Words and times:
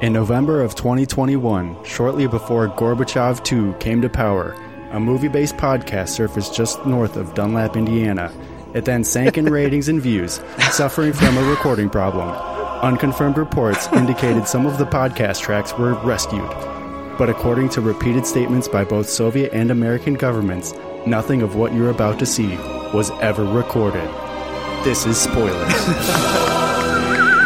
In 0.00 0.14
November 0.14 0.62
of 0.62 0.74
2021, 0.76 1.84
shortly 1.84 2.26
before 2.26 2.68
Gorbachev 2.68 3.44
2 3.44 3.74
came 3.74 4.00
to 4.00 4.08
power, 4.08 4.56
a 4.92 4.98
movie 4.98 5.28
based 5.28 5.58
podcast 5.58 6.08
surfaced 6.08 6.54
just 6.54 6.86
north 6.86 7.18
of 7.18 7.34
Dunlap, 7.34 7.76
Indiana. 7.76 8.32
It 8.72 8.86
then 8.86 9.04
sank 9.04 9.36
in 9.36 9.44
ratings 9.52 9.88
and 9.88 10.00
views, 10.00 10.40
suffering 10.70 11.12
from 11.12 11.36
a 11.36 11.42
recording 11.42 11.90
problem. 11.90 12.30
Unconfirmed 12.80 13.36
reports 13.36 13.88
indicated 13.92 14.48
some 14.48 14.64
of 14.64 14.78
the 14.78 14.86
podcast 14.86 15.42
tracks 15.42 15.74
were 15.74 15.92
rescued. 15.96 16.48
But 17.18 17.28
according 17.28 17.68
to 17.70 17.82
repeated 17.82 18.26
statements 18.26 18.68
by 18.68 18.84
both 18.84 19.06
Soviet 19.06 19.52
and 19.52 19.70
American 19.70 20.14
governments, 20.14 20.72
nothing 21.06 21.42
of 21.42 21.56
what 21.56 21.74
you're 21.74 21.90
about 21.90 22.18
to 22.20 22.26
see 22.26 22.56
was 22.94 23.10
ever 23.20 23.44
recorded. 23.44 24.08
This 24.82 25.04
is 25.04 25.20
spoilers. 25.20 26.56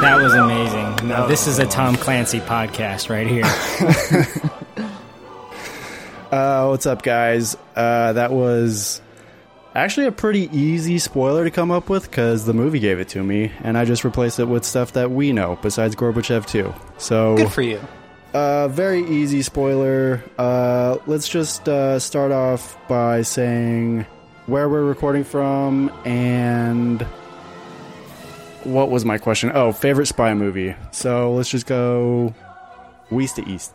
That 0.05 0.21
was 0.23 0.35
amazing. 0.35 1.09
Now, 1.09 1.27
this 1.27 1.47
is 1.47 1.59
a 1.59 1.65
Tom 1.67 1.97
Clancy 1.97 2.39
podcast 2.41 3.09
right 3.09 3.27
here. 3.27 3.45
Uh, 6.31 6.67
what's 6.67 6.85
up, 6.85 7.03
guys? 7.03 7.57
Uh, 7.77 8.13
that 8.15 8.33
was 8.33 9.01
actually 9.73 10.07
a 10.07 10.13
pretty 10.13 10.49
easy 10.53 10.99
spoiler 10.99 11.45
to 11.45 11.51
come 11.53 11.71
up 11.71 11.89
with 11.89 12.11
because 12.11 12.45
the 12.45 12.53
movie 12.53 12.81
gave 12.81 12.99
it 12.99 13.09
to 13.11 13.23
me, 13.23 13.53
and 13.63 13.79
I 13.79 13.85
just 13.85 14.03
replaced 14.03 14.41
it 14.41 14.47
with 14.47 14.65
stuff 14.65 14.95
that 14.95 15.13
we 15.13 15.33
know 15.33 15.57
besides 15.63 15.95
Gorbachev 15.95 16.45
2. 16.47 16.75
So, 16.99 17.37
Good 17.37 17.53
for 17.53 17.63
you. 17.63 17.81
uh, 18.33 18.67
very 18.67 19.05
easy 19.07 19.43
spoiler. 19.43 20.25
Uh, 20.37 20.97
let's 21.07 21.29
just 21.29 21.69
uh, 21.69 22.01
start 22.01 22.33
off 22.33 22.77
by 22.89 23.23
saying 23.23 24.05
where 24.47 24.69
we're 24.69 24.83
recording 24.83 25.23
from 25.23 25.89
and 26.05 27.07
what 28.65 28.91
was 28.91 29.05
my 29.05 29.19
question? 29.19 29.53
Oh, 29.55 29.73
favorite 29.73 30.07
spy 30.07 30.35
movie. 30.35 30.75
So 30.91 31.33
let's 31.33 31.49
just 31.49 31.67
go 31.67 32.35
west 33.11 33.37
to 33.37 33.49
east. 33.49 33.73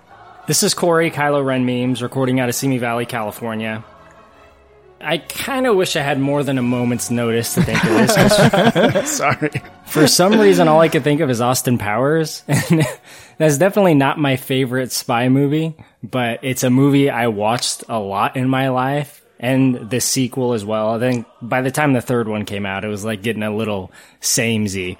This 0.47 0.63
is 0.63 0.73
Korey, 0.73 1.11
Kylo 1.11 1.45
Ren 1.45 1.65
Memes, 1.65 2.01
recording 2.01 2.39
out 2.39 2.49
of 2.49 2.55
Simi 2.55 2.79
Valley, 2.79 3.05
California. 3.05 3.83
I 5.01 5.19
kind 5.19 5.65
of 5.65 5.75
wish 5.75 5.95
I 5.95 6.01
had 6.01 6.19
more 6.19 6.43
than 6.43 6.57
a 6.57 6.61
moment's 6.61 7.09
notice 7.09 7.53
to 7.53 7.63
think 7.63 7.83
of 7.85 7.91
this. 8.93 9.11
Sorry. 9.17 9.51
For 9.85 10.07
some 10.07 10.39
reason, 10.39 10.67
all 10.67 10.81
I 10.81 10.89
could 10.89 11.03
think 11.03 11.21
of 11.21 11.29
is 11.29 11.39
Austin 11.39 11.77
Powers. 11.77 12.43
And 12.47 12.85
that's 13.37 13.57
definitely 13.57 13.93
not 13.93 14.17
my 14.17 14.35
favorite 14.35 14.91
spy 14.91 15.29
movie, 15.29 15.75
but 16.03 16.39
it's 16.43 16.63
a 16.63 16.69
movie 16.69 17.09
I 17.09 17.27
watched 17.27 17.85
a 17.87 17.99
lot 17.99 18.35
in 18.35 18.49
my 18.49 18.69
life. 18.69 19.23
And 19.39 19.89
the 19.89 20.01
sequel 20.01 20.53
as 20.53 20.65
well. 20.65 20.95
I 20.95 20.99
think 20.99 21.25
by 21.41 21.61
the 21.61 21.71
time 21.71 21.93
the 21.93 22.01
third 22.01 22.27
one 22.27 22.43
came 22.43 22.65
out, 22.65 22.83
it 22.83 22.89
was 22.89 23.05
like 23.05 23.23
getting 23.23 23.43
a 23.43 23.55
little 23.55 23.91
samey. 24.19 24.97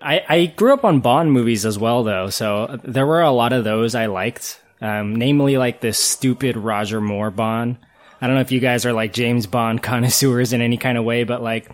I, 0.00 0.22
I 0.28 0.46
grew 0.46 0.72
up 0.72 0.84
on 0.84 1.00
Bond 1.00 1.32
movies 1.32 1.66
as 1.66 1.78
well, 1.78 2.04
though, 2.04 2.30
so 2.30 2.78
there 2.84 3.06
were 3.06 3.22
a 3.22 3.32
lot 3.32 3.52
of 3.52 3.64
those 3.64 3.94
I 3.94 4.06
liked. 4.06 4.60
Um, 4.80 5.16
namely, 5.16 5.56
like 5.56 5.80
this 5.80 5.98
stupid 5.98 6.56
Roger 6.56 7.00
Moore 7.00 7.30
Bond. 7.30 7.78
I 8.20 8.26
don't 8.26 8.36
know 8.36 8.42
if 8.42 8.52
you 8.52 8.60
guys 8.60 8.84
are 8.84 8.92
like 8.92 9.12
James 9.12 9.46
Bond 9.46 9.82
connoisseurs 9.82 10.52
in 10.52 10.60
any 10.60 10.76
kind 10.76 10.98
of 10.98 11.04
way, 11.04 11.24
but 11.24 11.42
like 11.42 11.70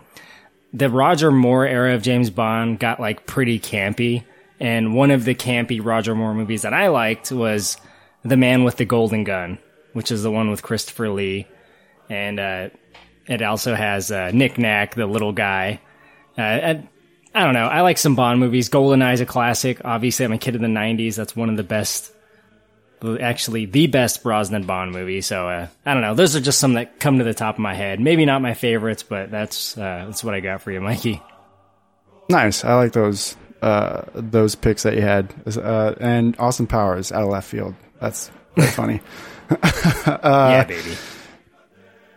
the 0.72 0.88
Roger 0.88 1.30
Moore 1.30 1.66
era 1.66 1.94
of 1.94 2.02
James 2.02 2.30
Bond 2.30 2.78
got 2.78 3.00
like 3.00 3.26
pretty 3.26 3.58
campy. 3.58 4.24
And 4.60 4.94
one 4.94 5.10
of 5.10 5.24
the 5.24 5.34
campy 5.34 5.84
Roger 5.84 6.14
Moore 6.14 6.34
movies 6.34 6.62
that 6.62 6.74
I 6.74 6.88
liked 6.88 7.32
was 7.32 7.78
The 8.24 8.36
Man 8.36 8.62
with 8.62 8.76
the 8.76 8.84
Golden 8.84 9.24
Gun, 9.24 9.58
which 9.92 10.10
is 10.10 10.22
the 10.22 10.30
one 10.30 10.50
with 10.50 10.62
Christopher 10.62 11.10
Lee. 11.10 11.46
And 12.08 12.40
uh, 12.40 12.70
it 13.26 13.42
also 13.42 13.74
has 13.74 14.10
uh, 14.10 14.30
Nick 14.32 14.58
Nack, 14.58 14.94
the 14.94 15.06
little 15.06 15.32
guy. 15.32 15.80
Uh, 16.36 16.40
and 16.40 16.88
I 17.34 17.44
don't 17.44 17.54
know. 17.54 17.66
I 17.66 17.82
like 17.82 17.98
some 17.98 18.16
Bond 18.16 18.40
movies. 18.40 18.68
GoldenEye 18.68 19.14
is 19.14 19.20
a 19.20 19.26
classic. 19.26 19.84
Obviously, 19.84 20.24
I'm 20.24 20.32
a 20.32 20.38
kid 20.38 20.54
of 20.54 20.60
the 20.60 20.66
90s. 20.66 21.14
That's 21.14 21.36
one 21.36 21.48
of 21.48 21.56
the 21.56 21.62
best, 21.62 22.12
actually, 23.20 23.66
the 23.66 23.86
best 23.86 24.22
Brosnan 24.22 24.64
Bond 24.64 24.92
movie. 24.92 25.20
So, 25.20 25.48
uh, 25.48 25.68
I 25.86 25.92
don't 25.92 26.02
know. 26.02 26.14
Those 26.14 26.34
are 26.34 26.40
just 26.40 26.58
some 26.58 26.74
that 26.74 26.98
come 26.98 27.18
to 27.18 27.24
the 27.24 27.34
top 27.34 27.54
of 27.54 27.60
my 27.60 27.74
head. 27.74 28.00
Maybe 28.00 28.24
not 28.24 28.42
my 28.42 28.54
favorites, 28.54 29.02
but 29.04 29.30
that's, 29.30 29.78
uh, 29.78 30.06
that's 30.06 30.24
what 30.24 30.34
I 30.34 30.40
got 30.40 30.62
for 30.62 30.72
you, 30.72 30.80
Mikey. 30.80 31.22
Nice. 32.28 32.64
I 32.64 32.74
like 32.74 32.92
those 32.92 33.36
uh, 33.62 34.02
those 34.14 34.54
picks 34.54 34.84
that 34.84 34.94
you 34.94 35.02
had, 35.02 35.34
uh, 35.46 35.94
and 36.00 36.34
Austin 36.38 36.66
Powers 36.66 37.12
out 37.12 37.22
of 37.22 37.28
left 37.28 37.48
field. 37.48 37.74
That's 38.00 38.30
very 38.56 38.70
funny. 38.70 39.00
yeah, 40.06 40.64
baby. 40.64 40.96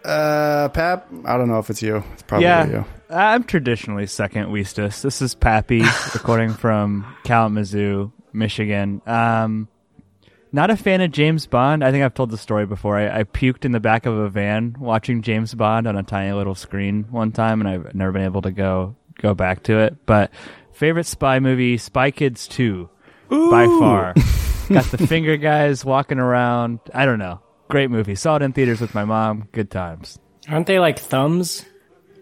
Uh, 0.05 0.69
Pap, 0.69 1.07
I 1.25 1.37
don't 1.37 1.47
know 1.47 1.59
if 1.59 1.69
it's 1.69 1.81
you. 1.81 2.03
It's 2.13 2.23
probably 2.23 2.45
yeah, 2.45 2.67
you. 2.67 2.85
I'm 3.09 3.43
traditionally 3.43 4.05
second 4.05 4.47
Weestus. 4.47 5.01
This 5.01 5.21
is 5.21 5.33
Pappy 5.33 5.81
recording 6.13 6.49
from 6.51 7.05
Kalamazoo, 7.23 8.11
Michigan. 8.33 9.01
Um, 9.05 9.67
not 10.51 10.69
a 10.69 10.77
fan 10.77 11.01
of 11.01 11.11
James 11.11 11.47
Bond. 11.47 11.83
I 11.83 11.91
think 11.91 12.03
I've 12.03 12.13
told 12.13 12.29
the 12.29 12.37
story 12.37 12.65
before. 12.65 12.97
I, 12.97 13.19
I 13.19 13.23
puked 13.23 13.65
in 13.65 13.71
the 13.71 13.79
back 13.79 14.05
of 14.05 14.15
a 14.15 14.29
van 14.29 14.75
watching 14.79 15.21
James 15.21 15.53
Bond 15.55 15.87
on 15.87 15.97
a 15.97 16.03
tiny 16.03 16.33
little 16.33 16.55
screen 16.55 17.05
one 17.09 17.31
time, 17.31 17.61
and 17.61 17.69
I've 17.69 17.95
never 17.95 18.11
been 18.11 18.23
able 18.23 18.43
to 18.43 18.51
go 18.51 18.95
go 19.19 19.33
back 19.33 19.63
to 19.63 19.79
it. 19.79 20.05
But 20.05 20.31
favorite 20.73 21.05
spy 21.05 21.39
movie, 21.39 21.77
Spy 21.77 22.11
Kids 22.11 22.47
2, 23.33 23.51
by 23.51 23.65
far. 23.65 24.13
Got 24.69 24.85
the 24.85 25.05
finger 25.07 25.37
guys 25.37 25.83
walking 25.83 26.19
around. 26.19 26.79
I 26.93 27.05
don't 27.05 27.19
know. 27.19 27.41
Great 27.69 27.89
movie. 27.89 28.15
Saw 28.15 28.37
it 28.37 28.41
in 28.41 28.53
theaters 28.53 28.79
with 28.79 28.93
my 28.93 29.05
mom. 29.05 29.47
Good 29.51 29.71
times. 29.71 30.19
Aren't 30.47 30.67
they 30.67 30.79
like 30.79 30.99
thumbs? 30.99 31.65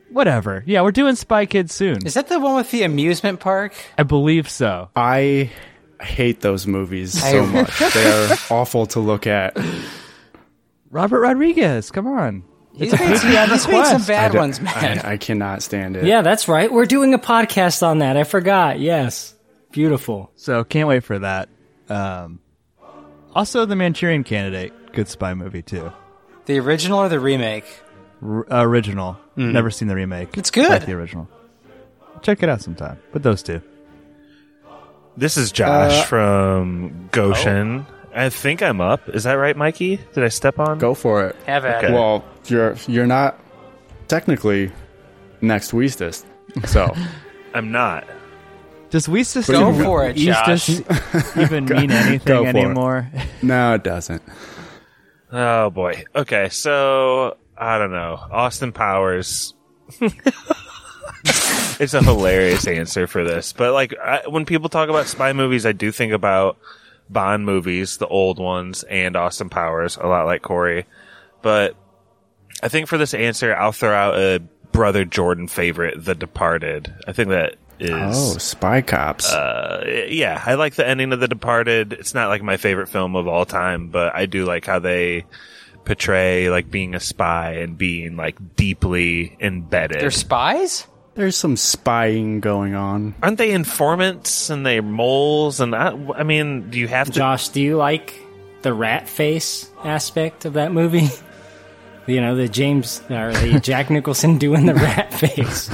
Whatever. 0.09 0.63
Yeah, 0.65 0.81
we're 0.81 0.91
doing 0.91 1.15
Spy 1.15 1.45
Kids 1.45 1.73
soon. 1.73 2.05
Is 2.05 2.15
that 2.15 2.27
the 2.27 2.39
one 2.39 2.55
with 2.55 2.71
the 2.71 2.83
amusement 2.83 3.39
park? 3.39 3.73
I 3.97 4.03
believe 4.03 4.49
so. 4.49 4.89
I 4.95 5.51
hate 6.01 6.41
those 6.41 6.67
movies 6.67 7.21
so 7.21 7.45
much. 7.45 7.79
They're 7.93 8.37
awful 8.49 8.87
to 8.87 8.99
look 8.99 9.27
at. 9.27 9.57
Robert 10.89 11.21
Rodriguez, 11.21 11.91
come 11.91 12.07
on. 12.07 12.43
He's 12.73 12.91
made, 12.91 13.17
some, 13.17 13.31
he's 13.31 13.67
made 13.67 13.85
some 13.85 14.03
bad 14.05 14.33
ones, 14.33 14.61
man. 14.61 14.99
I, 14.99 15.13
I 15.13 15.17
cannot 15.17 15.61
stand 15.61 15.97
it. 15.97 16.05
Yeah, 16.05 16.21
that's 16.21 16.47
right. 16.47 16.71
We're 16.71 16.85
doing 16.85 17.13
a 17.13 17.19
podcast 17.19 17.83
on 17.85 17.99
that. 17.99 18.15
I 18.17 18.23
forgot. 18.23 18.79
Yes. 18.79 19.35
Beautiful. 19.71 20.31
So 20.35 20.63
can't 20.63 20.87
wait 20.87 21.03
for 21.03 21.19
that. 21.19 21.49
Um, 21.89 22.39
also, 23.35 23.65
The 23.65 23.75
Manchurian 23.75 24.23
Candidate, 24.23 24.73
good 24.93 25.07
spy 25.07 25.33
movie 25.33 25.61
too. 25.61 25.91
the 26.45 26.59
original 26.59 26.99
or 26.99 27.09
the 27.09 27.19
remake? 27.19 27.65
R- 28.21 28.45
original. 28.51 29.17
Never 29.35 29.69
seen 29.71 29.87
the 29.87 29.95
remake. 29.95 30.37
It's 30.37 30.51
good. 30.51 30.69
Like 30.69 30.85
the 30.85 30.93
original. 30.93 31.27
Check 32.21 32.43
it 32.43 32.49
out 32.49 32.61
sometime. 32.61 32.99
But 33.11 33.23
those 33.23 33.41
two. 33.41 33.61
This 35.17 35.37
is 35.37 35.51
Josh 35.51 36.01
Uh, 36.01 36.03
from 36.05 37.09
Goshen. 37.11 37.85
I 38.13 38.29
think 38.29 38.61
I'm 38.61 38.79
up. 38.81 39.07
Is 39.09 39.23
that 39.23 39.33
right, 39.33 39.55
Mikey? 39.55 39.97
Did 40.13 40.23
I 40.23 40.27
step 40.27 40.59
on? 40.59 40.77
Go 40.79 40.93
for 40.93 41.25
it. 41.27 41.35
Have 41.47 41.65
at 41.65 41.77
Okay. 41.83 41.87
it. 41.87 41.93
Well, 41.95 42.23
you're 42.47 42.75
you're 42.87 43.07
not 43.07 43.39
technically 44.07 44.71
next 45.41 45.71
Weestest, 45.71 46.25
so 46.65 46.85
Uh, 46.85 46.95
I'm 47.53 47.71
not. 47.71 48.05
Does 48.91 49.07
Weestus 49.07 49.49
Go 49.51 49.71
even- 49.71 49.83
for 49.83 50.07
it, 50.07 50.15
Weestus 50.17 51.41
even 51.41 51.65
mean 51.77 51.89
anything 51.91 52.19
for 52.43 52.47
it. 52.47 52.55
anymore? 52.55 53.09
no, 53.41 53.73
it 53.73 53.83
doesn't. 53.83 54.21
Oh 55.31 55.69
boy. 55.69 56.03
Okay, 56.15 56.49
so 56.49 57.37
I 57.57 57.77
don't 57.77 57.91
know. 57.91 58.19
Austin 58.31 58.71
Powers. 58.73 59.53
it's 61.23 61.93
a 61.93 62.03
hilarious 62.03 62.67
answer 62.67 63.07
for 63.07 63.23
this, 63.23 63.53
but 63.53 63.73
like 63.73 63.93
I, 63.97 64.21
when 64.27 64.45
people 64.45 64.69
talk 64.69 64.89
about 64.89 65.07
spy 65.07 65.33
movies, 65.33 65.65
I 65.65 65.71
do 65.71 65.91
think 65.91 66.13
about 66.13 66.57
Bond 67.09 67.45
movies, 67.45 67.97
the 67.97 68.07
old 68.07 68.39
ones, 68.39 68.83
and 68.83 69.15
Austin 69.15 69.49
Powers, 69.49 69.97
a 69.97 70.07
lot 70.07 70.25
like 70.25 70.41
Korey. 70.41 70.85
But 71.41 71.75
I 72.63 72.67
think 72.69 72.87
for 72.87 72.97
this 72.97 73.13
answer, 73.13 73.55
I'll 73.55 73.71
throw 73.71 73.93
out 73.93 74.15
a 74.17 74.39
brother 74.71 75.03
Jordan 75.05 75.47
favorite, 75.47 76.03
The 76.03 76.15
Departed. 76.15 76.93
I 77.07 77.11
think 77.13 77.29
that 77.29 77.55
is 77.81 77.91
Oh, 77.93 78.37
Spy 78.37 78.81
Cops. 78.81 79.31
uh, 79.31 80.05
yeah, 80.09 80.41
I 80.45 80.53
like 80.55 80.75
the 80.75 80.87
ending 80.87 81.11
of 81.13 81.19
The 81.19 81.27
Departed. 81.27 81.93
It's 81.93 82.13
not 82.13 82.29
like 82.29 82.41
my 82.43 82.57
favorite 82.57 82.87
film 82.89 83.15
of 83.15 83.27
all 83.27 83.45
time, 83.45 83.89
but 83.89 84.15
I 84.15 84.25
do 84.25 84.45
like 84.45 84.65
how 84.65 84.79
they 84.79 85.25
portray 85.83 86.49
like 86.49 86.69
being 86.69 86.93
a 86.95 86.99
spy 86.99 87.53
and 87.53 87.77
being 87.77 88.15
like 88.15 88.55
deeply 88.55 89.35
embedded. 89.39 89.99
They're 90.01 90.11
spies? 90.11 90.85
There's 91.15 91.35
some 91.35 91.57
spying 91.57 92.39
going 92.39 92.73
on. 92.75 93.15
Aren't 93.21 93.37
they 93.37 93.51
informants 93.51 94.49
and 94.49 94.65
they 94.65 94.79
moles? 94.79 95.59
And 95.59 95.75
I, 95.75 95.89
I 96.15 96.23
mean, 96.23 96.69
do 96.69 96.79
you 96.79 96.87
have 96.87 97.07
to? 97.07 97.13
Josh, 97.13 97.49
do 97.49 97.61
you 97.61 97.75
like 97.77 98.13
the 98.61 98.73
rat 98.73 99.09
face 99.09 99.69
aspect 99.83 100.45
of 100.45 100.53
that 100.53 100.71
movie? 100.71 101.09
You 102.07 102.19
know, 102.19 102.35
the 102.35 102.47
James 102.49 102.99
or 103.11 103.31
the 103.31 103.59
Jack 103.63 103.89
Nicholson 103.91 104.37
doing 104.39 104.65
the 104.65 104.73
rat 104.73 105.13
face. 105.13 105.69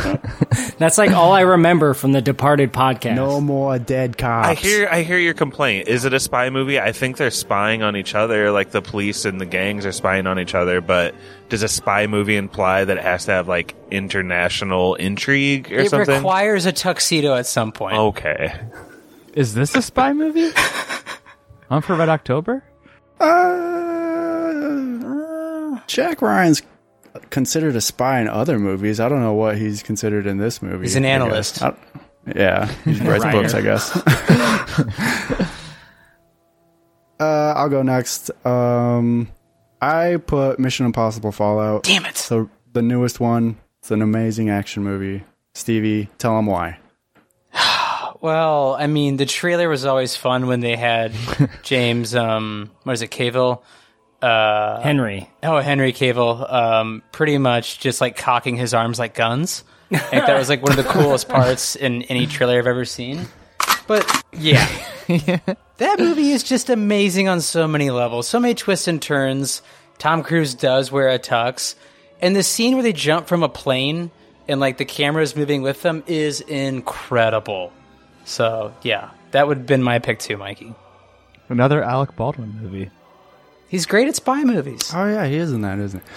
That's 0.78 0.98
like 0.98 1.12
all 1.12 1.32
I 1.32 1.42
remember 1.42 1.94
from 1.94 2.12
the 2.12 2.22
Departed 2.22 2.74
podcast. 2.74 3.16
No 3.16 3.40
more 3.40 3.80
dead 3.80 4.18
cops. 4.18 4.48
I 4.50 4.54
hear, 4.56 4.88
I 4.92 5.04
hear 5.04 5.18
your 5.18 5.34
complaint. 5.34 5.88
Is 5.88 6.04
it 6.04 6.14
a 6.14 6.20
spy 6.20 6.50
movie? 6.50 6.80
I 6.80 6.92
think 6.92 7.16
they're 7.18 7.32
spying 7.32 7.82
on 7.82 7.96
each 7.96 8.14
other, 8.14 8.52
like 8.52 8.72
the 8.72 8.82
police 8.82 9.24
and 9.24 9.40
the 9.40 9.46
gangs 9.46 9.86
are 9.86 9.92
spying 9.94 10.28
on 10.28 10.38
each 10.38 10.54
other. 10.54 10.82
But 10.82 11.16
does 11.50 11.64
a 11.64 11.68
spy 11.70 12.08
movie 12.08 12.36
imply 12.36 12.84
that 12.84 12.98
it 12.98 13.04
has 13.04 13.26
to 13.26 13.32
have 13.32 13.48
like 13.48 13.74
international 13.90 14.96
intrigue 14.96 15.72
or 15.72 15.80
It 15.80 15.90
something? 15.90 16.14
requires 16.16 16.66
a 16.66 16.74
tuxedo 16.74 17.36
at 17.36 17.46
some 17.48 17.72
point. 17.72 17.96
okay. 17.98 18.54
Is 19.34 19.54
this 19.54 19.74
a 19.76 19.82
spy 19.82 20.12
movie? 20.14 20.50
On 21.70 21.82
for 21.82 21.96
Red 21.96 22.10
October? 22.10 22.64
Uh, 23.20 23.77
Jack 25.88 26.22
Ryan's 26.22 26.62
considered 27.30 27.76
a 27.76 27.82
spy 27.82 28.20
in 28.22 28.28
other 28.28 28.60
movies. 28.60 29.00
I 29.00 29.10
don't 29.10 29.22
know 29.22 29.34
what 29.34 29.58
he's 29.58 29.82
considered 29.84 30.28
in 30.28 30.38
this 30.38 30.62
movie. 30.62 30.84
He's 30.86 30.96
an 30.96 31.06
analyst. 31.06 31.62
I- 31.64 31.76
yeah, 32.36 32.66
he 32.84 32.92
writes 33.08 33.24
Writer. 33.24 33.42
books, 33.42 33.54
I 33.54 33.62
guess. 33.62 33.96
uh, 37.20 37.54
I'll 37.56 37.70
go 37.70 37.82
next. 37.84 38.30
Um, 38.46 39.30
I 39.82 40.18
put 40.18 40.60
Mission 40.60 40.86
Impossible 40.86 41.32
Fallout. 41.32 41.84
Damn 41.84 42.06
it. 42.06 42.18
So 42.18 42.50
the 42.74 42.82
newest 42.82 43.20
one. 43.20 43.58
It's 43.80 43.92
an 43.92 44.02
amazing 44.02 44.50
action 44.50 44.84
movie. 44.84 45.24
Stevie, 45.54 46.10
tell 46.18 46.38
him 46.38 46.46
why. 46.48 46.80
Well, 48.20 48.74
I 48.74 48.88
mean, 48.88 49.18
the 49.18 49.28
trailer 49.28 49.70
was 49.70 49.86
always 49.86 50.16
fun 50.16 50.48
when 50.48 50.60
they 50.60 50.76
had 50.76 51.14
James, 51.62 52.16
um, 52.16 52.72
what 52.82 52.94
is 52.94 53.04
it, 53.04 53.12
Cavill? 53.12 53.62
Uh, 54.22 54.82
Henry. 54.82 55.30
oh, 55.44 55.60
Henry 55.60 55.94
Cavill, 55.94 56.52
um, 56.52 57.04
pretty 57.12 57.38
much 57.38 57.80
just 57.80 58.02
like 58.02 58.18
cocking 58.18 58.56
his 58.58 58.74
arms 58.74 59.00
like 59.00 59.14
guns. 59.14 59.64
Like, 59.90 60.12
that 60.12 60.38
was 60.38 60.50
like 60.50 60.62
one 60.62 60.78
of 60.78 60.84
the 60.84 60.92
coolest 60.92 61.30
parts 61.30 61.76
in 61.76 62.02
any 62.04 62.28
trailer 62.28 62.58
I've 62.58 62.68
ever 62.68 62.84
seen. 62.84 63.28
But 63.88 64.24
yeah, 64.34 64.68
that 65.08 66.00
movie 66.00 66.32
is 66.32 66.44
just 66.44 66.70
amazing 66.70 67.30
on 67.30 67.40
so 67.42 67.68
many 67.68 67.90
levels, 67.90 68.28
so 68.28 68.40
many 68.40 68.54
twists 68.54 68.88
and 68.88 69.02
turns. 69.02 69.62
Tom 69.98 70.24
Cruise 70.24 70.54
does 70.56 70.92
wear 70.92 71.10
a 71.10 71.20
tux, 71.20 71.76
and 72.22 72.36
the 72.36 72.44
scene 72.44 72.74
where 72.74 72.84
they 72.84 72.94
jump 72.94 73.28
from 73.28 73.44
a 73.44 73.50
plane 73.50 74.12
and 74.48 74.60
like 74.60 74.78
the 74.78 74.86
camera 74.86 75.24
is 75.24 75.36
moving 75.36 75.62
with 75.62 75.82
them 75.82 76.04
is 76.08 76.42
incredible. 76.42 77.72
So 78.26 78.74
yeah, 78.82 79.12
that 79.32 79.48
would 79.48 79.58
have 79.60 79.68
been 79.68 79.84
my 79.84 80.00
pick 80.00 80.20
too, 80.20 80.38
Mikey. 80.38 80.74
Another 81.50 81.82
Alec 81.82 82.16
Baldwin 82.16 82.60
movie. 82.62 82.90
He's 83.68 83.86
great 83.86 84.08
at 84.08 84.16
spy 84.16 84.44
movies. 84.44 84.92
Oh 84.94 85.06
yeah, 85.06 85.26
he 85.26 85.36
is 85.36 85.52
in 85.52 85.62
that, 85.62 85.80
isn't 85.80 86.00
he? 86.00 86.10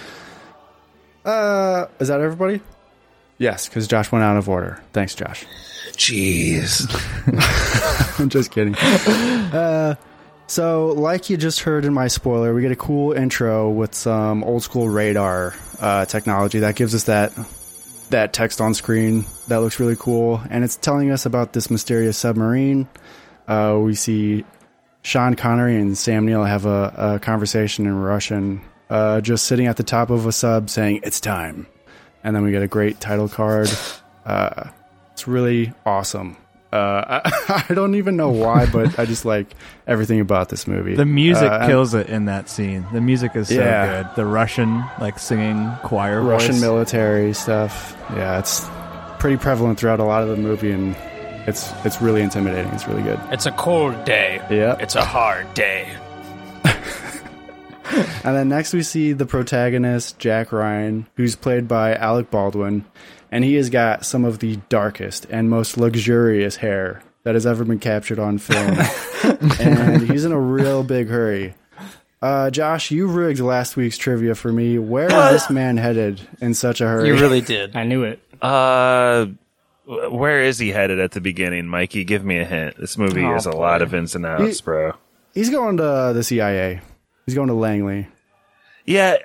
Uh, 1.25 1.87
is 1.99 2.09
that 2.09 2.21
everybody? 2.21 2.61
Yes, 3.39 3.69
because 3.69 3.89
Josh 3.89 4.13
went 4.13 4.25
out 4.25 4.37
of 4.37 4.49
order. 4.49 4.83
Thanks, 4.93 5.15
Josh. 5.15 5.47
Jeez. 5.93 6.87
I'm 8.21 8.29
just 8.29 8.51
kidding. 8.51 8.75
Uh, 8.77 9.95
so, 10.47 10.89
like 10.89 11.31
you 11.31 11.37
just 11.37 11.61
heard 11.61 11.85
in 11.85 11.95
my 11.95 12.09
spoiler, 12.09 12.55
we 12.55 12.63
get 12.63 12.73
a 12.73 12.77
cool 12.77 13.13
intro 13.13 13.71
with 13.71 13.95
some 13.95 14.45
old 14.45 14.63
school 14.63 14.89
radar 14.89 15.55
uh, 15.79 16.05
technology 16.05 16.61
that 16.61 16.77
gives 16.77 16.95
us 16.95 17.05
that 17.05 17.33
that 18.11 18.33
text 18.33 18.61
on 18.61 18.75
screen 18.75 19.25
that 19.49 19.59
looks 19.59 19.79
really 19.81 19.97
cool, 19.97 20.43
and 20.51 20.65
it's 20.65 20.77
telling 20.77 21.11
us 21.11 21.25
about 21.27 21.53
this 21.53 21.71
mysterious 21.71 22.19
submarine. 22.19 22.89
Uh, 23.49 23.79
we 23.81 23.95
see 23.95 24.45
Sean 25.03 25.35
Connery 25.35 25.77
and 25.77 25.97
Sam 25.97 26.27
Neill 26.27 26.45
have 26.45 26.67
a, 26.67 26.95
a 27.17 27.19
conversation 27.21 27.87
in 27.87 27.95
Russian, 27.99 28.61
uh, 28.91 29.21
just 29.21 29.47
sitting 29.47 29.67
at 29.67 29.77
the 29.77 29.83
top 29.83 30.11
of 30.11 30.27
a 30.27 30.33
sub 30.33 30.69
saying 30.71 31.01
"It's 31.03 31.21
time," 31.21 31.67
and 32.23 32.35
then 32.37 32.43
we 32.45 32.51
get 32.51 32.63
a 32.63 32.69
great 32.69 33.01
title 33.01 33.29
card. 33.29 33.69
Uh, 34.27 34.69
it's 35.13 35.27
really 35.27 35.73
awesome. 35.87 36.37
Uh, 36.73 37.21
I, 37.49 37.65
I 37.71 37.75
don't 37.75 37.95
even 37.97 38.17
know 38.17 38.31
why, 38.31 38.67
but 38.67 38.97
I 38.99 39.05
just 39.07 39.25
like 39.25 39.55
everything 39.89 40.21
about 40.21 40.51
this 40.51 40.69
movie. 40.69 40.95
The 40.95 41.05
music 41.07 41.51
Uh, 41.51 41.67
kills 41.67 41.95
it 41.95 42.09
in 42.09 42.27
that 42.27 42.49
scene. 42.49 42.87
The 42.93 43.01
music 43.01 43.35
is 43.35 43.49
so 43.49 43.55
Yeah. 43.55 44.03
good. 44.03 44.17
The 44.17 44.27
Russian 44.27 44.85
like 45.01 45.19
singing 45.19 45.73
choir 45.83 46.21
Russian 46.21 46.53
voice. 46.53 46.61
military 46.61 47.33
stuff. 47.33 47.97
Yeah, 48.15 48.39
it's 48.39 48.65
pretty 49.19 49.37
prevalent 49.39 49.81
throughout 49.81 49.99
a 49.99 50.05
lot 50.05 50.23
of 50.23 50.29
the 50.29 50.37
movie, 50.37 50.71
and 50.71 50.95
it's 51.47 51.73
it's 51.85 52.01
really 52.01 52.23
intimidating. 52.23 52.73
It's 52.73 52.87
really 52.87 53.03
good. 53.03 53.21
It's 53.31 53.47
a 53.47 53.53
cold 53.53 54.05
day. 54.05 54.41
Yeah. 54.51 54.77
It's 54.81 54.95
a 54.95 55.05
hard 55.05 55.53
day. 55.55 55.89
And 58.23 58.37
then 58.37 58.49
next 58.49 58.73
we 58.73 58.83
see 58.85 59.13
the 59.15 59.27
protagonist, 59.27 60.19
Jack 60.19 60.53
Ryan, 60.53 61.09
who's 61.17 61.35
played 61.35 61.67
by 61.67 61.95
Alec 61.95 62.31
Baldwin, 62.31 62.85
and 63.33 63.43
he 63.43 63.55
has 63.55 63.69
got 63.69 64.05
some 64.05 64.25
of 64.25 64.39
the 64.39 64.57
darkest 64.69 65.27
and 65.29 65.51
most 65.51 65.77
luxurious 65.77 66.57
hair 66.57 67.03
that 67.25 67.35
has 67.35 67.47
ever 67.47 67.65
been 67.65 67.81
captured 67.81 68.19
on 68.21 68.39
film. 68.39 68.79
and 69.61 70.09
he's 70.09 70.25
in 70.25 70.33
a 70.33 70.39
real 70.41 70.85
big 70.85 71.09
hurry. 71.09 71.55
Uh, 72.23 72.51
Josh, 72.51 72.91
you 72.91 73.07
rigged 73.09 73.41
last 73.41 73.77
week's 73.77 73.99
trivia 73.99 74.35
for 74.35 74.53
me. 74.53 74.79
Where 74.79 75.07
is 75.07 75.13
this 75.33 75.51
man 75.51 75.77
headed 75.77 76.21
in 76.41 76.55
such 76.55 76.81
a 76.81 76.87
hurry? 76.87 77.09
You 77.09 77.15
really 77.15 77.41
did. 77.41 77.75
I 77.75 77.85
knew 77.85 78.05
it. 78.05 78.21
Uh, 78.41 79.27
wh- 79.27 79.31
where 80.11 80.43
is 80.43 80.59
he 80.59 80.71
headed 80.71 80.99
at 81.01 81.13
the 81.13 81.21
beginning, 81.21 81.67
Mikey? 81.67 82.05
Give 82.05 82.25
me 82.25 82.39
a 82.39 82.45
hint. 82.45 82.77
This 82.79 82.97
movie 82.97 83.25
Oh, 83.25 83.35
is 83.35 83.47
a 83.47 83.51
boy. 83.51 83.59
lot 83.59 83.83
of 83.83 83.95
ins 83.95 84.15
and 84.15 84.25
outs, 84.27 84.59
He- 84.61 84.65
bro. 84.65 84.93
He's 85.35 85.51
going 85.51 85.77
to 85.77 86.13
the 86.15 86.23
CIA. 86.25 86.81
He's 87.27 87.35
going 87.35 87.49
to 87.49 87.55
Langley. 87.55 88.09
Yeah, 88.85 89.17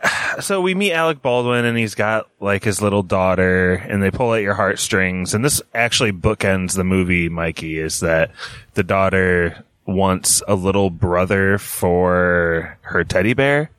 so 0.41 0.61
we 0.61 0.75
meet 0.75 0.93
Alec 0.93 1.21
Baldwin 1.23 1.65
and 1.65 1.75
he's 1.77 1.95
got 1.95 2.27
like 2.39 2.63
his 2.63 2.81
little 2.81 3.01
daughter 3.01 3.73
and 3.73 4.03
they 4.03 4.11
pull 4.11 4.33
at 4.35 4.43
your 4.43 4.53
heartstrings. 4.53 5.33
And 5.33 5.43
this 5.43 5.61
actually 5.73 6.11
bookends 6.11 6.75
the 6.75 6.83
movie, 6.83 7.29
Mikey, 7.29 7.79
is 7.79 8.01
that 8.01 8.31
the 8.75 8.83
daughter 8.83 9.63
wants 9.87 10.43
a 10.47 10.53
little 10.55 10.89
brother 10.91 11.57
for 11.57 12.77
her 12.81 13.03
teddy 13.03 13.33
bear 13.33 13.71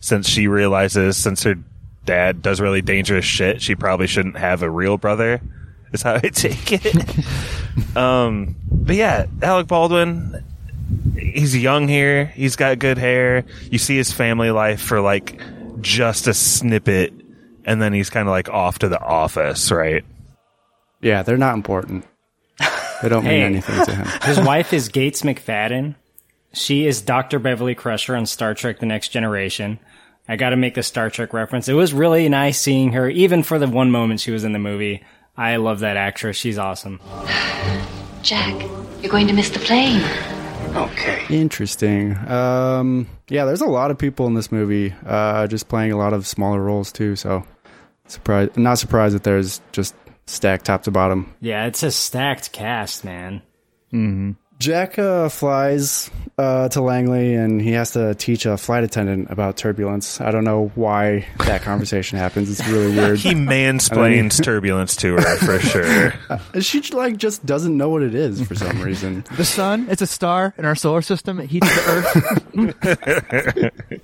since 0.00 0.28
she 0.28 0.46
realizes 0.46 1.16
since 1.16 1.42
her 1.44 1.54
dad 2.04 2.42
does 2.42 2.60
really 2.60 2.82
dangerous 2.82 3.24
shit, 3.24 3.62
she 3.62 3.74
probably 3.74 4.06
shouldn't 4.06 4.36
have 4.36 4.62
a 4.62 4.70
real 4.70 4.96
brother. 4.98 5.40
Is 5.92 6.02
how 6.02 6.14
I 6.14 6.20
take 6.20 6.72
it. 6.72 7.96
um, 7.96 8.56
but 8.70 8.96
yeah, 8.96 9.26
Alec 9.42 9.66
Baldwin, 9.66 10.42
he's 11.16 11.56
young 11.56 11.88
here. 11.88 12.26
He's 12.26 12.56
got 12.56 12.78
good 12.78 12.98
hair. 12.98 13.44
You 13.70 13.78
see 13.78 13.96
his 13.96 14.10
family 14.12 14.50
life 14.50 14.80
for 14.80 15.00
like 15.00 15.40
just 15.80 16.26
a 16.28 16.34
snippet, 16.34 17.12
and 17.64 17.82
then 17.82 17.92
he's 17.92 18.10
kind 18.10 18.26
of 18.26 18.32
like 18.32 18.48
off 18.48 18.78
to 18.80 18.88
the 18.88 19.00
office, 19.00 19.70
right? 19.70 20.04
Yeah, 21.00 21.22
they're 21.22 21.36
not 21.36 21.54
important. 21.54 22.06
They 23.02 23.08
don't 23.08 23.24
mean 23.24 23.42
anything 23.42 23.84
to 23.84 23.94
him. 23.94 24.06
His 24.22 24.38
wife 24.38 24.72
is 24.72 24.88
Gates 24.88 25.22
McFadden. 25.22 25.96
She 26.52 26.86
is 26.86 27.02
Dr. 27.02 27.40
Beverly 27.40 27.74
Crusher 27.74 28.14
on 28.14 28.26
Star 28.26 28.54
Trek 28.54 28.78
The 28.78 28.86
Next 28.86 29.08
Generation. 29.08 29.80
I 30.28 30.36
got 30.36 30.50
to 30.50 30.56
make 30.56 30.76
a 30.76 30.84
Star 30.84 31.10
Trek 31.10 31.32
reference. 31.32 31.68
It 31.68 31.74
was 31.74 31.92
really 31.92 32.28
nice 32.28 32.60
seeing 32.60 32.92
her, 32.92 33.08
even 33.08 33.42
for 33.42 33.58
the 33.58 33.66
one 33.66 33.90
moment 33.90 34.20
she 34.20 34.30
was 34.30 34.44
in 34.44 34.52
the 34.52 34.60
movie. 34.60 35.02
I 35.36 35.56
love 35.56 35.80
that 35.80 35.96
actress. 35.96 36.36
She's 36.36 36.58
awesome. 36.58 37.00
Jack, 38.22 38.60
you're 39.00 39.10
going 39.10 39.26
to 39.26 39.32
miss 39.32 39.50
the 39.50 39.58
plane. 39.58 40.02
Okay. 40.76 41.26
Interesting. 41.28 42.16
Um, 42.28 43.06
yeah, 43.28 43.44
there's 43.44 43.60
a 43.60 43.66
lot 43.66 43.90
of 43.90 43.98
people 43.98 44.26
in 44.26 44.34
this 44.34 44.50
movie, 44.52 44.94
uh, 45.04 45.46
just 45.46 45.68
playing 45.68 45.92
a 45.92 45.98
lot 45.98 46.12
of 46.12 46.26
smaller 46.26 46.62
roles 46.62 46.92
too. 46.92 47.16
So, 47.16 47.44
surprised, 48.06 48.56
not 48.56 48.78
surprised 48.78 49.14
that 49.14 49.24
there's 49.24 49.60
just 49.72 49.94
stacked 50.26 50.66
top 50.66 50.84
to 50.84 50.90
bottom. 50.90 51.34
Yeah, 51.40 51.66
it's 51.66 51.82
a 51.82 51.90
stacked 51.90 52.52
cast, 52.52 53.04
man. 53.04 53.42
Jack 54.62 54.96
uh, 54.96 55.28
flies 55.28 56.08
uh, 56.38 56.68
to 56.68 56.80
Langley, 56.80 57.34
and 57.34 57.60
he 57.60 57.72
has 57.72 57.90
to 57.92 58.14
teach 58.14 58.46
a 58.46 58.56
flight 58.56 58.84
attendant 58.84 59.28
about 59.28 59.56
turbulence. 59.56 60.20
I 60.20 60.30
don't 60.30 60.44
know 60.44 60.70
why 60.76 61.26
that 61.38 61.62
conversation 61.62 62.16
happens. 62.16 62.48
It's 62.48 62.68
really 62.68 62.94
weird. 62.96 63.18
He 63.18 63.34
mansplains 63.34 64.40
turbulence 64.44 64.94
to 64.96 65.16
her 65.16 65.36
for 65.38 65.58
sure. 65.58 66.14
she 66.62 66.80
like 66.92 67.16
just 67.16 67.44
doesn't 67.44 67.76
know 67.76 67.88
what 67.88 68.02
it 68.02 68.14
is 68.14 68.46
for 68.46 68.54
some 68.54 68.80
reason. 68.80 69.24
The 69.36 69.44
sun, 69.44 69.88
it's 69.90 70.00
a 70.00 70.06
star 70.06 70.54
in 70.56 70.64
our 70.64 70.76
solar 70.76 71.02
system. 71.02 71.40
It 71.40 71.50
heats 71.50 71.68
the 71.68 71.82
earth. 72.54 73.98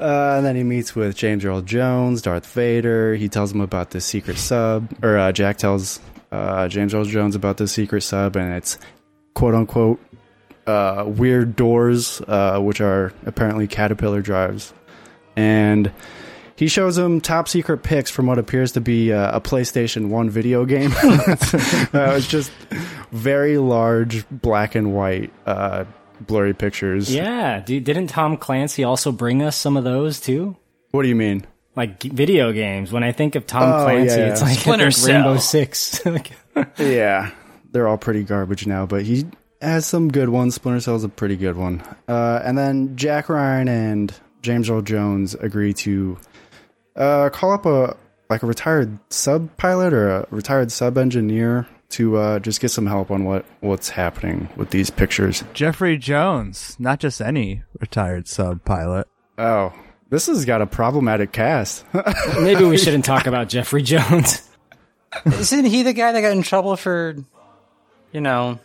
Uh, 0.00 0.34
and 0.36 0.44
then 0.44 0.56
he 0.56 0.62
meets 0.62 0.96
with 0.96 1.16
James 1.16 1.44
Earl 1.44 1.60
Jones, 1.60 2.22
Darth 2.22 2.46
Vader. 2.46 3.14
He 3.14 3.28
tells 3.28 3.52
him 3.52 3.60
about 3.60 3.90
the 3.90 4.00
secret 4.00 4.38
sub, 4.38 4.88
or 5.02 5.18
uh, 5.18 5.32
Jack 5.32 5.58
tells 5.58 6.00
uh, 6.34 6.68
James 6.68 6.94
Earl 6.94 7.04
Jones 7.04 7.34
about 7.34 7.56
the 7.56 7.68
secret 7.68 8.02
sub, 8.02 8.36
and 8.36 8.52
it's 8.54 8.78
quote 9.34 9.54
unquote 9.54 10.00
uh, 10.66 11.04
weird 11.06 11.56
doors, 11.56 12.20
uh, 12.26 12.58
which 12.58 12.80
are 12.80 13.12
apparently 13.26 13.66
caterpillar 13.66 14.22
drives. 14.22 14.72
And 15.36 15.92
he 16.56 16.68
shows 16.68 16.96
him 16.96 17.20
top 17.20 17.48
secret 17.48 17.78
pics 17.78 18.10
from 18.10 18.26
what 18.26 18.38
appears 18.38 18.72
to 18.72 18.80
be 18.80 19.12
uh, 19.12 19.36
a 19.36 19.40
PlayStation 19.40 20.08
1 20.08 20.30
video 20.30 20.64
game. 20.64 20.92
uh, 21.02 22.14
it's 22.16 22.28
just 22.28 22.52
very 23.10 23.58
large 23.58 24.28
black 24.30 24.74
and 24.74 24.94
white 24.94 25.32
uh, 25.46 25.84
blurry 26.20 26.54
pictures. 26.54 27.12
Yeah, 27.12 27.60
didn't 27.60 28.08
Tom 28.08 28.36
Clancy 28.36 28.84
also 28.84 29.12
bring 29.12 29.42
us 29.42 29.56
some 29.56 29.76
of 29.76 29.84
those 29.84 30.20
too? 30.20 30.56
What 30.92 31.02
do 31.02 31.08
you 31.08 31.16
mean? 31.16 31.44
Like 31.76 32.02
video 32.02 32.52
games. 32.52 32.92
When 32.92 33.02
I 33.02 33.12
think 33.12 33.34
of 33.34 33.46
Tom 33.46 33.62
Oh, 33.64 33.84
Clancy, 33.84 34.16
yeah. 34.16 34.30
it's 34.32 34.42
like 34.42 34.58
Splinter 34.58 34.90
think 34.90 35.08
Rainbow 35.08 35.36
Cell. 35.36 35.40
Six. 35.40 36.02
Yeah, 36.78 37.32
they're 37.72 37.88
all 37.88 37.98
pretty 37.98 38.22
garbage 38.22 38.64
now, 38.66 38.86
but 38.86 39.02
he 39.02 39.26
has 39.60 39.86
some 39.86 40.08
good 40.12 40.28
ones. 40.28 40.54
Splinter 40.54 40.78
Cell's 40.80 41.02
a 41.02 41.08
pretty 41.08 41.36
good 41.36 41.56
one. 41.56 41.82
Uh, 42.06 42.40
and 42.44 42.56
then 42.56 42.94
Jack 42.96 43.28
Ryan 43.28 43.66
and 43.68 44.14
James 44.42 44.70
Earl 44.70 44.82
Jones 44.82 45.34
agree 45.34 45.72
to 45.74 46.16
uh, 46.94 47.30
call 47.30 47.50
up 47.52 47.66
a 47.66 47.96
like 48.30 48.42
a 48.44 48.46
retired 48.46 48.96
sub 49.10 49.56
pilot 49.56 49.92
or 49.92 50.10
a 50.10 50.26
retired 50.30 50.70
sub 50.70 50.96
engineer 50.96 51.66
to 51.90 52.16
uh, 52.16 52.38
just 52.38 52.60
get 52.60 52.70
some 52.70 52.86
help 52.86 53.10
on 53.10 53.24
what 53.24 53.44
what's 53.60 53.88
happening 53.88 54.48
with 54.56 54.70
these 54.70 54.90
pictures. 54.90 55.42
Jeffrey 55.54 55.98
Jones, 55.98 56.76
not 56.78 57.00
just 57.00 57.20
any 57.20 57.62
retired 57.80 58.28
sub 58.28 58.64
pilot. 58.64 59.08
Oh, 59.38 59.72
this 60.10 60.26
has 60.26 60.44
got 60.44 60.62
a 60.62 60.66
problematic 60.66 61.32
cast. 61.32 61.84
Maybe 62.40 62.64
we 62.64 62.78
shouldn't 62.78 63.04
talk 63.04 63.26
about 63.26 63.48
Jeffrey 63.48 63.82
Jones. 63.82 64.48
Isn't 65.26 65.64
he 65.64 65.82
the 65.82 65.92
guy 65.92 66.12
that 66.12 66.20
got 66.20 66.32
in 66.32 66.42
trouble 66.42 66.76
for, 66.76 67.16
you 68.12 68.20
know? 68.20 68.58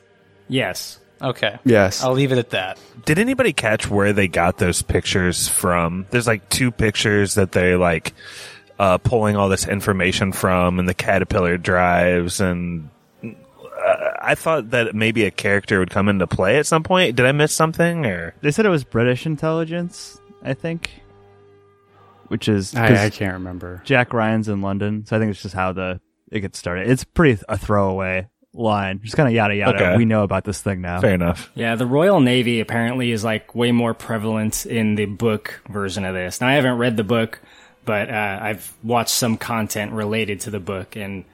Yes. 0.48 1.00
Okay. 1.22 1.58
yes. 1.66 2.04
I'll 2.04 2.14
leave 2.14 2.32
it 2.32 2.38
at 2.38 2.52
that. 2.52 2.80
Did 3.06 3.20
anybody 3.20 3.54
catch 3.54 3.90
where 3.90 4.14
they 4.14 4.28
got 4.28 4.58
those 4.58 4.82
pictures 4.82 5.48
from? 5.48 6.06
There's 6.10 6.28
like 6.28 6.48
two 6.50 6.72
pictures 6.72 7.36
that 7.36 7.52
they 7.52 7.76
like 7.76 8.14
uh, 8.80 8.98
pulling 8.98 9.36
all 9.36 9.50
this 9.50 9.68
information 9.68 10.32
from, 10.32 10.80
and 10.80 10.88
the 10.88 10.94
caterpillar 10.94 11.58
drives, 11.58 12.40
and 12.40 12.90
uh, 13.24 14.12
I 14.22 14.36
thought 14.36 14.70
that 14.72 14.96
maybe 14.96 15.26
a 15.26 15.32
character 15.32 15.80
would 15.80 15.90
come 15.90 16.08
into 16.08 16.26
play 16.28 16.58
at 16.58 16.66
some 16.66 16.84
point. 16.84 17.18
Did 17.18 17.26
I 17.26 17.34
miss 17.34 17.54
something? 17.54 18.06
Or 18.06 18.34
They 18.42 18.52
said 18.52 18.66
it 18.66 18.70
was 18.70 18.86
British 18.86 19.26
intelligence, 19.26 20.20
I 20.42 20.54
think, 20.54 20.92
which 22.30 22.48
is 22.48 22.74
I, 22.76 23.06
I 23.06 23.10
can't 23.10 23.34
remember. 23.34 23.82
Jack 23.86 24.14
Ryan's 24.14 24.48
in 24.48 24.62
London, 24.62 25.06
so 25.06 25.16
I 25.16 25.20
think 25.20 25.32
it's 25.32 25.42
just 25.42 25.56
how 25.56 25.74
the 25.74 26.00
it 26.32 26.40
gets 26.40 26.58
started. 26.58 26.90
It's 26.90 27.04
pretty 27.04 27.42
a 27.50 27.58
throwaway 27.58 28.28
line, 28.54 29.02
just 29.04 29.16
kind 29.16 29.28
of 29.28 29.34
yada 29.34 29.56
yada. 29.56 29.76
Okay. 29.76 29.98
We 29.98 30.06
know 30.06 30.24
about 30.24 30.44
this 30.44 30.62
thing 30.62 30.82
now. 30.82 31.02
fair 31.02 31.14
enough. 31.14 31.52
Yeah, 31.56 31.76
the 31.76 31.86
Royal 31.86 32.20
Navy 32.20 32.60
apparently 32.60 33.12
is 33.12 33.24
like 33.24 33.54
way 33.56 33.72
more 33.72 33.94
prevalent 33.94 34.66
in 34.66 34.96
the 34.96 35.06
book 35.06 35.62
version 35.70 36.06
of 36.06 36.14
this. 36.14 36.42
Now, 36.42 36.48
I 36.48 36.54
haven't 36.54 36.78
read 36.78 36.98
the 36.98 37.04
book, 37.04 37.42
but 37.86 38.10
uh, 38.10 38.40
I've 38.42 38.74
watched 38.84 39.12
some 39.12 39.38
content 39.38 39.92
related 39.92 40.42
to 40.42 40.52
the 40.52 40.60
book, 40.60 40.96
and 40.96 41.26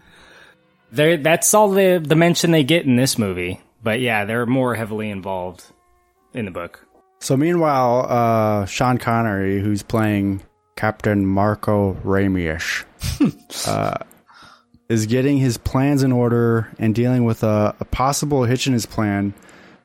there 0.92 1.18
that's 1.18 1.54
all 1.54 1.70
the 1.72 2.02
the 2.04 2.16
mention 2.16 2.52
they 2.52 2.64
get 2.64 2.86
in 2.86 2.96
this 2.96 3.18
movie. 3.18 3.62
But 3.84 4.00
yeah, 4.00 4.26
they're 4.26 4.46
more 4.46 4.76
heavily 4.76 5.10
involved 5.10 5.64
in 6.34 6.46
the 6.46 6.52
book. 6.52 6.86
So 7.20 7.38
meanwhile, 7.38 8.06
uh, 8.10 8.66
Sean 8.66 8.98
Connery, 8.98 9.60
who's 9.60 9.84
playing 9.84 10.42
Captain 10.76 11.26
Marko 11.26 11.94
Ramius, 12.04 12.86
uh, 13.68 13.98
is 14.90 15.06
getting 15.06 15.38
his 15.38 15.58
plans 15.58 16.04
in 16.04 16.12
order 16.12 16.72
and 16.78 16.94
dealing 16.94 17.24
with 17.24 17.44
a, 17.44 17.76
a 17.80 17.86
possible 17.86 18.44
hitch 18.44 18.68
in 18.68 18.74
his 18.74 18.86
plan. 18.86 19.34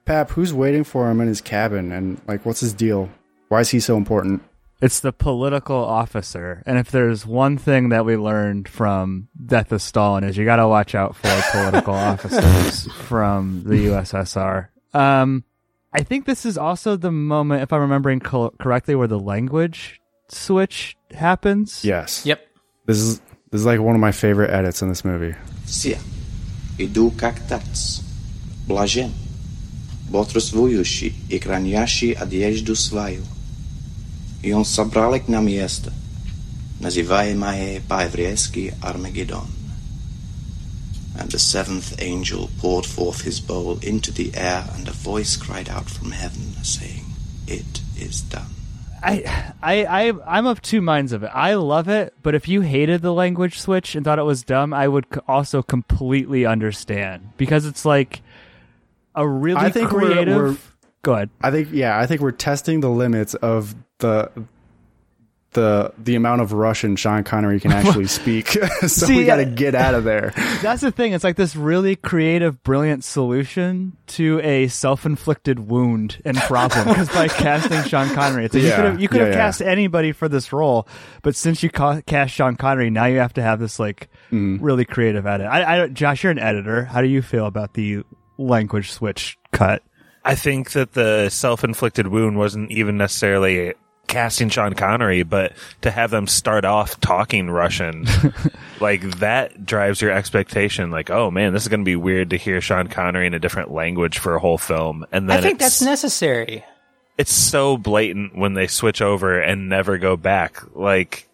Pap, 0.04 0.30
who's 0.30 0.52
waiting 0.52 0.84
for 0.84 1.10
him 1.10 1.20
in 1.20 1.28
his 1.28 1.40
cabin, 1.40 1.92
and 1.92 2.20
like, 2.26 2.44
what's 2.44 2.60
his 2.60 2.72
deal? 2.72 3.08
Why 3.48 3.60
is 3.60 3.70
he 3.70 3.80
so 3.80 3.96
important? 3.96 4.42
It's 4.82 5.00
the 5.00 5.12
political 5.12 5.76
officer, 5.76 6.62
and 6.64 6.78
if 6.78 6.90
there's 6.90 7.26
one 7.26 7.58
thing 7.58 7.90
that 7.90 8.06
we 8.06 8.16
learned 8.16 8.66
from 8.66 9.28
Death 9.44 9.72
of 9.72 9.82
Stalin 9.82 10.24
is 10.24 10.38
you 10.38 10.46
got 10.46 10.56
to 10.56 10.66
watch 10.66 10.94
out 10.94 11.14
for 11.14 11.28
political 11.52 11.94
officers 11.94 12.90
from 12.92 13.62
the 13.64 13.86
USSR. 13.86 14.68
Um, 14.94 15.44
I 15.92 16.02
think 16.02 16.24
this 16.24 16.46
is 16.46 16.56
also 16.56 16.96
the 16.96 17.12
moment, 17.12 17.62
if 17.62 17.72
I'm 17.72 17.82
remembering 17.82 18.20
co- 18.20 18.54
correctly, 18.58 18.94
where 18.94 19.08
the 19.08 19.18
language 19.18 19.99
switch 20.29 20.97
happens. 21.11 21.83
Yes. 21.83 22.25
Yep. 22.25 22.45
This 22.85 22.97
is 22.97 23.19
this 23.51 23.61
is 23.61 23.65
like 23.65 23.79
one 23.79 23.95
of 23.95 24.01
my 24.01 24.11
favorite 24.11 24.51
edits 24.51 24.81
in 24.81 24.89
this 24.89 25.05
movie. 25.05 25.35
Все. 25.65 25.99
Иду 26.77 27.11
как 27.11 27.39
тац. 27.47 28.01
Блажен. 28.67 29.13
Бодрствующий 30.09 31.15
и 31.29 31.39
хранящий 31.39 32.11
одежду 32.11 32.75
свою. 32.75 33.23
И 34.43 34.51
он 34.51 34.65
собрал 34.65 35.15
их 35.15 35.27
на 35.27 35.41
место, 35.41 35.91
называемое 36.79 37.81
по-еврейски 37.87 38.75
Армагеддон. 38.81 39.47
And 41.17 41.31
the 41.31 41.39
seventh 41.39 41.95
angel 41.99 42.49
poured 42.59 42.85
forth 42.85 43.21
his 43.21 43.39
bowl 43.39 43.79
into 43.81 44.11
the 44.11 44.35
air, 44.35 44.69
and 44.75 44.87
a 44.87 44.91
voice 44.91 45.37
cried 45.37 45.69
out 45.69 45.89
from 45.89 46.11
heaven, 46.11 46.53
saying, 46.61 47.05
It 47.47 47.81
is 47.97 48.21
done. 48.21 48.53
I, 49.02 49.52
I, 49.62 49.84
I, 50.10 50.12
I'm 50.38 50.46
of 50.46 50.60
two 50.62 50.80
minds 50.80 51.12
of 51.12 51.22
it. 51.22 51.30
I 51.34 51.54
love 51.54 51.88
it, 51.88 52.14
but 52.22 52.34
if 52.34 52.48
you 52.48 52.60
hated 52.60 53.02
the 53.02 53.12
language 53.12 53.58
switch 53.60 53.94
and 53.94 54.04
thought 54.04 54.18
it 54.18 54.24
was 54.24 54.42
dumb, 54.42 54.72
I 54.74 54.88
would 54.88 55.06
also 55.26 55.62
completely 55.62 56.44
understand 56.46 57.30
because 57.36 57.66
it's 57.66 57.84
like 57.84 58.22
a 59.14 59.26
really 59.26 59.56
I 59.60 59.70
think 59.70 59.90
we're- 59.92 60.12
creative. 60.12 60.36
we're- 60.36 60.56
Go 61.02 61.14
ahead. 61.14 61.30
I 61.42 61.50
think 61.50 61.68
yeah, 61.72 61.98
I 61.98 62.06
think 62.06 62.20
we're 62.20 62.30
testing 62.30 62.80
the 62.80 62.90
limits 62.90 63.32
of 63.34 63.74
the 64.00 64.30
the 65.52 65.92
the 65.98 66.14
amount 66.14 66.40
of 66.42 66.52
Russian 66.52 66.96
Sean 66.96 67.24
Connery 67.24 67.60
can 67.60 67.72
actually 67.72 68.06
speak. 68.20 68.48
so 68.80 68.86
See, 68.86 69.16
we 69.16 69.24
got 69.24 69.36
to 69.36 69.46
uh, 69.46 69.54
get 69.54 69.74
out 69.74 69.94
of 69.94 70.04
there. 70.04 70.32
That's 70.62 70.82
the 70.82 70.90
thing. 70.90 71.12
It's 71.12 71.24
like 71.24 71.36
this 71.36 71.56
really 71.56 71.96
creative, 71.96 72.62
brilliant 72.62 73.04
solution 73.04 73.96
to 74.08 74.40
a 74.40 74.68
self-inflicted 74.68 75.58
wound 75.70 76.20
and 76.24 76.36
problem. 76.36 76.88
Because 76.88 77.08
by 77.08 77.28
casting 77.28 77.82
Sean 77.84 78.08
Connery, 78.14 78.44
it's 78.46 78.54
like 78.54 78.64
you 78.64 78.70
could 78.70 78.84
have 78.84 79.00
you 79.00 79.08
could 79.08 79.18
yeah, 79.20 79.26
have 79.26 79.34
yeah. 79.34 79.40
cast 79.40 79.62
anybody 79.62 80.12
for 80.12 80.28
this 80.28 80.52
role, 80.52 80.86
but 81.22 81.34
since 81.34 81.62
you 81.62 81.70
ca- 81.70 82.02
cast 82.02 82.34
Sean 82.34 82.56
Connery, 82.56 82.90
now 82.90 83.06
you 83.06 83.18
have 83.18 83.34
to 83.34 83.42
have 83.42 83.58
this 83.60 83.78
like 83.78 84.08
Mm-hmm. 84.32 84.64
really 84.64 84.84
creative 84.84 85.26
edit. 85.26 85.48
I, 85.48 85.82
I, 85.82 85.88
Josh, 85.88 86.22
you're 86.22 86.30
an 86.30 86.38
editor. 86.38 86.84
How 86.84 87.00
do 87.02 87.08
you 87.08 87.20
feel 87.20 87.46
about 87.46 87.74
the 87.74 88.04
language 88.38 88.92
switch 88.92 89.36
cut? 89.50 89.82
I 90.24 90.36
think 90.36 90.70
that 90.72 90.92
the 90.92 91.30
self-inflicted 91.30 92.06
wound 92.06 92.38
wasn't 92.38 92.70
even 92.70 92.96
necessarily 92.96 93.74
casting 94.10 94.50
Sean 94.50 94.74
Connery, 94.74 95.22
but 95.22 95.52
to 95.80 95.90
have 95.90 96.10
them 96.10 96.26
start 96.26 96.66
off 96.66 97.00
talking 97.00 97.48
Russian, 97.48 98.06
like 98.80 99.02
that 99.20 99.64
drives 99.64 100.02
your 100.02 100.10
expectation. 100.10 100.90
Like, 100.90 101.08
oh 101.08 101.30
man, 101.30 101.54
this 101.54 101.62
is 101.62 101.68
going 101.68 101.80
to 101.80 101.84
be 101.84 101.96
weird 101.96 102.30
to 102.30 102.36
hear 102.36 102.60
Sean 102.60 102.88
Connery 102.88 103.26
in 103.26 103.32
a 103.34 103.38
different 103.38 103.70
language 103.70 104.18
for 104.18 104.34
a 104.34 104.40
whole 104.40 104.58
film, 104.58 105.06
and 105.12 105.30
then 105.30 105.38
I 105.38 105.40
think 105.40 105.58
that's 105.58 105.80
necessary. 105.80 106.62
it's 107.16 107.32
so 107.32 107.76
blatant 107.78 108.36
when 108.36 108.52
they 108.54 108.66
switch 108.66 109.00
over 109.00 109.40
and 109.40 109.68
never 109.70 109.96
go 109.96 110.16
back. 110.16 110.62
Like, 110.76 111.26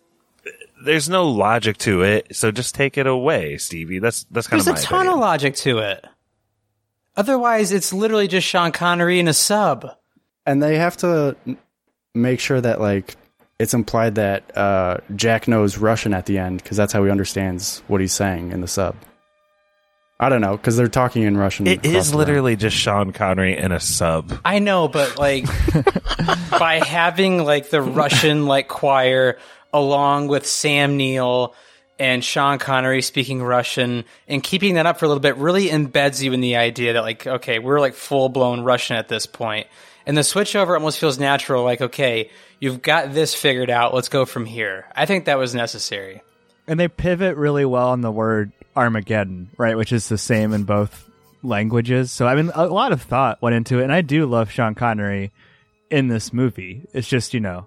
there's 0.84 1.08
no 1.08 1.28
logic 1.28 1.78
to 1.78 2.02
it, 2.02 2.36
so 2.36 2.52
just 2.52 2.74
take 2.74 2.96
it 2.98 3.06
away, 3.06 3.56
Stevie. 3.58 3.98
That's 3.98 4.24
that's 4.30 4.46
kind 4.46 4.60
There's 4.62 4.78
of 4.78 4.84
a 4.84 4.86
ton 4.86 4.98
opinion. 5.00 5.14
of 5.14 5.20
logic 5.20 5.56
to 5.56 5.78
it. 5.78 6.04
Otherwise, 7.16 7.72
it's 7.72 7.92
literally 7.92 8.28
just 8.28 8.46
Sean 8.46 8.72
Connery 8.72 9.18
in 9.18 9.26
a 9.28 9.32
sub. 9.32 9.90
and 10.44 10.62
they 10.62 10.76
have 10.78 10.96
to 10.98 11.34
n- 11.46 11.56
make 12.16 12.40
sure 12.40 12.60
that 12.60 12.80
like 12.80 13.16
it's 13.58 13.74
implied 13.74 14.16
that 14.16 14.56
uh, 14.56 14.98
Jack 15.14 15.48
knows 15.48 15.78
Russian 15.78 16.12
at 16.12 16.26
the 16.26 16.38
end 16.38 16.62
because 16.62 16.76
that's 16.76 16.92
how 16.92 17.04
he 17.04 17.10
understands 17.10 17.82
what 17.88 18.00
he's 18.00 18.12
saying 18.12 18.52
in 18.52 18.60
the 18.60 18.68
sub. 18.68 18.96
I 20.18 20.30
don't 20.30 20.40
know 20.40 20.56
because 20.56 20.76
they're 20.76 20.88
talking 20.88 21.22
in 21.22 21.36
Russian. 21.36 21.66
It 21.66 21.84
is 21.84 21.90
across 21.92 22.04
is 22.06 22.10
the 22.10 22.16
room. 22.16 22.26
literally 22.26 22.56
just 22.56 22.76
Sean 22.76 23.12
Connery 23.12 23.56
in 23.56 23.72
a 23.72 23.80
sub. 23.80 24.32
I 24.44 24.58
know, 24.60 24.88
but 24.88 25.18
like 25.18 25.44
by 26.50 26.80
having 26.84 27.44
like 27.44 27.68
the 27.68 27.82
Russian 27.82 28.46
like 28.46 28.68
choir 28.68 29.36
along 29.74 30.28
with 30.28 30.46
Sam 30.46 30.96
Neill 30.96 31.54
and 31.98 32.24
Sean 32.24 32.58
Connery 32.58 33.02
speaking 33.02 33.42
Russian 33.42 34.04
and 34.26 34.42
keeping 34.42 34.74
that 34.74 34.86
up 34.86 34.98
for 34.98 35.04
a 35.04 35.08
little 35.08 35.20
bit 35.20 35.36
really 35.36 35.68
embeds 35.68 36.22
you 36.22 36.32
in 36.32 36.40
the 36.40 36.56
idea 36.56 36.94
that 36.94 37.02
like 37.02 37.26
okay, 37.26 37.58
we're 37.58 37.80
like 37.80 37.94
full 37.94 38.30
blown 38.30 38.62
Russian 38.62 38.96
at 38.96 39.08
this 39.08 39.26
point. 39.26 39.66
And 40.06 40.16
the 40.16 40.22
switchover 40.22 40.74
almost 40.74 40.98
feels 40.98 41.18
natural 41.18 41.64
like 41.64 41.80
okay, 41.80 42.30
you've 42.60 42.82
got 42.82 43.12
this 43.12 43.34
figured 43.34 43.70
out, 43.70 43.94
let's 43.94 44.08
go 44.08 44.24
from 44.24 44.46
here. 44.46 44.86
I 44.94 45.06
think 45.06 45.24
that 45.24 45.38
was 45.38 45.54
necessary. 45.54 46.22
And 46.66 46.80
they 46.80 46.88
pivot 46.88 47.36
really 47.36 47.64
well 47.64 47.88
on 47.88 48.00
the 48.00 48.10
word 48.10 48.52
Armageddon, 48.74 49.50
right? 49.56 49.76
Which 49.76 49.92
is 49.92 50.08
the 50.08 50.18
same 50.18 50.52
in 50.52 50.64
both 50.64 51.08
languages. 51.42 52.12
So 52.12 52.26
I 52.26 52.34
mean, 52.34 52.50
a 52.54 52.66
lot 52.66 52.92
of 52.92 53.02
thought 53.02 53.42
went 53.42 53.56
into 53.56 53.80
it, 53.80 53.84
and 53.84 53.92
I 53.92 54.00
do 54.02 54.26
love 54.26 54.50
Sean 54.50 54.74
Connery 54.74 55.32
in 55.90 56.08
this 56.08 56.32
movie. 56.32 56.86
It's 56.92 57.08
just 57.08 57.34
you 57.34 57.40
know, 57.40 57.66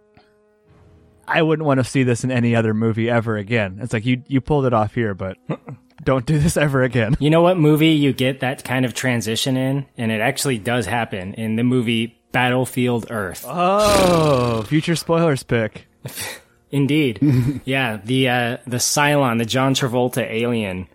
I 1.27 1.41
wouldn't 1.41 1.65
want 1.65 1.79
to 1.79 1.83
see 1.83 2.03
this 2.03 2.23
in 2.23 2.31
any 2.31 2.55
other 2.55 2.73
movie 2.73 3.09
ever 3.09 3.37
again. 3.37 3.79
It's 3.81 3.93
like 3.93 4.05
you 4.05 4.23
you 4.27 4.41
pulled 4.41 4.65
it 4.65 4.73
off 4.73 4.95
here, 4.95 5.13
but 5.13 5.37
don't 6.03 6.25
do 6.25 6.39
this 6.39 6.57
ever 6.57 6.83
again. 6.83 7.15
You 7.19 7.29
know 7.29 7.41
what 7.41 7.57
movie 7.57 7.89
you 7.89 8.13
get 8.13 8.41
that 8.41 8.63
kind 8.63 8.85
of 8.85 8.93
transition 8.93 9.57
in? 9.57 9.85
And 9.97 10.11
it 10.11 10.21
actually 10.21 10.57
does 10.57 10.85
happen 10.85 11.33
in 11.35 11.55
the 11.55 11.63
movie 11.63 12.18
Battlefield 12.31 13.07
Earth. 13.09 13.43
Oh, 13.47 14.63
future 14.63 14.95
spoilers 14.95 15.43
pick. 15.43 15.87
Indeed. 16.71 17.19
yeah, 17.65 17.97
the 18.03 18.29
uh, 18.29 18.57
the 18.67 18.77
Psychlo, 18.77 19.37
the 19.37 19.45
John 19.45 19.73
Travolta 19.73 20.21
alien, 20.29 20.87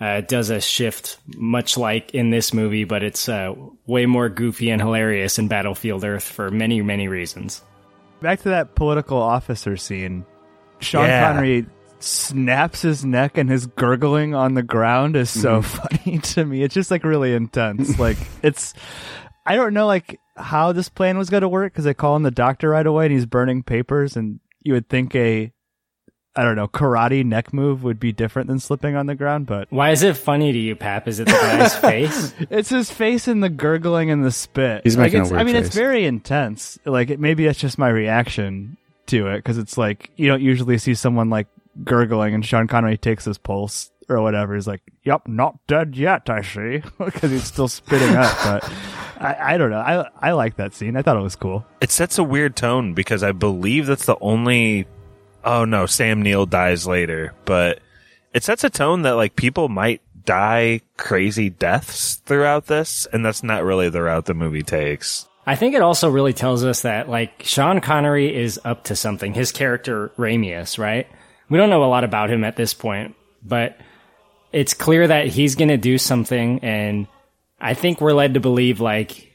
uh, 0.00 0.22
does 0.22 0.48
a 0.50 0.60
shift 0.60 1.18
much 1.36 1.76
like 1.76 2.14
in 2.14 2.30
this 2.30 2.54
movie, 2.54 2.84
but 2.84 3.02
it's 3.02 3.28
uh, 3.28 3.54
way 3.86 4.06
more 4.06 4.28
goofy 4.30 4.70
and 4.70 4.80
hilarious 4.80 5.38
in 5.38 5.48
Battlefield 5.48 6.04
Earth 6.04 6.24
for 6.24 6.50
many, 6.50 6.80
many 6.80 7.08
reasons. 7.08 7.62
Back 8.22 8.40
to 8.42 8.48
that 8.48 8.74
political 8.74 9.18
officer 9.20 9.76
scene. 9.76 10.24
Sean 10.80 11.04
Yeah. 11.04 11.32
Connery 11.32 11.66
snaps 12.00 12.82
his 12.82 13.04
neck 13.04 13.36
and 13.36 13.50
his 13.50 13.66
gurgling 13.66 14.34
on 14.34 14.54
the 14.54 14.62
ground 14.62 15.16
is 15.16 15.28
so 15.28 15.60
funny 15.62 16.18
to 16.18 16.44
me. 16.44 16.62
It's 16.62 16.74
just 16.74 16.90
like 16.90 17.04
really 17.04 17.34
intense. 17.34 17.98
like 17.98 18.16
it's 18.42 18.72
I 19.44 19.56
don't 19.56 19.74
know 19.74 19.86
like 19.86 20.20
how 20.38 20.72
this 20.72 20.88
plan 20.88 21.18
was 21.18 21.30
going 21.30 21.40
to 21.42 21.48
work 21.48 21.74
cuz 21.74 21.84
they 21.84 21.94
call 21.94 22.16
in 22.16 22.22
the 22.22 22.30
doctor 22.30 22.70
right 22.70 22.86
away 22.86 23.06
and 23.06 23.12
he's 23.14 23.26
burning 23.26 23.62
papers 23.62 24.16
and 24.16 24.40
you 24.62 24.72
would 24.72 24.88
think 24.88 25.14
a 25.14 25.52
I 26.36 26.44
don't 26.44 26.54
know, 26.54 26.68
karate 26.68 27.24
neck 27.24 27.52
move 27.52 27.82
would 27.82 27.98
be 27.98 28.12
different 28.12 28.46
than 28.46 28.60
slipping 28.60 28.94
on 28.94 29.06
the 29.06 29.16
ground, 29.16 29.46
but 29.46 29.66
Why 29.70 29.90
is 29.90 30.04
it 30.04 30.16
funny 30.16 30.52
to 30.52 30.58
you, 30.58 30.76
Pap? 30.76 31.08
Is 31.08 31.18
it 31.18 31.24
the 31.24 31.32
guy's 31.32 31.74
face? 31.80 32.32
it's 32.50 32.68
his 32.68 32.90
face 32.92 33.26
and 33.26 33.42
the 33.42 33.48
gurgling 33.48 34.10
and 34.10 34.24
the 34.24 34.30
spit. 34.30 34.82
He's 34.84 34.96
Like, 34.96 35.06
making 35.06 35.20
a 35.20 35.22
it's- 35.22 35.30
weird 35.32 35.40
I 35.40 35.44
mean, 35.44 35.56
it's 35.56 35.74
very 35.74 36.04
intense. 36.04 36.78
Like 36.84 37.10
it, 37.10 37.18
maybe 37.18 37.44
that's 37.46 37.58
just 37.58 37.76
my 37.78 37.88
reaction 37.88 38.76
to 39.06 39.26
it 39.28 39.38
because 39.38 39.58
it's 39.58 39.76
like 39.76 40.10
you 40.16 40.28
don't 40.28 40.42
usually 40.42 40.78
see 40.78 40.94
someone 40.94 41.28
like 41.28 41.48
gurgling 41.82 42.34
and 42.34 42.44
Sean 42.44 42.68
Connery 42.68 42.98
takes 42.98 43.24
his 43.24 43.38
pulse 43.38 43.90
or 44.08 44.20
whatever. 44.22 44.54
He's 44.54 44.66
like, 44.66 44.82
"Yep, 45.04 45.28
not 45.28 45.66
dead 45.66 45.96
yet, 45.96 46.28
I 46.30 46.42
see," 46.42 46.82
because 46.98 47.30
he's 47.30 47.44
still 47.44 47.68
spitting 47.68 48.16
up. 48.16 48.36
But 48.44 48.72
I, 49.20 49.54
I 49.54 49.58
don't 49.58 49.70
know. 49.70 49.80
I 49.80 50.08
I 50.20 50.32
like 50.32 50.56
that 50.56 50.74
scene. 50.74 50.96
I 50.96 51.02
thought 51.02 51.16
it 51.16 51.22
was 51.22 51.36
cool. 51.36 51.64
It 51.80 51.90
sets 51.90 52.18
a 52.18 52.24
weird 52.24 52.56
tone 52.56 52.94
because 52.94 53.22
I 53.22 53.32
believe 53.32 53.86
that's 53.86 54.06
the 54.06 54.18
only. 54.20 54.86
Oh 55.44 55.64
no, 55.64 55.86
Sam 55.86 56.22
Neill 56.22 56.46
dies 56.46 56.86
later, 56.86 57.34
but 57.44 57.80
it 58.34 58.44
sets 58.44 58.64
a 58.64 58.70
tone 58.70 59.02
that 59.02 59.12
like 59.12 59.36
people 59.36 59.68
might 59.68 60.02
die 60.24 60.80
crazy 60.96 61.48
deaths 61.48 62.16
throughout 62.26 62.66
this, 62.66 63.06
and 63.12 63.24
that's 63.24 63.42
not 63.42 63.64
really 63.64 63.88
the 63.88 64.02
route 64.02 64.26
the 64.26 64.34
movie 64.34 64.62
takes. 64.62 65.26
I 65.46 65.56
think 65.56 65.74
it 65.74 65.80
also 65.80 66.10
really 66.10 66.34
tells 66.34 66.62
us 66.62 66.82
that 66.82 67.08
like 67.08 67.42
Sean 67.44 67.80
Connery 67.80 68.36
is 68.36 68.60
up 68.64 68.84
to 68.84 68.96
something. 68.96 69.32
His 69.32 69.50
character 69.50 70.12
Ramius, 70.18 70.78
right? 70.78 71.06
We 71.48 71.56
don't 71.56 71.70
know 71.70 71.82
a 71.82 71.86
lot 71.86 72.04
about 72.04 72.28
him 72.30 72.44
at 72.44 72.56
this 72.56 72.74
point, 72.74 73.16
but 73.42 73.78
it's 74.52 74.74
clear 74.74 75.06
that 75.06 75.26
he's 75.26 75.54
going 75.54 75.68
to 75.68 75.76
do 75.76 75.98
something 75.98 76.60
and 76.60 77.06
I 77.60 77.74
think 77.74 78.00
we're 78.00 78.12
led 78.12 78.34
to 78.34 78.40
believe 78.40 78.80
like 78.80 79.32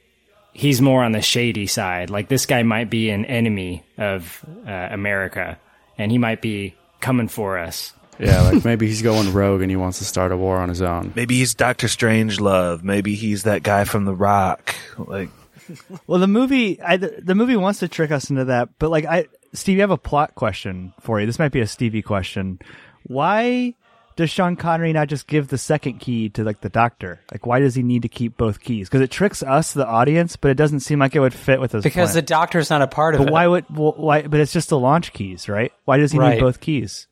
he's 0.53 0.81
more 0.81 1.03
on 1.03 1.11
the 1.11 1.21
shady 1.21 1.67
side. 1.67 2.09
Like 2.09 2.29
this 2.29 2.45
guy 2.45 2.63
might 2.63 2.89
be 2.89 3.09
an 3.09 3.25
enemy 3.25 3.83
of 3.97 4.43
uh, 4.67 4.71
America 4.91 5.59
and 5.97 6.11
he 6.11 6.17
might 6.17 6.41
be 6.41 6.75
coming 6.99 7.27
for 7.27 7.57
us. 7.57 7.93
Yeah, 8.19 8.41
like 8.41 8.63
maybe 8.65 8.87
he's 8.87 9.01
going 9.01 9.33
rogue 9.33 9.61
and 9.61 9.69
he 9.69 9.75
wants 9.75 9.97
to 9.97 10.05
start 10.05 10.31
a 10.31 10.37
war 10.37 10.57
on 10.57 10.69
his 10.69 10.81
own. 10.81 11.11
Maybe 11.15 11.37
he's 11.37 11.53
Doctor 11.53 11.87
Strangelove. 11.87 12.83
Maybe 12.83 13.15
he's 13.15 13.43
that 13.43 13.63
guy 13.63 13.83
from 13.83 14.05
The 14.05 14.13
Rock. 14.13 14.75
Like 14.97 15.29
Well, 16.07 16.19
the 16.19 16.27
movie, 16.27 16.81
I, 16.81 16.97
the 16.97 17.35
movie 17.35 17.55
wants 17.55 17.79
to 17.79 17.87
trick 17.87 18.11
us 18.11 18.29
into 18.29 18.45
that, 18.45 18.69
but 18.79 18.89
like, 18.89 19.05
I, 19.05 19.27
Steve, 19.53 19.79
I 19.79 19.81
have 19.81 19.91
a 19.91 19.97
plot 19.97 20.35
question 20.35 20.93
for 21.01 21.19
you. 21.19 21.25
This 21.25 21.39
might 21.39 21.51
be 21.51 21.61
a 21.61 21.67
Stevie 21.67 22.01
question. 22.01 22.59
Why 23.03 23.75
does 24.15 24.29
Sean 24.29 24.55
Connery 24.55 24.93
not 24.93 25.07
just 25.07 25.27
give 25.27 25.47
the 25.47 25.57
second 25.57 25.99
key 25.99 26.29
to 26.29 26.43
like 26.43 26.61
the 26.61 26.69
doctor? 26.69 27.19
Like, 27.31 27.45
why 27.45 27.59
does 27.59 27.75
he 27.75 27.83
need 27.83 28.01
to 28.03 28.09
keep 28.09 28.37
both 28.37 28.59
keys? 28.61 28.87
Because 28.89 29.01
it 29.01 29.11
tricks 29.11 29.41
us, 29.43 29.73
the 29.73 29.87
audience, 29.87 30.35
but 30.35 30.51
it 30.51 30.55
doesn't 30.55 30.81
seem 30.81 30.99
like 30.99 31.15
it 31.15 31.19
would 31.19 31.33
fit 31.33 31.59
with 31.59 31.71
his 31.71 31.83
because 31.83 32.13
the 32.13 32.21
plan. 32.21 32.39
doctor's 32.39 32.69
not 32.69 32.81
a 32.81 32.87
part 32.87 33.15
of 33.15 33.19
But 33.19 33.27
it. 33.29 33.31
why 33.31 33.47
would 33.47 33.65
well, 33.69 33.93
why? 33.97 34.23
But 34.23 34.39
it's 34.39 34.53
just 34.53 34.69
the 34.69 34.79
launch 34.79 35.13
keys, 35.13 35.49
right? 35.49 35.71
Why 35.85 35.97
does 35.97 36.11
he 36.11 36.19
Right. 36.19 36.35
need 36.35 36.41
both 36.41 36.59
keys? 36.59 37.07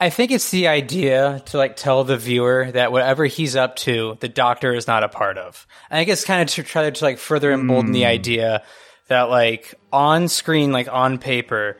I 0.00 0.10
think 0.10 0.30
it's 0.30 0.50
the 0.50 0.68
idea 0.68 1.42
to 1.46 1.58
like 1.58 1.74
tell 1.74 2.04
the 2.04 2.16
viewer 2.16 2.70
that 2.70 2.92
whatever 2.92 3.26
he's 3.26 3.56
up 3.56 3.74
to, 3.76 4.16
the 4.20 4.28
doctor 4.28 4.72
is 4.72 4.86
not 4.86 5.02
a 5.02 5.08
part 5.08 5.38
of. 5.38 5.66
I 5.90 5.96
think 5.96 6.10
it's 6.10 6.24
kind 6.24 6.42
of 6.42 6.48
to 6.54 6.62
try 6.62 6.88
to 6.88 7.04
like 7.04 7.18
further 7.18 7.52
embolden 7.52 7.92
the 7.92 8.02
hmm. 8.02 8.08
idea 8.08 8.62
that 9.08 9.22
like 9.22 9.74
on 9.92 10.28
screen, 10.28 10.70
like 10.70 10.88
on 10.88 11.18
paper, 11.18 11.78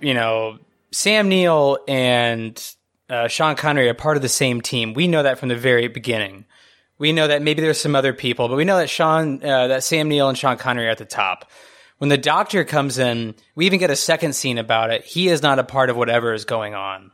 you 0.00 0.12
know, 0.12 0.58
Sam 0.90 1.30
Neill 1.30 1.78
and 1.88 2.62
uh, 3.12 3.28
Sean 3.28 3.56
Connery 3.56 3.90
are 3.90 3.94
part 3.94 4.16
of 4.16 4.22
the 4.22 4.28
same 4.28 4.62
team. 4.62 4.94
We 4.94 5.06
know 5.06 5.22
that 5.22 5.38
from 5.38 5.50
the 5.50 5.56
very 5.56 5.88
beginning. 5.88 6.46
We 6.96 7.12
know 7.12 7.28
that 7.28 7.42
maybe 7.42 7.60
there's 7.60 7.80
some 7.80 7.94
other 7.94 8.14
people, 8.14 8.48
but 8.48 8.56
we 8.56 8.64
know 8.64 8.78
that 8.78 8.88
Sean, 8.88 9.44
uh, 9.44 9.68
that 9.68 9.84
Sam 9.84 10.08
Neill 10.08 10.30
and 10.30 10.38
Sean 10.38 10.56
Connery 10.56 10.86
are 10.86 10.90
at 10.90 10.98
the 10.98 11.04
top. 11.04 11.50
When 11.98 12.08
the 12.08 12.16
doctor 12.16 12.64
comes 12.64 12.98
in, 12.98 13.34
we 13.54 13.66
even 13.66 13.78
get 13.78 13.90
a 13.90 13.96
second 13.96 14.34
scene 14.34 14.56
about 14.56 14.90
it. 14.90 15.04
He 15.04 15.28
is 15.28 15.42
not 15.42 15.58
a 15.58 15.64
part 15.64 15.90
of 15.90 15.96
whatever 15.96 16.32
is 16.32 16.46
going 16.46 16.74
on. 16.74 17.12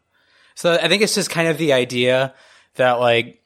So 0.54 0.72
I 0.72 0.88
think 0.88 1.02
it's 1.02 1.14
just 1.14 1.30
kind 1.30 1.48
of 1.48 1.58
the 1.58 1.72
idea 1.72 2.32
that 2.76 3.00
like, 3.00 3.42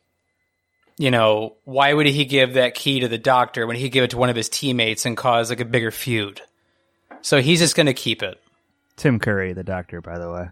you 0.99 1.11
know, 1.11 1.57
why 1.65 1.93
would 1.93 2.07
he 2.07 2.27
give 2.27 2.55
that 2.55 2.75
key 2.75 3.01
to 3.01 3.09
the 3.09 3.19
doctor 3.19 3.67
when 3.67 3.77
he 3.77 3.89
give 3.89 4.05
it 4.05 4.11
to 4.11 4.19
one 4.19 4.29
of 4.29 4.37
his 4.37 4.51
teammates 4.51 5.07
and 5.07 5.17
cause 5.17 5.49
like 5.49 5.61
a 5.61 5.65
bigger 5.65 5.91
feud? 5.91 6.43
So 7.23 7.41
he's 7.41 7.61
just 7.61 7.77
going 7.77 7.87
to 7.87 7.95
keep 7.95 8.23
it. 8.23 8.39
Tim 8.97 9.19
Curry, 9.19 9.55
the 9.55 9.65
doctor, 9.65 10.03
by 10.03 10.19
the 10.19 10.31
way. 10.31 10.49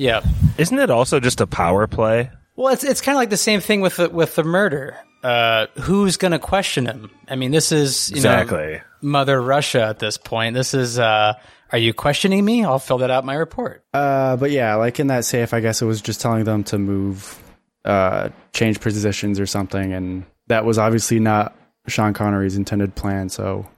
Yeah. 0.00 0.22
Isn't 0.56 0.78
it 0.78 0.90
also 0.90 1.20
just 1.20 1.42
a 1.42 1.46
power 1.46 1.86
play? 1.86 2.30
Well, 2.56 2.72
it's 2.72 2.84
it's 2.84 3.02
kind 3.02 3.16
of 3.16 3.20
like 3.20 3.28
the 3.28 3.36
same 3.36 3.60
thing 3.60 3.82
with 3.82 3.96
the, 3.96 4.08
with 4.08 4.34
the 4.34 4.44
murder. 4.44 4.96
Uh, 5.22 5.66
who's 5.78 6.16
going 6.16 6.32
to 6.32 6.38
question 6.38 6.86
him? 6.86 7.10
I 7.28 7.36
mean, 7.36 7.50
this 7.50 7.70
is 7.70 8.08
you 8.08 8.22
know 8.22 8.32
Exactly. 8.32 8.80
Mother 9.02 9.40
Russia 9.42 9.82
at 9.82 9.98
this 9.98 10.16
point. 10.16 10.54
This 10.54 10.72
is 10.72 10.98
uh, 10.98 11.34
are 11.70 11.78
you 11.78 11.92
questioning 11.92 12.42
me? 12.42 12.64
I'll 12.64 12.78
fill 12.78 12.96
that 12.98 13.10
out 13.10 13.24
in 13.24 13.26
my 13.26 13.34
report. 13.34 13.84
Uh, 13.92 14.36
but 14.36 14.50
yeah, 14.50 14.76
like 14.76 14.98
in 15.00 15.08
that 15.08 15.26
safe, 15.26 15.52
I 15.52 15.60
guess 15.60 15.82
it 15.82 15.86
was 15.86 16.00
just 16.00 16.22
telling 16.22 16.44
them 16.44 16.64
to 16.64 16.78
move, 16.78 17.38
uh, 17.84 18.30
change 18.54 18.80
positions 18.80 19.38
or 19.38 19.44
something, 19.44 19.92
and 19.92 20.24
that 20.46 20.64
was 20.64 20.78
obviously 20.78 21.20
not 21.20 21.54
Sean 21.88 22.14
Connery's 22.14 22.56
intended 22.56 22.94
plan. 22.94 23.28
So 23.28 23.68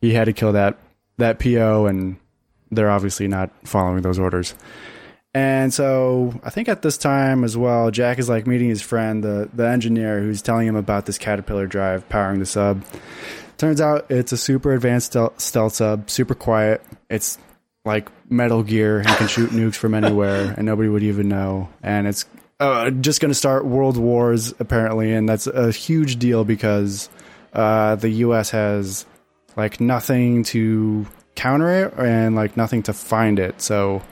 he 0.00 0.12
had 0.12 0.24
to 0.24 0.32
kill 0.32 0.54
that 0.54 0.76
that 1.18 1.38
PO, 1.38 1.86
and 1.86 2.16
they're 2.72 2.90
obviously 2.90 3.28
not 3.28 3.52
following 3.62 4.02
those 4.02 4.18
orders. 4.18 4.56
And 5.34 5.72
so 5.72 6.38
I 6.42 6.50
think 6.50 6.68
at 6.68 6.82
this 6.82 6.96
time 6.96 7.44
as 7.44 7.56
well, 7.56 7.90
Jack 7.90 8.18
is 8.18 8.28
like 8.28 8.46
meeting 8.46 8.68
his 8.68 8.82
friend, 8.82 9.22
the 9.22 9.48
the 9.52 9.68
engineer, 9.68 10.20
who's 10.20 10.42
telling 10.42 10.66
him 10.66 10.76
about 10.76 11.06
this 11.06 11.18
Caterpillar 11.18 11.66
drive 11.66 12.08
powering 12.08 12.40
the 12.40 12.46
sub. 12.46 12.84
Turns 13.58 13.80
out 13.80 14.10
it's 14.10 14.32
a 14.32 14.36
super 14.36 14.72
advanced 14.72 15.16
stealth, 15.36 15.74
sub, 15.74 16.08
super 16.08 16.34
quiet. 16.34 16.82
It's 17.10 17.38
like 17.84 18.08
Metal 18.30 18.62
Gear 18.62 18.98
and 18.98 19.08
can 19.08 19.28
shoot 19.28 19.50
nukes 19.50 19.74
from 19.74 19.94
anywhere, 19.94 20.54
and 20.56 20.64
nobody 20.64 20.88
would 20.88 21.02
even 21.02 21.28
know. 21.28 21.68
And 21.82 22.06
it's 22.06 22.24
uh, 22.60 22.90
just 22.90 23.20
going 23.20 23.30
to 23.30 23.34
start 23.34 23.64
world 23.64 23.96
wars 23.96 24.54
apparently, 24.58 25.12
and 25.12 25.28
that's 25.28 25.46
a 25.46 25.70
huge 25.70 26.18
deal 26.18 26.44
because 26.44 27.08
uh, 27.52 27.96
the 27.96 28.08
U.S. 28.08 28.50
has 28.50 29.06
like 29.56 29.80
nothing 29.80 30.44
to 30.44 31.06
counter 31.34 31.84
it 31.84 31.94
and 31.98 32.34
like 32.34 32.56
nothing 32.56 32.82
to 32.84 32.92
find 32.92 33.38
it. 33.38 33.60
So 33.60 34.02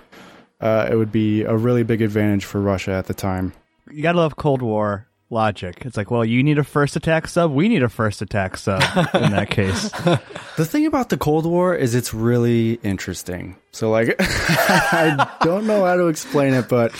uh, 0.66 0.88
it 0.90 0.96
would 0.96 1.12
be 1.12 1.42
a 1.42 1.56
really 1.56 1.82
big 1.84 2.02
advantage 2.02 2.44
for 2.44 2.60
Russia 2.60 2.92
at 2.92 3.06
the 3.06 3.14
time. 3.14 3.52
You 3.90 4.02
gotta 4.02 4.18
love 4.18 4.36
Cold 4.36 4.62
War 4.62 5.06
logic. 5.30 5.82
It's 5.84 5.96
like, 5.96 6.10
well, 6.10 6.24
you 6.24 6.42
need 6.42 6.58
a 6.58 6.64
first 6.64 6.96
attack 6.96 7.28
sub, 7.28 7.52
we 7.52 7.68
need 7.68 7.82
a 7.82 7.88
first 7.88 8.22
attack 8.22 8.56
sub 8.56 8.82
in 9.14 9.32
that 9.32 9.50
case. 9.50 9.90
The 10.56 10.64
thing 10.64 10.86
about 10.86 11.10
the 11.10 11.18
Cold 11.18 11.44
War 11.44 11.74
is 11.74 11.94
it's 11.94 12.14
really 12.14 12.80
interesting. 12.82 13.56
So 13.72 13.90
like 13.90 14.16
I 14.20 15.36
don't 15.42 15.66
know 15.66 15.84
how 15.84 15.96
to 15.96 16.06
explain 16.06 16.54
it, 16.54 16.66
but 16.66 16.94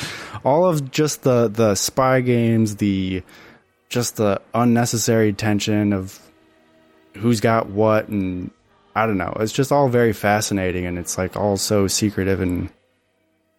all 0.45 0.67
of 0.67 0.91
just 0.91 1.23
the 1.23 1.49
the 1.49 1.75
spy 1.75 2.21
games, 2.21 2.77
the 2.77 3.23
just 3.89 4.17
the 4.17 4.43
unnecessary 4.53 5.33
tension 5.33 5.95
of 5.95 6.21
who's 7.15 7.41
got 7.41 7.71
what 7.71 8.09
and 8.09 8.51
I 8.95 9.07
don't 9.07 9.17
know. 9.17 9.35
It's 9.41 9.53
just 9.53 9.73
all 9.73 9.89
very 9.89 10.13
fascinating 10.13 10.85
and 10.85 10.99
it's 10.99 11.17
like 11.17 11.35
all 11.35 11.57
so 11.57 11.87
secretive 11.87 12.43
and 12.43 12.69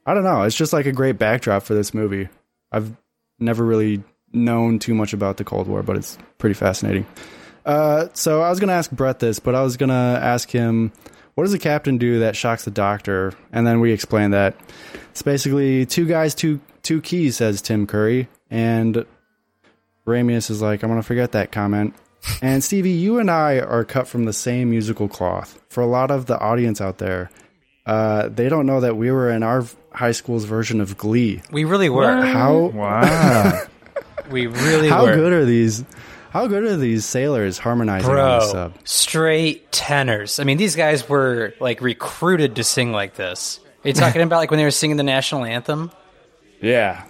I 0.07 0.13
don't 0.13 0.23
know. 0.23 0.43
It's 0.43 0.55
just 0.55 0.71
like 0.71 0.85
a 0.85 0.93
great 0.93 1.19
backdrop 1.19 1.63
for 1.63 1.73
this 1.73 1.93
movie. 1.93 2.29
I've 2.71 2.95
never 3.39 3.63
really 3.63 4.03
known 4.31 4.79
too 4.79 4.95
much 4.95 5.11
about 5.11 5.35
the 5.35 5.43
Cold 5.43 5.67
War, 5.67 5.83
but 5.83 5.97
it's 5.97 6.17
pretty 6.37 6.53
fascinating. 6.53 7.05
Uh, 7.65 8.07
so 8.13 8.41
I 8.41 8.49
was 8.49 8.61
gonna 8.61 8.73
ask 8.73 8.89
Brett 8.89 9.19
this, 9.19 9.39
but 9.39 9.53
I 9.53 9.61
was 9.61 9.75
gonna 9.75 10.19
ask 10.23 10.49
him, 10.49 10.93
what 11.35 11.43
does 11.43 11.51
the 11.51 11.59
captain 11.59 11.97
do 11.97 12.19
that 12.19 12.37
shocks 12.37 12.63
the 12.63 12.71
doctor? 12.71 13.33
And 13.51 13.67
then 13.67 13.81
we 13.81 13.91
explain 13.91 14.31
that 14.31 14.55
it's 15.11 15.21
basically 15.21 15.85
two 15.85 16.05
guys, 16.05 16.33
two 16.33 16.61
two 16.83 17.01
keys, 17.01 17.35
says 17.35 17.61
Tim 17.61 17.85
Curry, 17.85 18.29
and 18.49 19.05
Ramius 20.07 20.49
is 20.49 20.61
like, 20.61 20.83
I'm 20.83 20.89
gonna 20.89 21.03
forget 21.03 21.33
that 21.33 21.51
comment. 21.51 21.93
And 22.41 22.63
Stevie, 22.63 22.91
you 22.91 23.19
and 23.19 23.29
I 23.29 23.59
are 23.59 23.83
cut 23.83 24.07
from 24.07 24.23
the 24.23 24.33
same 24.33 24.69
musical 24.69 25.09
cloth. 25.09 25.61
For 25.67 25.81
a 25.81 25.85
lot 25.85 26.11
of 26.11 26.25
the 26.25 26.39
audience 26.39 26.79
out 26.79 26.97
there, 26.97 27.29
uh, 27.87 28.27
they 28.29 28.49
don't 28.49 28.65
know 28.67 28.81
that 28.81 28.95
we 28.97 29.09
were 29.11 29.31
in 29.31 29.41
our 29.41 29.65
high 29.91 30.11
school's 30.11 30.45
version 30.45 30.81
of 30.81 30.97
Glee. 30.97 31.41
We 31.51 31.63
really 31.63 31.89
were. 31.89 32.21
How 32.25 32.67
wow. 32.67 33.63
We 34.29 34.47
really 34.47 34.89
how 34.89 35.05
were. 35.05 35.15
good 35.15 35.31
are 35.31 35.45
these? 35.45 35.85
How 36.31 36.47
good 36.47 36.63
are 36.65 36.75
these 36.75 37.05
sailors 37.05 37.57
harmonizing 37.57 38.09
on 38.09 38.39
the 38.39 38.45
sub? 38.45 38.73
straight 38.83 39.71
tenors. 39.71 40.39
I 40.39 40.43
mean, 40.43 40.57
these 40.57 40.75
guys 40.75 41.07
were 41.07 41.53
like 41.61 41.79
recruited 41.79 42.57
to 42.57 42.65
sing 42.65 42.91
like 42.91 43.15
this. 43.15 43.61
Are 43.85 43.87
you 43.87 43.93
talking 43.93 44.21
about 44.21 44.37
like 44.39 44.51
when 44.51 44.57
they 44.57 44.65
were 44.65 44.71
singing 44.71 44.97
the 44.97 45.03
national 45.03 45.45
anthem? 45.45 45.91
Yeah, 46.61 47.05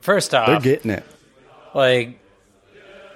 First 0.00 0.34
off, 0.34 0.48
they're 0.48 0.60
getting 0.60 0.90
it. 0.90 1.04
like 1.72 2.18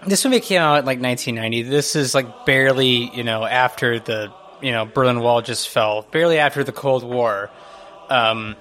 this 0.06 0.24
movie 0.24 0.40
came 0.40 0.60
out 0.60 0.78
in 0.78 0.84
like 0.86 1.00
1990. 1.00 1.62
This 1.62 1.96
is 1.96 2.14
like 2.14 2.46
barely, 2.46 3.14
you 3.16 3.24
know, 3.24 3.44
after 3.44 3.98
the 3.98 4.32
you 4.62 4.72
know 4.72 4.84
Berlin 4.84 5.20
Wall 5.20 5.42
just 5.42 5.68
fell, 5.68 6.02
barely 6.10 6.38
after 6.38 6.64
the 6.64 6.72
Cold 6.72 7.04
War, 7.04 7.50
um, 8.08 8.56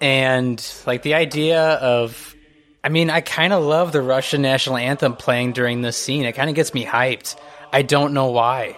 and 0.00 0.74
like 0.86 1.02
the 1.02 1.14
idea 1.14 1.62
of, 1.62 2.34
I 2.82 2.88
mean, 2.88 3.10
I 3.10 3.20
kind 3.20 3.52
of 3.52 3.62
love 3.62 3.92
the 3.92 4.02
Russian 4.02 4.42
national 4.42 4.76
anthem 4.76 5.16
playing 5.16 5.52
during 5.52 5.82
this 5.82 5.96
scene. 5.96 6.24
It 6.24 6.32
kind 6.32 6.48
of 6.48 6.56
gets 6.56 6.72
me 6.72 6.84
hyped. 6.84 7.36
I 7.72 7.82
don't 7.82 8.14
know 8.14 8.30
why. 8.30 8.76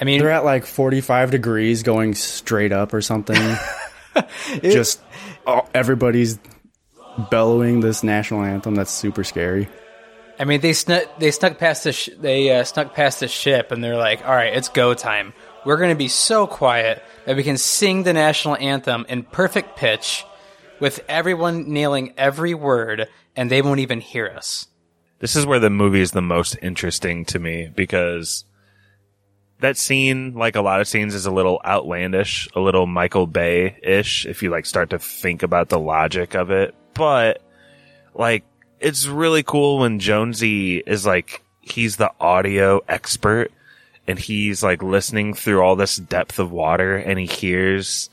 I 0.00 0.04
mean, 0.04 0.20
They're 0.20 0.30
at 0.30 0.44
like 0.44 0.66
45 0.66 1.30
degrees 1.30 1.82
going 1.84 2.14
straight 2.14 2.72
up 2.72 2.92
or 2.92 3.00
something. 3.00 3.56
just 4.62 5.00
all, 5.46 5.68
everybody's 5.74 6.38
bellowing 7.30 7.80
this 7.80 8.02
national 8.02 8.42
anthem. 8.42 8.74
That's 8.74 8.90
super 8.90 9.22
scary. 9.22 9.68
I 10.38 10.44
mean, 10.44 10.60
they 10.60 10.72
snuck 10.72 11.18
they 11.18 11.30
snuck 11.30 11.58
past 11.58 11.84
the 11.84 11.92
sh- 11.92 12.10
they 12.18 12.50
uh, 12.50 12.64
snuck 12.64 12.94
past 12.94 13.20
the 13.20 13.28
ship, 13.28 13.70
and 13.70 13.82
they're 13.82 13.96
like, 13.96 14.24
"All 14.24 14.34
right, 14.34 14.54
it's 14.54 14.68
go 14.68 14.94
time. 14.94 15.32
We're 15.64 15.76
going 15.76 15.90
to 15.90 15.96
be 15.96 16.08
so 16.08 16.46
quiet 16.46 17.02
that 17.26 17.36
we 17.36 17.42
can 17.42 17.58
sing 17.58 18.02
the 18.02 18.12
national 18.12 18.56
anthem 18.56 19.06
in 19.08 19.22
perfect 19.22 19.76
pitch, 19.76 20.24
with 20.80 21.04
everyone 21.08 21.72
nailing 21.72 22.14
every 22.16 22.54
word, 22.54 23.08
and 23.36 23.50
they 23.50 23.62
won't 23.62 23.80
even 23.80 24.00
hear 24.00 24.26
us." 24.28 24.66
This 25.20 25.36
is 25.36 25.46
where 25.46 25.60
the 25.60 25.70
movie 25.70 26.00
is 26.00 26.10
the 26.10 26.22
most 26.22 26.56
interesting 26.60 27.24
to 27.26 27.38
me 27.38 27.70
because 27.72 28.44
that 29.60 29.76
scene, 29.76 30.34
like 30.34 30.56
a 30.56 30.60
lot 30.60 30.80
of 30.80 30.88
scenes, 30.88 31.14
is 31.14 31.26
a 31.26 31.30
little 31.30 31.60
outlandish, 31.64 32.48
a 32.56 32.60
little 32.60 32.86
Michael 32.86 33.28
Bay 33.28 33.78
ish 33.82 34.26
if 34.26 34.42
you 34.42 34.50
like 34.50 34.66
start 34.66 34.90
to 34.90 34.98
think 34.98 35.44
about 35.44 35.68
the 35.68 35.78
logic 35.78 36.34
of 36.34 36.50
it. 36.50 36.74
But 36.94 37.40
like, 38.14 38.44
it's 38.82 39.06
really 39.06 39.42
cool 39.42 39.78
when 39.78 39.98
Jonesy 39.98 40.78
is 40.78 41.06
like, 41.06 41.42
he's 41.60 41.96
the 41.96 42.10
audio 42.20 42.80
expert 42.88 43.52
and 44.06 44.18
he's 44.18 44.62
like 44.62 44.82
listening 44.82 45.34
through 45.34 45.60
all 45.60 45.76
this 45.76 45.96
depth 45.96 46.38
of 46.38 46.50
water 46.50 46.96
and 46.96 47.18
he 47.18 47.26
hears 47.26 48.10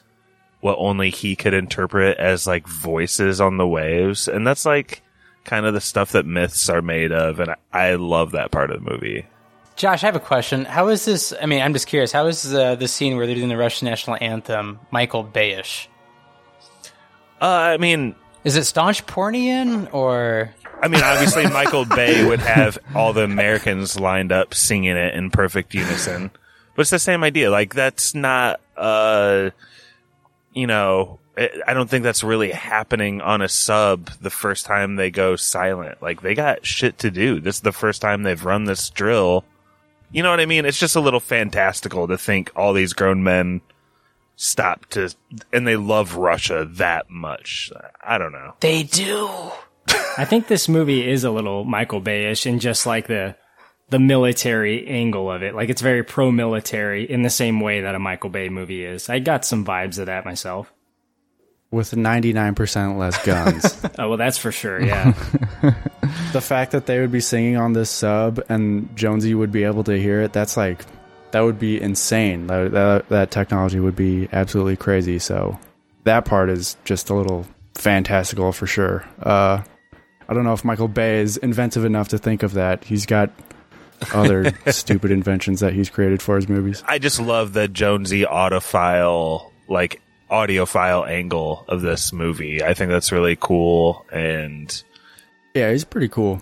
what 0.62 0.78
only 0.78 1.10
he 1.10 1.36
could 1.36 1.54
interpret 1.54 2.18
as 2.18 2.46
like 2.46 2.68
voices 2.68 3.42
on 3.42 3.58
the 3.58 3.68
waves. 3.68 4.28
And 4.28 4.46
that's 4.46 4.66
like 4.66 5.02
kind 5.46 5.66
of 5.66 5.74
the 5.74 5.82
stuff 5.82 6.12
that 6.12 6.26
myths 6.26 6.70
are 6.70 6.82
made 6.82 7.12
of. 7.12 7.40
And 7.40 7.52
I, 7.52 7.56
I 7.74 7.96
love 7.96 8.32
that 8.32 8.52
part 8.52 8.70
of 8.70 8.84
the 8.84 8.92
movie. 8.92 9.26
Josh, 9.78 10.04
I 10.04 10.08
have 10.08 10.16
a 10.18 10.20
question. 10.20 10.66
How 10.66 10.90
is 10.90 11.06
this? 11.06 11.34
I 11.42 11.46
mean, 11.46 11.62
I'm 11.62 11.72
just 11.72 11.88
curious. 11.88 12.12
How 12.12 12.28
is 12.28 12.54
uh, 12.54 12.76
the 12.76 12.88
scene 12.88 13.16
where 13.16 13.26
they're 13.26 13.36
doing 13.36 13.48
the 13.48 13.58
Russian 13.58 13.88
national 13.88 14.18
anthem 14.20 14.78
Michael 14.92 15.24
Bayish? 15.24 15.88
Uh, 17.42 17.46
I 17.46 17.78
mean, 17.78 18.14
Is 18.44 18.58
it 18.58 18.66
staunch 18.66 19.06
Pornian 19.06 19.94
or? 19.94 20.54
I 20.82 20.88
mean, 20.88 21.02
obviously 21.04 21.48
Michael 21.48 21.86
Bay 21.86 22.26
would 22.26 22.40
have 22.40 22.78
all 22.96 23.14
the 23.14 23.24
Americans 23.24 24.00
lined 24.00 24.32
up 24.32 24.54
singing 24.54 24.96
it 24.96 25.14
in 25.14 25.30
perfect 25.30 25.74
unison. 25.74 26.32
But 26.76 26.82
it's 26.82 26.92
the 26.92 27.00
same 27.00 27.24
idea. 27.24 27.52
Like 27.52 27.74
that's 27.74 28.16
not, 28.16 28.62
uh, 28.78 29.50
you 30.54 30.68
know, 30.68 31.20
I 31.38 31.74
don't 31.74 31.90
think 31.90 32.04
that's 32.04 32.24
really 32.24 32.52
happening 32.52 33.22
on 33.22 33.42
a 33.42 33.48
sub 33.50 34.10
the 34.22 34.30
first 34.30 34.66
time 34.66 34.96
they 34.96 35.10
go 35.10 35.36
silent. 35.36 36.02
Like 36.02 36.22
they 36.22 36.36
got 36.36 36.66
shit 36.66 36.98
to 37.00 37.12
do. 37.12 37.40
This 37.40 37.56
is 37.56 37.62
the 37.62 37.72
first 37.72 38.02
time 38.02 38.24
they've 38.24 38.44
run 38.44 38.66
this 38.66 38.90
drill. 38.90 39.46
You 40.12 40.24
know 40.24 40.32
what 40.32 40.40
I 40.40 40.46
mean? 40.46 40.66
It's 40.66 40.80
just 40.80 40.96
a 40.96 41.02
little 41.02 41.20
fantastical 41.20 42.08
to 42.08 42.18
think 42.18 42.52
all 42.56 42.74
these 42.74 42.94
grown 42.94 43.24
men 43.24 43.62
stop 44.36 44.86
to, 44.88 45.14
and 45.54 45.68
they 45.68 45.76
love 45.76 46.16
Russia 46.16 46.68
that 46.72 47.10
much. 47.10 47.72
I 48.02 48.18
don't 48.18 48.32
know. 48.32 48.56
They 48.60 48.84
do. 48.84 49.30
I 50.18 50.26
think 50.26 50.48
this 50.48 50.68
movie 50.68 51.08
is 51.08 51.24
a 51.24 51.32
little 51.32 51.64
Michael 51.64 52.02
Bayish 52.02 52.46
in 52.46 52.60
just 52.60 52.86
like 52.86 53.08
the 53.08 53.36
the 53.90 54.00
military 54.00 54.88
angle 54.88 55.32
of 55.32 55.44
it. 55.44 55.56
Like 55.56 55.70
it's 55.70 55.82
very 55.82 56.04
pro 56.04 56.32
military 56.32 57.10
in 57.10 57.24
the 57.24 57.30
same 57.30 57.60
way 57.60 57.82
that 57.82 57.96
a 57.96 58.00
Michael 58.00 58.30
Bay 58.30 58.50
movie 58.50 58.86
is. 58.86 59.10
I 59.10 59.20
got 59.20 59.46
some 59.46 59.66
vibes 59.66 59.98
of 59.98 60.06
that 60.06 60.26
myself. 60.26 60.72
With 61.72 61.92
99% 61.92 62.98
less 62.98 63.24
guns. 63.26 63.86
Oh 64.00 64.10
well, 64.10 64.18
that's 64.18 64.38
for 64.38 64.52
sure. 64.52 64.82
Yeah. 64.82 65.12
the 66.32 66.42
fact 66.42 66.72
that 66.72 66.86
they 66.86 67.02
would 67.02 67.12
be 67.12 67.20
singing 67.20 67.58
on 67.58 67.74
this 67.74 67.90
sub 67.90 68.42
and 68.48 68.96
Jonesy 68.96 69.36
would 69.36 69.52
be 69.52 69.66
able 69.66 69.84
to 69.84 70.00
hear 70.00 70.22
it, 70.22 70.32
that's 70.32 70.56
like, 70.56 70.86
that 71.32 71.42
would 71.42 71.60
be 71.60 71.82
insane. 71.82 72.48
That, 72.48 72.72
that, 72.72 73.10
that 73.10 73.32
technology 73.32 73.80
would 73.80 73.98
be 73.98 74.30
absolutely 74.32 74.78
crazy. 74.78 75.20
So 75.20 75.60
that 76.06 76.24
part 76.24 76.50
is 76.50 76.78
just 76.86 77.10
a 77.10 77.14
little 77.14 77.46
fantastical 77.76 78.54
for 78.54 78.68
sure. 78.68 79.06
Uh, 79.22 79.64
I 80.30 80.34
don't 80.34 80.44
know 80.44 80.54
if 80.54 80.64
Michael 80.64 80.88
Bay 80.88 81.20
is 81.22 81.38
inventive 81.38 81.84
enough 81.86 82.10
to 82.10 82.20
think 82.20 82.44
of 82.44 82.54
that. 82.54 82.84
He's 82.84 83.06
got 83.08 83.32
other 84.14 84.54
stupid 84.72 85.10
inventions 85.12 85.60
that 85.62 85.74
he's 85.74 85.90
created 85.90 86.22
for 86.22 86.36
his 86.36 86.48
movies. 86.48 86.84
I 86.88 87.00
just 87.00 87.20
love 87.20 87.54
the 87.54 87.68
Jonesy 87.68 88.24
audiophile, 88.26 89.52
like 89.68 90.02
audiophile 90.30 91.10
angle 91.10 91.66
of 91.68 91.82
this 91.82 92.14
movie. 92.14 92.64
I 92.64 92.76
think 92.76 92.92
that's 92.92 93.12
really 93.12 93.36
cool, 93.36 94.06
and 94.12 94.84
Yeah, 95.56 95.72
he's 95.72 95.84
pretty 95.84 96.10
cool. 96.10 96.40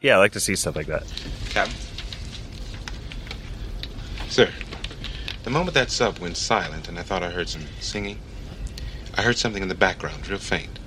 yeah, 0.00 0.14
I 0.14 0.18
like 0.18 0.32
to 0.32 0.40
see 0.40 0.54
stuff 0.54 0.76
like 0.76 0.86
that. 0.86 1.02
Captain? 1.50 1.74
Sir, 4.28 4.48
the 5.42 5.50
moment 5.50 5.74
that 5.74 5.90
sub 5.90 6.20
went 6.20 6.36
silent 6.36 6.88
and 6.88 6.96
I 6.98 7.02
thought 7.02 7.24
I 7.24 7.30
heard 7.30 7.48
some 7.48 7.62
singing, 7.80 8.18
I 9.16 9.22
heard 9.22 9.36
something 9.36 9.62
in 9.62 9.68
the 9.68 9.74
background, 9.74 10.28
real 10.28 10.38
faint. 10.38 10.78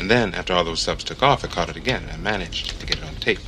And 0.00 0.10
then, 0.10 0.34
after 0.34 0.54
all 0.54 0.64
those 0.64 0.80
subs 0.80 1.04
took 1.04 1.22
off, 1.22 1.44
I 1.44 1.48
caught 1.48 1.68
it 1.68 1.76
again 1.76 2.04
and 2.04 2.12
I 2.12 2.16
managed 2.16 2.80
to 2.80 2.86
get 2.86 2.96
it 2.96 3.04
on 3.04 3.14
tape. 3.16 3.38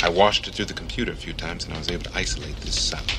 I 0.00 0.08
washed 0.08 0.46
it 0.46 0.54
through 0.54 0.66
the 0.66 0.74
computer 0.74 1.10
a 1.10 1.16
few 1.16 1.32
times 1.32 1.64
and 1.64 1.74
I 1.74 1.78
was 1.78 1.90
able 1.90 2.04
to 2.04 2.16
isolate 2.16 2.56
this 2.58 2.80
sound. 2.80 3.10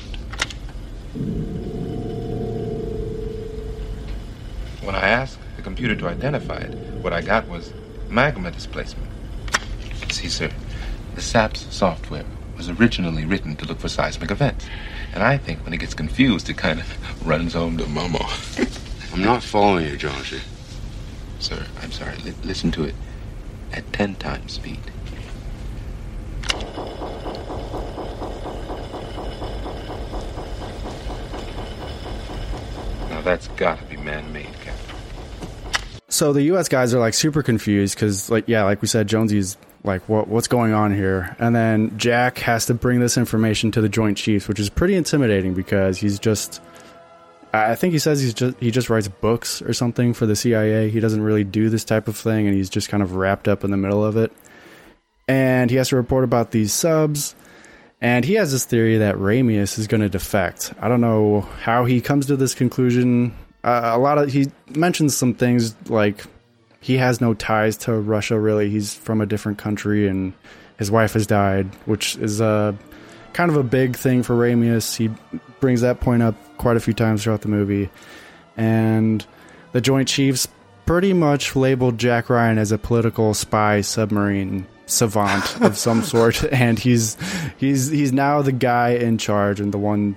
When 4.80 4.94
I 4.94 5.08
asked 5.08 5.38
the 5.56 5.62
computer 5.62 5.94
to 5.94 6.08
identify 6.08 6.56
it, 6.56 6.74
what 7.02 7.12
I 7.12 7.20
got 7.20 7.46
was 7.48 7.70
magma 8.08 8.50
displacement. 8.50 9.10
See, 10.10 10.28
sir, 10.28 10.50
the 11.14 11.20
SAPS 11.20 11.66
software 11.70 12.24
was 12.56 12.70
originally 12.70 13.26
written 13.26 13.56
to 13.56 13.66
look 13.66 13.78
for 13.78 13.90
seismic 13.90 14.30
events. 14.30 14.66
And 15.12 15.22
I 15.22 15.36
think 15.36 15.64
when 15.64 15.74
it 15.74 15.78
gets 15.80 15.92
confused, 15.92 16.48
it 16.48 16.56
kind 16.56 16.80
of 16.80 17.26
runs 17.26 17.52
home 17.52 17.76
to 17.76 17.86
mama. 17.86 18.26
I'm 19.12 19.22
not 19.22 19.42
following 19.42 19.86
you, 19.86 19.98
Jonesy. 19.98 20.40
Sir, 21.42 21.66
I'm 21.82 21.90
sorry. 21.90 22.14
Li- 22.18 22.34
listen 22.44 22.70
to 22.70 22.84
it 22.84 22.94
at 23.72 23.92
10 23.92 24.14
times 24.14 24.52
speed. 24.52 24.78
Now 33.10 33.22
that's 33.22 33.48
gotta 33.56 33.84
be 33.86 33.96
man-made, 33.96 34.52
Captain. 34.60 34.96
So 36.08 36.32
the 36.32 36.42
U.S. 36.42 36.68
guys 36.68 36.94
are 36.94 37.00
like 37.00 37.14
super 37.14 37.42
confused 37.42 37.96
because, 37.96 38.30
like, 38.30 38.44
yeah, 38.46 38.62
like 38.62 38.80
we 38.80 38.86
said, 38.86 39.08
Jonesy's 39.08 39.56
like, 39.82 40.08
what 40.08 40.28
what's 40.28 40.46
going 40.46 40.72
on 40.72 40.94
here? 40.94 41.34
And 41.40 41.56
then 41.56 41.98
Jack 41.98 42.38
has 42.38 42.66
to 42.66 42.74
bring 42.74 43.00
this 43.00 43.18
information 43.18 43.72
to 43.72 43.80
the 43.80 43.88
Joint 43.88 44.16
Chiefs, 44.16 44.46
which 44.46 44.60
is 44.60 44.70
pretty 44.70 44.94
intimidating 44.94 45.54
because 45.54 45.98
he's 45.98 46.20
just. 46.20 46.60
I 47.52 47.74
think 47.74 47.92
he 47.92 47.98
says 47.98 48.20
he's 48.20 48.32
just 48.32 48.58
he 48.60 48.70
just 48.70 48.88
writes 48.88 49.08
books 49.08 49.60
or 49.60 49.74
something 49.74 50.14
for 50.14 50.24
the 50.24 50.34
CIA. 50.34 50.88
He 50.88 51.00
doesn't 51.00 51.22
really 51.22 51.44
do 51.44 51.68
this 51.68 51.84
type 51.84 52.08
of 52.08 52.16
thing, 52.16 52.46
and 52.46 52.56
he's 52.56 52.70
just 52.70 52.88
kind 52.88 53.02
of 53.02 53.14
wrapped 53.14 53.46
up 53.46 53.62
in 53.62 53.70
the 53.70 53.76
middle 53.76 54.04
of 54.04 54.16
it. 54.16 54.32
And 55.28 55.70
he 55.70 55.76
has 55.76 55.90
to 55.90 55.96
report 55.96 56.24
about 56.24 56.50
these 56.50 56.72
subs. 56.72 57.34
And 58.00 58.24
he 58.24 58.34
has 58.34 58.50
this 58.50 58.64
theory 58.64 58.98
that 58.98 59.14
Ramius 59.14 59.78
is 59.78 59.86
going 59.86 60.00
to 60.00 60.08
defect. 60.08 60.74
I 60.80 60.88
don't 60.88 61.00
know 61.00 61.42
how 61.60 61.84
he 61.84 62.00
comes 62.00 62.26
to 62.26 62.36
this 62.36 62.52
conclusion. 62.52 63.32
Uh, 63.62 63.92
a 63.94 63.98
lot 63.98 64.18
of 64.18 64.32
he 64.32 64.50
mentions 64.74 65.16
some 65.16 65.34
things 65.34 65.76
like 65.88 66.24
he 66.80 66.96
has 66.96 67.20
no 67.20 67.32
ties 67.32 67.76
to 67.78 67.94
Russia 67.94 68.38
really. 68.40 68.70
He's 68.70 68.92
from 68.92 69.20
a 69.20 69.26
different 69.26 69.58
country 69.58 70.08
and 70.08 70.32
his 70.78 70.90
wife 70.90 71.12
has 71.12 71.28
died, 71.28 71.72
which 71.86 72.16
is 72.16 72.40
a 72.40 72.76
kind 73.32 73.50
of 73.50 73.56
a 73.56 73.62
big 73.62 73.96
thing 73.96 74.22
for 74.22 74.34
Ramius. 74.34 74.96
He 74.96 75.10
brings 75.60 75.80
that 75.80 76.00
point 76.00 76.22
up 76.22 76.34
quite 76.58 76.76
a 76.76 76.80
few 76.80 76.94
times 76.94 77.24
throughout 77.24 77.42
the 77.42 77.48
movie. 77.48 77.90
And 78.56 79.24
the 79.72 79.80
Joint 79.80 80.08
Chiefs 80.08 80.48
pretty 80.86 81.12
much 81.12 81.56
labeled 81.56 81.98
Jack 81.98 82.28
Ryan 82.28 82.58
as 82.58 82.72
a 82.72 82.78
political 82.78 83.34
spy 83.34 83.80
submarine 83.80 84.66
savant 84.86 85.60
of 85.62 85.78
some 85.78 86.02
sort 86.02 86.44
and 86.52 86.78
he's 86.78 87.16
he's 87.56 87.88
he's 87.88 88.12
now 88.12 88.42
the 88.42 88.52
guy 88.52 88.90
in 88.90 89.16
charge 89.16 89.60
and 89.60 89.72
the 89.72 89.78
one 89.78 90.16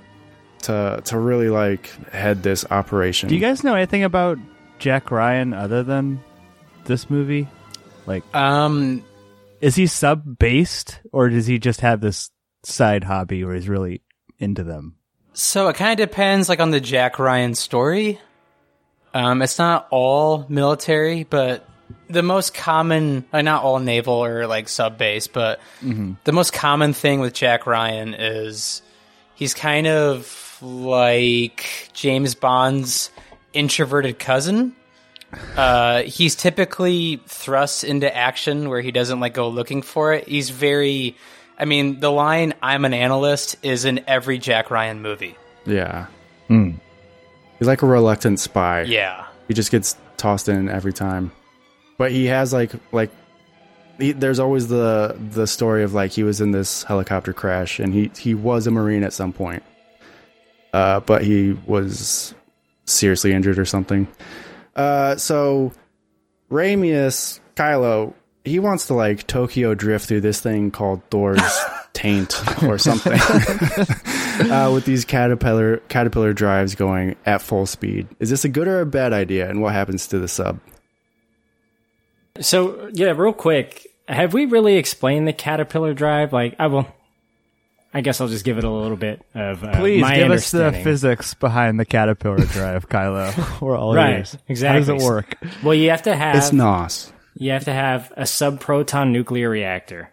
to 0.63 1.01
to 1.05 1.17
really 1.17 1.49
like 1.49 1.87
head 2.11 2.43
this 2.43 2.65
operation. 2.71 3.29
Do 3.29 3.35
you 3.35 3.41
guys 3.41 3.63
know 3.63 3.75
anything 3.75 4.03
about 4.03 4.37
Jack 4.79 5.11
Ryan 5.11 5.53
other 5.53 5.83
than 5.83 6.21
this 6.85 7.09
movie? 7.09 7.47
Like, 8.05 8.23
Um, 8.35 9.03
is 9.61 9.75
he 9.75 9.87
sub 9.87 10.37
based 10.37 10.99
or 11.11 11.29
does 11.29 11.47
he 11.47 11.57
just 11.59 11.81
have 11.81 12.01
this 12.01 12.29
side 12.65 13.03
hobby 13.03 13.43
where 13.43 13.55
he's 13.55 13.69
really 13.69 14.01
into 14.39 14.63
them? 14.63 14.95
so 15.37 15.67
it 15.67 15.75
kind 15.75 15.99
of 15.99 16.09
depends, 16.09 16.47
like 16.47 16.61
on 16.61 16.71
the 16.71 16.79
Jack 16.79 17.19
Ryan 17.19 17.55
story. 17.55 18.19
Um, 19.13 19.41
it's 19.41 19.59
not 19.59 19.87
all 19.91 20.45
military, 20.47 21.23
but 21.25 21.67
the 22.09 22.23
most 22.23 22.53
common, 22.53 23.25
like 23.33 23.43
not 23.43 23.61
all 23.63 23.79
naval 23.79 24.13
or 24.23 24.47
like 24.47 24.69
sub 24.69 24.97
base, 24.97 25.27
but 25.27 25.59
the 26.23 26.31
most 26.31 26.53
common 26.53 26.93
thing 26.93 27.19
with 27.19 27.33
Jack 27.33 27.67
Ryan 27.67 28.13
is 28.13 28.81
he's 29.35 29.53
kind 29.53 29.87
of 29.87 30.57
like 30.61 31.89
James 31.93 32.33
Bond's 32.33 33.09
introverted 33.53 34.19
cousin. 34.19 34.75
Uh, 35.57 36.03
he's 36.03 36.33
typically 36.33 37.19
thrust 37.27 37.83
into 37.83 38.15
action 38.15 38.69
where 38.69 38.79
he 38.79 38.91
doesn't 38.91 39.19
like 39.19 39.33
go 39.33 39.49
looking 39.49 39.81
for 39.81 40.13
it. 40.13 40.25
He's 40.29 40.49
very, 40.49 41.17
I 41.57 41.65
mean, 41.65 41.99
the 41.99 42.11
line 42.11 42.53
"I'm 42.61 42.85
an 42.85 42.93
analyst" 42.93 43.55
is 43.63 43.85
in 43.85 44.03
every 44.07 44.37
Jack 44.37 44.69
Ryan 44.71 45.01
movie. 45.01 45.37
Yeah. 45.65 46.07
He's 46.49 47.67
like 47.67 47.81
a 47.81 47.85
reluctant 47.87 48.39
spy. 48.39 48.81
Yeah, 48.83 49.25
He 49.47 49.53
just 49.53 49.71
gets 49.71 49.95
tossed 50.17 50.49
in 50.49 50.69
every 50.69 50.93
time. 50.93 51.31
But 51.97 52.11
he 52.11 52.25
has 52.25 52.51
like 52.51 52.71
like 52.91 53.09
he, 53.97 54.11
there's 54.11 54.39
always 54.39 54.67
the 54.67 55.15
the 55.31 55.47
story 55.47 55.83
of 55.83 55.93
like 55.93 56.11
he 56.11 56.23
was 56.23 56.41
in 56.41 56.51
this 56.51 56.83
helicopter 56.83 57.31
crash 57.33 57.79
and 57.79 57.93
he 57.93 58.11
he 58.17 58.33
was 58.35 58.67
a 58.67 58.71
marine 58.71 59.03
at 59.03 59.13
some 59.13 59.31
point. 59.31 59.63
Uh, 60.73 60.99
but 60.99 61.23
he 61.23 61.53
was 61.65 62.35
seriously 62.83 63.31
injured 63.31 63.57
or 63.57 63.65
something. 63.65 64.07
Uh, 64.75 65.15
so 65.15 65.71
Ramius 66.51 67.39
Kylo 67.55 68.13
he 68.45 68.59
wants 68.59 68.87
to 68.87 68.93
like 68.93 69.27
Tokyo 69.27 69.73
drift 69.73 70.07
through 70.07 70.21
this 70.21 70.39
thing 70.39 70.71
called 70.71 71.01
Thor's 71.09 71.41
taint 71.93 72.33
or 72.63 72.77
something 72.77 73.13
uh, 74.51 74.71
with 74.73 74.85
these 74.85 75.03
caterpillar 75.05 75.77
caterpillar 75.89 76.31
drives 76.33 76.75
going 76.75 77.15
at 77.25 77.41
full 77.41 77.65
speed. 77.65 78.07
Is 78.19 78.29
this 78.29 78.45
a 78.45 78.49
good 78.49 78.67
or 78.67 78.81
a 78.81 78.85
bad 78.85 79.11
idea? 79.13 79.49
And 79.49 79.61
what 79.61 79.73
happens 79.73 80.07
to 80.07 80.19
the 80.19 80.27
sub? 80.27 80.59
So 82.39 82.89
yeah, 82.93 83.11
real 83.11 83.33
quick, 83.33 83.87
have 84.07 84.33
we 84.33 84.45
really 84.45 84.75
explained 84.75 85.27
the 85.27 85.33
caterpillar 85.33 85.93
drive? 85.93 86.33
Like, 86.33 86.55
I 86.59 86.67
will. 86.67 86.87
I 87.93 88.01
guess 88.01 88.19
I'll 88.19 88.27
just 88.27 88.43
give 88.43 88.57
it 88.57 88.65
a 88.65 88.69
little 88.69 88.97
bit 88.97 89.25
of 89.33 89.63
uh, 89.63 89.79
Please 89.79 90.01
my 90.01 90.17
give 90.17 90.29
us 90.29 90.51
the 90.51 90.73
physics 90.83 91.33
behind 91.33 91.79
the 91.79 91.85
caterpillar 91.85 92.43
drive, 92.45 92.89
Kylo. 92.89 93.61
We're 93.61 93.77
all 93.77 93.95
Right, 93.95 94.17
ears. 94.17 94.37
exactly. 94.49 94.81
How 94.83 94.93
does 94.93 95.01
it 95.03 95.07
work? 95.07 95.35
Well, 95.63 95.73
you 95.73 95.91
have 95.91 96.01
to 96.01 96.13
have 96.13 96.35
It's 96.35 96.51
NOS. 96.51 97.13
You 97.35 97.51
have 97.51 97.65
to 97.65 97.73
have 97.73 98.11
a 98.15 98.23
subproton 98.23 99.11
nuclear 99.11 99.49
reactor, 99.49 100.09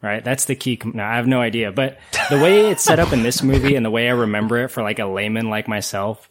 right? 0.00 0.24
That's 0.24 0.46
the 0.46 0.56
key. 0.56 0.76
Com- 0.76 0.92
no, 0.94 1.04
I 1.04 1.16
have 1.16 1.26
no 1.26 1.40
idea, 1.40 1.72
but 1.72 1.98
the 2.30 2.40
way 2.40 2.70
it's 2.70 2.82
set 2.82 2.98
up 2.98 3.12
in 3.12 3.22
this 3.22 3.42
movie 3.42 3.76
and 3.76 3.84
the 3.84 3.90
way 3.90 4.08
I 4.08 4.12
remember 4.12 4.58
it 4.58 4.68
for 4.68 4.82
like 4.82 4.98
a 4.98 5.06
layman 5.06 5.50
like 5.50 5.68
myself 5.68 6.28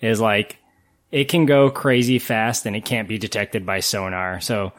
is 0.00 0.20
like 0.20 0.58
it 1.10 1.28
can 1.28 1.46
go 1.46 1.70
crazy 1.70 2.18
fast 2.18 2.66
and 2.66 2.74
it 2.74 2.84
can't 2.84 3.08
be 3.08 3.18
detected 3.18 3.64
by 3.64 3.80
sonar. 3.80 4.40
So 4.40 4.72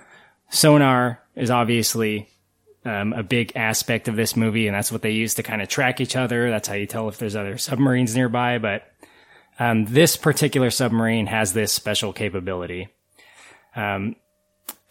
sonar 0.50 1.22
is 1.36 1.50
obviously 1.50 2.30
um, 2.84 3.14
a 3.14 3.24
big 3.24 3.54
aspect 3.56 4.08
of 4.08 4.16
this 4.16 4.36
movie, 4.36 4.68
and 4.68 4.76
that's 4.76 4.92
what 4.92 5.02
they 5.02 5.12
use 5.12 5.36
to 5.36 5.44
kind 5.44 5.62
of 5.62 5.70
track 5.70 6.02
each 6.02 6.16
other. 6.16 6.50
That's 6.50 6.68
how 6.68 6.76
you 6.76 6.86
tell 6.86 7.10
if 7.10 7.18
there's 7.18 7.36
other 7.36 7.58
submarines 7.58 8.16
nearby. 8.16 8.58
But 8.60 8.84
um, 9.60 9.86
this 9.86 10.18
particular 10.18 10.70
submarine 10.70 11.28
has 11.28 11.54
this 11.54 11.74
special 11.74 12.14
capability. 12.14 12.90
Um, 13.76 14.16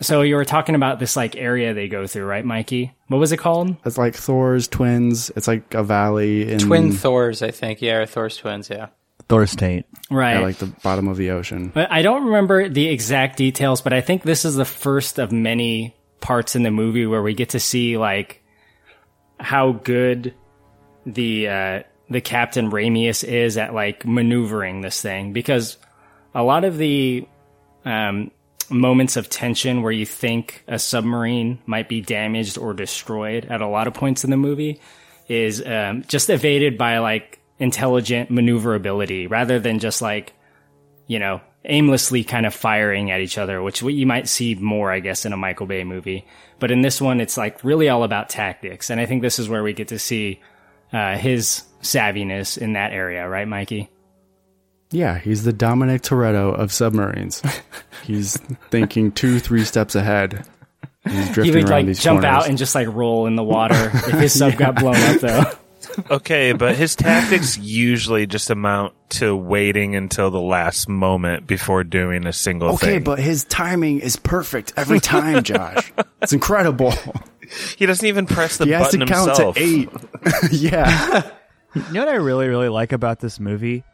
so 0.00 0.22
you 0.22 0.34
were 0.36 0.44
talking 0.44 0.74
about 0.74 0.98
this 0.98 1.16
like 1.16 1.36
area 1.36 1.74
they 1.74 1.88
go 1.88 2.06
through, 2.06 2.24
right, 2.24 2.44
Mikey? 2.44 2.94
What 3.08 3.18
was 3.18 3.32
it 3.32 3.36
called? 3.38 3.76
It's 3.84 3.98
like 3.98 4.14
Thor's 4.14 4.68
twins. 4.68 5.30
It's 5.36 5.46
like 5.46 5.74
a 5.74 5.82
valley 5.82 6.52
in 6.52 6.58
Twin 6.58 6.92
Thors, 6.92 7.42
I 7.42 7.50
think. 7.50 7.80
Yeah, 7.80 7.98
or 7.98 8.06
Thor's 8.06 8.36
twins. 8.36 8.70
Yeah. 8.70 8.88
Thor's 9.28 9.56
taint. 9.56 9.86
Right. 10.10 10.36
at 10.36 10.42
like 10.42 10.56
the 10.56 10.66
bottom 10.66 11.08
of 11.08 11.16
the 11.16 11.30
ocean. 11.30 11.70
But 11.72 11.90
I 11.90 12.02
don't 12.02 12.26
remember 12.26 12.68
the 12.68 12.88
exact 12.88 13.36
details, 13.36 13.80
but 13.80 13.92
I 13.92 14.00
think 14.00 14.22
this 14.22 14.44
is 14.44 14.56
the 14.56 14.64
first 14.64 15.18
of 15.18 15.32
many 15.32 15.96
parts 16.20 16.56
in 16.56 16.62
the 16.62 16.70
movie 16.70 17.06
where 17.06 17.22
we 17.22 17.34
get 17.34 17.50
to 17.50 17.60
see 17.60 17.96
like 17.96 18.42
how 19.38 19.72
good 19.72 20.34
the 21.06 21.48
uh, 21.48 21.82
the 22.10 22.20
Captain 22.20 22.70
Ramius 22.70 23.24
is 23.24 23.56
at 23.56 23.74
like 23.74 24.06
maneuvering 24.06 24.80
this 24.80 25.00
thing 25.00 25.32
because 25.32 25.78
a 26.34 26.42
lot 26.42 26.64
of 26.64 26.76
the 26.76 27.26
um, 27.84 28.30
moments 28.70 29.16
of 29.16 29.28
tension 29.28 29.82
where 29.82 29.92
you 29.92 30.06
think 30.06 30.64
a 30.66 30.78
submarine 30.78 31.58
might 31.66 31.88
be 31.88 32.00
damaged 32.00 32.58
or 32.58 32.74
destroyed 32.74 33.44
at 33.46 33.60
a 33.60 33.66
lot 33.66 33.86
of 33.86 33.94
points 33.94 34.24
in 34.24 34.30
the 34.30 34.36
movie 34.36 34.80
is 35.28 35.64
um, 35.64 36.02
just 36.06 36.30
evaded 36.30 36.76
by 36.76 36.98
like 36.98 37.40
intelligent 37.58 38.30
maneuverability 38.30 39.26
rather 39.26 39.58
than 39.58 39.78
just 39.78 40.02
like 40.02 40.34
you 41.06 41.18
know, 41.18 41.40
aimlessly 41.64 42.24
kind 42.24 42.46
of 42.46 42.54
firing 42.54 43.10
at 43.10 43.20
each 43.20 43.38
other, 43.38 43.62
which 43.62 43.82
you 43.82 44.06
might 44.06 44.28
see 44.28 44.54
more, 44.54 44.90
I 44.90 45.00
guess, 45.00 45.24
in 45.24 45.32
a 45.32 45.36
Michael 45.36 45.66
Bay 45.66 45.84
movie. 45.84 46.26
But 46.58 46.70
in 46.70 46.82
this 46.82 47.00
one, 47.00 47.20
it's 47.20 47.36
like 47.36 47.64
really 47.64 47.88
all 47.88 48.04
about 48.04 48.28
tactics. 48.28 48.90
And 48.90 49.00
I 49.00 49.06
think 49.06 49.22
this 49.22 49.38
is 49.38 49.48
where 49.48 49.62
we 49.62 49.72
get 49.72 49.88
to 49.88 49.98
see 49.98 50.40
uh, 50.92 51.16
his 51.16 51.64
savviness 51.82 52.58
in 52.58 52.74
that 52.74 52.92
area, 52.92 53.28
right, 53.28 53.48
Mikey? 53.48 53.90
Yeah, 54.94 55.18
he's 55.18 55.42
the 55.42 55.52
Dominic 55.52 56.02
Toretto 56.02 56.54
of 56.56 56.72
submarines. 56.72 57.42
he's 58.04 58.36
thinking 58.70 59.10
two, 59.10 59.40
three 59.40 59.64
steps 59.64 59.94
ahead. 59.96 60.46
He's 61.04 61.30
drifting 61.30 61.44
He 61.44 61.50
would 61.50 61.64
around 61.64 61.70
like 61.70 61.86
these 61.86 62.00
jump 62.02 62.22
corners. 62.22 62.44
out 62.44 62.48
and 62.48 62.56
just 62.56 62.74
like 62.76 62.86
roll 62.88 63.26
in 63.26 63.34
the 63.36 63.42
water 63.42 63.90
if 63.92 64.04
his 64.20 64.32
sub 64.38 64.56
got 64.56 64.76
blown 64.76 64.96
up, 64.96 65.20
though. 65.20 65.42
Okay, 66.10 66.52
but 66.52 66.74
his 66.74 66.96
tactics 66.96 67.56
usually 67.58 68.26
just 68.26 68.50
amount 68.50 68.94
to 69.10 69.36
waiting 69.36 69.94
until 69.94 70.30
the 70.30 70.40
last 70.40 70.88
moment 70.88 71.46
before 71.46 71.84
doing 71.84 72.26
a 72.26 72.32
single 72.32 72.70
Okay, 72.70 72.76
thing. 72.78 72.88
Okay, 72.96 72.98
but 72.98 73.18
his 73.20 73.44
timing 73.44 74.00
is 74.00 74.16
perfect 74.16 74.72
every 74.76 74.98
time, 74.98 75.44
Josh. 75.44 75.92
It's 76.22 76.32
incredible. 76.32 76.94
he 77.76 77.86
doesn't 77.86 78.06
even 78.06 78.26
press 78.26 78.56
the 78.56 78.64
He 78.64 78.70
has 78.72 78.88
to 78.90 78.98
button 78.98 79.06
count 79.14 79.26
himself. 79.28 79.54
to 79.56 79.62
eight. 79.62 79.88
yeah. 80.50 81.30
You 81.76 81.82
know 81.92 82.00
what 82.06 82.08
I 82.08 82.16
really, 82.16 82.48
really 82.48 82.70
like 82.70 82.92
about 82.92 83.20
this 83.20 83.38
movie 83.38 83.84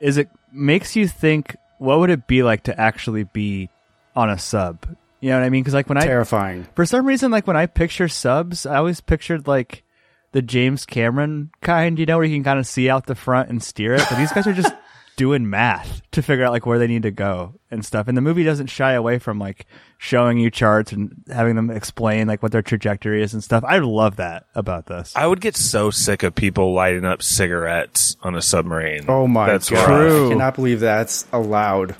is 0.00 0.16
it 0.18 0.28
makes 0.52 0.96
you 0.96 1.08
think 1.08 1.56
what 1.78 1.98
would 1.98 2.10
it 2.10 2.26
be 2.26 2.42
like 2.42 2.64
to 2.64 2.80
actually 2.80 3.24
be 3.24 3.68
on 4.16 4.30
a 4.30 4.38
sub. 4.38 4.96
You 5.20 5.30
know 5.30 5.38
what 5.38 5.44
I 5.44 5.50
mean? 5.50 5.62
Because 5.62 5.74
like 5.74 5.88
when 5.88 5.98
I 5.98 6.06
Terrifying. 6.06 6.66
for 6.74 6.86
some 6.86 7.06
reason, 7.06 7.30
like 7.30 7.46
when 7.46 7.56
I 7.56 7.66
picture 7.66 8.08
subs, 8.08 8.66
I 8.66 8.76
always 8.76 9.00
pictured 9.00 9.46
like 9.46 9.84
the 10.32 10.42
James 10.42 10.86
Cameron 10.86 11.50
kind, 11.60 11.98
you 11.98 12.06
know, 12.06 12.16
where 12.16 12.26
you 12.26 12.34
can 12.34 12.44
kind 12.44 12.58
of 12.58 12.66
see 12.66 12.88
out 12.88 13.06
the 13.06 13.14
front 13.14 13.50
and 13.50 13.62
steer 13.62 13.94
it. 13.94 14.04
But 14.08 14.16
these 14.16 14.32
guys 14.32 14.46
are 14.46 14.52
just 14.52 14.74
doing 15.16 15.48
math 15.48 16.02
to 16.12 16.22
figure 16.22 16.44
out 16.44 16.52
like 16.52 16.66
where 16.66 16.78
they 16.78 16.86
need 16.86 17.02
to 17.02 17.10
go 17.10 17.54
and 17.70 17.84
stuff. 17.84 18.08
And 18.08 18.16
the 18.16 18.22
movie 18.22 18.44
doesn't 18.44 18.68
shy 18.68 18.92
away 18.92 19.18
from 19.18 19.38
like 19.38 19.66
showing 19.98 20.38
you 20.38 20.50
charts 20.50 20.92
and 20.92 21.24
having 21.32 21.56
them 21.56 21.70
explain 21.70 22.26
like 22.28 22.42
what 22.42 22.52
their 22.52 22.62
trajectory 22.62 23.22
is 23.22 23.32
and 23.34 23.42
stuff. 23.42 23.64
I 23.66 23.78
love 23.78 24.16
that 24.16 24.46
about 24.54 24.86
this. 24.86 25.12
I 25.16 25.26
would 25.26 25.40
get 25.40 25.56
so 25.56 25.90
sick 25.90 26.22
of 26.22 26.34
people 26.34 26.74
lighting 26.74 27.04
up 27.04 27.22
cigarettes 27.22 28.16
on 28.22 28.34
a 28.34 28.42
submarine. 28.42 29.04
Oh 29.08 29.26
my 29.26 29.46
That's 29.46 29.70
god. 29.70 29.88
rough. 29.88 30.26
I 30.26 30.28
cannot 30.30 30.54
believe 30.54 30.80
that's 30.80 31.26
allowed. 31.32 31.96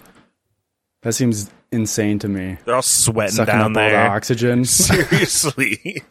That 1.03 1.15
seems 1.15 1.51
insane 1.73 2.19
to 2.21 2.29
me. 2.29 2.59
They're 2.65 2.75
all 2.77 2.83
sweating 2.83 3.37
Sucking 3.37 3.53
down 3.53 3.61
up 3.61 3.67
all 3.67 3.73
the 3.73 3.81
there. 3.91 4.11
oxygen. 4.11 4.65
Seriously. 5.21 6.03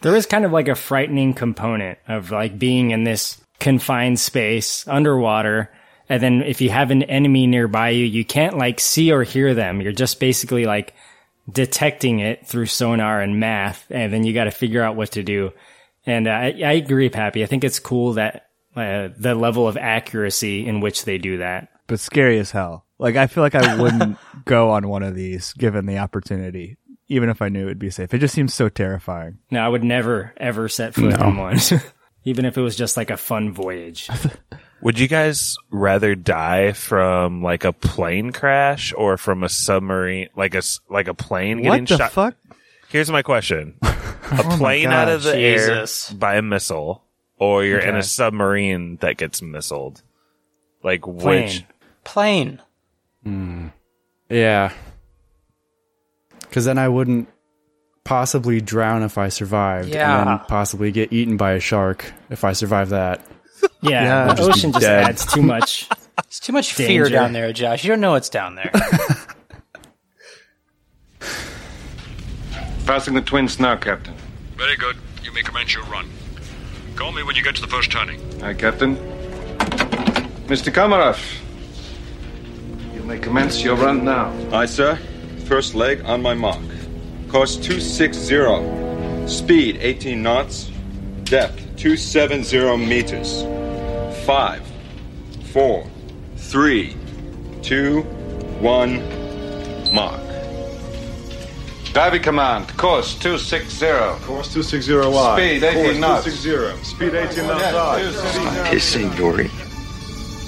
there 0.00 0.14
is 0.16 0.26
kind 0.26 0.44
of 0.44 0.52
like 0.52 0.68
a 0.68 0.74
frightening 0.74 1.34
component 1.34 1.98
of 2.08 2.30
like 2.30 2.58
being 2.58 2.90
in 2.90 3.04
this 3.04 3.40
confined 3.60 4.18
space 4.20 4.86
underwater 4.88 5.70
and 6.08 6.22
then 6.22 6.42
if 6.42 6.60
you 6.60 6.70
have 6.70 6.90
an 6.90 7.02
enemy 7.04 7.46
nearby 7.46 7.90
you 7.90 8.04
you 8.04 8.24
can't 8.24 8.56
like 8.58 8.80
see 8.80 9.12
or 9.12 9.22
hear 9.22 9.54
them 9.54 9.80
you're 9.80 9.92
just 9.92 10.20
basically 10.20 10.64
like 10.66 10.94
detecting 11.50 12.18
it 12.18 12.46
through 12.46 12.66
sonar 12.66 13.20
and 13.20 13.38
math 13.38 13.86
and 13.90 14.12
then 14.12 14.24
you 14.24 14.32
got 14.34 14.44
to 14.44 14.50
figure 14.50 14.82
out 14.82 14.96
what 14.96 15.12
to 15.12 15.22
do 15.22 15.52
and 16.04 16.26
uh, 16.26 16.30
I, 16.30 16.46
I 16.64 16.72
agree 16.72 17.08
pappy 17.08 17.42
i 17.42 17.46
think 17.46 17.62
it's 17.64 17.78
cool 17.78 18.14
that 18.14 18.48
uh, 18.74 19.08
the 19.16 19.34
level 19.34 19.66
of 19.68 19.76
accuracy 19.76 20.66
in 20.66 20.80
which 20.80 21.04
they 21.04 21.18
do 21.18 21.38
that 21.38 21.68
but 21.88 22.00
scary 22.00 22.38
as 22.40 22.50
hell. 22.50 22.84
Like 22.98 23.14
I 23.14 23.26
feel 23.28 23.44
like 23.44 23.54
I 23.54 23.76
wouldn't 23.80 24.18
go 24.44 24.70
on 24.70 24.88
one 24.88 25.04
of 25.04 25.14
these 25.14 25.52
given 25.52 25.86
the 25.86 25.98
opportunity, 25.98 26.78
even 27.06 27.28
if 27.28 27.40
I 27.40 27.48
knew 27.48 27.62
it 27.62 27.66
would 27.66 27.78
be 27.78 27.90
safe. 27.90 28.12
It 28.12 28.18
just 28.18 28.34
seems 28.34 28.52
so 28.54 28.68
terrifying. 28.68 29.38
no 29.52 29.60
i 29.60 29.68
would 29.68 29.84
never 29.84 30.34
ever 30.36 30.68
set 30.68 30.94
foot 30.94 31.18
No. 31.18 31.28
in 31.28 31.36
one 31.36 31.58
even 32.24 32.44
if 32.44 32.58
it 32.58 32.60
was 32.60 32.74
just 32.74 32.96
like 32.96 33.10
a 33.10 33.16
fun 33.16 33.52
voyage 33.52 34.10
Would 34.82 34.98
you 34.98 35.08
guys 35.08 35.56
rather 35.70 36.14
die 36.14 36.72
from 36.72 37.42
like 37.42 37.64
a 37.64 37.72
plane 37.72 38.30
crash 38.32 38.92
or 38.96 39.16
from 39.16 39.42
a 39.42 39.48
submarine, 39.48 40.28
like 40.36 40.54
a 40.54 40.58
s- 40.58 40.80
like 40.90 41.08
a 41.08 41.14
plane 41.14 41.58
getting 41.62 41.82
What 41.84 41.88
the 41.88 41.96
shot? 41.96 42.12
fuck? 42.12 42.34
Here's 42.88 43.10
my 43.10 43.22
question: 43.22 43.74
oh 43.82 44.18
A 44.38 44.56
plane 44.58 44.88
out 44.88 45.08
of 45.08 45.22
the 45.22 45.32
Jesus. 45.32 46.10
air 46.12 46.18
by 46.18 46.36
a 46.36 46.42
missile, 46.42 47.02
or 47.38 47.64
you're 47.64 47.80
in 47.80 47.96
a 47.96 48.02
submarine 48.02 48.96
that 49.00 49.16
gets 49.16 49.40
missiled? 49.40 50.02
Like 50.82 51.02
Plane. 51.02 51.44
which? 51.44 51.64
Plane. 52.04 52.62
Hmm. 53.24 53.68
yeah. 54.30 54.72
Because 56.40 56.64
then 56.64 56.78
I 56.78 56.88
wouldn't 56.88 57.28
possibly 58.04 58.60
drown 58.60 59.02
if 59.02 59.18
I 59.18 59.28
survived. 59.30 59.88
Yeah. 59.88 60.20
And 60.20 60.28
then 60.28 60.38
possibly 60.46 60.92
get 60.92 61.12
eaten 61.12 61.36
by 61.36 61.52
a 61.52 61.60
shark 61.60 62.12
if 62.30 62.44
I 62.44 62.52
survive 62.52 62.90
that. 62.90 63.20
yeah, 63.82 63.90
Yeah, 63.90 64.26
the 64.28 64.34
just 64.34 64.48
ocean 64.50 64.72
just 64.72 64.82
dead. 64.82 65.04
adds 65.04 65.26
too 65.26 65.42
much 65.42 65.88
It's 66.18 66.40
too 66.40 66.52
much 66.52 66.72
fear 66.72 67.08
down 67.10 67.32
there, 67.34 67.52
Josh. 67.52 67.84
You 67.84 67.90
don't 67.90 68.00
know 68.00 68.12
what's 68.12 68.30
down 68.30 68.54
there. 68.54 68.70
Passing 72.86 73.14
the 73.14 73.20
twins 73.20 73.58
now, 73.60 73.76
Captain. 73.76 74.14
Very 74.56 74.76
good. 74.76 74.96
You 75.22 75.32
may 75.32 75.42
commence 75.42 75.74
your 75.74 75.84
run. 75.84 76.08
Call 76.94 77.12
me 77.12 77.22
when 77.22 77.36
you 77.36 77.42
get 77.42 77.54
to 77.56 77.60
the 77.60 77.66
first 77.66 77.90
turning. 77.90 78.20
Aye, 78.42 78.54
Captain. 78.54 78.96
Mr. 80.46 80.72
Kamarov, 80.72 81.18
you 82.94 83.02
may 83.02 83.18
commence 83.18 83.62
your 83.62 83.76
run 83.76 84.04
now. 84.04 84.32
Aye, 84.52 84.66
sir. 84.66 84.96
First 85.46 85.74
leg 85.74 86.02
on 86.04 86.22
my 86.22 86.34
mark. 86.34 86.60
Course 87.28 87.56
260. 87.56 89.26
Speed 89.28 89.78
18 89.80 90.22
knots. 90.22 90.70
Depth 91.24 91.65
270 91.76 92.86
meters. 92.86 93.42
Five, 94.24 94.62
four, 95.52 95.86
three, 96.36 96.96
two, 97.62 98.02
one 98.60 99.02
mark. 99.94 100.20
Diving 101.92 102.22
command, 102.22 102.68
course 102.76 103.14
260. 103.14 103.86
Course 104.26 104.52
260 104.52 104.94
Y. 104.96 105.36
Speed 105.36 105.64
18 105.64 105.84
Course 105.84 105.98
knots. 105.98 106.42
260. 106.42 106.84
Speed 106.84 107.14
18 107.14 107.46
knots 107.46 107.64
I. 107.64 108.12
Stop 108.12 108.66
hissing, 108.66 109.10
Dory. 109.10 109.50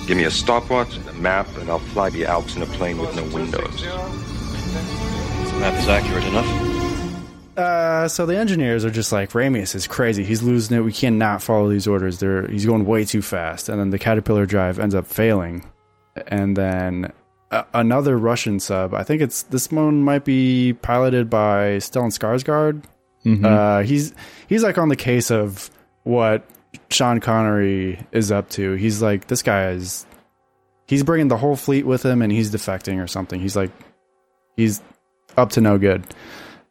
Give 0.06 0.16
me 0.16 0.24
a 0.24 0.30
stopwatch 0.30 0.96
and 0.96 1.08
a 1.08 1.12
map, 1.14 1.46
and 1.58 1.70
I'll 1.70 1.78
fly 1.78 2.10
the 2.10 2.26
Alps 2.26 2.56
in 2.56 2.62
a 2.62 2.66
plane 2.66 2.98
with 2.98 3.14
no 3.14 3.24
windows. 3.24 3.82
The 3.82 5.58
map 5.60 5.74
is 5.78 5.88
accurate 5.88 6.24
enough. 6.24 6.67
Uh, 7.58 8.06
so 8.06 8.24
the 8.24 8.36
engineers 8.38 8.84
are 8.84 8.90
just 8.90 9.10
like 9.10 9.30
Ramius 9.32 9.74
is 9.74 9.88
crazy. 9.88 10.22
He's 10.22 10.42
losing 10.44 10.76
it. 10.76 10.80
We 10.82 10.92
cannot 10.92 11.42
follow 11.42 11.68
these 11.68 11.88
orders. 11.88 12.20
They're 12.20 12.46
he's 12.46 12.64
going 12.64 12.84
way 12.86 13.04
too 13.04 13.20
fast. 13.20 13.68
And 13.68 13.80
then 13.80 13.90
the 13.90 13.98
Caterpillar 13.98 14.46
drive 14.46 14.78
ends 14.78 14.94
up 14.94 15.06
failing. 15.06 15.64
And 16.28 16.56
then 16.56 17.12
uh, 17.50 17.64
another 17.74 18.16
Russian 18.16 18.60
sub. 18.60 18.94
I 18.94 19.02
think 19.02 19.22
it's 19.22 19.42
this 19.42 19.72
one 19.72 20.02
might 20.02 20.24
be 20.24 20.74
piloted 20.74 21.28
by 21.28 21.78
Stellan 21.78 22.16
Skarsgård. 22.16 22.84
Mhm. 23.24 23.44
Uh, 23.44 23.82
he's 23.82 24.14
he's 24.48 24.62
like 24.62 24.78
on 24.78 24.88
the 24.88 24.96
case 24.96 25.32
of 25.32 25.68
what 26.04 26.44
Sean 26.90 27.18
Connery 27.18 27.98
is 28.12 28.30
up 28.30 28.50
to. 28.50 28.74
He's 28.74 29.02
like 29.02 29.26
this 29.26 29.42
guy 29.42 29.70
is 29.70 30.06
he's 30.86 31.02
bringing 31.02 31.26
the 31.26 31.36
whole 31.36 31.56
fleet 31.56 31.86
with 31.86 32.04
him, 32.04 32.22
and 32.22 32.30
he's 32.30 32.52
defecting 32.52 33.02
or 33.02 33.08
something. 33.08 33.40
He's 33.40 33.56
like 33.56 33.72
he's 34.56 34.80
up 35.36 35.50
to 35.50 35.60
no 35.60 35.76
good 35.76 36.04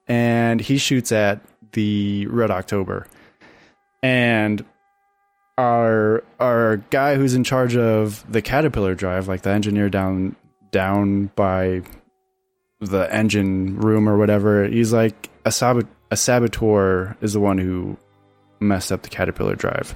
and 0.08 0.62
he 0.62 0.78
shoots 0.78 1.12
at 1.12 1.41
the 1.74 2.28
Red 2.28 2.52
October. 2.52 3.08
And 4.02 4.63
our 5.58 6.24
our 6.39 6.78
guy 6.91 7.15
who's 7.15 7.34
in 7.34 7.43
charge 7.43 7.76
of 7.76 8.24
the 8.32 8.41
Caterpillar 8.41 8.96
drive, 8.96 9.28
like 9.28 9.41
the 9.41 9.50
engineer 9.50 9.89
down 9.89 10.36
down 10.72 11.32
by 11.36 11.82
the 12.80 13.12
engine 13.13 13.78
room 13.78 14.08
or 14.08 14.17
whatever, 14.17 14.67
he's 14.67 14.93
like 14.93 15.30
a 15.46 15.50
sabot- 15.50 15.88
a 16.12 16.17
saboteur 16.17 17.17
is 17.22 17.34
the 17.34 17.39
one 17.39 17.58
who 17.58 17.98
messed 18.60 18.91
up 18.91 19.02
the 19.02 19.10
Caterpillar 19.10 19.56
drive. 19.56 19.96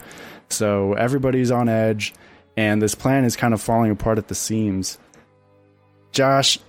So 0.50 0.94
everybody's 0.94 1.52
on 1.52 1.70
edge 1.70 2.14
and 2.58 2.82
this 2.82 2.96
plan 2.96 3.24
is 3.24 3.36
kind 3.36 3.54
of 3.54 3.62
falling 3.62 3.92
apart 3.92 4.18
at 4.18 4.28
the 4.28 4.36
seams. 4.36 4.98
Josh 6.12 6.60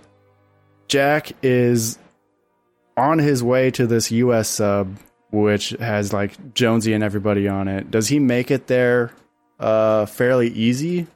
Jack 0.88 1.32
is 1.42 1.98
on 2.96 3.18
his 3.18 3.42
way 3.42 3.70
to 3.72 3.86
this 3.86 4.10
US 4.10 4.48
sub, 4.48 4.96
which 5.30 5.70
has 5.70 6.12
like 6.12 6.54
Jonesy 6.54 6.92
and 6.92 7.04
everybody 7.04 7.48
on 7.48 7.68
it. 7.68 7.90
Does 7.90 8.08
he 8.08 8.18
make 8.18 8.50
it 8.50 8.66
there 8.66 9.12
uh, 9.58 10.06
fairly 10.06 10.48
easy? 10.48 11.06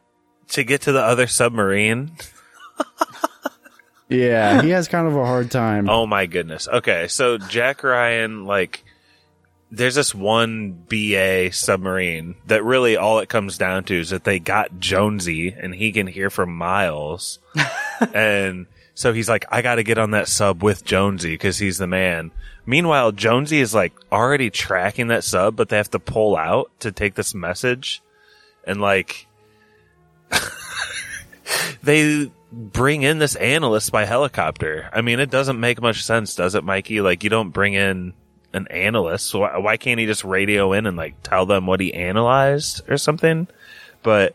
To 0.50 0.62
get 0.62 0.82
to 0.82 0.92
the 0.92 1.02
other 1.02 1.26
submarine? 1.26 2.12
Yeah, 4.08 4.62
he 4.62 4.70
has 4.70 4.88
kind 4.88 5.06
of 5.06 5.16
a 5.16 5.24
hard 5.24 5.50
time. 5.50 5.88
Oh 5.88 6.06
my 6.06 6.26
goodness. 6.26 6.68
Okay, 6.68 7.08
so 7.08 7.38
Jack 7.38 7.82
Ryan, 7.82 8.44
like, 8.44 8.84
there's 9.72 9.96
this 9.96 10.14
one 10.14 10.72
BA 10.88 11.50
submarine 11.52 12.36
that 12.46 12.62
really 12.62 12.96
all 12.96 13.18
it 13.18 13.28
comes 13.28 13.58
down 13.58 13.82
to 13.84 13.98
is 13.98 14.10
that 14.10 14.22
they 14.22 14.38
got 14.38 14.78
Jonesy 14.78 15.52
and 15.52 15.74
he 15.74 15.90
can 15.90 16.06
hear 16.06 16.30
for 16.30 16.46
miles. 16.46 17.40
and 18.14 18.66
so 18.96 19.12
he's 19.12 19.28
like, 19.28 19.44
I 19.50 19.60
gotta 19.60 19.82
get 19.82 19.98
on 19.98 20.12
that 20.12 20.26
sub 20.26 20.62
with 20.62 20.82
Jonesy 20.82 21.34
because 21.34 21.58
he's 21.58 21.76
the 21.76 21.86
man. 21.86 22.30
Meanwhile, 22.64 23.12
Jonesy 23.12 23.60
is 23.60 23.74
like 23.74 23.92
already 24.10 24.48
tracking 24.48 25.08
that 25.08 25.22
sub, 25.22 25.54
but 25.54 25.68
they 25.68 25.76
have 25.76 25.90
to 25.90 25.98
pull 25.98 26.34
out 26.34 26.70
to 26.80 26.90
take 26.90 27.14
this 27.14 27.34
message. 27.34 28.02
And 28.64 28.80
like, 28.80 29.26
they 31.82 32.32
bring 32.50 33.02
in 33.02 33.18
this 33.18 33.36
analyst 33.36 33.92
by 33.92 34.06
helicopter. 34.06 34.88
I 34.94 35.02
mean, 35.02 35.20
it 35.20 35.30
doesn't 35.30 35.60
make 35.60 35.82
much 35.82 36.02
sense, 36.02 36.34
does 36.34 36.54
it, 36.54 36.64
Mikey? 36.64 37.02
Like, 37.02 37.22
you 37.22 37.28
don't 37.28 37.50
bring 37.50 37.74
in 37.74 38.14
an 38.54 38.66
analyst. 38.68 39.26
So 39.26 39.40
why, 39.40 39.58
why 39.58 39.76
can't 39.76 40.00
he 40.00 40.06
just 40.06 40.24
radio 40.24 40.72
in 40.72 40.86
and 40.86 40.96
like 40.96 41.22
tell 41.22 41.44
them 41.44 41.66
what 41.66 41.80
he 41.80 41.92
analyzed 41.92 42.80
or 42.88 42.96
something? 42.96 43.46
But 44.02 44.34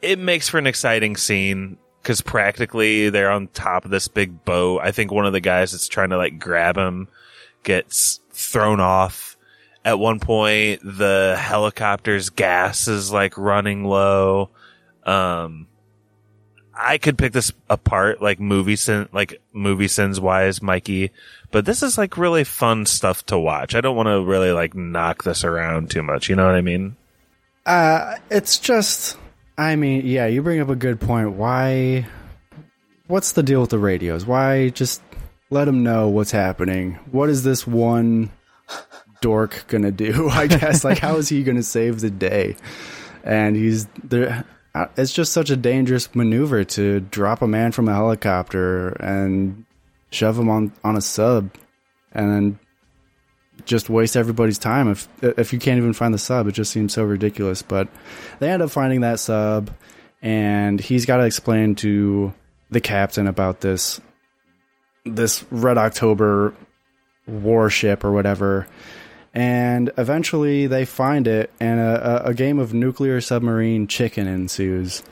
it 0.00 0.18
makes 0.18 0.48
for 0.48 0.56
an 0.56 0.66
exciting 0.66 1.18
scene 1.18 1.76
because 2.02 2.20
practically 2.20 3.10
they're 3.10 3.30
on 3.30 3.46
top 3.48 3.84
of 3.84 3.90
this 3.90 4.08
big 4.08 4.44
boat. 4.44 4.80
I 4.82 4.90
think 4.90 5.12
one 5.12 5.26
of 5.26 5.32
the 5.32 5.40
guys 5.40 5.72
that's 5.72 5.88
trying 5.88 6.10
to 6.10 6.16
like 6.16 6.38
grab 6.38 6.76
him 6.76 7.08
gets 7.62 8.20
thrown 8.32 8.80
off. 8.80 9.36
At 9.84 9.98
one 9.98 10.20
point, 10.20 10.80
the 10.84 11.36
helicopter's 11.38 12.30
gas 12.30 12.88
is 12.88 13.12
like 13.12 13.36
running 13.36 13.84
low. 13.84 14.50
Um, 15.04 15.66
I 16.74 16.98
could 16.98 17.18
pick 17.18 17.32
this 17.32 17.52
apart 17.68 18.22
like 18.22 18.40
movie 18.40 18.76
sin, 18.76 19.08
like 19.12 19.40
movie 19.52 19.88
sins 19.88 20.20
wise, 20.20 20.62
Mikey, 20.62 21.10
but 21.50 21.66
this 21.66 21.82
is 21.82 21.98
like 21.98 22.16
really 22.16 22.44
fun 22.44 22.86
stuff 22.86 23.26
to 23.26 23.38
watch. 23.38 23.74
I 23.74 23.80
don't 23.80 23.96
want 23.96 24.08
to 24.08 24.22
really 24.22 24.52
like 24.52 24.74
knock 24.74 25.24
this 25.24 25.44
around 25.44 25.90
too 25.90 26.02
much. 26.02 26.28
You 26.28 26.36
know 26.36 26.46
what 26.46 26.54
I 26.54 26.62
mean? 26.62 26.96
Uh, 27.66 28.16
it's 28.30 28.58
just, 28.58 29.16
I 29.58 29.76
mean, 29.76 30.06
yeah, 30.06 30.26
you 30.26 30.42
bring 30.42 30.60
up 30.60 30.68
a 30.68 30.76
good 30.76 31.00
point. 31.00 31.32
Why? 31.32 32.06
What's 33.06 33.32
the 33.32 33.42
deal 33.42 33.60
with 33.60 33.70
the 33.70 33.78
radios? 33.78 34.24
Why 34.24 34.70
just 34.70 35.02
let 35.50 35.66
them 35.66 35.82
know 35.82 36.08
what's 36.08 36.30
happening? 36.30 36.94
What 37.10 37.28
is 37.28 37.42
this 37.42 37.66
one 37.66 38.30
dork 39.20 39.64
gonna 39.68 39.90
do? 39.92 40.28
I 40.32 40.46
guess 40.46 40.84
like 40.84 40.98
how 40.98 41.16
is 41.16 41.28
he 41.28 41.42
gonna 41.42 41.62
save 41.62 42.00
the 42.00 42.10
day? 42.10 42.56
And 43.24 43.54
he's 43.54 43.86
there. 44.02 44.44
uh, 44.74 44.86
It's 44.96 45.12
just 45.12 45.32
such 45.32 45.50
a 45.50 45.56
dangerous 45.56 46.14
maneuver 46.14 46.64
to 46.64 47.00
drop 47.00 47.42
a 47.42 47.46
man 47.46 47.72
from 47.72 47.88
a 47.88 47.92
helicopter 47.94 48.88
and 49.00 49.64
shove 50.10 50.38
him 50.38 50.48
on 50.48 50.72
on 50.82 50.96
a 50.96 51.00
sub, 51.02 51.50
and 52.12 52.30
then 52.30 52.58
just 53.64 53.88
waste 53.88 54.16
everybody's 54.16 54.58
time 54.58 54.90
if 54.90 55.08
if 55.22 55.52
you 55.52 55.58
can't 55.58 55.78
even 55.78 55.92
find 55.92 56.12
the 56.12 56.18
sub. 56.18 56.46
It 56.46 56.52
just 56.52 56.72
seems 56.72 56.92
so 56.92 57.04
ridiculous. 57.04 57.62
But 57.62 57.88
they 58.38 58.50
end 58.50 58.62
up 58.62 58.70
finding 58.70 59.00
that 59.00 59.20
sub 59.20 59.70
and 60.22 60.80
he's 60.80 61.04
got 61.04 61.16
to 61.16 61.24
explain 61.24 61.74
to 61.76 62.32
the 62.70 62.80
captain 62.80 63.26
about 63.26 63.60
this 63.60 64.00
this 65.04 65.44
red 65.50 65.76
october 65.76 66.54
warship 67.26 68.04
or 68.04 68.12
whatever. 68.12 68.66
And 69.34 69.90
eventually 69.96 70.66
they 70.66 70.84
find 70.84 71.26
it 71.26 71.50
and 71.58 71.80
a, 71.80 72.26
a, 72.26 72.30
a 72.30 72.34
game 72.34 72.58
of 72.58 72.74
nuclear 72.74 73.20
submarine 73.20 73.86
chicken 73.86 74.26
ensues. 74.26 75.02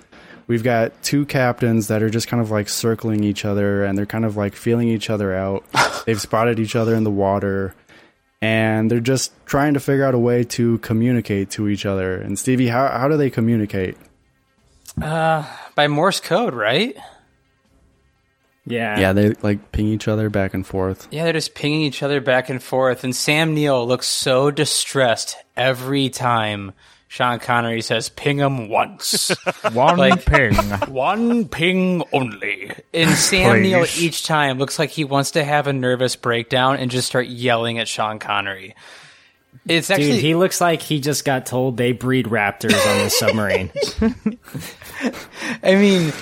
We've 0.46 0.62
got 0.62 1.00
two 1.02 1.26
captains 1.26 1.88
that 1.88 2.02
are 2.02 2.10
just 2.10 2.28
kind 2.28 2.42
of 2.42 2.50
like 2.50 2.68
circling 2.68 3.24
each 3.24 3.44
other 3.44 3.84
and 3.84 3.96
they're 3.96 4.06
kind 4.06 4.24
of 4.24 4.36
like 4.36 4.54
feeling 4.54 4.88
each 4.88 5.08
other 5.08 5.34
out. 5.34 5.64
They've 6.06 6.20
spotted 6.20 6.58
each 6.58 6.76
other 6.76 6.94
in 6.94 7.04
the 7.04 7.10
water 7.10 7.74
and 8.42 8.90
they're 8.90 9.00
just 9.00 9.33
trying 9.46 9.74
to 9.74 9.81
figure 9.81 10.05
out 10.05 10.14
a 10.14 10.18
way 10.18 10.44
to 10.44 10.79
communicate 10.79 11.50
to 11.50 11.68
each 11.68 11.85
other. 11.85 12.16
And 12.16 12.38
Stevie, 12.38 12.68
how 12.68 12.88
how 12.88 13.09
do 13.09 13.16
they 13.16 13.31
communicate? 13.31 13.96
Uh, 15.00 15.44
by 15.74 15.88
Morse 15.88 16.20
code, 16.20 16.55
right? 16.55 16.96
Yeah. 18.66 18.98
Yeah, 18.98 19.12
they 19.12 19.31
like 19.42 19.72
ping 19.72 19.88
each 19.88 20.09
other 20.09 20.29
back 20.31 20.55
and 20.55 20.66
forth. 20.66 21.09
Yeah, 21.11 21.24
they're 21.24 21.33
just 21.33 21.55
pinging 21.55 21.83
each 21.83 22.03
other 22.03 22.20
back 22.20 22.50
and 22.50 22.62
forth. 22.62 23.05
And 23.05 23.14
Sam 23.14 23.55
Neill 23.55 23.87
looks 23.87 24.07
so 24.07 24.50
distressed 24.50 25.37
every 25.57 26.09
time 26.09 26.72
Sean 27.11 27.40
Connery 27.40 27.83
says, 27.83 28.09
ping 28.09 28.38
him 28.38 28.68
once. 28.68 29.35
One 29.73 30.16
ping. 30.18 30.55
One 30.88 31.49
ping 31.49 32.05
only. 32.12 32.70
And 32.94 33.11
Sam 33.11 33.62
Neill 33.62 33.85
each 33.99 34.25
time 34.25 34.59
looks 34.59 34.79
like 34.79 34.90
he 34.90 35.03
wants 35.03 35.33
to 35.33 35.42
have 35.42 35.66
a 35.66 35.73
nervous 35.73 36.14
breakdown 36.14 36.77
and 36.77 36.88
just 36.88 37.09
start 37.09 37.27
yelling 37.27 37.81
at 37.81 37.88
Sean 37.88 38.20
Connery. 38.20 38.77
It's 39.66 39.90
actually. 39.90 40.12
Dude, 40.12 40.20
he 40.20 40.35
looks 40.37 40.61
like 40.61 40.83
he 40.83 41.01
just 41.01 41.25
got 41.25 41.46
told 41.46 41.77
they 41.77 41.90
breed 41.90 42.27
raptors 42.27 42.75
on 42.87 43.03
the 43.03 43.11
submarine. 43.11 43.73
I 45.64 45.75
mean, 45.75 46.13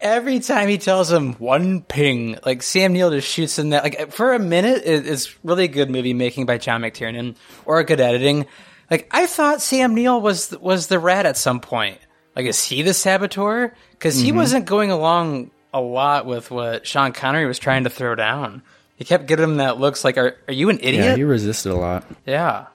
every 0.00 0.40
time 0.40 0.70
he 0.70 0.78
tells 0.78 1.12
him 1.12 1.34
one 1.34 1.82
ping, 1.82 2.38
like 2.46 2.62
Sam 2.62 2.94
Neill 2.94 3.10
just 3.10 3.28
shoots 3.28 3.58
in 3.58 3.68
that. 3.70 3.84
Like 3.84 4.12
for 4.12 4.32
a 4.32 4.38
minute, 4.38 4.80
it, 4.86 5.06
it's 5.06 5.44
really 5.44 5.68
good 5.68 5.90
movie 5.90 6.14
making 6.14 6.46
by 6.46 6.56
John 6.56 6.80
McTiernan 6.80 7.36
or 7.66 7.80
a 7.80 7.84
good 7.84 8.00
editing. 8.00 8.46
Like 8.90 9.08
I 9.10 9.26
thought 9.26 9.60
Sam 9.62 9.94
Neill 9.94 10.20
was 10.20 10.50
was 10.60 10.86
the 10.86 10.98
rat 10.98 11.26
at 11.26 11.36
some 11.36 11.60
point. 11.60 11.98
Like 12.36 12.46
is 12.46 12.62
he 12.64 12.82
the 12.82 12.94
saboteur? 12.94 13.72
Because 13.92 14.18
he 14.18 14.32
Mhm. 14.32 14.36
wasn't 14.36 14.66
going 14.66 14.90
along 14.90 15.50
a 15.74 15.80
lot 15.80 16.24
with 16.26 16.50
what 16.50 16.86
Sean 16.86 17.12
Connery 17.12 17.46
was 17.46 17.58
trying 17.58 17.84
to 17.84 17.90
throw 17.90 18.14
down. 18.14 18.62
He 18.96 19.04
kept 19.04 19.26
giving 19.26 19.44
him 19.44 19.56
that 19.58 19.78
looks 19.78 20.04
like, 20.04 20.16
"Are 20.16 20.34
are 20.48 20.52
you 20.54 20.70
an 20.70 20.78
idiot? 20.80 21.04
Yeah, 21.04 21.16
he 21.16 21.24
resisted 21.24 21.72
a 21.72 21.76
lot. 21.76 22.04
Yeah. 22.26 22.66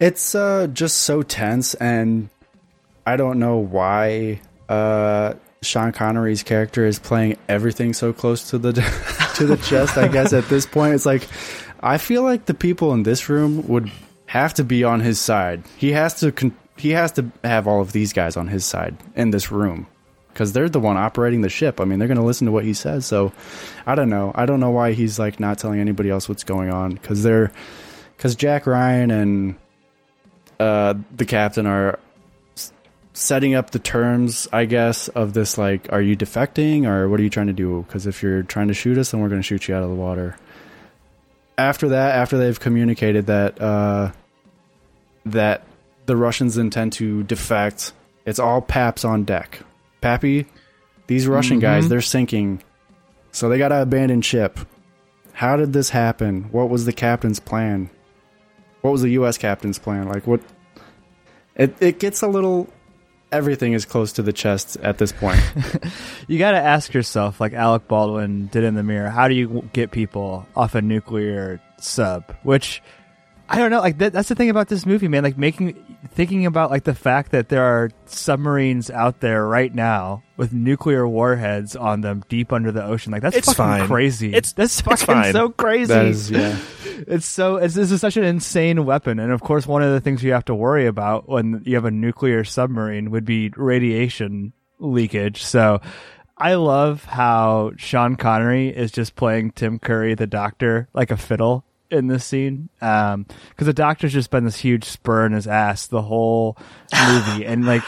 It's 0.00 0.34
uh, 0.34 0.66
just 0.72 0.98
so 0.98 1.22
tense, 1.22 1.74
and 1.74 2.28
I 3.06 3.16
don't 3.16 3.38
know 3.38 3.56
why 3.56 4.40
uh, 4.68 5.34
Sean 5.62 5.92
Connery's 5.92 6.42
character 6.42 6.84
is 6.84 6.98
playing 6.98 7.36
everything 7.48 7.92
so 7.94 8.12
close 8.12 8.50
to 8.50 8.58
the 8.58 8.72
to 9.36 9.46
the 9.46 9.56
chest. 9.58 9.96
I 9.96 10.08
guess 10.08 10.32
at 10.32 10.48
this 10.48 10.66
point, 10.66 10.94
it's 10.94 11.06
like 11.06 11.26
I 11.80 11.98
feel 11.98 12.22
like 12.22 12.46
the 12.46 12.54
people 12.54 12.92
in 12.92 13.04
this 13.04 13.28
room 13.28 13.66
would 13.68 13.90
have 14.32 14.54
to 14.54 14.64
be 14.64 14.82
on 14.82 15.00
his 15.00 15.20
side. 15.20 15.62
He 15.76 15.92
has 15.92 16.14
to 16.20 16.32
con- 16.32 16.56
he 16.78 16.92
has 16.92 17.12
to 17.12 17.30
have 17.44 17.68
all 17.68 17.82
of 17.82 17.92
these 17.92 18.14
guys 18.14 18.34
on 18.34 18.48
his 18.48 18.64
side 18.64 18.96
in 19.14 19.30
this 19.30 19.52
room. 19.52 19.86
because 20.32 20.52
they're 20.52 20.68
the 20.68 20.80
one 20.80 20.96
operating 20.96 21.42
the 21.42 21.48
ship. 21.48 21.80
I 21.80 21.84
mean, 21.84 21.98
they're 21.98 22.08
going 22.08 22.18
to 22.18 22.24
listen 22.24 22.46
to 22.46 22.52
what 22.52 22.64
he 22.64 22.72
says. 22.72 23.04
So, 23.06 23.32
I 23.86 23.94
don't 23.94 24.08
know. 24.08 24.32
I 24.34 24.46
don't 24.46 24.60
know 24.60 24.70
why 24.70 24.92
he's 24.92 25.18
like 25.18 25.38
not 25.38 25.58
telling 25.58 25.80
anybody 25.80 26.10
else 26.10 26.28
what's 26.28 26.44
going 26.44 26.70
on 26.70 26.92
because 26.92 27.22
they're 27.22 27.52
because 28.16 28.34
Jack 28.34 28.66
Ryan 28.66 29.10
and 29.10 29.54
uh, 30.58 30.94
the 31.14 31.24
captain 31.26 31.66
are 31.66 31.98
setting 33.12 33.54
up 33.54 33.70
the 33.70 33.78
terms, 33.78 34.48
I 34.52 34.64
guess, 34.64 35.08
of 35.08 35.34
this. 35.34 35.58
Like, 35.58 35.92
are 35.92 36.00
you 36.00 36.16
defecting 36.16 36.86
or 36.86 37.08
what 37.08 37.20
are 37.20 37.22
you 37.22 37.30
trying 37.30 37.48
to 37.48 37.52
do? 37.52 37.84
Because 37.86 38.06
if 38.06 38.22
you're 38.22 38.42
trying 38.42 38.68
to 38.68 38.74
shoot 38.74 38.96
us, 38.96 39.10
then 39.10 39.20
we're 39.20 39.28
going 39.28 39.42
to 39.42 39.46
shoot 39.46 39.68
you 39.68 39.74
out 39.74 39.82
of 39.82 39.90
the 39.90 39.94
water. 39.96 40.36
After 41.58 41.90
that, 41.90 42.14
after 42.16 42.38
they've 42.38 42.58
communicated 42.58 43.26
that 43.26 43.60
uh, 43.60 44.12
that 45.26 45.64
the 46.06 46.16
Russians 46.16 46.56
intend 46.58 46.92
to 46.94 47.22
defect, 47.24 47.92
it's 48.26 48.38
all 48.38 48.60
Paps 48.60 49.04
on 49.04 49.24
deck. 49.24 49.60
Pappy, 50.00 50.46
these 51.06 51.26
Russian 51.28 51.58
guys, 51.60 51.86
Mhm. 51.86 51.88
they're 51.90 52.00
sinking, 52.00 52.62
so 53.30 53.48
they 53.48 53.58
got 53.58 53.68
to 53.68 53.82
abandon 53.82 54.20
ship. 54.22 54.58
How 55.32 55.56
did 55.56 55.72
this 55.72 55.90
happen? 55.90 56.44
What 56.50 56.68
was 56.68 56.84
the 56.84 56.92
captain's 56.92 57.40
plan? 57.40 57.88
What 58.82 58.90
was 58.90 59.02
the 59.02 59.10
U.S. 59.10 59.38
captain's 59.38 59.78
plan? 59.78 60.08
Like 60.08 60.26
what? 60.26 60.40
It 61.54 61.76
it 61.80 61.98
gets 62.00 62.22
a 62.22 62.26
little. 62.26 62.68
Everything 63.30 63.72
is 63.72 63.84
close 63.86 64.12
to 64.14 64.22
the 64.22 64.32
chest 64.32 64.76
at 64.82 64.98
this 64.98 65.12
point. 65.12 65.40
You 66.28 66.38
got 66.38 66.52
to 66.52 66.58
ask 66.58 66.92
yourself, 66.94 67.40
like 67.40 67.52
Alec 67.52 67.88
Baldwin 67.88 68.46
did 68.46 68.62
in 68.62 68.74
the 68.74 68.82
mirror, 68.82 69.08
how 69.10 69.26
do 69.28 69.34
you 69.34 69.68
get 69.72 69.90
people 69.90 70.46
off 70.54 70.74
a 70.74 70.80
nuclear 70.82 71.60
sub? 71.78 72.24
Which 72.42 72.80
I 73.52 73.58
don't 73.58 73.70
know. 73.70 73.80
Like 73.80 73.98
that, 73.98 74.12
that's 74.14 74.28
the 74.30 74.34
thing 74.34 74.48
about 74.50 74.68
this 74.68 74.86
movie, 74.86 75.08
man. 75.08 75.22
Like 75.22 75.36
making 75.36 75.74
thinking 76.12 76.46
about 76.46 76.70
like 76.70 76.84
the 76.84 76.94
fact 76.94 77.32
that 77.32 77.48
there 77.50 77.62
are 77.62 77.90
submarines 78.06 78.90
out 78.90 79.20
there 79.20 79.46
right 79.46 79.74
now 79.74 80.22
with 80.38 80.52
nuclear 80.54 81.06
warheads 81.06 81.76
on 81.76 82.00
them 82.00 82.24
deep 82.28 82.52
under 82.52 82.72
the 82.72 82.82
ocean. 82.84 83.12
Like 83.12 83.20
that's 83.22 83.36
It's 83.36 83.52
fucking 83.52 83.80
fine. 83.80 83.86
crazy. 83.86 84.28
It's- 84.28 84.52
that's 84.54 84.80
it's 84.80 84.80
fucking 84.80 85.06
fine. 85.06 85.32
so 85.32 85.50
crazy. 85.50 85.92
Is- 85.92 86.30
yeah. 86.30 86.56
It's 87.04 87.26
so 87.26 87.56
it's, 87.56 87.74
this 87.74 87.90
is 87.90 88.00
such 88.00 88.16
an 88.16 88.22
insane 88.22 88.84
weapon, 88.84 89.18
and 89.18 89.32
of 89.32 89.40
course, 89.40 89.66
one 89.66 89.82
of 89.82 89.90
the 89.92 90.00
things 90.00 90.22
you 90.22 90.32
have 90.34 90.44
to 90.44 90.54
worry 90.54 90.86
about 90.86 91.28
when 91.28 91.60
you 91.64 91.74
have 91.74 91.84
a 91.84 91.90
nuclear 91.90 92.44
submarine 92.44 93.10
would 93.10 93.24
be 93.24 93.50
radiation 93.56 94.52
leakage. 94.78 95.42
So, 95.42 95.80
I 96.38 96.54
love 96.54 97.04
how 97.04 97.72
Sean 97.76 98.14
Connery 98.14 98.68
is 98.68 98.92
just 98.92 99.16
playing 99.16 99.50
Tim 99.50 99.80
Curry, 99.80 100.14
the 100.14 100.28
doctor, 100.28 100.88
like 100.94 101.10
a 101.10 101.16
fiddle 101.16 101.64
in 101.92 102.06
this 102.06 102.24
scene. 102.24 102.68
Um, 102.80 103.26
because 103.50 103.66
the 103.66 103.72
doctor's 103.72 104.12
just 104.12 104.30
been 104.30 104.44
this 104.44 104.58
huge 104.58 104.84
spur 104.84 105.26
in 105.26 105.32
his 105.32 105.46
ass 105.46 105.86
the 105.86 106.02
whole 106.02 106.56
movie, 107.08 107.46
and 107.46 107.66
like. 107.66 107.84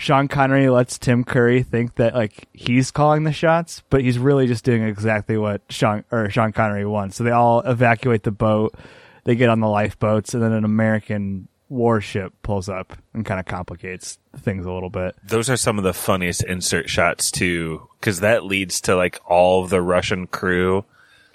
Sean 0.00 0.28
Connery 0.28 0.68
lets 0.68 0.96
Tim 0.96 1.24
Curry 1.24 1.64
think 1.64 1.96
that 1.96 2.14
like 2.14 2.46
he's 2.52 2.92
calling 2.92 3.24
the 3.24 3.32
shots, 3.32 3.82
but 3.90 4.00
he's 4.00 4.16
really 4.16 4.46
just 4.46 4.64
doing 4.64 4.84
exactly 4.84 5.36
what 5.36 5.60
Sean 5.70 6.04
or 6.12 6.30
Sean 6.30 6.52
Connery 6.52 6.86
wants. 6.86 7.16
So 7.16 7.24
they 7.24 7.32
all 7.32 7.62
evacuate 7.62 8.22
the 8.22 8.30
boat, 8.30 8.76
they 9.24 9.34
get 9.34 9.48
on 9.48 9.58
the 9.58 9.66
lifeboats, 9.66 10.34
and 10.34 10.42
then 10.42 10.52
an 10.52 10.64
American 10.64 11.48
warship 11.68 12.32
pulls 12.42 12.68
up 12.68 12.96
and 13.12 13.26
kind 13.26 13.40
of 13.40 13.46
complicates 13.46 14.18
things 14.36 14.64
a 14.64 14.72
little 14.72 14.90
bit. 14.90 15.14
Those 15.24 15.50
are 15.50 15.56
some 15.56 15.78
of 15.78 15.84
the 15.84 15.92
funniest 15.92 16.44
insert 16.44 16.88
shots 16.88 17.30
too, 17.30 17.88
because 18.00 18.20
that 18.20 18.44
leads 18.44 18.80
to 18.82 18.96
like 18.96 19.20
all 19.26 19.64
of 19.64 19.70
the 19.70 19.82
Russian 19.82 20.26
crew, 20.26 20.84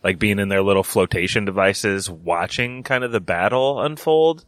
like 0.04 0.20
being 0.20 0.40
in 0.40 0.50
their 0.50 0.62
little 0.62 0.84
flotation 0.84 1.46
devices, 1.46 2.10
watching 2.10 2.84
kind 2.84 3.04
of 3.04 3.12
the 3.12 3.22
battle 3.22 3.82
unfold. 3.82 4.46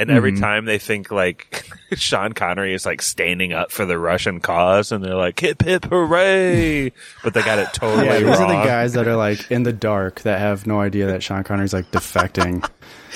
And 0.00 0.12
every 0.12 0.30
Mhm. 0.32 0.40
time 0.40 0.64
they 0.64 0.78
think 0.78 1.10
like 1.10 1.64
Sean 1.94 2.32
Connery 2.32 2.72
is 2.72 2.86
like 2.86 3.02
standing 3.02 3.52
up 3.52 3.72
for 3.72 3.84
the 3.84 3.98
Russian 3.98 4.38
cause, 4.40 4.92
and 4.92 5.04
they're 5.04 5.16
like 5.16 5.40
hip 5.40 5.60
hip 5.62 5.86
hooray, 5.86 6.92
but 7.24 7.34
they 7.34 7.42
got 7.42 7.58
it 7.58 7.68
totally 7.74 8.06
yeah, 8.06 8.18
these 8.20 8.26
wrong. 8.38 8.42
are 8.50 8.60
the 8.62 8.68
guys 8.68 8.92
that 8.92 9.08
are 9.08 9.16
like 9.16 9.50
in 9.50 9.64
the 9.64 9.72
dark 9.72 10.20
that 10.20 10.38
have 10.38 10.68
no 10.68 10.80
idea 10.80 11.06
that 11.06 11.22
Sean 11.24 11.42
Connery's 11.42 11.72
like 11.74 11.90
defecting. 11.90 12.64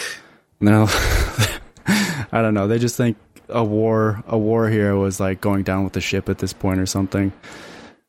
no, 0.61 0.87
I 2.33 2.43
don't 2.43 2.55
know. 2.55 2.67
They 2.67 2.81
just 2.81 2.97
think 2.97 3.17
a 3.49 3.63
war, 3.63 4.23
a 4.27 4.37
war 4.37 4.69
hero 4.69 5.01
was 5.01 5.21
like 5.21 5.41
going 5.41 5.63
down 5.63 5.85
with 5.85 5.93
the 5.93 6.01
ship 6.01 6.29
at 6.29 6.39
this 6.39 6.53
point 6.53 6.81
or 6.81 6.87
something. 6.87 7.33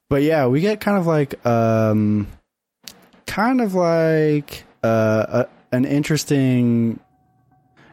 But 0.09 0.23
yeah, 0.23 0.47
we 0.47 0.61
get 0.61 0.79
kind 0.81 0.97
of 0.97 1.05
like, 1.05 1.43
um, 1.45 2.27
kind 3.25 3.61
of 3.61 3.73
like 3.73 4.63
uh, 4.83 5.45
a, 5.45 5.75
an 5.75 5.85
interesting, 5.85 6.99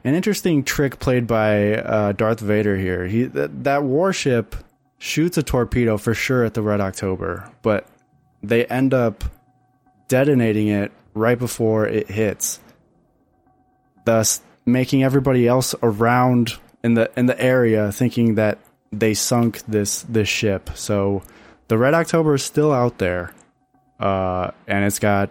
an 0.05 0.14
interesting 0.14 0.64
trick 0.64 0.99
played 0.99 1.26
by 1.26 1.74
uh, 1.74 2.12
Darth 2.12 2.41
Vader 2.41 2.76
here. 2.76 3.07
He 3.07 3.24
that, 3.24 3.64
that 3.64 3.83
warship 3.83 4.57
shoots 4.99 5.39
a 5.39 5.43
torpedo 5.43 5.97
for 5.97 6.14
sure 6.14 6.45
at 6.45 6.55
the 6.55 6.62
Red 6.62 6.81
October, 6.81 7.51
but 7.62 7.87
they 8.43 8.66
end 8.66 8.95
up 8.95 9.24
detonating 10.09 10.68
it 10.68 10.93
right 11.14 11.39
before 11.39 11.87
it 11.87 12.09
hits, 12.09 12.61
thus 14.05 14.41
making 14.66 15.03
everybody 15.03 15.47
else 15.47 15.74
around 15.83 16.55
in 16.83 16.95
the 16.95 17.11
in 17.16 17.26
the 17.26 17.41
area 17.41 17.93
thinking 17.93 18.35
that 18.35 18.59
they 18.93 19.14
sunk 19.14 19.62
this 19.66 20.03
this 20.03 20.28
ship. 20.28 20.70
So 20.74 21.22
the 21.68 21.78
Red 21.78 21.95
October 21.95 22.35
is 22.35 22.43
still 22.43 22.72
out 22.72 22.99
there, 22.99 23.33
uh, 24.01 24.51
and 24.66 24.84
it's 24.84 24.98
got 24.98 25.30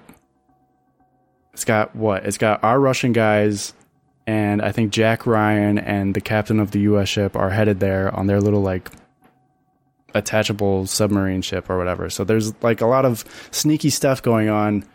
it's 1.54 1.66
got 1.66 1.96
what? 1.96 2.26
It's 2.26 2.38
got 2.38 2.64
our 2.64 2.80
Russian 2.80 3.12
guys. 3.12 3.74
And 4.26 4.62
I 4.62 4.72
think 4.72 4.92
Jack 4.92 5.26
Ryan 5.26 5.80
and 5.80 6.14
the 6.14 6.22
captain 6.22 6.60
of 6.60 6.70
the 6.70 6.82
U.S. 6.82 7.10
ship 7.10 7.36
are 7.36 7.50
headed 7.50 7.80
there 7.80 8.16
on 8.16 8.28
their 8.28 8.40
little 8.40 8.62
like 8.62 8.92
attachable 10.14 10.86
submarine 10.86 11.42
ship 11.42 11.70
or 11.70 11.78
whatever. 11.78 12.10
So 12.10 12.24
there's 12.24 12.54
like 12.62 12.82
a 12.82 12.86
lot 12.86 13.06
of 13.06 13.26
sneaky 13.52 13.90
stuff 13.90 14.22
going 14.22 14.48
on 14.48 14.86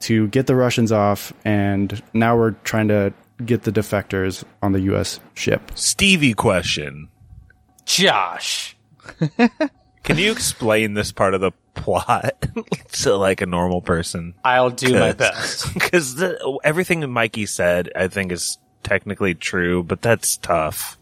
to 0.00 0.28
get 0.28 0.46
the 0.46 0.54
Russians 0.54 0.92
off, 0.92 1.32
and 1.44 2.02
now 2.12 2.36
we're 2.36 2.52
trying 2.62 2.88
to 2.88 3.12
get 3.44 3.62
the 3.62 3.72
defectors 3.72 4.44
on 4.62 4.72
the 4.72 4.80
U.S. 4.82 5.20
ship. 5.34 5.72
Stevie 5.74 6.34
question. 6.34 7.08
Josh. 7.84 8.76
Can 10.06 10.18
you 10.18 10.30
explain 10.30 10.94
this 10.94 11.10
part 11.10 11.34
of 11.34 11.40
the 11.40 11.50
plot 11.74 12.46
to 12.92 13.16
like 13.16 13.40
a 13.40 13.46
normal 13.46 13.82
person? 13.82 14.34
I'll 14.44 14.70
do 14.70 14.96
my 14.98 15.12
best. 15.12 15.66
Because 15.74 16.22
everything 16.62 17.10
Mikey 17.10 17.46
said, 17.46 17.90
I 17.96 18.06
think, 18.06 18.30
is 18.30 18.58
technically 18.84 19.34
true, 19.34 19.82
but 19.82 20.02
that's 20.02 20.36
tough. 20.36 20.96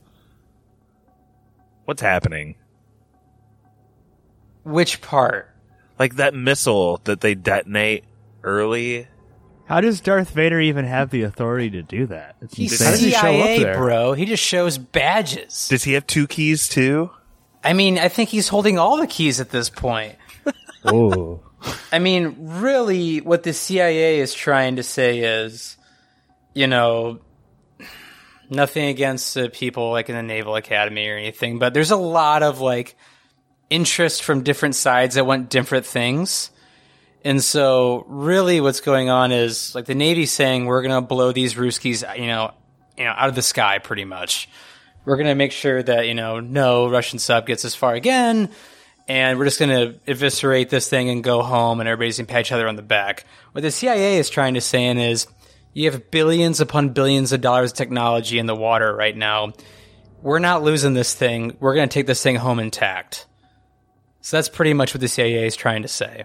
What's 1.84 2.00
happening? 2.00 2.54
Which 4.62 5.02
part? 5.02 5.50
Like 5.98 6.16
that 6.16 6.32
missile 6.32 7.02
that 7.04 7.20
they 7.20 7.34
detonate 7.34 8.04
early. 8.42 9.08
How 9.66 9.82
does 9.82 10.00
Darth 10.00 10.30
Vader 10.30 10.60
even 10.60 10.86
have 10.86 11.10
the 11.10 11.24
authority 11.24 11.68
to 11.70 11.82
do 11.82 12.06
that? 12.06 12.36
It's 12.40 12.54
He's 12.54 12.80
insane. 12.80 13.10
CIA, 13.12 13.76
bro. 13.76 14.14
He 14.14 14.24
just 14.24 14.42
shows 14.42 14.78
badges. 14.78 15.68
Does 15.68 15.84
he 15.84 15.92
have 15.92 16.06
two 16.06 16.26
keys 16.26 16.68
too? 16.68 17.10
I 17.64 17.72
mean, 17.72 17.98
I 17.98 18.08
think 18.08 18.28
he's 18.28 18.48
holding 18.48 18.78
all 18.78 18.98
the 18.98 19.06
keys 19.06 19.40
at 19.40 19.50
this 19.50 19.70
point. 19.70 20.16
Oh. 20.86 21.40
I 21.90 21.98
mean, 21.98 22.36
really, 22.60 23.22
what 23.22 23.42
the 23.42 23.54
CIA 23.54 24.20
is 24.20 24.34
trying 24.34 24.76
to 24.76 24.82
say 24.82 25.20
is, 25.20 25.78
you 26.52 26.66
know, 26.66 27.20
nothing 28.50 28.88
against 28.88 29.34
uh, 29.38 29.48
people 29.50 29.90
like 29.90 30.10
in 30.10 30.14
the 30.14 30.22
Naval 30.22 30.56
Academy 30.56 31.08
or 31.08 31.16
anything, 31.16 31.58
but 31.58 31.72
there's 31.72 31.90
a 31.90 31.96
lot 31.96 32.42
of 32.42 32.60
like 32.60 32.96
interest 33.70 34.22
from 34.22 34.42
different 34.42 34.74
sides 34.74 35.14
that 35.14 35.24
want 35.24 35.48
different 35.48 35.86
things. 35.86 36.50
And 37.24 37.42
so, 37.42 38.04
really, 38.08 38.60
what's 38.60 38.80
going 38.80 39.08
on 39.08 39.32
is 39.32 39.74
like 39.74 39.86
the 39.86 39.94
Navy's 39.94 40.32
saying 40.32 40.66
we're 40.66 40.82
going 40.82 41.02
to 41.02 41.06
blow 41.06 41.32
these 41.32 41.54
Ruskies, 41.54 42.04
you 42.18 42.26
know, 42.26 42.52
you 42.98 43.04
know, 43.04 43.14
out 43.16 43.30
of 43.30 43.34
the 43.34 43.42
sky, 43.42 43.78
pretty 43.78 44.04
much. 44.04 44.48
We're 45.04 45.16
going 45.16 45.28
to 45.28 45.34
make 45.34 45.52
sure 45.52 45.82
that 45.82 46.06
you 46.06 46.14
know 46.14 46.40
no 46.40 46.88
Russian 46.88 47.18
sub 47.18 47.46
gets 47.46 47.64
as 47.64 47.74
far 47.74 47.94
again, 47.94 48.50
and 49.06 49.38
we're 49.38 49.44
just 49.44 49.58
going 49.58 49.70
to 49.70 50.00
eviscerate 50.10 50.70
this 50.70 50.88
thing 50.88 51.10
and 51.10 51.22
go 51.22 51.42
home, 51.42 51.80
and 51.80 51.88
everybody's 51.88 52.16
going 52.16 52.26
to 52.26 52.32
pat 52.32 52.40
each 52.42 52.52
other 52.52 52.68
on 52.68 52.76
the 52.76 52.82
back. 52.82 53.24
What 53.52 53.62
the 53.62 53.70
CIA 53.70 54.18
is 54.18 54.30
trying 54.30 54.54
to 54.54 54.60
say 54.60 54.86
is, 55.10 55.26
you 55.74 55.90
have 55.90 56.10
billions 56.10 56.60
upon 56.60 56.90
billions 56.90 57.32
of 57.32 57.40
dollars 57.40 57.72
of 57.72 57.76
technology 57.76 58.38
in 58.38 58.46
the 58.46 58.54
water 58.54 58.94
right 58.94 59.16
now. 59.16 59.52
We're 60.22 60.38
not 60.38 60.62
losing 60.62 60.94
this 60.94 61.12
thing. 61.12 61.56
We're 61.60 61.74
going 61.74 61.88
to 61.88 61.92
take 61.92 62.06
this 62.06 62.22
thing 62.22 62.36
home 62.36 62.60
intact. 62.60 63.26
So 64.20 64.36
that's 64.38 64.48
pretty 64.48 64.72
much 64.72 64.94
what 64.94 65.02
the 65.02 65.08
CIA 65.08 65.46
is 65.46 65.56
trying 65.56 65.82
to 65.82 65.88
say. 65.88 66.24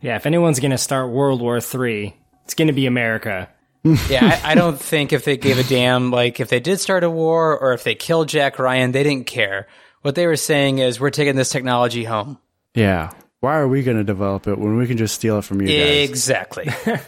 Yeah, 0.00 0.16
if 0.16 0.26
anyone's 0.26 0.60
going 0.60 0.72
to 0.72 0.78
start 0.78 1.10
World 1.10 1.40
War 1.40 1.58
III, 1.58 2.16
it's 2.44 2.54
going 2.54 2.68
to 2.68 2.74
be 2.74 2.86
America. 2.86 3.48
yeah, 4.08 4.40
I, 4.44 4.52
I 4.52 4.54
don't 4.54 4.78
think 4.80 5.12
if 5.12 5.24
they 5.24 5.36
gave 5.36 5.58
a 5.58 5.64
damn, 5.64 6.10
like 6.10 6.40
if 6.40 6.48
they 6.48 6.60
did 6.60 6.80
start 6.80 7.04
a 7.04 7.10
war 7.10 7.58
or 7.58 7.72
if 7.72 7.84
they 7.84 7.94
killed 7.94 8.28
Jack 8.28 8.58
Ryan, 8.58 8.92
they 8.92 9.02
didn't 9.02 9.26
care. 9.26 9.68
What 10.02 10.14
they 10.14 10.26
were 10.26 10.36
saying 10.36 10.78
is, 10.78 11.00
we're 11.00 11.10
taking 11.10 11.36
this 11.36 11.50
technology 11.50 12.04
home. 12.04 12.38
Yeah. 12.74 13.10
Why 13.40 13.56
are 13.58 13.68
we 13.68 13.82
going 13.82 13.96
to 13.96 14.04
develop 14.04 14.46
it 14.46 14.58
when 14.58 14.76
we 14.76 14.86
can 14.86 14.96
just 14.96 15.14
steal 15.14 15.38
it 15.38 15.42
from 15.42 15.60
you 15.60 15.68
guys? 15.68 16.08
Exactly. 16.08 16.68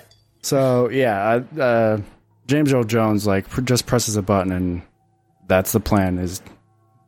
So 0.43 0.89
yeah, 0.89 1.43
uh, 1.59 1.99
James 2.47 2.73
Earl 2.73 2.85
Jones 2.85 3.27
like 3.27 3.49
pr- 3.49 3.61
just 3.61 3.87
presses 3.87 4.17
a 4.17 4.23
button 4.23 4.53
and 4.53 4.83
that's 5.47 5.73
the 5.73 5.81
plan. 5.81 6.19
Is 6.19 6.41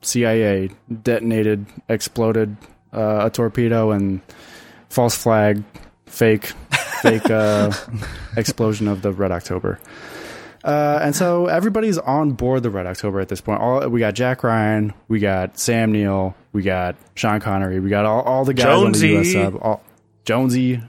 CIA 0.03 0.71
detonated, 1.03 1.67
exploded 1.89 2.57
uh, 2.93 3.27
a 3.27 3.31
torpedo 3.31 3.93
and 3.93 4.21
false 4.89 5.17
flag, 5.17 5.63
fake, 6.07 6.53
fake 7.03 7.29
uh, 7.31 7.73
explosion 8.37 8.89
of 8.89 9.03
the 9.03 9.13
Red 9.13 9.33
October. 9.33 9.79
Uh, 10.63 10.99
and 11.03 11.17
so 11.17 11.47
everybody's 11.47 11.97
on 11.99 12.33
board 12.33 12.63
the 12.63 12.71
Red 12.71 12.87
October 12.87 13.21
at 13.21 13.29
this 13.29 13.41
point. 13.41 13.61
All 13.61 13.89
we 13.89 14.01
got 14.01 14.15
Jack 14.15 14.43
Ryan, 14.45 14.93
we 15.09 15.19
got 15.19 15.59
Sam 15.59 15.93
Neill, 15.93 16.35
we 16.53 16.63
got 16.63 16.97
Sean 17.15 17.41
Connery, 17.41 17.81
we 17.81 17.89
got 17.89 18.05
all, 18.05 18.23
all 18.23 18.45
the 18.45 18.53
guys 18.55 18.65
Jonesy. 18.67 19.17
on 19.17 19.23
the 19.23 19.29
US 19.29 19.33
sub. 19.33 19.63
All, 19.63 19.83
Jonesy, 20.31 20.81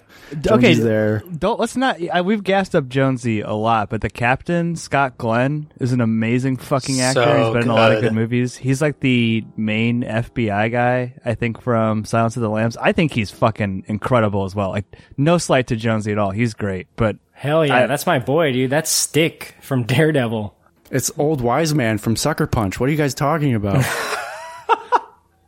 okay, 0.48 0.76
there. 0.76 1.24
Don't 1.38 1.60
let's 1.60 1.76
not. 1.76 1.98
I, 2.14 2.22
we've 2.22 2.44
gassed 2.44 2.76
up 2.76 2.88
Jonesy 2.88 3.42
a 3.42 3.54
lot, 3.54 3.90
but 3.90 4.02
the 4.02 4.10
captain 4.10 4.76
Scott 4.76 5.18
Glenn 5.18 5.72
is 5.80 5.92
an 5.94 6.02
amazing 6.02 6.58
fucking 6.58 7.02
actor. 7.02 7.24
So 7.24 7.44
He's 7.46 7.54
been 7.54 7.64
in 7.64 7.70
a 7.70 7.74
lot 7.74 7.92
of 7.92 7.98
good. 8.02 8.10
good 8.10 8.14
movies. 8.14 8.56
He's 8.56 8.82
like 8.82 9.00
the 9.00 9.44
main 9.58 10.04
FBI 10.04 10.72
guy, 10.72 11.16
I 11.26 11.34
think, 11.34 11.60
from 11.62 12.06
Silence 12.06 12.36
of 12.38 12.42
the 12.44 12.50
Lambs. 12.50 12.78
I 12.78 12.92
think 12.92 13.14
he's 13.14 13.32
fucking 13.32 13.86
incredible 13.88 14.46
as 14.46 14.54
well. 14.54 14.70
Like 14.70 14.86
no 15.18 15.38
slight 15.38 15.68
to 15.68 15.76
Jonesy 15.76 16.12
at 16.12 16.18
all. 16.18 16.32
He's 16.32 16.54
great, 16.54 16.88
but 16.96 17.18
Hell 17.34 17.66
yeah, 17.66 17.84
I- 17.84 17.88
that's 17.88 18.06
my 18.06 18.20
boy, 18.20 18.52
dude. 18.52 18.70
That's 18.70 18.92
Stick 18.92 19.56
from 19.62 19.84
Daredevil. 19.86 20.56
It's 20.92 21.10
old 21.18 21.42
wise 21.42 21.74
man 21.74 21.98
from 21.98 22.16
Sucker 22.16 22.46
Punch. 22.48 22.80
What 22.80 22.88
are 22.88 22.92
you 22.92 22.98
guys 22.98 23.16
talking 23.16 23.56
about? 23.56 23.84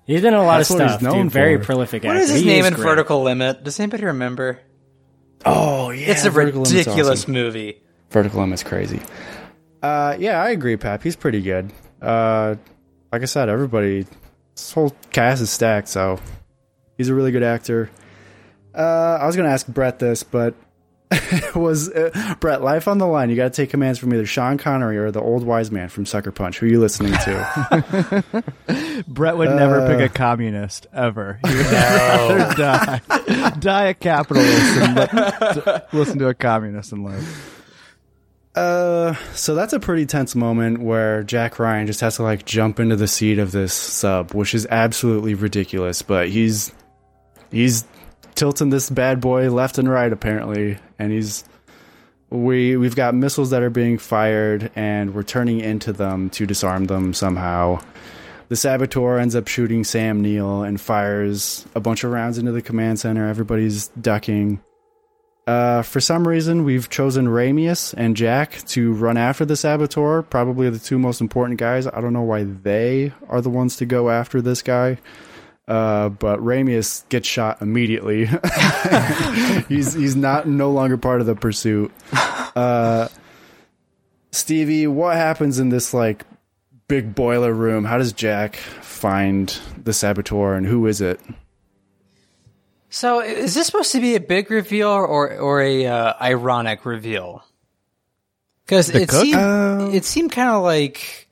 He's 0.06 0.22
been 0.22 0.34
in 0.34 0.40
a 0.40 0.44
lot 0.44 0.58
That's 0.58 0.70
of 0.72 0.76
stuff, 0.78 1.02
known 1.02 1.24
dude. 1.24 1.32
Very 1.32 1.58
for. 1.58 1.64
prolific 1.66 2.04
What 2.04 2.18
actor. 2.18 2.24
is 2.24 2.30
his 2.32 2.42
He 2.42 2.48
name 2.48 2.66
in 2.66 2.74
great. 2.74 2.84
Vertical 2.84 3.24
Limit? 3.24 3.64
Does 3.64 3.80
anybody 3.80 4.06
remember? 4.06 4.60
oh 5.46 5.90
yeah, 5.92 6.12
it's 6.12 6.26
a 6.26 6.30
Vertical 6.30 6.64
ridiculous 6.64 7.22
awesome. 7.24 7.34
movie. 7.34 7.82
Vertical 8.10 8.42
Limit's 8.42 8.64
crazy. 8.64 9.02
Uh, 9.82 10.16
yeah, 10.20 10.42
I 10.42 10.50
agree, 10.52 10.78
Pap. 10.78 11.04
He's 11.04 11.16
pretty 11.16 11.42
good. 11.42 11.72
Uh, 12.02 12.56
like 13.12 13.22
I 13.22 13.26
said, 13.26 13.50
everybody, 13.50 14.06
this 14.56 14.72
whole 14.72 14.94
cast 15.12 15.42
is 15.42 15.50
stacked, 15.50 15.88
so 15.90 16.20
he's 16.98 17.10
a 17.10 17.14
really 17.16 17.32
good 17.32 17.44
actor. 17.44 17.90
Uh, 18.76 19.18
I 19.22 19.26
was 19.26 19.36
gonna 19.36 19.50
ask 19.50 19.68
Brett 19.68 20.00
this, 20.00 20.24
but 20.24 20.54
was 21.56 21.90
uh, 21.90 22.36
Brett 22.40 22.62
life 22.62 22.88
on 22.88 22.98
the 22.98 23.08
line? 23.08 23.30
You 23.30 23.36
got 23.36 23.54
to 23.54 23.62
take 23.62 23.70
commands 23.70 24.00
from 24.00 24.14
either 24.14 24.26
Sean 24.26 24.58
Connery 24.58 24.98
or 24.98 25.12
the 25.12 25.22
old 25.22 25.44
wise 25.44 25.72
man 25.72 25.90
from 25.90 26.06
Sucker 26.06 26.32
Punch. 26.32 26.60
Who 26.60 26.66
are 26.66 26.70
you 26.70 26.80
listening 26.80 27.14
to? 27.14 29.04
Brett 29.08 29.38
would 29.38 29.50
never 29.52 29.82
Uh, 29.82 29.88
pick 29.88 30.12
a 30.12 30.14
communist 30.14 30.88
ever. 30.94 31.40
He 31.46 31.56
would 31.56 31.66
rather 31.68 32.54
die, 32.58 33.50
die 33.60 33.84
a 33.86 33.94
capitalist 33.94 34.78
and 34.78 34.96
li- 35.66 35.80
listen 35.94 36.20
to 36.20 36.28
a 36.30 36.34
communist 36.34 36.92
and 36.92 37.04
live. 37.06 37.60
Uh, 38.56 39.16
so 39.34 39.56
that's 39.56 39.74
a 39.74 39.80
pretty 39.80 40.06
tense 40.06 40.36
moment 40.36 40.80
where 40.80 41.24
Jack 41.24 41.58
Ryan 41.58 41.88
just 41.88 42.02
has 42.02 42.18
to 42.18 42.24
like 42.24 42.46
jump 42.46 42.80
into 42.80 42.96
the 42.96 43.08
seat 43.08 43.40
of 43.40 43.52
this 43.52 43.74
sub, 43.74 44.34
which 44.34 44.54
is 44.54 44.68
absolutely 44.70 45.34
ridiculous. 45.34 46.04
But 46.04 46.30
he's 46.30 46.72
he's 47.52 47.84
tilting 48.36 48.70
this 48.70 48.90
bad 48.90 49.22
boy 49.22 49.50
left 49.50 49.78
and 49.78 49.90
right 49.90 50.12
apparently, 50.12 50.78
and 51.00 51.12
he's 51.12 51.44
we 52.30 52.76
we've 52.78 52.96
got 52.96 53.14
missiles 53.14 53.52
that 53.52 53.62
are 53.62 53.70
being 53.70 53.98
fired, 53.98 54.72
and 54.76 55.14
we're 55.14 55.24
turning 55.24 55.60
into 55.60 55.94
them 55.94 56.30
to 56.32 56.46
disarm 56.46 56.86
them 56.86 57.14
somehow. 57.14 57.80
The 58.50 58.56
saboteur 58.56 59.18
ends 59.18 59.36
up 59.36 59.48
shooting 59.48 59.84
Sam 59.84 60.22
Neill 60.22 60.64
and 60.64 60.80
fires 60.80 61.66
a 61.76 61.80
bunch 61.80 62.04
of 62.04 62.12
rounds 62.12 62.38
into 62.38 62.52
the 62.52 62.62
command 62.62 63.00
center. 63.00 63.28
Everybody's 63.28 63.88
ducking. 63.90 64.62
Uh, 65.46 65.82
for 65.82 66.00
some 66.00 66.28
reason, 66.28 66.64
we've 66.64 66.90
chosen 66.90 67.28
Ramius 67.28 67.94
and 67.98 68.16
Jack 68.16 68.66
to 68.68 68.94
run 68.94 69.18
after 69.18 69.44
the 69.44 69.58
Saboteur, 69.58 70.22
probably 70.22 70.70
the 70.70 70.80
two 70.80 70.98
most 70.98 71.20
important 71.20 71.60
guys. 71.60 71.86
I 71.86 72.00
don't 72.00 72.14
know 72.14 72.22
why 72.22 72.44
they 72.44 73.12
are 73.28 73.42
the 73.42 73.50
ones 73.50 73.76
to 73.78 73.86
go 73.86 74.10
after 74.10 74.42
this 74.42 74.62
guy. 74.62 75.00
Uh, 75.68 76.10
but 76.10 76.40
Ramius 76.40 77.08
gets 77.10 77.28
shot 77.28 77.62
immediately. 77.62 78.26
he's 79.70 79.94
he's 79.94 80.16
not 80.16 80.48
no 80.48 80.72
longer 80.72 80.98
part 80.98 81.22
of 81.22 81.28
the 81.28 81.36
pursuit. 81.36 81.92
Uh, 82.12 83.08
Stevie, 84.32 84.88
what 84.88 85.16
happens 85.16 85.60
in 85.60 85.70
this 85.70 85.94
like 85.94 86.26
big 86.88 87.16
boiler 87.16 87.54
room? 87.54 87.86
How 87.86 87.98
does 87.98 88.12
Jack 88.14 88.58
find 88.58 89.48
the 89.82 89.94
Saboteur, 89.94 90.56
and 90.56 90.66
who 90.66 90.86
is 90.88 91.00
it? 91.02 91.22
So, 92.90 93.22
is 93.22 93.56
this 93.56 93.66
supposed 93.68 93.92
to 93.94 94.02
be 94.02 94.16
a 94.16 94.20
big 94.20 94.52
reveal 94.52 94.90
or 94.90 95.32
or 95.38 95.62
a 95.62 95.86
uh, 95.88 96.14
ironic 96.22 96.86
reveal? 96.86 97.44
Because 98.66 98.88
The 98.88 99.04
it 99.04 99.10
cook? 99.10 99.22
seemed 99.22 99.94
it 99.96 100.04
seemed 100.06 100.32
kind 100.32 100.50
of 100.50 100.62
like 100.64 101.28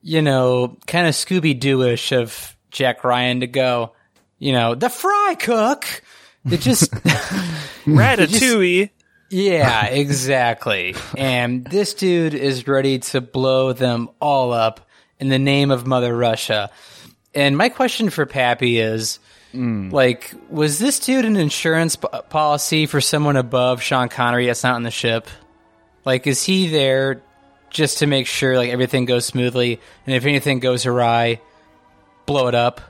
you 0.00 0.22
know, 0.22 0.76
kind 0.86 1.06
of 1.06 1.14
Scooby 1.14 1.58
Doo-ish 1.58 2.10
of 2.12 2.56
Jack 2.72 3.04
Ryan 3.04 3.40
to 3.40 3.46
go, 3.46 3.92
you 4.38 4.52
know, 4.52 4.74
the 4.74 4.88
fry 4.88 5.36
cook. 5.38 6.02
It 6.50 6.60
just 6.60 6.90
Ratatouille. 7.84 8.90
yeah, 9.30 9.86
exactly. 9.86 10.96
And 11.16 11.64
this 11.64 11.94
dude 11.94 12.34
is 12.34 12.66
ready 12.66 12.98
to 12.98 13.20
blow 13.20 13.72
them 13.72 14.08
all 14.20 14.52
up 14.52 14.88
in 15.20 15.28
the 15.28 15.38
name 15.38 15.70
of 15.70 15.86
Mother 15.86 16.16
Russia. 16.16 16.70
And 17.34 17.56
my 17.56 17.68
question 17.68 18.10
for 18.10 18.26
Pappy 18.26 18.80
is, 18.80 19.20
hmm. 19.52 19.90
like, 19.90 20.34
was 20.50 20.80
this 20.80 20.98
dude 20.98 21.24
an 21.24 21.36
insurance 21.36 21.94
p- 21.94 22.08
policy 22.28 22.86
for 22.86 23.00
someone 23.00 23.36
above 23.36 23.80
Sean 23.82 24.08
Connery 24.08 24.46
that's 24.46 24.64
not 24.64 24.74
on 24.74 24.82
the 24.82 24.90
ship? 24.90 25.28
Like, 26.04 26.26
is 26.26 26.42
he 26.42 26.68
there 26.68 27.22
just 27.70 27.98
to 27.98 28.06
make 28.06 28.26
sure 28.26 28.56
like 28.56 28.70
everything 28.70 29.04
goes 29.04 29.24
smoothly, 29.24 29.80
and 30.06 30.14
if 30.14 30.26
anything 30.26 30.58
goes 30.60 30.84
awry, 30.86 31.40
blow 32.26 32.48
it 32.48 32.54
up? 32.54 32.80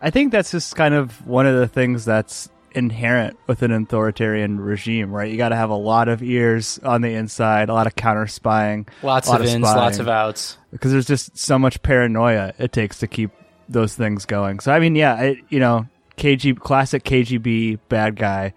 I 0.00 0.10
think 0.10 0.32
that's 0.32 0.50
just 0.50 0.76
kind 0.76 0.94
of 0.94 1.26
one 1.26 1.46
of 1.46 1.56
the 1.56 1.66
things 1.68 2.04
that's 2.04 2.48
inherent 2.72 3.38
with 3.46 3.62
an 3.62 3.70
authoritarian 3.72 4.60
regime, 4.60 5.12
right? 5.12 5.30
You 5.30 5.36
got 5.36 5.50
to 5.50 5.56
have 5.56 5.70
a 5.70 5.76
lot 5.76 6.08
of 6.08 6.22
ears 6.22 6.78
on 6.82 7.00
the 7.02 7.14
inside, 7.14 7.68
a 7.68 7.72
lot 7.74 7.86
of 7.86 7.94
counter 7.94 8.26
spying, 8.26 8.86
Lots 9.02 9.28
lot 9.28 9.40
of 9.40 9.46
ins, 9.46 9.66
spying. 9.66 9.76
lots 9.78 9.98
of 9.98 10.08
outs. 10.08 10.58
because 10.72 10.90
there's 10.92 11.06
just 11.06 11.38
so 11.38 11.58
much 11.58 11.82
paranoia 11.82 12.52
it 12.58 12.72
takes 12.72 12.98
to 12.98 13.06
keep 13.06 13.30
those 13.68 13.94
things 13.94 14.26
going. 14.26 14.60
So 14.60 14.72
I 14.72 14.80
mean, 14.80 14.94
yeah, 14.96 15.20
it, 15.20 15.38
you 15.48 15.60
know, 15.60 15.86
KG 16.18 16.58
classic 16.58 17.04
KGB 17.04 17.78
bad 17.88 18.16
guy 18.16 18.52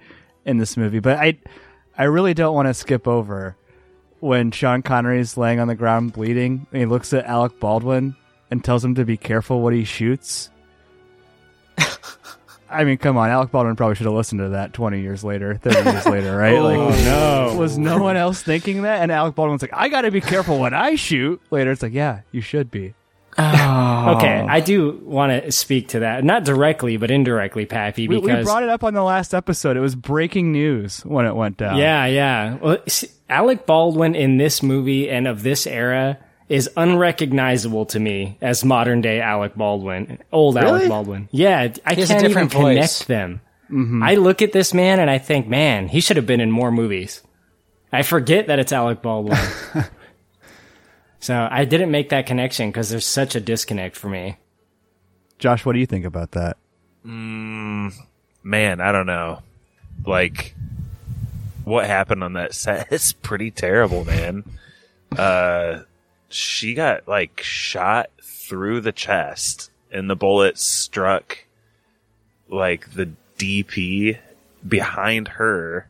in 0.45 0.57
this 0.57 0.75
movie, 0.77 0.99
but 0.99 1.17
I 1.17 1.37
I 1.97 2.05
really 2.05 2.33
don't 2.33 2.55
want 2.55 2.67
to 2.67 2.73
skip 2.73 3.07
over 3.07 3.55
when 4.19 4.51
Sean 4.51 4.81
Connery's 4.81 5.37
laying 5.37 5.59
on 5.59 5.67
the 5.67 5.75
ground 5.75 6.11
bleeding 6.13 6.65
and 6.71 6.79
he 6.79 6.85
looks 6.87 7.13
at 7.13 7.25
Alec 7.25 7.59
Baldwin 7.59 8.15
and 8.51 8.63
tells 8.63 8.83
him 8.83 8.95
to 8.95 9.05
be 9.05 9.17
careful 9.17 9.61
what 9.61 9.73
he 9.73 9.83
shoots. 9.83 10.49
I 12.69 12.83
mean, 12.83 12.97
come 12.97 13.15
on, 13.15 13.29
Alec 13.29 13.51
Baldwin 13.51 13.77
probably 13.77 13.95
should 13.95 14.07
have 14.07 14.13
listened 14.15 14.39
to 14.39 14.49
that 14.49 14.73
20 14.73 14.99
years 14.99 15.23
later, 15.23 15.55
30 15.55 15.89
years 15.89 16.05
later, 16.07 16.35
right? 16.35 16.53
Oh, 16.53 16.89
no. 16.89 17.57
Was 17.57 17.77
no 17.77 17.97
one 18.03 18.17
else 18.17 18.43
thinking 18.43 18.81
that? 18.81 19.01
And 19.01 19.09
Alec 19.11 19.35
Baldwin's 19.35 19.61
like, 19.61 19.71
I 19.73 19.87
got 19.87 20.01
to 20.01 20.11
be 20.11 20.19
careful 20.19 20.59
when 20.59 20.73
I 20.73 20.95
shoot. 20.95 21.41
Later, 21.49 21.71
it's 21.71 21.81
like, 21.81 21.93
yeah, 21.93 22.21
you 22.33 22.41
should 22.41 22.69
be. 22.69 22.93
Oh. 23.39 24.15
Okay, 24.17 24.39
I 24.49 24.59
do 24.61 24.99
want 25.05 25.43
to 25.43 25.51
speak 25.51 25.89
to 25.89 25.99
that, 25.99 26.23
not 26.25 26.43
directly, 26.43 26.97
but 26.97 27.09
indirectly, 27.11 27.65
Pappy, 27.67 28.07
because 28.07 28.25
we 28.39 28.43
brought 28.43 28.63
it 28.63 28.69
up 28.69 28.83
on 28.83 28.95
the 28.95 29.03
last 29.03 29.33
episode. 29.33 29.77
It 29.77 29.79
was 29.79 29.95
breaking 29.95 30.51
news 30.51 31.05
when 31.05 31.25
it 31.27 31.35
went 31.35 31.55
down. 31.57 31.77
Yeah, 31.77 32.05
yeah. 32.07 32.55
Well, 32.55 32.77
s- 32.87 33.05
Alec 33.29 33.65
Baldwin 33.67 34.15
in 34.15 34.37
this 34.37 34.61
movie 34.63 35.09
and 35.09 35.27
of 35.27 35.43
this 35.43 35.67
era 35.67 36.17
is 36.49 36.69
unrecognizable 36.77 37.85
to 37.87 37.99
me 37.99 38.37
as 38.41 38.63
modern 38.63 39.01
day 39.01 39.19
Alec 39.21 39.55
Baldwin, 39.55 40.19
old 40.31 40.55
Really? 40.55 40.67
Alec 40.67 40.89
Baldwin. 40.89 41.29
Yeah, 41.31 41.73
I 41.85 41.93
He 41.95 42.05
can't 42.05 42.23
even 42.23 42.47
voice. 42.47 42.99
connect 43.03 43.07
them. 43.07 43.41
I 44.01 44.15
look 44.15 44.41
at 44.41 44.53
this 44.53 44.73
man 44.73 44.99
and 45.01 45.09
I 45.09 45.17
think, 45.17 45.47
man, 45.47 45.89
he 45.89 45.99
should 45.99 46.15
have 46.15 46.25
been 46.25 46.39
in 46.39 46.49
more 46.51 46.71
movies. 46.71 47.21
I 47.91 48.01
forget 48.03 48.47
that 48.47 48.59
it's 48.59 48.71
Alec 48.71 49.01
Baldwin. 49.01 49.37
so 51.19 51.47
I 51.51 51.65
didn't 51.65 51.91
make 51.91 52.09
that 52.09 52.25
connection 52.27 52.69
because 52.69 52.89
there's 52.89 53.05
such 53.05 53.35
a 53.35 53.39
disconnect 53.41 53.95
for 53.95 54.07
me. 54.09 54.37
Josh, 55.39 55.65
what 55.65 55.73
do 55.73 55.79
you 55.79 55.85
think 55.85 56.05
about 56.05 56.31
that? 56.31 56.57
Mm, 57.05 57.93
man, 58.43 58.79
I 58.81 58.91
don't 58.91 59.05
know. 59.05 59.41
Like, 60.05 60.55
what 61.63 61.85
happened 61.87 62.23
on 62.23 62.33
that 62.33 62.53
set 62.53 62.91
is 62.93 63.13
pretty 63.13 63.51
terrible, 63.51 64.05
man. 64.05 64.43
Uh, 65.15 65.79
she 66.29 66.73
got 66.73 67.07
like 67.07 67.41
shot 67.41 68.09
through 68.21 68.81
the 68.81 68.91
chest, 68.91 69.71
and 69.91 70.09
the 70.09 70.15
bullet 70.15 70.57
struck 70.57 71.45
like 72.49 72.93
the 72.93 73.09
DP 73.37 74.17
behind 74.67 75.27
her. 75.29 75.89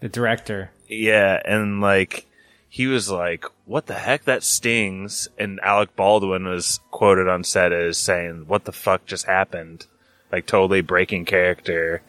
The 0.00 0.08
director. 0.08 0.70
Yeah, 0.88 1.40
and 1.44 1.80
like 1.80 2.26
he 2.68 2.86
was 2.86 3.10
like, 3.10 3.44
"What 3.64 3.86
the 3.86 3.94
heck? 3.94 4.24
That 4.24 4.42
stings!" 4.42 5.28
And 5.38 5.60
Alec 5.60 5.94
Baldwin 5.96 6.46
was 6.46 6.80
quoted 6.90 7.28
on 7.28 7.44
set 7.44 7.72
as 7.72 7.98
saying, 7.98 8.44
"What 8.46 8.64
the 8.64 8.72
fuck 8.72 9.06
just 9.06 9.26
happened?" 9.26 9.86
Like 10.32 10.46
totally 10.46 10.80
breaking 10.80 11.24
character, 11.24 12.02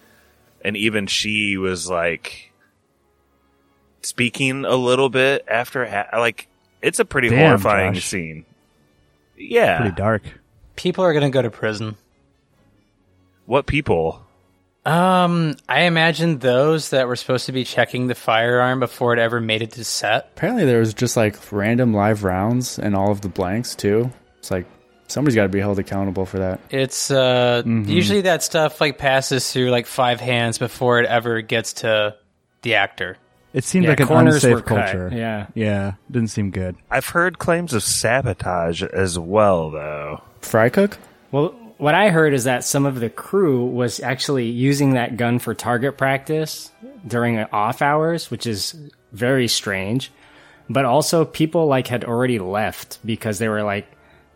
and 0.63 0.77
even 0.77 1.07
she 1.07 1.57
was 1.57 1.89
like 1.89 2.51
speaking 4.01 4.65
a 4.65 4.75
little 4.75 5.09
bit 5.09 5.43
after. 5.47 5.85
Ha- 5.87 6.17
like 6.19 6.47
it's 6.81 6.99
a 6.99 7.05
pretty 7.05 7.29
Damn, 7.29 7.39
horrifying 7.39 7.93
Josh. 7.93 8.05
scene. 8.05 8.45
Yeah, 9.37 9.77
Pretty 9.81 9.95
dark. 9.95 10.21
People 10.75 11.03
are 11.03 11.13
going 11.13 11.23
to 11.23 11.29
go 11.33 11.41
to 11.41 11.49
prison. 11.49 11.95
What 13.45 13.65
people? 13.65 14.21
Um, 14.85 15.55
I 15.69 15.81
imagine 15.81 16.39
those 16.39 16.89
that 16.91 17.07
were 17.07 17.15
supposed 17.15 17.45
to 17.47 17.51
be 17.51 17.63
checking 17.63 18.07
the 18.07 18.15
firearm 18.15 18.79
before 18.79 19.13
it 19.13 19.19
ever 19.19 19.39
made 19.39 19.61
it 19.61 19.71
to 19.73 19.83
set. 19.83 20.29
Apparently, 20.35 20.65
there 20.65 20.79
was 20.79 20.93
just 20.93 21.15
like 21.17 21.35
random 21.51 21.93
live 21.93 22.23
rounds 22.23 22.79
and 22.79 22.95
all 22.95 23.11
of 23.11 23.21
the 23.21 23.29
blanks 23.29 23.75
too. 23.75 24.11
It's 24.39 24.49
like 24.49 24.65
somebody's 25.07 25.35
got 25.35 25.43
to 25.43 25.49
be 25.49 25.59
held 25.59 25.77
accountable 25.77 26.25
for 26.25 26.39
that. 26.39 26.59
It's 26.71 27.11
uh 27.11 27.61
Mhm. 27.65 27.87
usually 27.87 28.21
that 28.21 28.41
stuff 28.41 28.81
like 28.81 28.97
passes 28.97 29.51
through 29.51 29.69
like 29.69 29.85
five 29.85 30.19
hands 30.19 30.57
before 30.57 30.99
it 30.99 31.05
ever 31.05 31.41
gets 31.41 31.73
to 31.73 32.15
the 32.63 32.75
actor. 32.75 33.17
It 33.53 33.63
seemed 33.65 33.83
Yeah, 33.83 33.91
like 33.91 33.99
an 33.99 34.07
corners 34.07 34.43
were 34.43 34.49
unsafe 34.51 34.65
cut, 34.65 34.77
culture. 34.85 35.11
yeah. 35.13 35.47
Yeah. 35.53 35.93
Didn't 36.09 36.29
seem 36.29 36.51
good. 36.51 36.75
I've 36.89 37.07
heard 37.07 37.37
claims 37.39 37.73
of 37.73 37.83
sabotage 37.83 38.81
as 38.83 39.19
well, 39.19 39.71
though. 39.71 40.21
Fry 40.41 40.69
cook? 40.69 40.97
Well, 41.31 41.49
what 41.77 41.93
I 41.95 42.09
heard 42.09 42.33
is 42.33 42.45
that 42.45 42.63
some 42.63 42.85
of 42.85 42.99
the 42.99 43.09
crew 43.09 43.65
was 43.65 43.99
actually 43.99 44.45
using 44.45 44.93
that 44.93 45.17
gun 45.17 45.39
for 45.39 45.53
target 45.53 45.97
practice 45.97 46.71
during 47.05 47.39
off 47.39 47.81
hours, 47.81 48.31
which 48.31 48.45
is 48.47 48.75
very 49.11 49.47
strange. 49.47 50.11
But 50.69 50.85
also, 50.85 51.25
people 51.25 51.65
like 51.65 51.87
had 51.87 52.05
already 52.05 52.39
left 52.39 52.99
because 53.05 53.39
they 53.39 53.49
were 53.49 53.63
like 53.63 53.87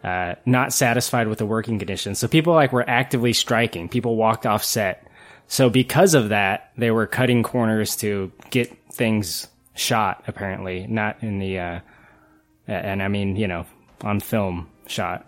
uh, 0.03 0.35
not 0.45 0.73
satisfied 0.73 1.27
with 1.29 1.37
the 1.37 1.45
working 1.45 1.79
conditions. 1.79 2.19
So 2.19 2.27
people 2.27 2.53
like 2.53 2.73
were 2.73 2.87
actively 2.89 3.31
striking. 3.31 3.87
People 3.87 4.17
walked 4.17 4.45
off 4.45 4.63
set. 4.63 5.07
So 5.47 5.69
because 5.69 6.13
of 6.13 6.29
that, 6.29 6.71
they 6.77 6.91
were 6.91 7.07
cutting 7.07 7.43
corners 7.43 7.95
to 7.97 8.31
get 8.49 8.75
things 8.91 9.47
shot. 9.75 10.23
Apparently, 10.27 10.87
not 10.87 11.21
in 11.21 11.39
the 11.39 11.59
uh, 11.59 11.79
and 12.67 13.03
I 13.03 13.07
mean 13.07 13.35
you 13.35 13.47
know 13.47 13.65
on 14.01 14.19
film 14.19 14.69
shot. 14.87 15.25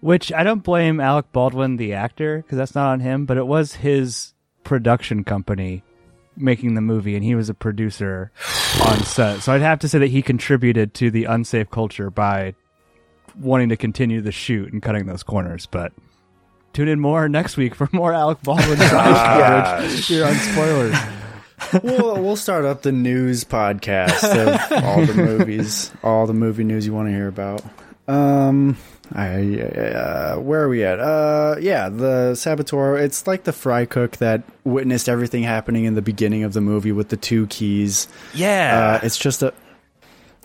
Which 0.00 0.32
I 0.32 0.42
don't 0.42 0.62
blame 0.62 1.00
Alec 1.00 1.32
Baldwin, 1.32 1.76
the 1.76 1.94
actor, 1.94 2.38
because 2.38 2.58
that's 2.58 2.74
not 2.74 2.92
on 2.92 3.00
him, 3.00 3.24
but 3.24 3.38
it 3.38 3.46
was 3.46 3.74
his 3.74 4.34
production 4.62 5.24
company 5.24 5.82
making 6.36 6.74
the 6.74 6.80
movie, 6.80 7.14
and 7.14 7.24
he 7.24 7.34
was 7.34 7.48
a 7.48 7.54
producer 7.54 8.30
on 8.86 9.02
set. 9.04 9.40
So 9.40 9.52
I'd 9.52 9.62
have 9.62 9.78
to 9.80 9.88
say 9.88 9.98
that 10.00 10.08
he 10.10 10.20
contributed 10.20 10.94
to 10.94 11.10
the 11.10 11.24
unsafe 11.24 11.70
culture 11.70 12.10
by 12.10 12.54
wanting 13.38 13.68
to 13.70 13.76
continue 13.76 14.20
the 14.20 14.32
shoot 14.32 14.72
and 14.72 14.82
cutting 14.82 15.06
those 15.06 15.22
corners. 15.22 15.66
But 15.66 15.92
tune 16.74 16.88
in 16.88 17.00
more 17.00 17.28
next 17.28 17.56
week 17.56 17.74
for 17.74 17.88
more 17.92 18.12
Alec 18.12 18.42
Baldwin 18.42 18.76
coverage 18.78 20.06
here 20.06 20.26
on 20.26 20.34
spoilers. 20.34 20.96
we'll 21.82 22.22
we'll 22.22 22.36
start 22.36 22.64
up 22.66 22.82
the 22.82 22.92
news 22.92 23.44
podcast 23.44 24.22
of 24.24 24.84
all 24.84 25.06
the 25.06 25.14
movies, 25.38 25.90
all 26.02 26.26
the 26.26 26.34
movie 26.34 26.64
news 26.64 26.84
you 26.84 26.92
want 26.92 27.08
to 27.08 27.12
hear 27.12 27.28
about. 27.28 27.62
Um, 28.06 28.76
I 29.14 29.60
uh, 29.60 30.36
where 30.40 30.62
are 30.62 30.68
we 30.68 30.84
at? 30.84 30.98
Uh, 31.00 31.56
yeah, 31.60 31.88
the 31.88 32.34
saboteur. 32.34 32.98
It's 32.98 33.26
like 33.26 33.44
the 33.44 33.52
fry 33.52 33.86
cook 33.86 34.18
that 34.18 34.42
witnessed 34.64 35.08
everything 35.08 35.42
happening 35.42 35.84
in 35.84 35.94
the 35.94 36.02
beginning 36.02 36.42
of 36.42 36.52
the 36.52 36.60
movie 36.60 36.92
with 36.92 37.08
the 37.08 37.16
two 37.16 37.46
keys. 37.46 38.08
Yeah. 38.34 38.98
uh, 39.00 39.06
it's 39.06 39.16
just 39.16 39.42
a. 39.42 39.54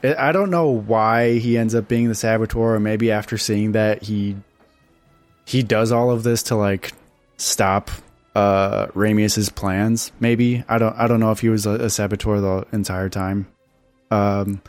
I 0.03 0.29
I 0.29 0.31
don't 0.31 0.51
know 0.51 0.67
why 0.69 1.39
he 1.39 1.57
ends 1.57 1.75
up 1.75 1.87
being 1.87 2.07
the 2.07 2.15
saboteur, 2.15 2.75
or 2.75 2.79
maybe 2.79 3.11
after 3.11 3.37
seeing 3.37 3.73
that 3.73 4.03
he 4.03 4.37
he 5.49 5.63
does 5.63 5.91
all 5.91 6.11
of 6.11 6.21
this 6.21 6.43
to 6.43 6.55
like 6.55 6.93
stop 7.37 7.89
uh 8.35 8.85
Ramius's 8.93 9.49
plans. 9.49 10.11
Maybe 10.19 10.63
I 10.69 10.77
don't 10.77 10.95
I 10.95 11.07
don't 11.07 11.19
know 11.19 11.31
if 11.31 11.39
he 11.39 11.49
was 11.49 11.65
a, 11.65 11.71
a 11.71 11.89
saboteur 11.89 12.39
the 12.39 12.67
entire 12.71 13.09
time. 13.09 13.47
Um, 14.11 14.61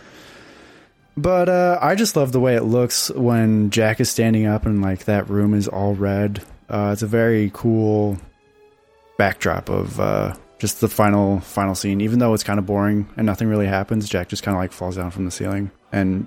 but 1.19 1.51
uh, 1.51 1.79
I 1.83 1.97
just 1.97 2.17
love 2.17 2.33
the 2.33 2.41
way 2.41 2.57
it 2.57 2.63
looks 2.63 3.11
when 3.11 3.69
Jack 3.69 4.01
is 4.01 4.09
standing 4.09 4.47
up 4.47 4.65
and 4.65 4.81
like 4.81 5.05
that 5.05 5.29
room 5.29 5.53
is 5.53 5.69
all 5.69 5.95
red. 5.95 6.43
Uh, 6.71 6.91
it's 6.95 7.03
a 7.03 7.07
very 7.07 7.51
cool 7.53 8.17
backdrop 9.19 9.69
of 9.69 10.01
uh, 10.01 10.35
just 10.59 10.81
the 10.81 10.89
final 10.89 11.41
final 11.41 11.75
scene. 11.75 12.01
Even 12.01 12.21
though 12.21 12.33
it's 12.33 12.45
kind 12.45 12.59
of 12.59 12.65
boring 12.65 13.07
and 13.19 13.27
nothing 13.27 13.49
really 13.49 13.67
happens, 13.67 14.09
Jack 14.09 14.29
just 14.29 14.43
kind 14.43 14.57
of 14.57 14.63
like 14.63 14.73
falls 14.73 14.97
down 14.97 15.11
from 15.11 15.27
the 15.27 15.31
ceiling 15.31 15.71
and 15.93 16.27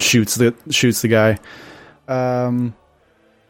shoots 0.00 0.34
the 0.34 0.56
shoots 0.70 1.02
the 1.02 1.08
guy. 1.08 1.38
Um, 2.08 2.74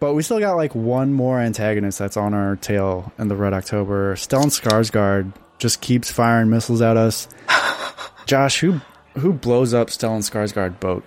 but 0.00 0.14
we 0.14 0.22
still 0.22 0.40
got 0.40 0.56
like 0.56 0.74
one 0.74 1.12
more 1.12 1.40
antagonist 1.40 1.98
that's 1.98 2.16
on 2.16 2.34
our 2.34 2.56
tail 2.56 3.12
in 3.18 3.28
the 3.28 3.36
Red 3.36 3.52
October. 3.52 4.14
Stellan 4.16 4.46
Skarsgård 4.46 5.32
just 5.58 5.80
keeps 5.80 6.10
firing 6.10 6.50
missiles 6.50 6.82
at 6.82 6.96
us. 6.96 7.28
Josh, 8.26 8.60
who 8.60 8.80
who 9.14 9.32
blows 9.32 9.74
up 9.74 9.88
Stellan 9.88 10.20
Skarsgård 10.20 10.80
boat? 10.80 11.04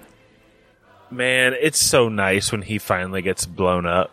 Man, 1.09 1.55
it's 1.59 1.79
so 1.79 2.09
nice 2.09 2.51
when 2.51 2.61
he 2.61 2.79
finally 2.79 3.21
gets 3.21 3.45
blown 3.45 3.85
up. 3.85 4.11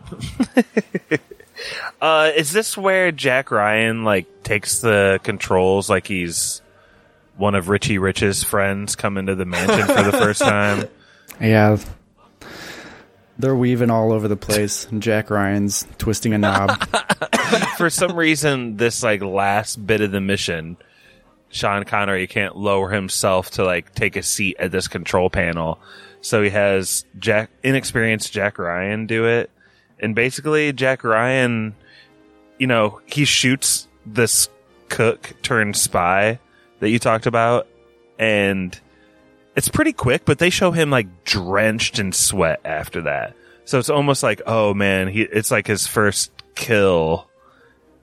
uh, 2.00 2.30
is 2.36 2.52
this 2.52 2.76
where 2.76 3.10
Jack 3.10 3.50
Ryan 3.50 4.04
like 4.04 4.44
takes 4.44 4.80
the 4.80 5.18
controls 5.22 5.90
like 5.90 6.06
he's 6.06 6.62
one 7.36 7.54
of 7.54 7.68
Richie 7.68 7.98
Rich's 7.98 8.44
friends 8.44 8.94
coming 8.94 9.26
to 9.26 9.34
the 9.34 9.44
mansion 9.44 9.86
for 9.86 10.02
the 10.02 10.12
first 10.12 10.40
time? 10.42 10.88
Yeah. 11.40 11.78
They're 13.38 13.56
weaving 13.56 13.90
all 13.90 14.12
over 14.12 14.28
the 14.28 14.36
place. 14.36 14.86
and 14.86 15.02
Jack 15.02 15.30
Ryan's 15.30 15.86
twisting 15.98 16.34
a 16.34 16.38
knob. 16.38 16.86
for 17.76 17.90
some 17.90 18.16
reason, 18.16 18.76
this 18.76 19.02
like 19.02 19.22
last 19.22 19.84
bit 19.84 20.00
of 20.00 20.12
the 20.12 20.20
mission, 20.20 20.76
Sean 21.48 21.84
Connery 21.84 22.26
can't 22.26 22.56
lower 22.56 22.90
himself 22.90 23.50
to 23.52 23.64
like 23.64 23.94
take 23.94 24.16
a 24.16 24.22
seat 24.22 24.56
at 24.58 24.70
this 24.70 24.88
control 24.88 25.30
panel. 25.30 25.80
So 26.20 26.42
he 26.42 26.50
has 26.50 27.04
Jack, 27.18 27.50
inexperienced 27.62 28.32
Jack 28.32 28.58
Ryan 28.58 29.06
do 29.06 29.26
it. 29.26 29.50
And 30.00 30.14
basically 30.14 30.72
Jack 30.72 31.04
Ryan, 31.04 31.74
you 32.58 32.66
know, 32.66 33.00
he 33.06 33.24
shoots 33.24 33.88
this 34.06 34.48
cook 34.88 35.34
turned 35.42 35.76
spy 35.76 36.38
that 36.80 36.90
you 36.90 36.98
talked 36.98 37.26
about. 37.26 37.66
And 38.18 38.78
it's 39.56 39.68
pretty 39.68 39.92
quick, 39.92 40.24
but 40.24 40.38
they 40.38 40.50
show 40.50 40.70
him 40.72 40.90
like 40.90 41.24
drenched 41.24 41.98
in 41.98 42.12
sweat 42.12 42.60
after 42.64 43.02
that. 43.02 43.34
So 43.64 43.78
it's 43.78 43.90
almost 43.90 44.22
like, 44.22 44.42
oh 44.46 44.74
man, 44.74 45.08
he, 45.08 45.22
it's 45.22 45.50
like 45.50 45.66
his 45.66 45.86
first 45.86 46.32
kill. 46.54 47.28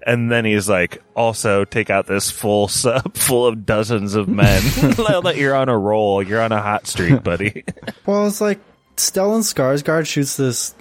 And 0.04 0.32
then 0.32 0.46
he's 0.46 0.68
like, 0.68 1.04
also 1.16 1.64
take 1.64 1.92
out 1.92 2.08
this 2.08 2.32
full 2.32 2.68
sub 2.68 3.16
full 3.16 3.46
of 3.46 3.66
dozens 3.66 4.16
of 4.16 4.28
men. 4.28 4.62
Now 4.98 5.22
that 5.22 5.38
you're 5.38 5.56
on 5.56 5.70
a 5.70 5.78
roll, 5.78 6.24
you're 6.24 6.42
on 6.42 6.52
a 6.52 6.62
hot 6.62 6.88
streak, 6.88 7.24
buddy. 7.24 7.64
well, 8.06 8.28
it's 8.28 8.42
like 8.42 8.60
Stellan 8.96 9.42
Skarsgård 9.42 10.08
shoots 10.08 10.38
this 10.38 10.74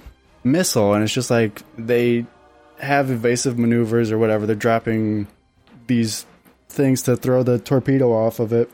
missile, 0.44 0.94
and 0.94 1.02
it's 1.04 1.12
just 1.12 1.30
like 1.30 1.62
they 1.76 2.26
have 2.78 3.10
evasive 3.10 3.58
maneuvers 3.58 4.10
or 4.10 4.18
whatever. 4.18 4.46
They're 4.46 4.56
dropping 4.56 5.26
these 5.86 6.24
things 6.68 7.02
to 7.02 7.16
throw 7.16 7.42
the 7.42 7.58
torpedo 7.58 8.12
off 8.12 8.40
of 8.40 8.52
it, 8.52 8.70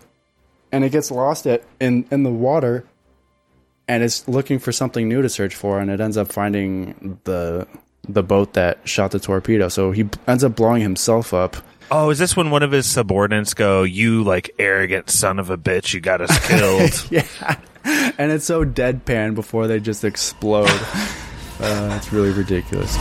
and 0.73 0.85
it 0.85 0.91
gets 0.91 1.11
lost 1.11 1.47
at, 1.47 1.63
in 1.81 2.07
in 2.11 2.23
the 2.23 2.31
water. 2.31 2.85
And 3.89 4.03
it's 4.03 4.27
looking 4.27 4.59
for 4.59 4.73
something 4.73 5.09
new 5.09 5.23
to 5.23 5.29
search 5.29 5.55
for, 5.55 5.79
and 5.79 5.91
it 5.91 6.01
ends 6.01 6.17
up 6.17 6.33
finding 6.33 7.21
the 7.25 7.69
the 8.09 8.23
boat 8.23 8.55
that 8.55 8.87
shot 8.89 9.13
the 9.13 9.21
torpedo. 9.21 9.69
So 9.69 9.93
he 9.93 10.09
ends 10.27 10.43
up 10.45 10.57
blowing 10.57 10.83
himself 10.83 11.33
up. 11.33 11.57
Oh, 11.91 12.11
is 12.11 12.19
this 12.19 12.37
when 12.37 12.51
one 12.51 12.65
of 12.65 12.73
his 12.73 12.87
subordinates 12.87 13.55
go, 13.55 13.85
"You 13.85 14.25
like 14.25 14.51
arrogant 14.59 15.09
son 15.09 15.39
of 15.39 15.51
a 15.51 15.57
bitch, 15.57 15.95
you 15.95 16.01
got 16.01 16.21
us 16.21 16.37
killed." 16.49 17.07
yeah, 17.11 17.59
and 18.19 18.33
it's 18.33 18.45
so 18.45 18.65
deadpan 18.65 19.35
before 19.35 19.67
they 19.67 19.81
just 19.81 20.05
explode. 20.05 20.71
Uh, 21.59 21.95
it's 21.97 22.13
really 22.13 22.33
ridiculous. 22.33 22.95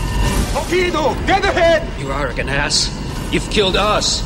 Torpedo, 0.54 1.14
get 1.26 1.44
ahead! 1.44 1.86
You 2.00 2.10
arrogant 2.10 2.50
ass. 2.50 2.90
You've 3.30 3.50
killed 3.50 3.76
us. 3.76 4.22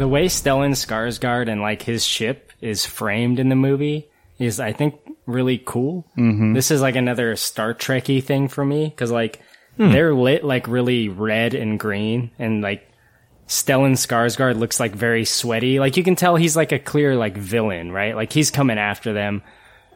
The 0.00 0.08
way 0.08 0.28
Stellan 0.28 0.70
Skarsgård 0.72 1.50
and 1.52 1.60
like 1.60 1.82
his 1.82 2.02
ship 2.06 2.52
is 2.62 2.86
framed 2.86 3.38
in 3.38 3.50
the 3.50 3.54
movie 3.54 4.08
is, 4.38 4.58
I 4.58 4.72
think, 4.72 4.94
really 5.26 5.58
cool. 5.58 6.06
Mhm. 6.16 6.54
This 6.54 6.70
is 6.70 6.80
like 6.80 6.96
another 6.96 7.36
Star 7.36 7.74
Trekky 7.74 8.24
thing 8.24 8.48
for 8.48 8.64
me 8.64 8.86
because 8.86 9.10
like 9.10 9.40
Hmm. 9.76 9.92
they're 9.92 10.14
lit 10.14 10.42
like 10.42 10.66
really 10.68 11.10
red 11.10 11.52
and 11.52 11.78
green, 11.78 12.30
and 12.38 12.62
like 12.62 12.88
Stellan 13.46 13.92
Skarsgård 13.92 14.56
looks 14.58 14.80
like 14.80 14.92
very 14.92 15.26
sweaty. 15.26 15.78
Like 15.78 15.98
you 15.98 16.02
can 16.02 16.16
tell 16.16 16.36
he's 16.36 16.56
like 16.56 16.72
a 16.72 16.78
clear 16.78 17.14
like 17.14 17.36
villain, 17.36 17.92
right? 17.92 18.16
Like 18.16 18.32
he's 18.32 18.50
coming 18.50 18.78
after 18.78 19.12
them. 19.12 19.42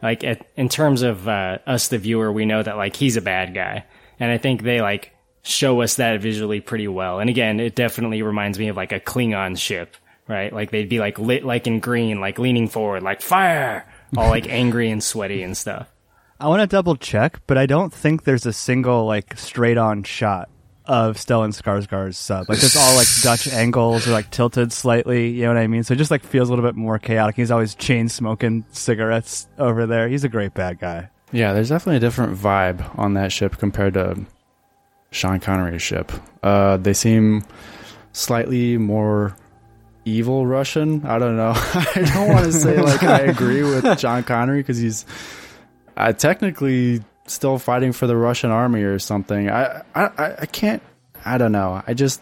Like 0.03 0.23
at, 0.23 0.45
in 0.55 0.69
terms 0.69 1.01
of 1.01 1.27
uh, 1.27 1.57
us, 1.65 1.87
the 1.87 1.97
viewer, 1.97 2.31
we 2.31 2.45
know 2.45 2.61
that 2.61 2.77
like 2.77 2.95
he's 2.95 3.17
a 3.17 3.23
bad 3.23 3.55
guy, 3.55 3.85
and 4.19 4.31
I 4.31 4.37
think 4.37 4.61
they 4.61 4.81
like 4.81 5.13
show 5.45 5.81
us 5.81 5.95
that 5.95 6.19
visually 6.21 6.59
pretty 6.59 6.87
well. 6.87 7.19
And 7.19 7.29
again, 7.29 7.59
it 7.59 7.75
definitely 7.75 8.21
reminds 8.21 8.59
me 8.59 8.67
of 8.67 8.75
like 8.75 8.91
a 8.91 8.99
Klingon 8.99 9.57
ship, 9.57 9.95
right? 10.27 10.51
Like 10.51 10.71
they'd 10.71 10.89
be 10.89 10.99
like 10.99 11.19
lit 11.19 11.45
like 11.45 11.67
in 11.67 11.79
green, 11.79 12.19
like 12.19 12.39
leaning 12.39 12.67
forward, 12.67 13.03
like 13.03 13.21
fire, 13.21 13.85
all 14.17 14.29
like 14.29 14.47
angry 14.49 14.89
and 14.89 15.03
sweaty 15.03 15.43
and 15.43 15.55
stuff. 15.55 15.87
I 16.39 16.47
want 16.47 16.61
to 16.61 16.67
double 16.67 16.95
check, 16.97 17.39
but 17.47 17.57
I 17.57 17.65
don't 17.65 17.93
think 17.93 18.23
there's 18.23 18.45
a 18.45 18.53
single 18.53 19.05
like 19.05 19.37
straight 19.37 19.77
on 19.77 20.03
shot 20.03 20.49
of 20.85 21.17
Stellan 21.17 21.49
Skarsgård's 21.49 22.17
sub. 22.17 22.49
Like 22.49 22.59
there's 22.59 22.75
all 22.75 22.95
like 22.95 23.07
Dutch 23.21 23.47
angles 23.47 24.07
or 24.07 24.11
like 24.11 24.31
tilted 24.31 24.73
slightly. 24.73 25.29
You 25.29 25.43
know 25.43 25.49
what 25.49 25.57
I 25.57 25.67
mean? 25.67 25.83
So 25.83 25.93
it 25.93 25.97
just 25.97 26.11
like 26.11 26.23
feels 26.23 26.49
a 26.49 26.51
little 26.51 26.65
bit 26.65 26.75
more 26.75 26.99
chaotic. 26.99 27.35
He's 27.35 27.51
always 27.51 27.75
chain 27.75 28.09
smoking 28.09 28.65
cigarettes 28.71 29.47
over 29.57 29.85
there. 29.85 30.07
He's 30.07 30.23
a 30.23 30.29
great 30.29 30.53
bad 30.53 30.79
guy. 30.79 31.09
Yeah, 31.31 31.53
there's 31.53 31.69
definitely 31.69 31.97
a 31.97 32.01
different 32.01 32.37
vibe 32.37 32.97
on 32.99 33.13
that 33.15 33.31
ship 33.31 33.57
compared 33.57 33.95
to 33.95 34.25
Sean 35.11 35.39
Connery's 35.39 35.81
ship. 35.81 36.11
Uh, 36.43 36.77
they 36.77 36.93
seem 36.93 37.43
slightly 38.11 38.77
more 38.77 39.35
evil 40.05 40.45
Russian. 40.45 41.05
I 41.05 41.19
don't 41.19 41.37
know. 41.37 41.53
I 41.55 42.11
don't 42.13 42.27
want 42.29 42.45
to 42.45 42.53
say 42.53 42.81
like 42.81 43.03
I 43.03 43.19
agree 43.19 43.63
with 43.63 43.97
John 43.97 44.23
Connery 44.23 44.59
because 44.59 44.77
he's 44.77 45.05
uh, 45.97 46.13
technically 46.13 47.03
still 47.27 47.57
fighting 47.57 47.91
for 47.91 48.07
the 48.07 48.15
Russian 48.15 48.51
army 48.51 48.83
or 48.83 48.99
something. 48.99 49.49
I, 49.49 49.81
I 49.93 50.35
I 50.41 50.45
can't. 50.45 50.81
I 51.23 51.37
don't 51.37 51.51
know. 51.51 51.81
I 51.85 51.93
just 51.93 52.21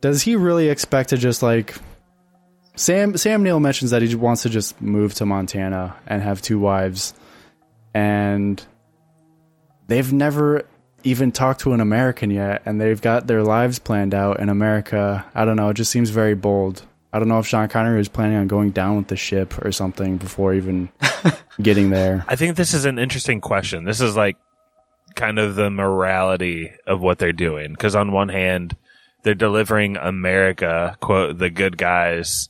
does 0.00 0.22
he 0.22 0.36
really 0.36 0.68
expect 0.68 1.10
to 1.10 1.16
just 1.16 1.42
like 1.42 1.74
Sam 2.76 3.16
Sam 3.16 3.42
Neill 3.42 3.60
mentions 3.60 3.90
that 3.90 4.02
he 4.02 4.14
wants 4.14 4.42
to 4.42 4.50
just 4.50 4.80
move 4.80 5.14
to 5.14 5.26
Montana 5.26 5.96
and 6.06 6.22
have 6.22 6.42
two 6.42 6.58
wives 6.58 7.14
and 7.94 8.64
they've 9.88 10.12
never 10.12 10.66
even 11.04 11.32
talked 11.32 11.60
to 11.60 11.72
an 11.72 11.80
American 11.80 12.30
yet 12.30 12.62
and 12.64 12.80
they've 12.80 13.00
got 13.00 13.26
their 13.26 13.42
lives 13.42 13.78
planned 13.78 14.14
out 14.14 14.40
in 14.40 14.48
America. 14.48 15.24
I 15.34 15.44
don't 15.44 15.56
know, 15.56 15.68
it 15.70 15.74
just 15.74 15.90
seems 15.90 16.10
very 16.10 16.34
bold. 16.34 16.82
I 17.12 17.18
don't 17.18 17.28
know 17.28 17.38
if 17.38 17.46
Sean 17.46 17.68
Connery 17.68 17.98
was 17.98 18.08
planning 18.08 18.36
on 18.36 18.48
going 18.48 18.70
down 18.70 18.96
with 18.96 19.08
the 19.08 19.16
ship 19.16 19.64
or 19.64 19.72
something 19.72 20.18
before 20.18 20.52
even 20.52 20.90
getting 21.62 21.90
there. 21.90 22.24
I 22.28 22.36
think 22.36 22.56
this 22.56 22.74
is 22.74 22.84
an 22.84 22.98
interesting 22.98 23.40
question. 23.40 23.84
This 23.84 24.00
is 24.00 24.14
like 24.14 24.36
kind 25.14 25.38
of 25.38 25.54
the 25.54 25.70
morality 25.70 26.72
of 26.86 27.00
what 27.00 27.18
they're 27.18 27.32
doing. 27.32 27.72
Because 27.72 27.94
on 27.94 28.12
one 28.12 28.28
hand, 28.28 28.76
they're 29.22 29.34
delivering 29.34 29.96
America, 29.96 30.96
quote, 31.00 31.38
the 31.38 31.50
good 31.50 31.78
guys, 31.78 32.48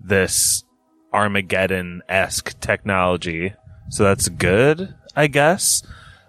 this 0.00 0.64
Armageddon 1.12 2.02
esque 2.08 2.58
technology. 2.60 3.54
So 3.88 4.04
that's 4.04 4.28
good, 4.28 4.94
I 5.14 5.28
guess. 5.28 5.82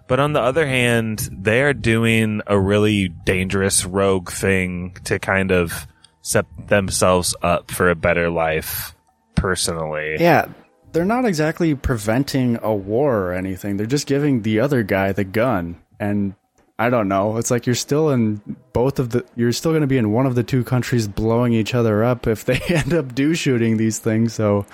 But 0.08 0.20
on 0.20 0.32
the 0.32 0.40
other 0.40 0.66
hand, 0.66 1.28
they 1.32 1.62
are 1.62 1.72
doing 1.72 2.42
a 2.46 2.58
really 2.58 3.08
dangerous 3.08 3.84
rogue 3.84 4.30
thing 4.30 4.96
to 5.04 5.18
kind 5.18 5.50
of 5.50 5.86
set 6.22 6.46
themselves 6.68 7.34
up 7.42 7.70
for 7.70 7.90
a 7.90 7.94
better 7.94 8.30
life 8.30 8.94
personally. 9.34 10.16
Yeah, 10.20 10.48
they're 10.92 11.04
not 11.04 11.24
exactly 11.24 11.74
preventing 11.74 12.58
a 12.62 12.74
war 12.74 13.18
or 13.18 13.32
anything. 13.32 13.76
They're 13.76 13.86
just 13.86 14.06
giving 14.06 14.42
the 14.42 14.60
other 14.60 14.82
guy 14.82 15.12
the 15.12 15.24
gun. 15.24 15.80
And 15.98 16.34
I 16.78 16.90
don't 16.90 17.08
know. 17.08 17.36
It's 17.36 17.50
like 17.50 17.66
you're 17.66 17.74
still 17.74 18.10
in 18.10 18.40
both 18.72 18.98
of 18.98 19.10
the. 19.10 19.24
You're 19.36 19.52
still 19.52 19.72
going 19.72 19.82
to 19.82 19.86
be 19.86 19.98
in 19.98 20.12
one 20.12 20.26
of 20.26 20.34
the 20.34 20.42
two 20.42 20.64
countries 20.64 21.06
blowing 21.08 21.52
each 21.52 21.74
other 21.74 22.02
up 22.02 22.26
if 22.26 22.44
they 22.44 22.60
end 22.68 22.92
up 22.92 23.14
do 23.14 23.34
shooting 23.34 23.76
these 23.76 23.98
things. 23.98 24.34
So 24.34 24.66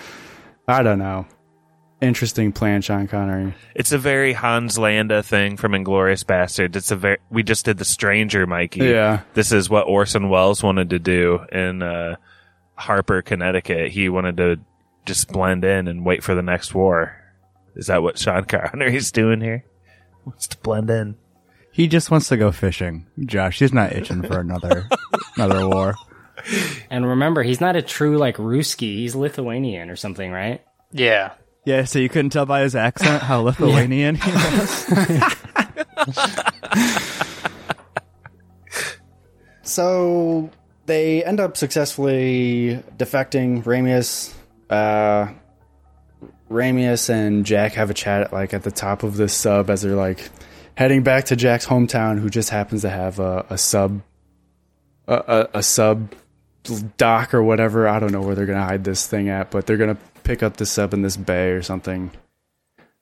I 0.66 0.83
don't 0.83 0.99
know. 0.99 1.26
Interesting 2.01 2.53
plan, 2.53 2.80
Sean 2.80 3.09
Connery. 3.09 3.55
It's 3.74 3.90
a 3.90 3.99
very 3.99 4.32
Hans 4.32 4.78
Landa 4.78 5.20
thing 5.22 5.57
from 5.57 5.72
Inglourious 5.72 6.24
Basterds. 6.24 6.76
It's 6.76 6.92
a 6.92 6.96
very 6.96 7.18
we 7.28 7.42
just 7.42 7.64
did 7.64 7.78
the 7.78 7.84
Stranger, 7.84 8.46
Mikey. 8.46 8.84
Yeah. 8.84 9.22
This 9.34 9.51
is 9.51 9.68
what 9.68 9.88
Orson 9.88 10.28
Welles 10.28 10.62
wanted 10.62 10.90
to 10.90 11.01
do 11.01 11.40
in 11.51 11.82
uh, 11.82 12.14
Harper, 12.74 13.22
Connecticut. 13.22 13.90
He 13.90 14.09
wanted 14.09 14.36
to 14.36 14.61
just 15.07 15.32
blend 15.32 15.64
in 15.64 15.88
and 15.88 16.05
wait 16.05 16.22
for 16.22 16.36
the 16.36 16.42
next 16.42 16.72
war. 16.72 17.16
Is 17.74 17.88
that 17.88 18.03
what 18.03 18.16
Sean 18.16 18.44
Connery's 18.49 19.11
doing 19.11 19.40
here? 19.40 19.64
Wants 20.24 20.46
to 20.49 20.59
blend 20.59 20.90
in. 20.90 21.16
He 21.72 21.88
just 21.88 22.12
wants 22.12 22.28
to 22.28 22.36
go 22.36 22.53
fishing, 22.53 23.07
Josh. 23.24 23.59
He's 23.59 23.72
not 23.72 23.92
itching 23.92 24.22
for 24.22 24.38
another 24.38 24.88
another 25.36 25.66
war. 25.68 25.96
And 26.90 27.07
remember, 27.07 27.42
he's 27.42 27.61
not 27.61 27.74
a 27.74 27.82
true 27.82 28.18
like 28.18 28.36
Ruski. 28.36 28.99
He's 28.99 29.16
Lithuanian 29.16 29.90
or 29.90 29.96
something, 29.96 30.30
right? 30.30 30.62
Yeah. 30.92 31.32
Yeah, 31.69 31.85
so 31.85 31.99
you 31.99 32.09
couldn't 32.09 32.31
tell 32.31 32.47
by 32.47 32.62
his 32.62 32.75
accent 32.75 33.23
how 33.23 33.41
Lithuanian 33.43 34.14
he 34.14 34.33
was. 34.33 34.91
So 39.62 40.49
they 40.87 41.23
end 41.23 41.41
up 41.41 41.59
successfully 41.59 42.83
defecting. 42.97 43.62
Ramius, 43.64 44.33
uh, 44.71 45.31
Ramius 46.51 47.11
and 47.11 47.45
Jack 47.45 47.75
have 47.75 47.91
a 47.91 47.95
chat 47.95 48.33
like 48.33 48.55
at 48.55 48.62
the 48.62 48.71
top 48.71 49.03
of 49.03 49.19
this 49.19 49.35
sub 49.35 49.69
as 49.69 49.83
they're 49.83 49.95
like 49.95 50.31
heading 50.75 51.03
back 51.03 51.27
to 51.27 51.37
Jack's 51.37 51.66
hometown, 51.66 52.19
who 52.19 52.31
just 52.31 52.49
happens 52.49 52.81
to 52.81 52.89
have 52.89 53.19
a, 53.19 53.45
a 53.51 53.59
sub, 53.59 54.01
a, 55.07 55.49
a, 55.53 55.59
a 55.59 55.62
sub 55.62 56.14
dock 56.97 57.35
or 57.35 57.43
whatever. 57.43 57.87
I 57.87 57.99
don't 57.99 58.12
know 58.12 58.23
where 58.23 58.35
they're 58.35 58.47
gonna 58.47 58.64
hide 58.64 58.85
this 58.85 59.07
thing 59.07 59.29
at, 59.29 59.51
but 59.51 59.66
they're 59.66 59.77
gonna 59.77 59.99
pick 60.29 60.43
up 60.43 60.59
this 60.59 60.70
sub 60.70 60.93
in 60.93 61.01
this 61.01 61.16
bay 61.16 61.53
or 61.53 61.62
something. 61.62 62.11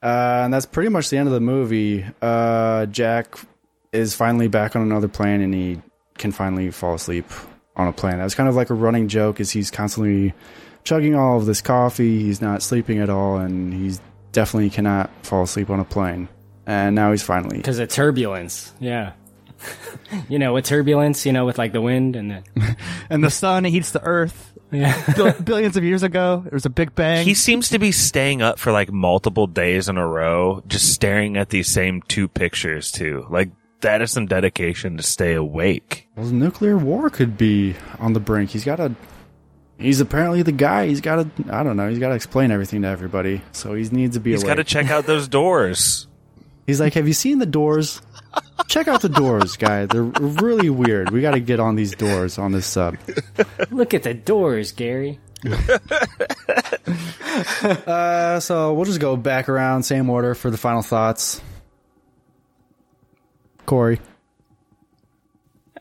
Uh, 0.01 0.43
and 0.45 0.55
that's 0.55 0.65
pretty 0.65 0.89
much 0.89 1.11
the 1.11 1.17
end 1.17 1.27
of 1.27 1.35
the 1.35 1.41
movie. 1.41 2.07
Uh, 2.23 2.87
Jack 2.87 3.37
is 3.93 4.15
finally 4.15 4.47
back 4.47 4.77
on 4.77 4.83
another 4.83 5.09
plane, 5.09 5.41
and 5.41 5.53
he 5.53 5.83
can 6.19 6.31
finally 6.31 6.71
fall 6.71 6.95
asleep 6.95 7.27
on 7.75 7.89
a 7.89 7.93
plane. 7.93 8.19
That 8.19 8.25
was 8.25 8.37
kind 8.37 8.49
of 8.49 8.55
like 8.55 8.71
a 8.71 8.75
running 8.75 9.09
joke, 9.09 9.41
is 9.41 9.51
he's 9.51 9.73
constantly 9.73 10.35
chugging 10.85 11.17
all 11.17 11.37
of 11.37 11.47
this 11.47 11.61
coffee. 11.61 12.23
He's 12.23 12.41
not 12.41 12.63
sleeping 12.63 13.01
at 13.01 13.11
all, 13.11 13.39
and 13.39 13.75
he's 13.75 14.01
definitely 14.31 14.71
cannot 14.71 15.11
fall 15.25 15.43
asleep 15.43 15.69
on 15.69 15.81
a 15.81 15.85
plane. 15.85 16.29
And 16.65 16.95
now 16.95 17.11
he's 17.11 17.23
finally 17.23 17.57
Because 17.57 17.81
of 17.81 17.89
turbulence. 17.89 18.73
Yeah. 18.79 19.15
you 20.29 20.39
know, 20.39 20.53
with 20.53 20.65
turbulence, 20.65 21.27
you 21.27 21.33
know, 21.33 21.45
with 21.45 21.59
like 21.59 21.73
the 21.73 21.81
wind 21.81 22.15
and 22.15 22.31
the. 22.31 22.77
and 23.11 23.25
the 23.25 23.31
sun 23.31 23.65
heats 23.65 23.91
the 23.91 24.03
earth. 24.05 24.53
Yeah. 24.73 25.01
Bil- 25.15 25.33
billions 25.43 25.77
of 25.77 25.85
years 25.85 26.03
ago, 26.03 26.41
there 26.43 26.53
was 26.53 26.67
a 26.67 26.71
big 26.71 26.95
bang. 26.95 27.25
He 27.25 27.35
seems 27.35 27.69
to 27.71 27.79
be 27.79 27.93
staying 27.93 28.43
up 28.43 28.59
for 28.59 28.73
like 28.73 28.91
multiple 28.91 29.47
days 29.47 29.89
in 29.89 29.97
a 29.97 30.07
row, 30.07 30.63
just 30.67 30.93
staring 30.93 31.37
at 31.37 31.51
these 31.51 31.69
same 31.69 32.03
two 32.03 32.29
pictures 32.29 32.91
too. 32.91 33.27
Like 33.31 33.51
that 33.81 34.03
is 34.03 34.11
some 34.11 34.27
dedication 34.27 34.97
to 34.97 35.03
stay 35.03 35.35
awake. 35.35 36.09
Well, 36.17 36.27
nuclear 36.27 36.77
war 36.77 37.11
could 37.11 37.37
be 37.37 37.75
on 37.99 38.13
the 38.13 38.21
brink. 38.21 38.51
He's 38.51 38.65
got 38.65 38.81
a. 38.81 38.95
He's 39.79 40.01
apparently 40.01 40.43
the 40.43 40.53
guy. 40.53 40.87
He's 40.87 41.01
got 41.03 41.17
to. 41.37 41.55
I 41.55 41.63
don't 41.63 41.77
know. 41.77 41.89
He's 41.89 41.99
got 41.99 42.09
to 42.09 42.15
explain 42.15 42.51
everything 42.51 42.83
to 42.83 42.89
everybody. 42.89 43.43
So 43.53 43.75
he 43.75 43.85
needs 43.91 44.17
to 44.17 44.21
be. 44.21 44.33
Awake. 44.33 44.41
He's 44.43 44.49
got 44.49 44.55
to 44.55 44.65
check 44.65 44.91
out 44.91 45.07
those 45.07 45.29
doors. 45.29 46.09
He's 46.67 46.81
like, 46.81 46.95
"Have 46.95 47.07
you 47.07 47.13
seen 47.15 47.39
the 47.39 47.47
doors? 47.47 48.03
Check 48.69 48.89
out 48.89 49.01
the 49.03 49.09
doors, 49.09 49.57
guy. 49.57 49.87
They're 49.87 50.03
really 50.03 50.71
weird. 50.71 51.11
We 51.11 51.21
got 51.21 51.33
to 51.33 51.41
get 51.41 51.61
on 51.61 51.77
these 51.77 51.95
doors 51.95 52.39
on 52.39 52.53
this 52.53 52.67
sub." 52.67 52.97
Look 53.71 53.95
at 53.95 54.03
the 54.03 54.15
doors, 54.15 54.73
Gary. 54.73 55.19
Uh, 57.87 58.41
so 58.41 58.73
we'll 58.73 58.87
just 58.87 59.01
go 59.01 59.15
back 59.15 59.51
around, 59.51 59.83
same 59.83 60.09
order 60.09 60.35
for 60.35 60.51
the 60.51 60.57
final 60.57 60.81
thoughts. 60.81 61.43
Korey, 63.67 63.99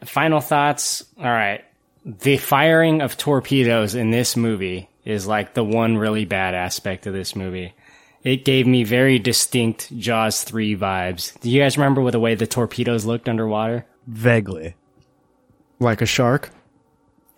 Final 0.03 0.41
thoughts. 0.41 1.05
All 1.17 1.23
right. 1.23 1.63
The 2.03 2.37
firing 2.37 3.01
of 3.01 3.17
torpedoes 3.17 3.95
in 3.95 4.11
this 4.11 4.35
movie 4.35 4.89
is 5.03 5.25
like 5.25 5.53
the 5.53 5.63
one 5.63 5.97
really 5.97 6.25
bad 6.25 6.53
aspect 6.53 7.07
of 7.07 7.13
this 7.13 7.35
movie. 7.35 7.73
It 8.25 8.43
gave 8.43 8.65
me 8.67 8.83
very 8.83 9.19
distinct 9.19 9.95
Jaws 9.97 10.43
3 10.43 10.75
vibes. 10.75 11.39
Do 11.41 11.49
you 11.49 11.61
guys 11.61 11.77
remember 11.77 12.01
what 12.01 12.11
the 12.11 12.19
way 12.19 12.33
the 12.35 12.47
torpedoes 12.47 13.05
looked 13.05 13.29
underwater? 13.29 13.85
Vaguely. 14.07 14.75
like 15.79 16.01
a 16.01 16.05
shark. 16.05 16.49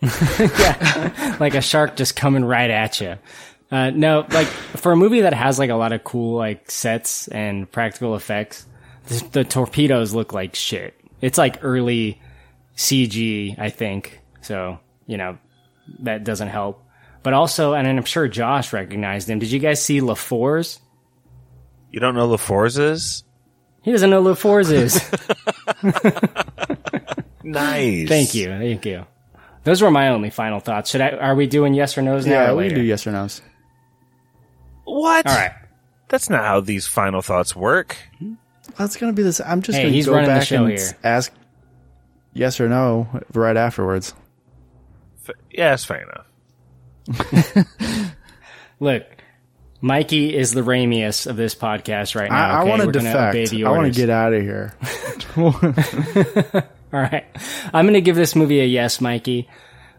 Yeah, 0.00 1.36
like 1.40 1.54
a 1.54 1.60
shark 1.60 1.96
just 1.96 2.16
coming 2.16 2.44
right 2.44 2.70
at 2.70 3.00
you. 3.00 3.16
Uh, 3.70 3.90
no, 3.90 4.26
like 4.30 4.46
for 4.46 4.92
a 4.92 4.96
movie 4.96 5.20
that 5.22 5.34
has 5.34 5.58
like 5.58 5.70
a 5.70 5.74
lot 5.74 5.92
of 5.92 6.04
cool 6.04 6.36
like 6.36 6.70
sets 6.70 7.28
and 7.28 7.70
practical 7.70 8.14
effects, 8.14 8.66
the, 9.08 9.28
the 9.32 9.44
torpedoes 9.44 10.14
look 10.14 10.32
like 10.32 10.54
shit. 10.54 10.94
It's 11.20 11.36
like 11.36 11.58
early 11.62 12.20
CG, 12.76 13.58
I 13.58 13.70
think. 13.70 14.20
So 14.40 14.78
you 15.06 15.16
know 15.18 15.36
that 16.00 16.24
doesn't 16.24 16.48
help. 16.48 16.82
But 17.22 17.32
also, 17.34 17.74
and 17.74 17.86
I'm 17.88 18.04
sure 18.04 18.28
Josh 18.28 18.72
recognized 18.72 19.28
him. 19.28 19.38
Did 19.38 19.50
you 19.50 19.58
guys 19.58 19.82
see 19.82 20.00
LaFours? 20.00 20.78
You 21.90 22.00
don't 22.00 22.14
know 22.14 22.28
LaForza's? 22.28 23.24
He 23.82 23.92
doesn't 23.92 24.10
know 24.10 24.22
LaFours 24.22 24.70
is. 24.70 25.00
Nice. 27.44 28.08
Thank 28.08 28.34
you, 28.34 28.48
thank 28.48 28.84
you. 28.84 29.06
Those 29.64 29.80
were 29.80 29.90
my 29.90 30.08
only 30.08 30.28
final 30.28 30.60
thoughts. 30.60 30.90
Should 30.90 31.00
I? 31.00 31.10
Are 31.12 31.34
we 31.34 31.46
doing 31.46 31.72
yes 31.72 31.96
or 31.96 32.02
no's 32.02 32.26
now? 32.26 32.32
Yeah, 32.32 32.50
or 32.50 32.56
we 32.56 32.64
later? 32.64 32.74
can 32.74 32.82
do 32.82 32.88
yes 32.88 33.06
or 33.06 33.12
no's. 33.12 33.40
What? 34.84 35.26
All 35.26 35.34
right. 35.34 35.52
That's 36.08 36.28
not 36.28 36.44
how 36.44 36.60
these 36.60 36.86
final 36.86 37.22
thoughts 37.22 37.56
work. 37.56 37.96
That's 38.76 38.96
gonna 38.96 39.12
be 39.14 39.22
this. 39.22 39.40
I'm 39.40 39.62
just 39.62 39.78
Hey, 39.78 39.84
gonna 39.90 40.02
go 40.04 40.12
running 40.12 40.28
the 40.28 40.34
back 40.34 40.46
show 40.46 40.64
and 40.64 40.78
here. 40.78 40.96
ask 41.02 41.32
yes 42.34 42.60
or 42.60 42.68
no 42.68 43.08
right 43.32 43.56
afterwards. 43.56 44.14
F- 45.26 45.34
Yeah, 45.50 45.72
it's 45.74 45.84
fair 45.84 46.02
enough. 46.02 46.26
Look, 48.80 49.04
Mikey 49.80 50.36
is 50.36 50.52
the 50.52 50.60
Ramius 50.62 51.26
of 51.26 51.36
this 51.36 51.54
podcast 51.54 52.14
right 52.14 52.30
now. 52.30 52.58
I, 52.58 52.60
I 52.60 52.64
want 52.64 52.82
to 52.82 52.92
defect. 52.92 53.54
I 53.54 53.70
want 53.70 53.92
to 53.92 53.98
get 53.98 54.10
out 54.10 54.32
of 54.32 54.42
here. 54.42 54.74
All 56.92 57.00
right, 57.00 57.26
I'm 57.72 57.84
going 57.84 57.94
to 57.94 58.00
give 58.00 58.16
this 58.16 58.34
movie 58.34 58.60
a 58.60 58.64
yes, 58.64 59.00
Mikey. 59.00 59.48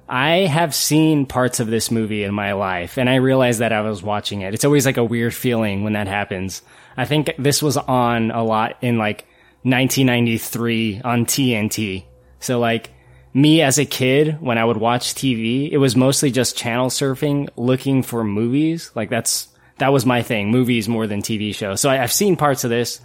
I 0.07 0.47
have 0.47 0.73
seen 0.73 1.27
parts 1.27 1.59
of 1.59 1.67
this 1.67 1.91
movie 1.91 2.23
in 2.23 2.33
my 2.33 2.53
life, 2.53 2.97
and 2.97 3.07
I 3.07 3.15
realized 3.15 3.59
that 3.59 3.71
I 3.71 3.81
was 3.81 4.01
watching 4.01 4.41
it. 4.41 4.55
It's 4.55 4.65
always 4.65 4.85
like 4.85 4.97
a 4.97 5.03
weird 5.03 5.35
feeling 5.35 5.83
when 5.83 5.93
that 5.93 6.07
happens. 6.07 6.63
I 6.97 7.05
think 7.05 7.31
this 7.37 7.61
was 7.61 7.77
on 7.77 8.31
a 8.31 8.43
lot 8.43 8.77
in 8.81 8.97
like 8.97 9.27
1993 9.63 11.01
on 11.03 11.25
TNT. 11.25 12.05
So 12.39 12.59
like 12.59 12.89
me 13.33 13.61
as 13.61 13.77
a 13.77 13.85
kid, 13.85 14.41
when 14.41 14.57
I 14.57 14.65
would 14.65 14.77
watch 14.77 15.13
TV, 15.13 15.69
it 15.71 15.77
was 15.77 15.95
mostly 15.95 16.31
just 16.31 16.57
channel 16.57 16.89
surfing, 16.89 17.49
looking 17.55 18.03
for 18.03 18.23
movies. 18.23 18.91
Like 18.95 19.09
that's, 19.09 19.47
that 19.77 19.93
was 19.93 20.05
my 20.05 20.21
thing, 20.23 20.51
movies 20.51 20.89
more 20.89 21.07
than 21.07 21.21
TV 21.21 21.53
shows. 21.53 21.81
So 21.81 21.89
I, 21.89 22.01
I've 22.01 22.11
seen 22.11 22.35
parts 22.35 22.63
of 22.63 22.69
this. 22.69 22.99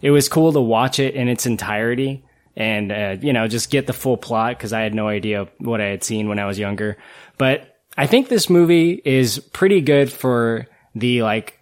It 0.00 0.10
was 0.10 0.28
cool 0.28 0.52
to 0.52 0.60
watch 0.60 0.98
it 0.98 1.14
in 1.14 1.28
its 1.28 1.46
entirety 1.46 2.24
and, 2.56 2.92
uh, 2.92 3.16
you 3.20 3.32
know, 3.32 3.48
just 3.48 3.70
get 3.70 3.86
the 3.86 3.92
full 3.92 4.16
plot 4.16 4.56
because 4.56 4.72
I 4.72 4.82
had 4.82 4.94
no 4.94 5.08
idea 5.08 5.48
what 5.58 5.80
I 5.80 5.86
had 5.86 6.04
seen 6.04 6.28
when 6.28 6.38
I 6.38 6.46
was 6.46 6.58
younger. 6.58 6.98
But 7.36 7.78
I 7.96 8.06
think 8.06 8.28
this 8.28 8.48
movie 8.48 9.00
is 9.04 9.38
pretty 9.38 9.80
good 9.80 10.12
for 10.12 10.66
the 10.94 11.22
like, 11.22 11.60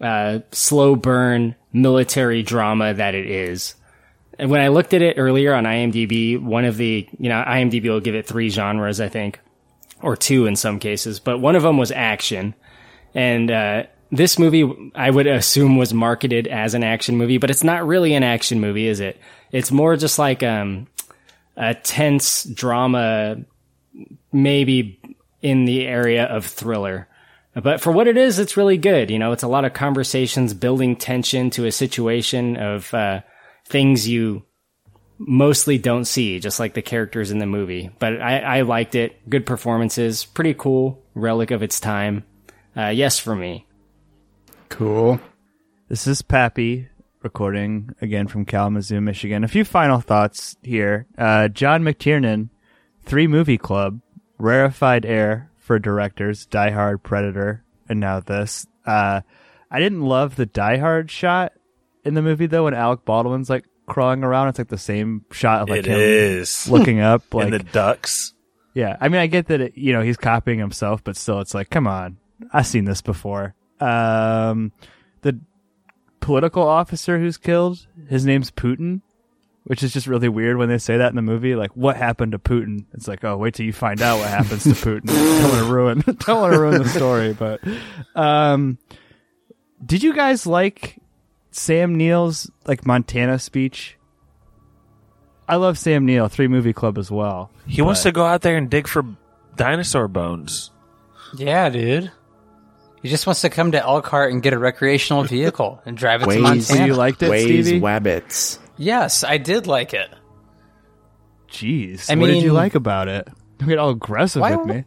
uh, 0.00 0.40
slow 0.50 0.96
burn 0.96 1.54
military 1.72 2.42
drama 2.42 2.94
that 2.94 3.14
it 3.14 3.26
is. 3.26 3.74
And 4.40 4.50
when 4.50 4.62
I 4.62 4.68
looked 4.68 4.94
at 4.94 5.02
it 5.02 5.18
earlier 5.18 5.52
on 5.52 5.64
IMDb, 5.64 6.40
one 6.40 6.64
of 6.64 6.78
the, 6.78 7.06
you 7.18 7.28
know, 7.28 7.44
IMDb 7.46 7.90
will 7.90 8.00
give 8.00 8.14
it 8.14 8.26
three 8.26 8.48
genres, 8.48 8.98
I 8.98 9.10
think, 9.10 9.38
or 10.00 10.16
two 10.16 10.46
in 10.46 10.56
some 10.56 10.78
cases, 10.78 11.20
but 11.20 11.40
one 11.40 11.56
of 11.56 11.62
them 11.62 11.76
was 11.76 11.92
action. 11.92 12.54
And, 13.14 13.50
uh, 13.50 13.82
this 14.10 14.38
movie, 14.38 14.90
I 14.94 15.10
would 15.10 15.26
assume 15.26 15.76
was 15.76 15.92
marketed 15.92 16.46
as 16.46 16.72
an 16.72 16.82
action 16.82 17.18
movie, 17.18 17.36
but 17.36 17.50
it's 17.50 17.62
not 17.62 17.86
really 17.86 18.14
an 18.14 18.22
action 18.22 18.60
movie, 18.60 18.86
is 18.86 18.98
it? 19.00 19.20
It's 19.52 19.70
more 19.70 19.94
just 19.96 20.18
like, 20.18 20.42
um, 20.42 20.86
a 21.58 21.74
tense 21.74 22.44
drama, 22.44 23.44
maybe 24.32 25.02
in 25.42 25.66
the 25.66 25.86
area 25.86 26.24
of 26.24 26.46
thriller. 26.46 27.08
But 27.54 27.82
for 27.82 27.92
what 27.92 28.08
it 28.08 28.16
is, 28.16 28.38
it's 28.38 28.56
really 28.56 28.78
good. 28.78 29.10
You 29.10 29.18
know, 29.18 29.32
it's 29.32 29.42
a 29.42 29.48
lot 29.48 29.66
of 29.66 29.74
conversations 29.74 30.54
building 30.54 30.96
tension 30.96 31.50
to 31.50 31.66
a 31.66 31.72
situation 31.72 32.56
of, 32.56 32.94
uh, 32.94 33.20
things 33.70 34.08
you 34.08 34.44
mostly 35.18 35.78
don't 35.78 36.04
see, 36.04 36.40
just 36.40 36.58
like 36.58 36.74
the 36.74 36.82
characters 36.82 37.30
in 37.30 37.38
the 37.38 37.46
movie. 37.46 37.90
But 37.98 38.20
I, 38.20 38.38
I 38.40 38.60
liked 38.62 38.94
it. 38.94 39.28
Good 39.28 39.46
performances. 39.46 40.24
Pretty 40.24 40.54
cool. 40.54 41.02
Relic 41.14 41.50
of 41.50 41.62
its 41.62 41.80
time. 41.80 42.24
Uh, 42.76 42.88
yes 42.88 43.18
for 43.18 43.34
me. 43.34 43.66
Cool. 44.68 45.20
This 45.88 46.06
is 46.06 46.22
Pappy 46.22 46.88
recording 47.22 47.94
again 48.00 48.28
from 48.28 48.44
Kalamazoo, 48.44 49.00
Michigan. 49.00 49.44
A 49.44 49.48
few 49.48 49.64
final 49.64 50.00
thoughts 50.00 50.56
here. 50.62 51.06
Uh, 51.18 51.48
John 51.48 51.82
McTiernan, 51.82 52.48
Three 53.04 53.26
Movie 53.26 53.58
Club, 53.58 54.00
Rarefied 54.38 55.04
Air 55.04 55.50
for 55.58 55.78
directors, 55.78 56.46
Die 56.46 56.70
Hard, 56.70 57.02
Predator, 57.02 57.64
and 57.88 58.00
now 58.00 58.20
this. 58.20 58.66
Uh, 58.86 59.20
I 59.70 59.78
didn't 59.78 60.02
love 60.02 60.36
the 60.36 60.46
Die 60.46 60.78
Hard 60.78 61.10
shot 61.10 61.52
in 62.04 62.14
the 62.14 62.22
movie 62.22 62.46
though 62.46 62.64
when 62.64 62.74
Alec 62.74 63.04
Baldwin's 63.04 63.50
like 63.50 63.64
crawling 63.86 64.22
around. 64.24 64.48
It's 64.48 64.58
like 64.58 64.68
the 64.68 64.78
same 64.78 65.24
shot 65.32 65.62
of 65.62 65.68
like 65.68 65.80
It 65.80 65.86
him 65.86 65.98
is. 66.00 66.68
looking 66.70 67.00
up, 67.00 67.22
And 67.34 67.50
like 67.50 67.62
the 67.64 67.72
ducks. 67.72 68.34
yeah, 68.74 68.96
I 69.00 69.08
mean, 69.08 69.20
I 69.20 69.26
get 69.26 69.46
that 69.48 69.60
it, 69.60 69.76
you 69.76 69.92
know 69.92 70.02
he's 70.02 70.16
copying 70.16 70.58
himself, 70.58 71.02
but 71.04 71.16
still, 71.16 71.40
it's 71.40 71.54
like, 71.54 71.70
come 71.70 71.86
on, 71.86 72.18
I've 72.52 72.66
seen 72.66 72.84
this 72.84 73.02
before. 73.02 73.54
Um, 73.80 74.72
the 75.22 75.40
political 76.20 76.62
officer 76.66 77.18
who's 77.18 77.36
killed, 77.36 77.86
his 78.08 78.24
name's 78.24 78.50
Putin, 78.50 79.00
which 79.64 79.82
is 79.82 79.92
just 79.92 80.06
really 80.06 80.28
weird 80.28 80.56
when 80.56 80.68
they 80.68 80.78
say 80.78 80.98
that 80.98 81.08
in 81.10 81.16
the 81.16 81.22
movie. 81.22 81.54
Like, 81.56 81.74
what 81.76 81.96
happened 81.96 82.32
to 82.32 82.38
Putin? 82.38 82.84
It's 82.92 83.08
like, 83.08 83.24
oh, 83.24 83.36
wait 83.38 83.54
till 83.54 83.66
you 83.66 83.72
find 83.72 84.00
out 84.02 84.18
what 84.18 84.28
happens 84.28 84.64
to 84.64 84.70
Putin. 84.70 85.06
don't 85.06 85.42
want 85.50 85.66
to 85.66 85.72
ruin, 85.72 86.00
don't 86.26 86.40
want 86.40 86.52
to 86.52 86.60
ruin 86.60 86.82
the 86.82 86.88
story, 86.90 87.32
but 87.32 87.60
um, 88.14 88.78
did 89.84 90.02
you 90.02 90.12
guys 90.14 90.46
like 90.46 90.96
Sam 91.50 91.94
Neill's 91.96 92.50
like 92.66 92.86
Montana 92.86 93.38
speech? 93.38 93.96
I 95.48 95.56
love 95.56 95.78
Sam 95.78 96.06
Neill, 96.06 96.28
Three 96.28 96.46
Movie 96.48 96.72
Club 96.72 96.96
as 96.96 97.10
well. 97.10 97.50
He 97.66 97.82
wants 97.82 98.04
to 98.04 98.12
go 98.12 98.24
out 98.24 98.42
there 98.42 98.56
and 98.56 98.70
dig 98.70 98.86
for 98.86 99.04
dinosaur 99.56 100.06
bones. 100.06 100.70
Yeah, 101.36 101.68
dude. 101.68 102.12
He 103.02 103.08
just 103.08 103.26
wants 103.26 103.40
to 103.40 103.50
come 103.50 103.72
to 103.72 103.82
Elkhart 103.82 104.32
and 104.32 104.42
get 104.42 104.52
a 104.52 104.58
recreational 104.58 105.24
vehicle 105.24 105.80
and 105.86 105.96
drive 105.96 106.22
it 106.22 106.24
to 106.24 106.28
Ways, 106.28 106.40
Montana. 106.70 107.28
Ways 107.30 107.72
Wabbits. 107.72 108.58
Yes, 108.76 109.24
I 109.24 109.38
did 109.38 109.66
like 109.66 109.94
it. 109.94 110.08
Jeez, 111.50 112.10
I 112.10 112.14
what 112.14 112.26
did 112.28 112.42
you 112.42 112.52
like 112.52 112.74
about 112.74 113.08
it? 113.08 113.28
Don't 113.58 113.68
get 113.68 113.78
all 113.78 113.90
aggressive 113.90 114.40
Why- 114.40 114.54
with 114.56 114.66
me. 114.66 114.84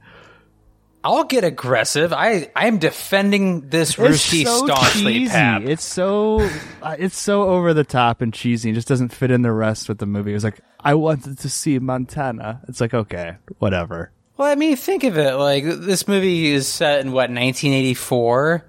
I'll 1.04 1.26
get 1.26 1.44
aggressive. 1.44 2.14
I 2.14 2.50
I 2.56 2.68
am 2.68 2.78
defending 2.78 3.70
this 3.70 3.96
Rushi 3.96 4.46
staunchly, 4.46 5.14
cheesy. 5.14 5.32
Pap. 5.32 5.64
It's 5.64 5.84
so 5.84 6.40
uh, 6.82 6.96
it's 6.98 7.20
so 7.20 7.44
over 7.44 7.74
the 7.74 7.84
top 7.84 8.22
and 8.22 8.34
cheesy. 8.34 8.70
It 8.70 8.74
just 8.74 8.88
doesn't 8.88 9.10
fit 9.10 9.30
in 9.30 9.42
the 9.42 9.52
rest 9.52 9.90
with 9.90 9.98
the 9.98 10.06
movie. 10.06 10.32
It 10.32 10.36
was 10.36 10.44
like 10.46 10.62
I 10.80 10.94
wanted 10.94 11.40
to 11.40 11.50
see 11.50 11.78
Montana. 11.80 12.62
It's 12.68 12.80
like 12.80 12.94
okay, 12.94 13.36
whatever. 13.60 14.12
Well, 14.38 14.48
I 14.48 14.56
mean, 14.56 14.76
think 14.78 15.04
of 15.04 15.18
it. 15.18 15.34
Like 15.34 15.66
this 15.66 16.08
movie 16.08 16.48
is 16.48 16.68
set 16.68 17.02
in 17.02 17.08
what 17.08 17.30
1984. 17.30 18.66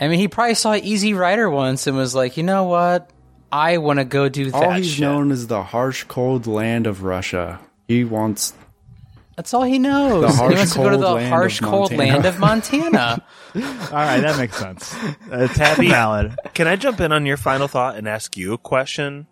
I 0.00 0.08
mean, 0.08 0.18
he 0.18 0.28
probably 0.28 0.54
saw 0.54 0.74
Easy 0.74 1.14
Rider 1.14 1.48
once 1.48 1.86
and 1.86 1.96
was 1.96 2.14
like, 2.14 2.36
you 2.36 2.42
know 2.42 2.64
what? 2.64 3.10
I 3.52 3.78
want 3.78 4.00
to 4.00 4.04
go 4.04 4.28
do 4.28 4.50
that. 4.50 4.64
All 4.64 4.72
he's 4.72 4.92
shit. 4.92 5.00
known 5.00 5.30
as 5.30 5.46
the 5.46 5.62
harsh, 5.62 6.04
cold 6.04 6.48
land 6.48 6.88
of 6.88 7.04
Russia. 7.04 7.60
He 7.86 8.02
wants 8.02 8.52
That's 9.36 9.52
all 9.52 9.62
he 9.64 9.78
knows. 9.78 10.22
The 10.22 10.32
harsh, 10.32 10.52
he 10.52 10.58
wants 10.58 10.72
to 10.74 10.78
go 10.78 10.90
to 10.90 10.96
the 10.96 11.28
harsh, 11.28 11.60
cold 11.60 11.90
Montana. 11.90 12.12
land 12.12 12.26
of 12.26 12.38
Montana. 12.38 13.24
All 13.54 13.60
right, 13.92 14.20
that 14.20 14.36
makes 14.38 14.56
sense. 14.56 14.94
It's 15.30 15.54
Tabby, 15.56 15.88
valid. 15.88 16.36
Can 16.54 16.66
I 16.66 16.76
jump 16.76 17.00
in 17.00 17.12
on 17.12 17.24
your 17.26 17.36
final 17.36 17.68
thought 17.68 17.96
and 17.96 18.08
ask 18.08 18.36
you 18.36 18.52
a 18.52 18.58
question? 18.58 19.26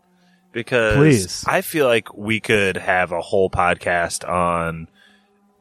Because 0.52 0.96
Please. 0.96 1.44
I 1.46 1.60
feel 1.60 1.86
like 1.86 2.12
we 2.14 2.40
could 2.40 2.76
have 2.76 3.12
a 3.12 3.20
whole 3.20 3.48
podcast 3.50 4.28
on 4.28 4.88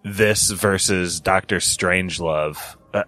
this 0.03 0.49
versus 0.51 1.19
Doctor 1.19 1.57
Strangelove. 1.57 2.57
Uh, 2.93 3.03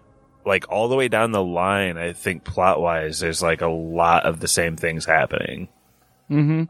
like 0.46 0.70
all 0.72 0.88
the 0.88 0.96
way 0.96 1.08
down 1.08 1.32
the 1.32 1.44
line, 1.44 1.98
I 1.98 2.14
think 2.14 2.44
plot 2.44 2.80
wise, 2.80 3.20
there's 3.20 3.42
like 3.42 3.62
a 3.62 3.68
lot 3.68 4.26
of 4.26 4.40
the 4.40 4.48
same 4.48 4.76
things 4.76 5.06
happening. 5.06 5.68
hmm 6.30 6.64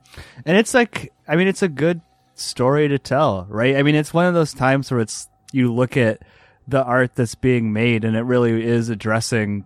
And 0.46 0.58
it's 0.58 0.74
like, 0.74 1.14
I 1.28 1.36
mean, 1.36 1.48
it's 1.48 1.62
a 1.64 1.70
good 1.70 2.02
story 2.36 2.88
to 2.88 3.00
tell, 3.00 3.46
right? 3.50 3.76
I 3.76 3.84
mean, 3.84 3.96
it's 3.96 4.14
one 4.14 4.26
of 4.26 4.34
those 4.34 4.54
times 4.54 4.92
where 4.92 5.00
it's 5.00 5.28
you 5.52 5.74
look 5.74 5.98
at 5.98 6.22
the 6.68 6.84
art 6.84 7.16
that's 7.16 7.36
being 7.36 7.74
made, 7.74 8.04
and 8.04 8.16
it 8.16 8.22
really 8.22 8.64
is 8.64 8.90
addressing 8.90 9.66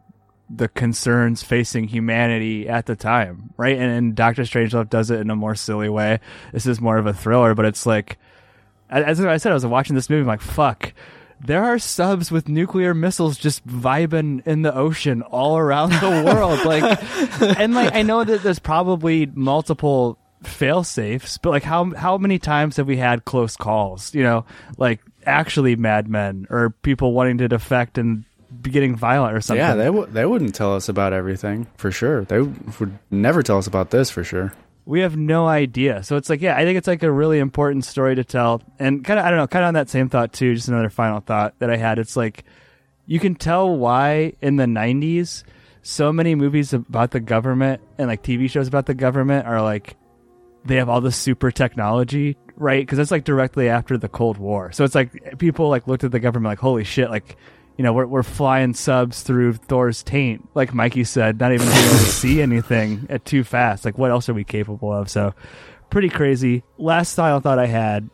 the 0.49 0.67
concerns 0.67 1.43
facing 1.43 1.87
humanity 1.87 2.69
at 2.69 2.85
the 2.85 2.95
time, 2.95 3.53
right? 3.57 3.77
And, 3.77 3.91
and 3.91 4.15
Doctor 4.15 4.43
Strangelove 4.43 4.89
does 4.89 5.11
it 5.11 5.19
in 5.19 5.29
a 5.29 5.35
more 5.35 5.55
silly 5.55 5.89
way. 5.89 6.19
This 6.53 6.65
is 6.65 6.79
more 6.79 6.97
of 6.97 7.05
a 7.05 7.13
thriller, 7.13 7.53
but 7.53 7.65
it's 7.65 7.85
like, 7.85 8.17
as 8.89 9.19
I 9.19 9.37
said, 9.37 9.51
I 9.51 9.55
was 9.55 9.65
watching 9.65 9.95
this 9.95 10.09
movie, 10.09 10.21
I'm 10.21 10.27
like, 10.27 10.41
fuck. 10.41 10.93
There 11.39 11.63
are 11.63 11.77
subs 11.77 12.31
with 12.31 12.49
nuclear 12.49 12.93
missiles 12.93 13.37
just 13.37 13.67
vibing 13.67 14.45
in 14.47 14.63
the 14.63 14.73
ocean 14.73 15.21
all 15.21 15.57
around 15.57 15.91
the 15.91 16.23
world. 16.25 16.65
Like, 16.65 16.83
and 17.59 17.75
like, 17.75 17.93
I 17.93 18.01
know 18.01 18.23
that 18.23 18.41
there's 18.41 18.57
probably 18.57 19.27
multiple 19.27 20.17
fail 20.43 20.83
safes, 20.83 21.37
but 21.37 21.49
like, 21.49 21.63
how, 21.63 21.93
how 21.93 22.17
many 22.17 22.39
times 22.39 22.77
have 22.77 22.87
we 22.87 22.97
had 22.97 23.25
close 23.25 23.55
calls? 23.57 24.13
You 24.13 24.23
know, 24.23 24.45
like 24.77 25.01
actually 25.25 25.75
madmen 25.75 26.47
or 26.49 26.69
people 26.69 27.13
wanting 27.13 27.37
to 27.39 27.47
defect 27.47 27.97
and 27.97 28.23
be 28.61 28.69
getting 28.71 28.95
violent 28.95 29.35
or 29.35 29.41
something. 29.41 29.61
Yeah, 29.65 29.75
they 29.75 29.85
w- 29.85 30.07
they 30.07 30.25
wouldn't 30.25 30.55
tell 30.55 30.75
us 30.75 30.87
about 30.89 31.11
everything 31.13 31.67
for 31.77 31.91
sure. 31.91 32.23
They 32.25 32.41
would 32.41 32.97
never 33.11 33.43
tell 33.43 33.57
us 33.57 33.67
about 33.67 33.89
this 33.89 34.09
for 34.09 34.23
sure. 34.23 34.53
we 34.85 35.01
have 35.01 35.17
no 35.17 35.47
idea. 35.47 36.01
So 36.03 36.15
it's 36.15 36.29
like, 36.29 36.41
yeah, 36.41 36.55
I 36.55 36.63
think 36.63 36.77
it's 36.77 36.87
like 36.87 37.03
a 37.03 37.11
really 37.11 37.39
important 37.39 37.83
story 37.83 38.15
to 38.15 38.23
tell. 38.23 38.61
And 38.79 39.03
kind 39.03 39.19
of, 39.19 39.25
I 39.25 39.29
don't 39.29 39.37
know, 39.37 39.47
kind 39.47 39.65
of 39.65 39.67
on 39.67 39.73
that 39.73 39.89
same 39.89 40.07
thought 40.07 40.31
too, 40.31 40.55
just 40.55 40.69
another 40.69 40.89
final 40.89 41.19
thought 41.19 41.55
that 41.59 41.69
I 41.69 41.75
had. 41.75 41.99
It's 41.99 42.15
like, 42.15 42.45
you 43.05 43.19
can 43.19 43.35
tell 43.35 43.75
why 43.75 44.31
in 44.41 44.55
the 44.55 44.63
90s, 44.65 45.43
so 45.81 46.13
many 46.13 46.35
movies 46.35 46.71
about 46.73 47.11
the 47.11 47.19
government 47.19 47.81
and 47.97 48.07
like 48.07 48.23
TV 48.23 48.49
shows 48.49 48.67
about 48.69 48.85
the 48.85 48.93
government 48.93 49.45
are 49.45 49.61
like, 49.61 49.97
they 50.67 50.75
have 50.77 50.89
all 50.89 51.01
this 51.01 51.15
super 51.15 51.51
technology, 51.51 52.37
right? 52.55 52.81
Because 52.81 52.99
it's 52.99 53.11
like 53.11 53.23
directly 53.23 53.69
after 53.69 53.97
the 53.97 54.09
Cold 54.09 54.37
War. 54.37 54.71
So 54.71 54.83
it's 54.83 54.95
like 54.95 55.37
people 55.37 55.69
like 55.69 55.87
looked 55.87 56.03
at 56.03 56.11
the 56.11 56.19
government 56.19 56.51
like, 56.51 56.59
holy 56.59 56.83
shit, 56.83 57.09
like, 57.09 57.37
you 57.77 57.83
know, 57.83 57.93
we're, 57.93 58.07
we're 58.07 58.23
flying 58.23 58.73
subs 58.73 59.21
through 59.21 59.53
Thor's 59.53 60.03
taint, 60.03 60.47
like 60.55 60.73
Mikey 60.73 61.03
said, 61.03 61.39
not 61.39 61.51
even 61.53 61.67
being 61.67 61.79
able 61.79 61.89
to 61.89 61.97
see 61.97 62.41
anything 62.41 63.07
at 63.09 63.25
too 63.25 63.43
fast. 63.43 63.85
Like, 63.85 63.97
what 63.97 64.11
else 64.11 64.29
are 64.29 64.33
we 64.33 64.43
capable 64.43 64.91
of? 64.91 65.09
So, 65.09 65.33
pretty 65.89 66.09
crazy. 66.09 66.63
Last 66.77 67.11
style 67.11 67.39
thought 67.39 67.59
I 67.59 67.67
had 67.67 68.09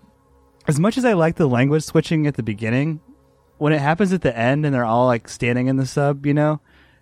as 0.67 0.79
much 0.79 0.97
as 0.97 1.05
I 1.05 1.13
like 1.13 1.35
the 1.35 1.47
language 1.47 1.83
switching 1.83 2.27
at 2.27 2.35
the 2.35 2.43
beginning, 2.43 3.01
when 3.57 3.73
it 3.73 3.81
happens 3.81 4.13
at 4.13 4.21
the 4.21 4.35
end 4.35 4.65
and 4.65 4.73
they're 4.73 4.85
all 4.85 5.07
like 5.07 5.27
standing 5.27 5.67
in 5.67 5.77
the 5.77 5.85
sub, 5.85 6.25
you 6.25 6.33
know, 6.33 6.61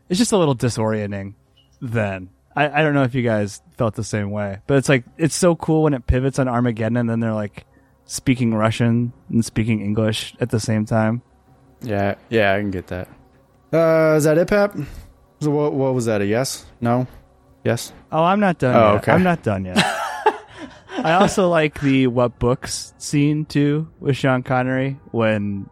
it's 0.09 0.19
just 0.19 0.31
a 0.31 0.37
little 0.37 0.55
disorienting 0.55 1.35
then. 1.79 2.29
I, 2.55 2.79
I 2.79 2.81
don't 2.81 2.93
know 2.93 3.03
if 3.03 3.15
you 3.15 3.23
guys 3.23 3.61
felt 3.77 3.95
the 3.95 4.03
same 4.03 4.31
way, 4.31 4.59
but 4.67 4.77
it's 4.77 4.89
like, 4.89 5.05
it's 5.17 5.35
so 5.35 5.55
cool 5.55 5.83
when 5.83 5.93
it 5.93 6.05
pivots 6.05 6.39
on 6.39 6.47
Armageddon 6.47 6.97
and 6.97 7.09
then 7.09 7.19
they're 7.19 7.33
like 7.33 7.65
speaking 8.05 8.53
Russian 8.53 9.13
and 9.29 9.43
speaking 9.43 9.81
English 9.81 10.35
at 10.39 10.49
the 10.49 10.59
same 10.59 10.85
time. 10.85 11.21
Yeah, 11.81 12.15
yeah, 12.29 12.53
I 12.53 12.59
can 12.59 12.71
get 12.71 12.87
that. 12.87 13.07
Uh, 13.73 14.15
is 14.17 14.25
that 14.25 14.37
it, 14.37 14.47
Pap? 14.47 14.75
So 15.39 15.49
what, 15.49 15.73
what 15.73 15.93
was 15.93 16.05
that? 16.05 16.21
A 16.21 16.25
yes? 16.25 16.65
No? 16.81 17.07
Yes? 17.63 17.93
Oh, 18.11 18.23
I'm 18.23 18.39
not 18.39 18.59
done. 18.59 18.75
Oh, 18.75 18.93
yet. 18.93 19.01
okay. 19.03 19.11
I'm 19.13 19.23
not 19.23 19.43
done 19.43 19.65
yet. 19.65 19.77
I 21.03 21.13
also 21.13 21.49
like 21.49 21.79
the 21.81 22.07
what 22.07 22.37
books 22.37 22.93
scene 22.97 23.45
too 23.45 23.89
with 23.99 24.17
Sean 24.17 24.43
Connery 24.43 24.99
when 25.11 25.69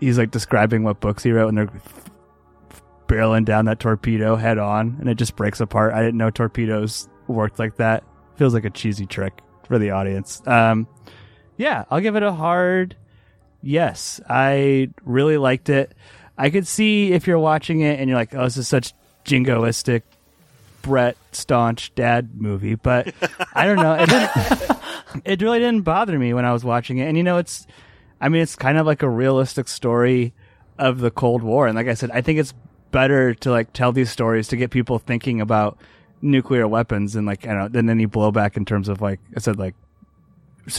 he's 0.00 0.18
like 0.18 0.30
describing 0.30 0.82
what 0.82 1.00
books 1.00 1.22
he 1.22 1.32
wrote 1.32 1.48
and 1.48 1.58
they're 1.58 1.70
barreling 3.14 3.44
down 3.44 3.66
that 3.66 3.80
torpedo 3.80 4.36
head 4.36 4.58
on 4.58 4.96
and 5.00 5.08
it 5.08 5.16
just 5.16 5.36
breaks 5.36 5.60
apart. 5.60 5.94
I 5.94 6.02
didn't 6.02 6.18
know 6.18 6.30
torpedoes 6.30 7.08
worked 7.28 7.58
like 7.58 7.76
that. 7.76 8.04
Feels 8.36 8.54
like 8.54 8.64
a 8.64 8.70
cheesy 8.70 9.06
trick 9.06 9.40
for 9.66 9.78
the 9.78 9.90
audience. 9.90 10.42
Um, 10.46 10.86
yeah, 11.56 11.84
I'll 11.90 12.00
give 12.00 12.16
it 12.16 12.22
a 12.22 12.32
hard 12.32 12.96
yes. 13.62 14.20
I 14.28 14.90
really 15.04 15.38
liked 15.38 15.68
it. 15.68 15.94
I 16.36 16.50
could 16.50 16.66
see 16.66 17.12
if 17.12 17.26
you're 17.26 17.38
watching 17.38 17.80
it 17.80 18.00
and 18.00 18.08
you're 18.08 18.18
like, 18.18 18.34
oh, 18.34 18.44
this 18.44 18.56
is 18.56 18.66
such 18.66 18.92
jingoistic 19.24 20.02
Brett 20.82 21.16
staunch 21.32 21.94
dad 21.94 22.30
movie, 22.34 22.74
but 22.74 23.14
I 23.54 23.66
don't 23.66 23.76
know. 23.76 23.96
It, 23.98 24.70
it 25.24 25.42
really 25.42 25.60
didn't 25.60 25.82
bother 25.82 26.18
me 26.18 26.34
when 26.34 26.44
I 26.44 26.52
was 26.52 26.64
watching 26.64 26.98
it. 26.98 27.06
And 27.06 27.16
you 27.16 27.22
know, 27.22 27.38
it's, 27.38 27.66
I 28.20 28.28
mean, 28.28 28.42
it's 28.42 28.56
kind 28.56 28.76
of 28.76 28.84
like 28.84 29.02
a 29.02 29.08
realistic 29.08 29.68
story 29.68 30.34
of 30.76 30.98
the 30.98 31.10
Cold 31.10 31.42
War. 31.42 31.68
And 31.68 31.76
like 31.76 31.86
I 31.88 31.94
said, 31.94 32.10
I 32.10 32.20
think 32.20 32.40
it's 32.40 32.52
better 32.94 33.34
to 33.34 33.50
like 33.50 33.72
tell 33.74 33.92
these 33.92 34.10
stories 34.10 34.48
to 34.48 34.56
get 34.56 34.70
people 34.70 34.98
thinking 34.98 35.40
about 35.40 35.76
nuclear 36.22 36.66
weapons 36.66 37.16
and 37.16 37.26
like, 37.26 37.44
I 37.44 37.48
don't 37.50 37.58
know, 37.58 37.68
than 37.68 37.90
any 37.90 38.06
blowback 38.06 38.56
in 38.56 38.64
terms 38.64 38.88
of 38.88 39.02
like, 39.02 39.20
I 39.36 39.40
said, 39.40 39.58
like 39.58 39.74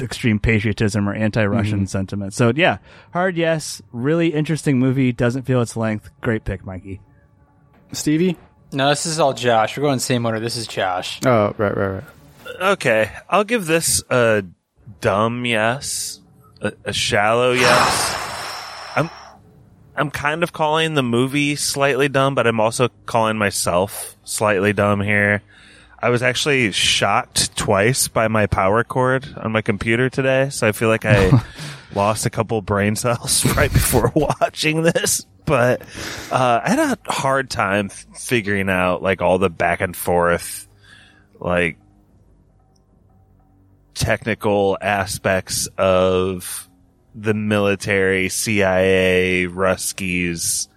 extreme 0.01 0.39
patriotism 0.39 1.07
or 1.07 1.13
anti-Russian 1.13 1.81
Mhm. 1.81 1.89
sentiment. 1.89 2.33
So 2.33 2.51
yeah, 2.55 2.77
hard 3.13 3.37
yes. 3.37 3.81
Really 3.91 4.29
interesting 4.33 4.79
movie. 4.79 5.11
Doesn't 5.11 5.43
feel 5.43 5.61
its 5.61 5.75
length. 5.77 6.09
Great 6.21 6.43
pick, 6.45 6.65
Mikey. 6.65 7.01
Stevie? 7.91 8.37
No, 8.71 8.89
this 8.89 9.05
is 9.05 9.19
all 9.19 9.33
Josh. 9.33 9.77
We're 9.77 9.83
going 9.83 9.99
same 9.99 10.25
order. 10.25 10.39
This 10.39 10.55
is 10.57 10.65
Josh. 10.67 11.19
Oh, 11.25 11.53
right, 11.57 11.77
right, 11.77 11.87
right. 11.87 12.03
Okay, 12.61 13.11
I'll 13.29 13.43
give 13.43 13.65
this 13.65 14.03
a 14.09 14.43
dumb 15.01 15.45
yes, 15.45 16.19
a, 16.61 16.71
a 16.85 16.93
shallow 16.93 17.51
yes. 17.51 18.14
I'm 19.97 20.11
kind 20.11 20.43
of 20.43 20.51
calling 20.51 20.93
the 20.93 21.03
movie 21.03 21.55
slightly 21.55 22.09
dumb, 22.09 22.35
but 22.35 22.47
I'm 22.47 22.59
also 22.59 22.89
calling 23.05 23.37
myself 23.37 24.15
slightly 24.23 24.73
dumb 24.73 25.01
here. 25.01 25.41
I 25.99 26.09
was 26.09 26.21
actually 26.21 26.71
shocked 26.71 27.55
twice 27.55 28.07
by 28.09 28.27
my 28.27 28.45
power 28.47 28.83
cord 28.83 29.25
on 29.37 29.51
my 29.53 29.61
computer 29.61 30.09
today, 30.09 30.49
so 30.49 30.67
I 30.67 30.73
feel 30.73 30.89
like 30.89 31.05
I 31.05 31.43
lost 31.95 32.25
a 32.25 32.29
couple 32.29 32.61
brain 32.61 32.95
cells 32.95 33.45
right 33.55 33.71
before 33.71 34.11
watching 34.15 34.83
this. 34.83 35.25
But 35.45 35.81
uh, 36.31 36.61
I 36.63 36.69
had 36.69 36.79
a 36.79 37.11
hard 37.11 37.49
time 37.49 37.89
figuring 37.89 38.69
out 38.69 39.01
like 39.01 39.21
all 39.21 39.37
the 39.37 39.49
back 39.49 39.79
and 39.79 39.95
forth, 39.95 40.67
like 41.39 41.77
technical 43.93 44.77
aspects 44.81 45.67
of 45.77 46.64
the 47.15 47.33
military, 47.33 48.27
CIA, 48.29 49.47
Ruskies, 49.49 50.67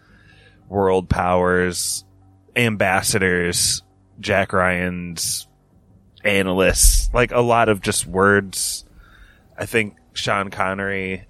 world 0.68 1.09
powers, 1.09 2.05
ambassadors, 2.55 3.82
Jack 4.20 4.53
Ryan's 4.53 5.49
analysts, 6.24 7.12
like 7.12 7.32
a 7.32 7.41
lot 7.41 7.68
of 7.68 7.80
just 7.80 8.07
words. 8.07 8.84
I 9.57 9.66
think 9.66 9.97
Sean 10.12 10.51
Connery, 10.51 11.26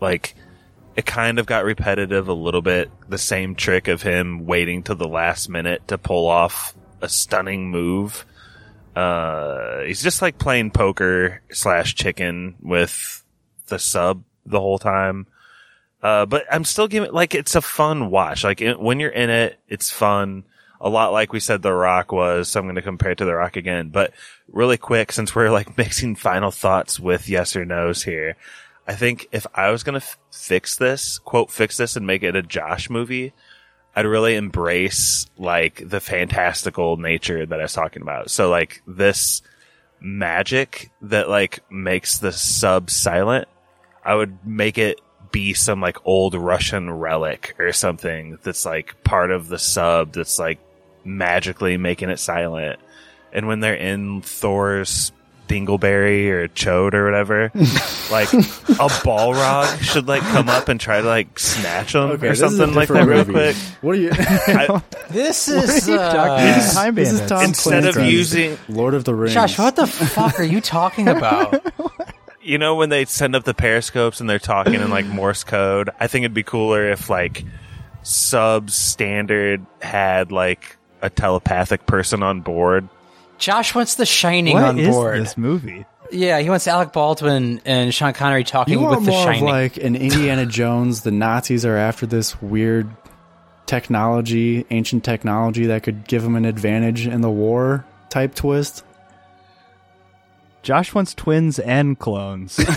like, 0.00 0.34
it 0.96 1.06
kind 1.06 1.38
of 1.38 1.46
got 1.46 1.64
repetitive 1.64 2.28
a 2.28 2.32
little 2.32 2.62
bit. 2.62 2.90
The 3.08 3.18
same 3.18 3.54
trick 3.54 3.86
of 3.86 4.02
him 4.02 4.46
waiting 4.46 4.82
to 4.84 4.94
the 4.94 5.06
last 5.06 5.48
minute 5.48 5.86
to 5.88 5.98
pull 5.98 6.26
off 6.26 6.74
a 7.00 7.08
stunning 7.08 7.70
move. 7.70 8.24
Uh, 8.96 9.82
he's 9.82 10.02
just 10.02 10.22
like 10.22 10.38
playing 10.38 10.70
poker 10.70 11.42
slash 11.52 11.94
chicken 11.94 12.56
with 12.62 13.15
the 13.66 13.78
sub 13.78 14.24
the 14.44 14.60
whole 14.60 14.78
time. 14.78 15.26
Uh, 16.02 16.26
but 16.26 16.44
I'm 16.50 16.64
still 16.64 16.88
giving 16.88 17.12
like 17.12 17.34
it's 17.34 17.54
a 17.54 17.60
fun 17.60 18.10
watch. 18.10 18.44
Like 18.44 18.60
it, 18.60 18.78
when 18.80 19.00
you're 19.00 19.10
in 19.10 19.30
it, 19.30 19.58
it's 19.68 19.90
fun. 19.90 20.44
A 20.80 20.88
lot 20.90 21.12
like 21.12 21.32
we 21.32 21.40
said 21.40 21.62
The 21.62 21.72
Rock 21.72 22.12
was. 22.12 22.48
So 22.48 22.60
I'm 22.60 22.66
going 22.66 22.76
to 22.76 22.82
compare 22.82 23.12
it 23.12 23.18
to 23.18 23.24
The 23.24 23.34
Rock 23.34 23.56
again. 23.56 23.88
But 23.88 24.12
really 24.48 24.76
quick, 24.76 25.10
since 25.10 25.34
we're 25.34 25.50
like 25.50 25.76
mixing 25.78 26.14
final 26.14 26.50
thoughts 26.50 27.00
with 27.00 27.28
yes 27.28 27.56
or 27.56 27.64
no's 27.64 28.02
here, 28.02 28.36
I 28.86 28.94
think 28.94 29.28
if 29.32 29.46
I 29.54 29.70
was 29.70 29.82
going 29.82 29.98
to 29.98 30.06
f- 30.06 30.18
fix 30.30 30.76
this, 30.76 31.18
quote, 31.18 31.50
fix 31.50 31.76
this 31.76 31.96
and 31.96 32.06
make 32.06 32.22
it 32.22 32.36
a 32.36 32.42
Josh 32.42 32.88
movie, 32.88 33.32
I'd 33.96 34.06
really 34.06 34.36
embrace 34.36 35.26
like 35.38 35.82
the 35.88 36.00
fantastical 36.00 36.98
nature 36.98 37.46
that 37.46 37.58
I 37.58 37.62
was 37.62 37.72
talking 37.72 38.02
about. 38.02 38.30
So 38.30 38.50
like 38.50 38.82
this 38.86 39.42
magic 40.00 40.90
that 41.02 41.28
like 41.28 41.60
makes 41.70 42.18
the 42.18 42.32
sub 42.32 42.90
silent, 42.90 43.48
I 44.06 44.14
would 44.14 44.46
make 44.46 44.78
it 44.78 45.00
be 45.32 45.52
some 45.54 45.80
like 45.80 45.98
old 46.06 46.34
Russian 46.34 46.90
relic 46.90 47.56
or 47.58 47.72
something 47.72 48.38
that's 48.42 48.64
like 48.64 49.02
part 49.04 49.30
of 49.32 49.48
the 49.48 49.58
sub 49.58 50.12
that's 50.12 50.38
like 50.38 50.58
magically 51.04 51.76
making 51.76 52.10
it 52.10 52.18
silent. 52.18 52.78
And 53.32 53.48
when 53.48 53.60
they're 53.60 53.74
in 53.74 54.22
Thor's 54.22 55.12
dingleberry 55.48 56.28
or 56.30 56.48
chode 56.48 56.94
or 56.94 57.04
whatever, 57.04 57.50
like 58.10 58.32
a 58.32 58.88
balrog 59.04 59.80
should 59.82 60.08
like 60.08 60.22
come 60.22 60.48
up 60.48 60.68
and 60.68 60.80
try 60.80 61.00
to 61.00 61.06
like 61.06 61.38
snatch 61.38 61.92
them 61.92 62.10
Okay, 62.12 62.26
or 62.28 62.30
this 62.30 62.40
is 62.40 62.54
a 62.54 62.56
something 62.56 62.74
like 62.74 62.88
that 62.88 62.94
different 62.94 63.08
real 63.10 63.18
movie. 63.26 63.32
quick. 63.32 63.56
What 63.82 63.92
are 63.92 63.94
you? 64.00 64.10
I- 64.18 64.82
This 65.10 65.46
is 65.48 65.88
are 65.88 65.92
you 65.92 65.98
uh, 66.00 66.12
talking? 66.12 66.74
Time 66.74 66.94
This 66.96 67.12
is 67.12 67.20
Bandits. 67.20 67.28
Tom 67.28 67.44
Instead 67.44 67.84
of 67.86 67.96
using- 68.10 68.58
Lord 68.68 68.94
of 68.94 69.04
the 69.04 69.14
Rings. 69.14 69.34
Josh. 69.34 69.56
What 69.58 69.76
the 69.76 69.86
fuck 69.86 70.40
are 70.40 70.44
you 70.44 70.60
talking 70.60 71.06
about? 71.08 71.62
You 72.46 72.58
know 72.58 72.74
when 72.76 72.88
they 72.88 73.04
send 73.04 73.34
up 73.36 73.44
the 73.44 73.54
periscopes 73.54 74.20
and 74.20 74.28
they're 74.30 74.38
talking 74.38 74.74
in 74.74 74.90
like 74.90 75.06
Morse 75.06 75.44
code? 75.44 75.90
I 76.00 76.06
think 76.06 76.24
it'd 76.24 76.34
be 76.34 76.42
cooler 76.42 76.90
if 76.90 77.10
like 77.10 77.44
subs 78.02 78.74
standard 78.74 79.64
had 79.82 80.30
like 80.32 80.76
a 81.02 81.10
telepathic 81.10 81.86
person 81.86 82.22
on 82.22 82.40
board. 82.40 82.88
Josh 83.38 83.74
wants 83.74 83.96
The 83.96 84.06
Shining 84.06 84.54
What 84.54 84.64
on 84.64 84.78
is 84.78 84.88
board. 84.88 85.20
this 85.20 85.36
movie? 85.36 85.84
Yeah, 86.10 86.38
he 86.38 86.48
wants 86.48 86.66
Alec 86.68 86.92
Baldwin 86.92 87.60
and 87.64 87.92
Sean 87.92 88.12
Connery 88.12 88.44
talking 88.44 88.74
You 88.74 88.80
want 88.80 89.00
with 89.00 89.06
The 89.06 89.10
more 89.10 89.32
of 89.32 89.40
like 89.42 89.76
an 89.76 89.96
Indiana 89.96 90.46
Jones? 90.46 91.02
The 91.02 91.10
Nazis 91.10 91.64
are 91.66 91.76
after 91.76 92.06
this 92.06 92.40
weird 92.40 92.88
technology, 93.66 94.64
ancient 94.70 95.04
technology 95.04 95.66
that 95.66 95.82
could 95.82 96.06
give 96.06 96.22
them 96.22 96.36
an 96.36 96.44
advantage 96.44 97.06
in 97.06 97.20
the 97.20 97.30
war 97.30 97.84
type 98.08 98.34
twist. 98.34 98.84
Josh 100.66 100.92
wants 100.92 101.14
twins 101.14 101.60
and 101.60 101.96
clones. 101.96 102.58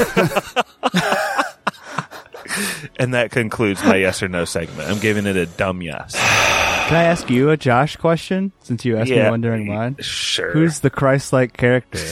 And 3.00 3.14
that 3.14 3.32
concludes 3.32 3.82
my 3.84 3.96
yes 3.96 4.22
or 4.22 4.28
no 4.28 4.44
segment. 4.44 4.90
I'm 4.90 5.00
giving 5.00 5.26
it 5.26 5.38
a 5.38 5.46
dumb 5.46 5.82
yes. 5.82 6.14
Can 6.14 6.98
I 6.98 7.04
ask 7.04 7.30
you 7.30 7.52
a 7.52 7.58
Josh 7.58 7.96
question 7.96 8.52
since 8.64 8.84
you 8.84 8.98
asked 8.98 9.12
me 9.12 9.22
one 9.22 9.40
during 9.42 9.68
mine? 9.68 9.96
Sure. 10.02 10.52
Who's 10.52 10.80
the 10.80 10.90
Christ-like 10.90 11.56
character 11.56 12.04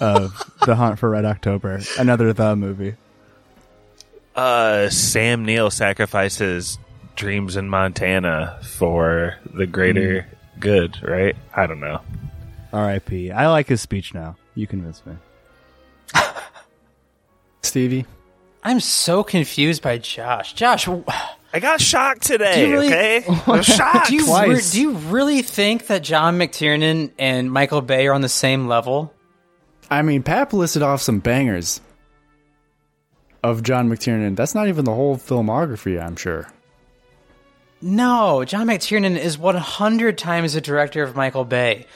of 0.00 0.52
The 0.64 0.76
Hunt 0.76 0.98
for 1.00 1.10
Red 1.10 1.24
October? 1.24 1.80
Another 1.98 2.32
the 2.32 2.54
movie. 2.54 2.94
uh 4.36 4.88
Sam 4.90 5.44
Neill 5.44 5.70
sacrifices 5.70 6.78
dreams 7.16 7.56
in 7.56 7.68
Montana 7.68 8.60
for 8.62 9.36
the 9.52 9.66
greater 9.66 10.26
good, 10.60 11.02
right? 11.02 11.34
I 11.56 11.66
don't 11.66 11.80
know. 11.80 12.02
R.I.P. 12.72 13.32
I 13.32 13.48
like 13.48 13.66
his 13.66 13.80
speech 13.80 14.14
now. 14.14 14.36
You 14.58 14.66
convinced 14.66 15.06
me. 15.06 15.14
Stevie, 17.62 18.06
I'm 18.64 18.80
so 18.80 19.22
confused 19.22 19.82
by 19.82 19.98
Josh. 19.98 20.54
Josh, 20.54 20.86
w- 20.86 21.04
I 21.52 21.60
got 21.60 21.80
shocked 21.80 22.22
today, 22.22 22.66
you 22.66 22.72
really- 22.72 22.86
okay? 22.88 23.24
I'm 23.46 23.62
shocked. 23.62 24.08
do 24.08 24.14
you 24.16 24.22
re- 24.22 24.26
Twice. 24.26 24.72
do 24.72 24.80
you 24.80 24.92
really 24.94 25.42
think 25.42 25.86
that 25.86 26.02
John 26.02 26.38
McTiernan 26.38 27.12
and 27.20 27.52
Michael 27.52 27.82
Bay 27.82 28.08
are 28.08 28.12
on 28.14 28.20
the 28.20 28.28
same 28.28 28.66
level? 28.66 29.14
I 29.88 30.02
mean, 30.02 30.24
Pap 30.24 30.52
listed 30.52 30.82
off 30.82 31.02
some 31.02 31.20
bangers 31.20 31.80
of 33.44 33.62
John 33.62 33.88
McTiernan. 33.88 34.34
That's 34.34 34.56
not 34.56 34.66
even 34.66 34.84
the 34.84 34.94
whole 34.94 35.16
filmography, 35.16 36.02
I'm 36.04 36.16
sure. 36.16 36.48
No, 37.80 38.44
John 38.44 38.66
McTiernan 38.66 39.16
is 39.16 39.38
100 39.38 40.18
times 40.18 40.54
the 40.54 40.60
director 40.60 41.04
of 41.04 41.14
Michael 41.14 41.44
Bay. 41.44 41.86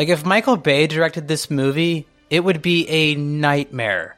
Like, 0.00 0.08
if 0.08 0.24
Michael 0.24 0.56
Bay 0.56 0.86
directed 0.86 1.28
this 1.28 1.50
movie, 1.50 2.06
it 2.30 2.40
would 2.40 2.62
be 2.62 2.88
a 2.88 3.16
nightmare. 3.16 4.16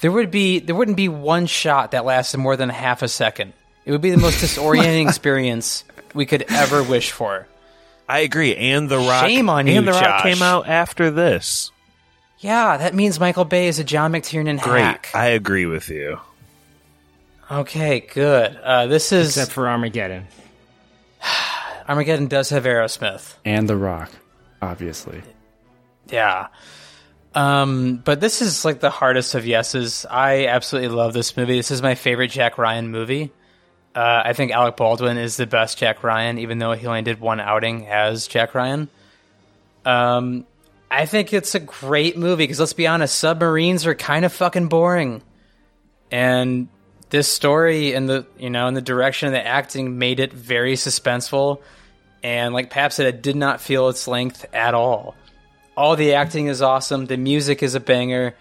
There 0.00 0.12
would 0.12 0.30
be 0.30 0.60
there 0.60 0.76
wouldn't 0.76 0.96
be 0.96 1.08
one 1.08 1.46
shot 1.46 1.90
that 1.90 2.04
lasted 2.04 2.38
more 2.38 2.56
than 2.56 2.68
half 2.68 3.02
a 3.02 3.08
second. 3.08 3.52
It 3.84 3.90
would 3.90 4.00
be 4.00 4.12
the 4.12 4.16
most 4.16 4.36
disorienting 4.40 5.08
experience 5.08 5.82
we 6.14 6.24
could 6.24 6.44
ever 6.52 6.84
wish 6.84 7.10
for. 7.10 7.48
I 8.08 8.20
agree. 8.20 8.54
And 8.54 8.88
The 8.88 8.98
Rock 8.98 9.26
Shame 9.26 9.50
on 9.50 9.66
and 9.66 9.70
you, 9.70 9.82
The 9.82 9.90
Rock 9.90 10.22
came 10.22 10.40
out 10.40 10.68
after 10.68 11.10
this. 11.10 11.72
Yeah, 12.38 12.76
that 12.76 12.94
means 12.94 13.18
Michael 13.18 13.44
Bay 13.44 13.66
is 13.66 13.80
a 13.80 13.84
John 13.84 14.12
McTiernan 14.12 14.60
Great. 14.60 14.82
hack. 14.82 15.08
I 15.14 15.30
agree 15.30 15.66
with 15.66 15.88
you. 15.88 16.20
Okay, 17.50 18.06
good. 18.14 18.56
Uh, 18.56 18.86
this 18.86 19.10
is 19.10 19.30
Except 19.30 19.50
for 19.50 19.68
Armageddon. 19.68 20.28
Armageddon 21.88 22.28
does 22.28 22.50
have 22.50 22.62
Aerosmith. 22.62 23.34
And 23.44 23.68
The 23.68 23.76
Rock, 23.76 24.08
obviously. 24.62 25.20
Yeah. 26.08 26.48
Um, 27.34 27.96
but 27.96 28.20
this 28.20 28.40
is 28.40 28.64
like 28.64 28.80
the 28.80 28.90
hardest 28.90 29.34
of 29.34 29.46
yeses. 29.46 30.06
I 30.08 30.46
absolutely 30.46 30.96
love 30.96 31.12
this 31.12 31.36
movie. 31.36 31.56
This 31.56 31.70
is 31.70 31.82
my 31.82 31.94
favorite 31.94 32.30
Jack 32.30 32.56
Ryan 32.56 32.90
movie. 32.90 33.32
Uh, 33.94 34.22
I 34.24 34.32
think 34.32 34.52
Alec 34.52 34.76
Baldwin 34.76 35.18
is 35.18 35.36
the 35.36 35.46
best 35.46 35.78
Jack 35.78 36.02
Ryan, 36.02 36.38
even 36.38 36.58
though 36.58 36.72
he 36.72 36.86
only 36.86 37.02
did 37.02 37.20
one 37.20 37.40
outing 37.40 37.86
as 37.88 38.26
Jack 38.26 38.54
Ryan. 38.54 38.88
Um, 39.84 40.46
I 40.90 41.06
think 41.06 41.32
it's 41.32 41.54
a 41.54 41.60
great 41.60 42.16
movie 42.16 42.44
because 42.44 42.60
let's 42.60 42.72
be 42.72 42.86
honest, 42.86 43.18
submarines 43.18 43.86
are 43.86 43.94
kind 43.94 44.24
of 44.24 44.32
fucking 44.32 44.68
boring, 44.68 45.22
and 46.10 46.68
this 47.10 47.28
story 47.28 47.92
and 47.94 48.08
the 48.08 48.26
you 48.38 48.50
know 48.50 48.66
and 48.66 48.76
the 48.76 48.82
direction 48.82 49.26
of 49.28 49.32
the 49.32 49.46
acting 49.46 49.98
made 49.98 50.20
it 50.20 50.32
very 50.32 50.74
suspenseful. 50.74 51.60
And 52.22 52.54
like 52.54 52.70
Pap 52.70 52.92
said, 52.92 53.06
it 53.06 53.22
did 53.22 53.36
not 53.36 53.60
feel 53.60 53.88
its 53.88 54.06
length 54.06 54.46
at 54.52 54.74
all. 54.74 55.16
All 55.76 55.96
the 55.96 56.14
acting 56.14 56.46
is 56.46 56.62
awesome. 56.62 57.06
The 57.06 57.16
music 57.16 57.62
is 57.62 57.74
a 57.74 57.80
banger. 57.80 58.34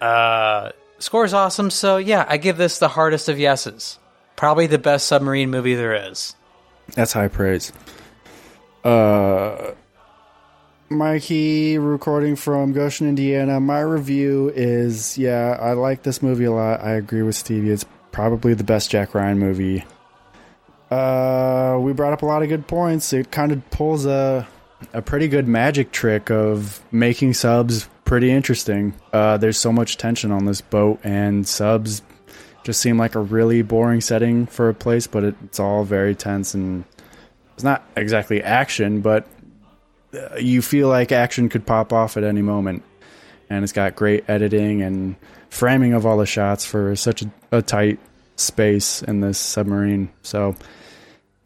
Uh, 0.00 0.70
score 0.98 1.24
is 1.24 1.34
awesome. 1.34 1.70
So 1.70 1.96
yeah, 1.96 2.24
I 2.28 2.36
give 2.36 2.56
this 2.56 2.78
the 2.78 2.88
hardest 2.88 3.28
of 3.28 3.38
yeses. 3.38 3.98
Probably 4.36 4.66
the 4.66 4.78
best 4.78 5.06
submarine 5.06 5.50
movie 5.50 5.74
there 5.74 6.10
is. 6.10 6.34
That's 6.94 7.12
high 7.12 7.28
praise. 7.28 7.72
Uh, 8.84 9.72
Mikey, 10.88 11.78
recording 11.78 12.36
from 12.36 12.72
Goshen, 12.72 13.08
Indiana. 13.08 13.60
My 13.60 13.80
review 13.80 14.50
is 14.54 15.18
yeah, 15.18 15.56
I 15.60 15.72
like 15.72 16.02
this 16.02 16.22
movie 16.22 16.44
a 16.44 16.52
lot. 16.52 16.80
I 16.80 16.92
agree 16.92 17.22
with 17.22 17.36
Stevie. 17.36 17.70
It's 17.70 17.84
probably 18.12 18.54
the 18.54 18.64
best 18.64 18.90
Jack 18.90 19.14
Ryan 19.14 19.38
movie. 19.38 19.84
Uh, 20.90 21.78
we 21.80 21.92
brought 21.92 22.12
up 22.12 22.22
a 22.22 22.26
lot 22.26 22.42
of 22.42 22.48
good 22.48 22.66
points. 22.66 23.12
It 23.12 23.30
kind 23.30 23.52
of 23.52 23.68
pulls 23.70 24.06
a 24.06 24.46
a 24.92 25.02
pretty 25.02 25.28
good 25.28 25.46
magic 25.46 25.92
trick 25.92 26.30
of 26.30 26.82
making 26.90 27.34
subs 27.34 27.88
pretty 28.04 28.30
interesting. 28.30 28.94
Uh, 29.12 29.36
there's 29.36 29.58
so 29.58 29.70
much 29.70 29.98
tension 29.98 30.32
on 30.32 30.46
this 30.46 30.60
boat, 30.60 30.98
and 31.04 31.46
subs 31.46 32.02
just 32.64 32.80
seem 32.80 32.98
like 32.98 33.14
a 33.14 33.20
really 33.20 33.62
boring 33.62 34.00
setting 34.00 34.46
for 34.46 34.68
a 34.68 34.74
place, 34.74 35.06
but 35.06 35.24
it, 35.24 35.34
it's 35.44 35.60
all 35.60 35.84
very 35.84 36.14
tense 36.14 36.54
and 36.54 36.84
it's 37.54 37.64
not 37.64 37.84
exactly 37.96 38.42
action, 38.42 39.00
but 39.00 39.26
uh, 40.14 40.36
you 40.36 40.60
feel 40.62 40.88
like 40.88 41.12
action 41.12 41.48
could 41.48 41.66
pop 41.66 41.92
off 41.92 42.16
at 42.16 42.24
any 42.24 42.42
moment. 42.42 42.82
And 43.48 43.64
it's 43.64 43.72
got 43.72 43.96
great 43.96 44.28
editing 44.28 44.80
and 44.82 45.16
framing 45.48 45.92
of 45.92 46.06
all 46.06 46.16
the 46.18 46.26
shots 46.26 46.64
for 46.64 46.94
such 46.94 47.22
a, 47.22 47.30
a 47.50 47.62
tight 47.62 47.98
space 48.36 49.02
in 49.02 49.20
this 49.20 49.38
submarine. 49.38 50.08
So 50.22 50.54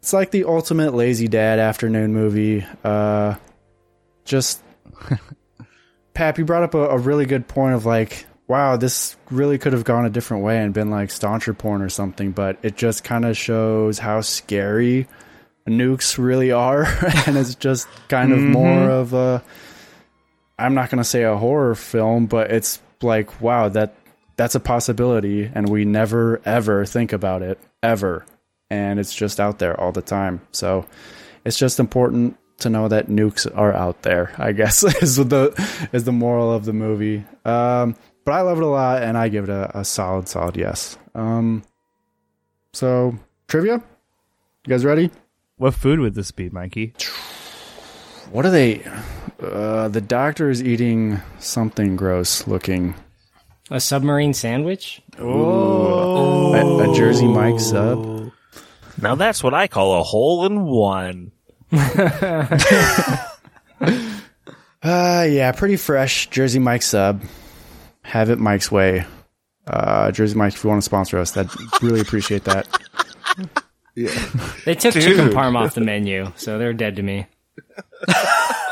it's 0.05 0.13
like 0.13 0.29
the 0.29 0.43
ultimate 0.43 0.93
lazy 0.93 1.27
dad 1.27 1.57
afternoon 1.57 2.13
movie. 2.13 2.63
Uh, 2.83 3.33
just 4.23 4.61
Pap, 6.13 6.37
you 6.37 6.45
brought 6.45 6.61
up 6.61 6.75
a, 6.75 6.89
a 6.89 6.97
really 6.99 7.25
good 7.25 7.47
point 7.47 7.73
of 7.73 7.87
like, 7.87 8.27
wow, 8.47 8.77
this 8.77 9.15
really 9.31 9.57
could 9.57 9.73
have 9.73 9.83
gone 9.83 10.05
a 10.05 10.11
different 10.11 10.43
way 10.43 10.59
and 10.59 10.75
been 10.75 10.91
like 10.91 11.09
stauncher 11.09 11.55
porn 11.55 11.81
or 11.81 11.89
something, 11.89 12.33
but 12.33 12.59
it 12.61 12.77
just 12.77 13.03
kind 13.03 13.25
of 13.25 13.35
shows 13.35 13.97
how 13.97 14.21
scary 14.21 15.07
nukes 15.67 16.19
really 16.19 16.51
are, 16.51 16.83
and 17.25 17.35
it's 17.35 17.55
just 17.55 17.87
kind 18.07 18.31
of 18.31 18.37
Mhm. 18.41 18.49
more 18.51 18.87
of 18.87 19.11
a. 19.15 19.43
I'm 20.59 20.75
not 20.75 20.91
going 20.91 20.99
to 20.99 21.03
say 21.03 21.23
a 21.23 21.35
horror 21.35 21.73
film, 21.73 22.27
but 22.27 22.51
it's 22.51 22.79
like, 23.01 23.41
wow, 23.41 23.69
that 23.69 23.95
that's 24.37 24.53
a 24.53 24.59
possibility, 24.59 25.49
and 25.51 25.67
we 25.67 25.83
never 25.83 26.41
ever 26.45 26.85
think 26.85 27.11
about 27.11 27.41
it 27.41 27.57
ever, 27.81 28.23
and 28.69 28.99
it's 28.99 29.13
just 29.13 29.39
out 29.39 29.59
there 29.59 29.79
all 29.79 29.91
the 29.91 30.01
time. 30.01 30.41
So, 30.51 30.85
it's 31.45 31.57
just 31.57 31.79
important 31.79 32.37
to 32.57 32.69
know 32.69 32.87
that 32.87 33.07
nukes 33.07 33.45
are 33.55 33.73
out 33.73 34.01
there. 34.01 34.33
I 34.37 34.51
guess 34.51 34.83
is 35.01 35.17
the 35.17 35.87
is 35.93 36.03
the 36.03 36.11
moral 36.11 36.51
of 36.51 36.65
the 36.65 36.73
movie. 36.73 37.23
Um, 37.45 37.95
but 38.23 38.33
I 38.33 38.41
love 38.41 38.57
it 38.57 38.63
a 38.63 38.67
lot, 38.67 39.03
and 39.03 39.17
I 39.17 39.29
give 39.29 39.43
it 39.45 39.49
a, 39.49 39.79
a 39.79 39.85
solid, 39.85 40.27
solid 40.27 40.57
yes. 40.57 40.97
Um, 41.13 41.63
so 42.73 43.17
trivia, 43.47 43.75
you 43.75 44.69
guys 44.69 44.83
ready? 44.83 45.11
What 45.57 45.75
food 45.75 45.99
would 45.99 46.15
this 46.15 46.31
be, 46.31 46.49
Mikey? 46.49 46.93
What 48.31 48.45
are 48.45 48.49
they? 48.51 48.83
Uh, 49.39 49.87
the 49.89 50.01
doctor 50.01 50.49
is 50.49 50.63
eating 50.63 51.21
something 51.39 51.95
gross 51.95 52.47
looking. 52.47 52.95
A 53.69 53.79
submarine 53.79 54.33
sandwich? 54.33 55.01
Oh, 55.19 56.53
a, 56.53 56.91
a 56.91 56.95
Jersey 56.95 57.27
Mike 57.27 57.59
sub. 57.59 58.14
Now 59.05 59.13
that's 59.13 59.43
what 59.43 59.53
I 59.53 59.67
call 59.67 59.99
a 59.99 60.03
hole 60.03 60.47
in 60.47 60.65
one. 60.65 61.31
Uh, 64.83 65.25
yeah, 65.27 65.51
pretty 65.51 65.77
fresh 65.77 66.29
Jersey 66.29 66.59
Mike 66.59 66.83
sub. 66.83 67.23
Have 68.03 68.29
it 68.29 68.37
Mike's 68.37 68.71
way. 68.71 69.03
Uh, 69.65 70.11
Jersey 70.11 70.35
Mike, 70.37 70.53
if 70.53 70.63
you 70.63 70.69
want 70.69 70.79
to 70.79 70.85
sponsor 70.85 71.17
us, 71.17 71.31
that 71.31 71.47
really 71.81 72.01
appreciate 72.01 72.43
that. 72.43 72.67
Yeah. 73.95 74.11
They 74.63 74.75
took 74.75 74.93
Dude. 74.93 75.01
chicken 75.01 75.29
parm 75.29 75.57
off 75.57 75.73
the 75.73 75.81
menu, 75.81 76.31
so 76.35 76.59
they're 76.59 76.71
dead 76.73 76.97
to 76.97 77.01
me. 77.01 77.25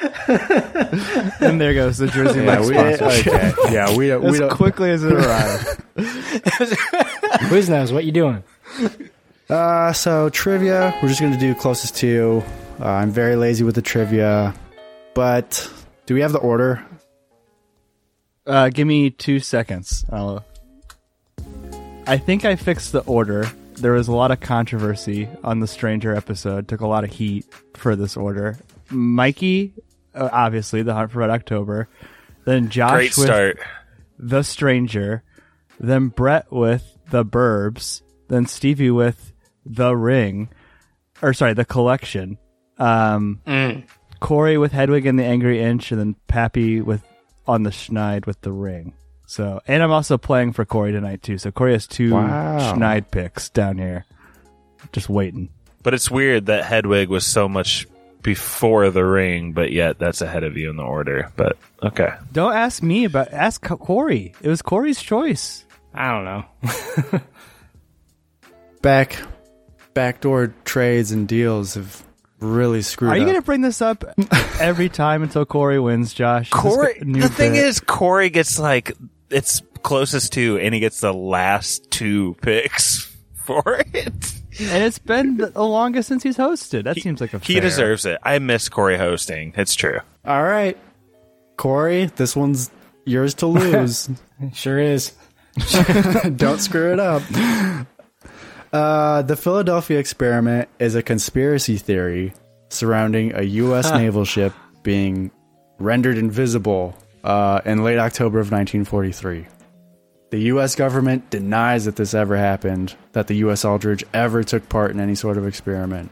and 1.40 1.60
there 1.60 1.74
goes 1.74 1.98
the 1.98 2.06
Jersey 2.08 2.40
Yeah, 2.40 2.46
Mike 2.46 2.60
we- 2.60 2.74
sponsorship. 2.74 3.58
okay. 3.58 3.72
Yeah, 3.74 3.96
we 3.96 4.08
don't- 4.08 4.22
we 4.22 4.28
as 4.30 4.38
don't- 4.38 4.50
quickly 4.50 4.90
as 4.90 5.04
it 5.04 5.12
arrived. 5.12 5.66
Quiznos, 7.50 7.92
what 7.92 8.04
you 8.04 8.12
doing? 8.12 8.42
Uh, 9.48 9.92
so 9.92 10.28
trivia, 10.30 10.96
we're 11.02 11.08
just 11.08 11.20
gonna 11.20 11.38
do 11.38 11.54
closest 11.54 11.96
to. 11.96 12.42
Uh, 12.80 12.86
I'm 12.86 13.10
very 13.10 13.36
lazy 13.36 13.64
with 13.64 13.74
the 13.74 13.82
trivia, 13.82 14.54
but 15.14 15.70
do 16.06 16.14
we 16.14 16.20
have 16.22 16.32
the 16.32 16.38
order? 16.38 16.82
Uh, 18.46 18.68
give 18.70 18.86
me 18.86 19.10
two 19.10 19.38
seconds. 19.38 20.04
I'll... 20.10 20.44
I 22.06 22.16
think 22.16 22.44
I 22.44 22.56
fixed 22.56 22.92
the 22.92 23.00
order. 23.00 23.44
There 23.74 23.92
was 23.92 24.08
a 24.08 24.12
lot 24.12 24.30
of 24.30 24.40
controversy 24.40 25.28
on 25.44 25.60
the 25.60 25.66
Stranger 25.66 26.14
episode. 26.14 26.66
Took 26.68 26.80
a 26.80 26.86
lot 26.86 27.04
of 27.04 27.10
heat 27.10 27.46
for 27.74 27.94
this 27.96 28.16
order. 28.16 28.56
Mikey, 28.90 29.72
obviously, 30.14 30.82
the 30.82 30.94
Hunt 30.94 31.12
for 31.12 31.18
Red 31.20 31.30
October. 31.30 31.88
Then 32.44 32.68
Josh 32.70 32.92
Great 32.92 33.16
with 33.16 33.26
start. 33.26 33.58
the 34.18 34.42
Stranger. 34.42 35.22
Then 35.78 36.08
Brett 36.08 36.50
with 36.52 36.98
the 37.10 37.24
Burbs. 37.24 38.02
Then 38.28 38.46
Stevie 38.46 38.90
with 38.90 39.32
the 39.66 39.94
Ring, 39.96 40.48
or 41.22 41.32
sorry, 41.34 41.52
the 41.54 41.64
Collection. 41.64 42.38
Um, 42.78 43.40
Mm. 43.46 43.84
Korey 44.20 44.58
with 44.60 44.72
Hedwig 44.72 45.06
and 45.06 45.18
the 45.18 45.24
Angry 45.24 45.62
Inch, 45.62 45.90
and 45.92 46.00
then 46.00 46.14
Pappy 46.28 46.80
with 46.80 47.02
on 47.46 47.62
the 47.62 47.70
Schneid 47.70 48.26
with 48.26 48.40
the 48.42 48.52
Ring. 48.52 48.92
So, 49.26 49.60
and 49.66 49.82
I'm 49.82 49.90
also 49.92 50.18
playing 50.18 50.52
for 50.52 50.64
Korey 50.64 50.92
tonight 50.92 51.22
too. 51.22 51.38
So 51.38 51.50
Korey 51.50 51.72
has 51.72 51.86
two 51.86 52.12
Wow. 52.14 52.74
Schneid 52.74 53.10
picks 53.10 53.48
down 53.48 53.78
here, 53.78 54.04
just 54.92 55.08
waiting. 55.08 55.50
But 55.82 55.94
it's 55.94 56.10
weird 56.10 56.46
that 56.46 56.64
Hedwig 56.64 57.08
was 57.08 57.24
so 57.26 57.48
much 57.48 57.86
before 58.22 58.90
the 58.90 59.04
ring, 59.04 59.52
but 59.52 59.72
yet 59.72 59.98
that's 59.98 60.20
ahead 60.20 60.44
of 60.44 60.56
you 60.56 60.70
in 60.70 60.76
the 60.76 60.82
order. 60.82 61.30
But 61.36 61.56
okay. 61.82 62.10
Don't 62.32 62.52
ask 62.54 62.82
me 62.82 63.04
about. 63.04 63.32
Ask 63.32 63.62
Korey. 63.62 64.34
It 64.40 64.48
was 64.48 64.62
Korey's 64.62 65.00
choice. 65.02 65.64
I 65.94 66.10
don't 66.12 66.24
know. 66.24 67.20
Back, 68.82 69.16
backdoor 69.92 70.54
trades 70.64 71.12
and 71.12 71.28
deals 71.28 71.74
have 71.74 72.02
really 72.38 72.80
screwed 72.80 73.10
Are 73.12 73.16
you 73.16 73.22
up. 73.24 73.26
going 73.28 73.40
to 73.40 73.44
bring 73.44 73.60
this 73.60 73.82
up 73.82 74.04
every 74.60 74.88
time 74.88 75.22
until 75.22 75.44
Korey 75.44 75.82
wins, 75.82 76.14
Josh? 76.14 76.48
Korey, 76.50 77.02
new 77.04 77.20
the 77.20 77.28
thing 77.28 77.52
bit? 77.52 77.64
is, 77.64 77.80
Korey 77.80 78.32
gets 78.32 78.58
like 78.58 78.96
it's 79.28 79.60
closest 79.82 80.32
to, 80.34 80.58
and 80.58 80.72
he 80.72 80.80
gets 80.80 81.00
the 81.00 81.12
last 81.12 81.90
two 81.90 82.34
picks 82.40 83.14
for 83.44 83.82
it. 83.92 84.34
And 84.60 84.84
it's 84.84 84.98
been 84.98 85.36
the 85.38 85.46
the 85.46 85.62
longest 85.64 86.08
since 86.08 86.22
he's 86.22 86.36
hosted. 86.36 86.84
That 86.84 86.96
seems 87.00 87.20
like 87.20 87.32
a 87.34 87.38
He 87.38 87.54
fair. 87.54 87.62
deserves 87.62 88.04
it. 88.06 88.18
I 88.22 88.38
miss 88.38 88.68
Korey 88.68 88.98
hosting. 88.98 89.54
It's 89.56 89.74
true. 89.74 90.00
All 90.24 90.42
right, 90.42 90.76
Korey, 91.56 92.14
this 92.16 92.36
one's 92.36 92.70
yours 93.06 93.34
to 93.34 93.46
lose. 93.58 94.10
sure 94.52 94.78
is. 94.78 95.12
Don't 96.36 96.60
screw 96.60 96.92
it 96.92 97.00
up. 97.00 97.22
Uh, 98.72 99.22
the 99.22 99.34
Philadelphia 99.36 99.98
experiment 99.98 100.68
is 100.78 100.94
a 100.94 101.02
conspiracy 101.02 101.76
theory 101.76 102.32
surrounding 102.68 103.34
a 103.34 103.42
U.S. 103.42 103.90
Huh. 103.90 103.98
naval 103.98 104.24
ship 104.24 104.52
being 104.84 105.30
rendered 105.78 106.16
invisible 106.16 106.96
uh, 107.24 107.60
in 107.64 107.82
late 107.82 107.98
October 107.98 108.38
of 108.38 108.52
1943. 108.52 109.46
The 110.30 110.38
U.S. 110.42 110.76
government 110.76 111.28
denies 111.30 111.84
that 111.86 111.96
this 111.96 112.14
ever 112.14 112.36
happened, 112.36 112.94
that 113.12 113.26
the 113.26 113.34
U.S. 113.38 113.64
Eldridge 113.64 114.04
ever 114.14 114.44
took 114.44 114.68
part 114.68 114.92
in 114.92 115.00
any 115.00 115.14
sort 115.16 115.36
of 115.36 115.46
experiment. 115.46 116.10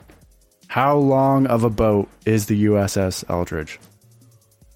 How 0.66 0.96
long 0.96 1.46
of 1.46 1.62
a 1.64 1.70
boat 1.70 2.08
is 2.26 2.46
the 2.46 2.64
USS 2.66 3.24
Eldridge? 3.30 3.78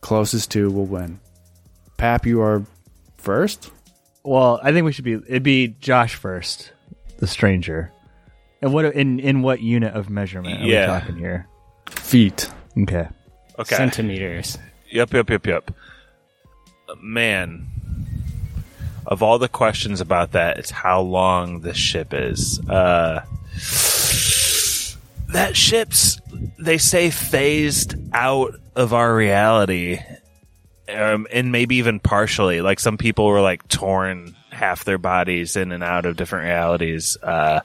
Closest 0.01 0.51
to 0.53 0.71
will 0.71 0.87
win. 0.87 1.19
Pap, 1.97 2.25
you 2.25 2.41
are 2.41 2.65
first. 3.19 3.71
Well, 4.25 4.61
I 4.63 4.73
think 4.73 4.85
we 4.85 4.93
should 4.93 5.05
be. 5.05 5.15
It'd 5.15 5.43
be 5.43 5.69
Josh 5.81 6.15
first, 6.15 6.73
the 7.19 7.27
stranger. 7.27 7.93
And 8.61 8.73
what 8.73 8.85
in 8.85 9.19
in 9.19 9.43
what 9.43 9.61
unit 9.61 9.95
of 9.95 10.09
measurement 10.09 10.63
are 10.63 10.67
Yeah. 10.67 10.95
we 10.95 11.01
talking 11.01 11.17
here? 11.17 11.47
Feet. 11.91 12.49
Okay. 12.79 13.09
Okay. 13.59 13.77
Centimeters. 13.77 14.57
Yep, 14.91 15.13
yep, 15.13 15.31
yep, 15.31 15.47
yep. 15.47 15.71
Uh, 16.89 16.95
Man, 17.03 17.67
of 19.07 19.23
all 19.23 19.39
the 19.39 19.49
questions 19.49 20.01
about 20.01 20.33
that, 20.33 20.59
it's 20.59 20.71
how 20.71 21.01
long 21.01 21.61
this 21.61 21.77
ship 21.77 22.13
is. 22.13 22.61
Uh, 22.69 23.25
that 25.33 25.57
ship's, 25.57 26.21
they 26.59 26.79
say, 26.79 27.11
phased 27.11 27.95
out 28.13 28.55
of 28.77 28.93
our 28.93 29.15
reality, 29.15 30.01
um, 30.89 31.27
and 31.33 31.53
maybe 31.53 31.77
even 31.77 32.01
partially. 32.01 32.61
Like 32.61 32.81
some 32.81 32.97
people 32.97 33.27
were 33.27 33.41
like 33.41 33.67
torn 33.69 34.35
half 34.51 34.85
their 34.85 34.99
bodies 34.99 35.57
in 35.57 35.73
and 35.73 35.83
out 35.83 36.07
of 36.07 36.17
different 36.17 36.45
realities. 36.45 37.17
Uh, 37.23 37.61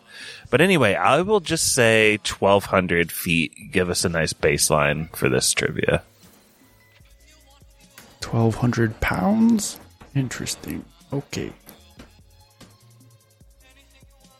but 0.49 0.61
anyway, 0.61 0.95
I 0.95 1.21
will 1.21 1.41
just 1.41 1.73
say 1.73 2.17
1,200 2.17 3.11
feet. 3.11 3.53
Give 3.71 3.89
us 3.89 4.05
a 4.05 4.09
nice 4.09 4.33
baseline 4.33 5.13
for 5.15 5.29
this 5.29 5.51
trivia. 5.51 6.03
1200 8.23 8.99
pounds? 8.99 9.79
Interesting. 10.15 10.83
Okay. 11.13 11.51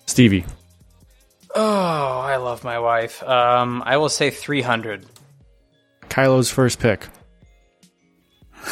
Stevie. 0.06 0.45
Oh, 1.56 2.19
I 2.19 2.38
love 2.38 2.64
my 2.64 2.80
wife. 2.80 3.23
Um, 3.23 3.81
I 3.85 3.98
will 3.98 4.10
say 4.10 4.30
300. 4.30 5.06
Kylo's 6.10 6.49
first 6.49 6.80
pick. 6.80 7.07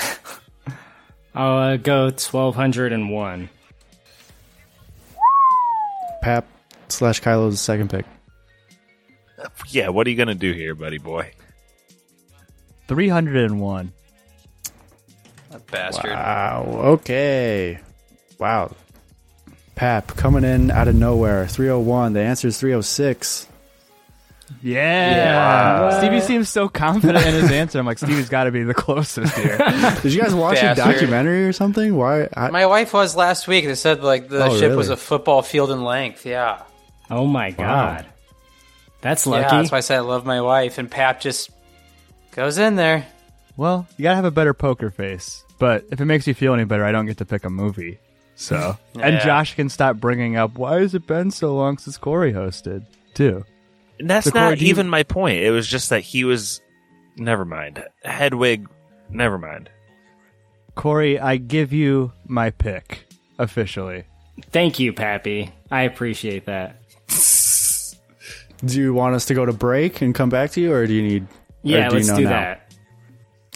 I'll 1.35 1.73
uh, 1.73 1.77
go 1.77 2.05
1201. 2.05 3.49
Pap 6.21 6.47
slash 6.89 7.21
Kylo's 7.21 7.59
second 7.59 7.89
pick. 7.89 8.05
Yeah, 9.69 9.89
what 9.89 10.07
are 10.07 10.09
you 10.09 10.15
going 10.15 10.27
to 10.27 10.35
do 10.35 10.53
here, 10.53 10.73
buddy 10.75 10.97
boy? 10.97 11.31
Three 12.87 13.09
hundred 13.09 13.37
and 13.37 13.59
one. 13.59 13.93
That 15.49 15.65
bastard. 15.67 16.11
Wow. 16.11 16.65
Okay. 16.99 17.79
Wow. 18.39 18.75
Pap 19.75 20.07
coming 20.15 20.43
in 20.43 20.71
out 20.71 20.87
of 20.87 20.95
nowhere. 20.95 21.47
301. 21.47 22.13
The 22.13 22.21
answer 22.21 22.47
is 22.47 22.57
306. 22.59 23.47
Yeah. 24.61 25.89
Wow. 25.89 25.97
Stevie 25.99 26.21
seems 26.21 26.49
so 26.49 26.69
confident 26.69 27.25
in 27.25 27.33
his 27.33 27.51
answer. 27.51 27.79
I'm 27.79 27.85
like, 27.85 27.97
Stevie's 27.97 28.29
got 28.29 28.43
to 28.45 28.51
be 28.51 28.63
the 28.63 28.73
closest 28.73 29.35
here. 29.35 29.57
Did 30.01 30.13
you 30.13 30.21
guys 30.21 30.33
watch 30.35 30.61
a 30.61 30.75
documentary 30.75 31.45
or 31.45 31.53
something? 31.53 31.95
Why? 31.95 32.27
I, 32.33 32.51
My 32.51 32.65
wife 32.67 32.93
was 32.93 33.15
last 33.15 33.47
week. 33.47 33.65
They 33.65 33.75
said 33.75 34.03
like 34.03 34.29
the 34.29 34.45
Oh, 34.45 34.57
ship 34.57 34.75
was 34.75 34.89
a 34.89 34.97
football 34.97 35.41
field 35.41 35.71
in 35.71 35.83
length. 35.83 36.25
Yeah. 36.25 36.61
Oh 37.09 37.25
my 37.25 37.51
god. 37.51 38.05
That's 39.01 39.27
lucky. 39.27 39.41
Yeah, 39.43 39.61
that's 39.61 39.71
why 39.71 39.79
I 39.79 39.81
said 39.81 39.97
I 39.97 40.01
love 40.01 40.25
my 40.25 40.41
wife. 40.41 40.77
And 40.77 40.89
Pap 40.89 41.19
just 41.21 41.49
goes 42.31 42.57
in 42.57 42.75
there. 42.75 43.05
Well, 43.57 43.87
you 43.97 44.03
gotta 44.03 44.15
have 44.15 44.25
a 44.25 44.31
better 44.31 44.53
poker 44.53 44.89
face. 44.91 45.43
But 45.57 45.85
if 45.91 46.01
it 46.01 46.05
makes 46.05 46.27
you 46.27 46.33
feel 46.33 46.53
any 46.53 46.65
better, 46.65 46.83
I 46.83 46.91
don't 46.91 47.05
get 47.05 47.17
to 47.17 47.25
pick 47.25 47.45
a 47.45 47.49
movie. 47.49 47.99
So, 48.35 48.77
and 48.99 49.21
Josh 49.21 49.55
can 49.55 49.69
stop 49.69 49.95
bringing 49.97 50.35
up 50.35 50.57
why 50.57 50.79
has 50.81 50.93
it 50.93 51.07
been 51.07 51.31
so 51.31 51.55
long 51.55 51.77
since 51.77 51.97
Korey 51.97 52.33
hosted 52.33 52.85
too. 53.13 53.45
And 53.97 54.09
that's 54.09 54.25
So, 54.25 54.31
Korey, 54.31 54.33
not 54.51 54.57
do 54.57 54.65
you- 54.65 54.69
even 54.71 54.89
my 54.89 55.03
point. 55.03 55.39
It 55.41 55.51
was 55.51 55.67
just 55.67 55.89
that 55.89 56.01
he 56.01 56.23
was. 56.25 56.61
Never 57.17 57.45
mind. 57.45 57.81
Hedwig. 58.03 58.67
Never 59.09 59.37
mind. 59.37 59.69
Korey, 60.75 61.17
I 61.21 61.37
give 61.37 61.71
you 61.71 62.11
my 62.27 62.49
pick 62.49 63.05
officially. 63.39 64.03
Thank 64.51 64.79
you, 64.79 64.91
Pappy. 64.91 65.53
I 65.71 65.83
appreciate 65.83 66.45
that. 66.47 66.81
do 68.65 68.77
you 68.79 68.93
want 68.93 69.15
us 69.15 69.25
to 69.27 69.33
go 69.33 69.45
to 69.45 69.53
break 69.53 70.01
and 70.01 70.13
come 70.13 70.29
back 70.29 70.51
to 70.51 70.61
you, 70.61 70.73
or 70.73 70.85
do 70.87 70.93
you 70.93 71.01
need? 71.03 71.23
or 71.23 71.27
Yeah, 71.63 71.87
do 71.89 71.95
let's 71.95 72.07
know 72.09 72.17
do 72.17 72.23
now? 72.25 72.29
that. 72.31 72.73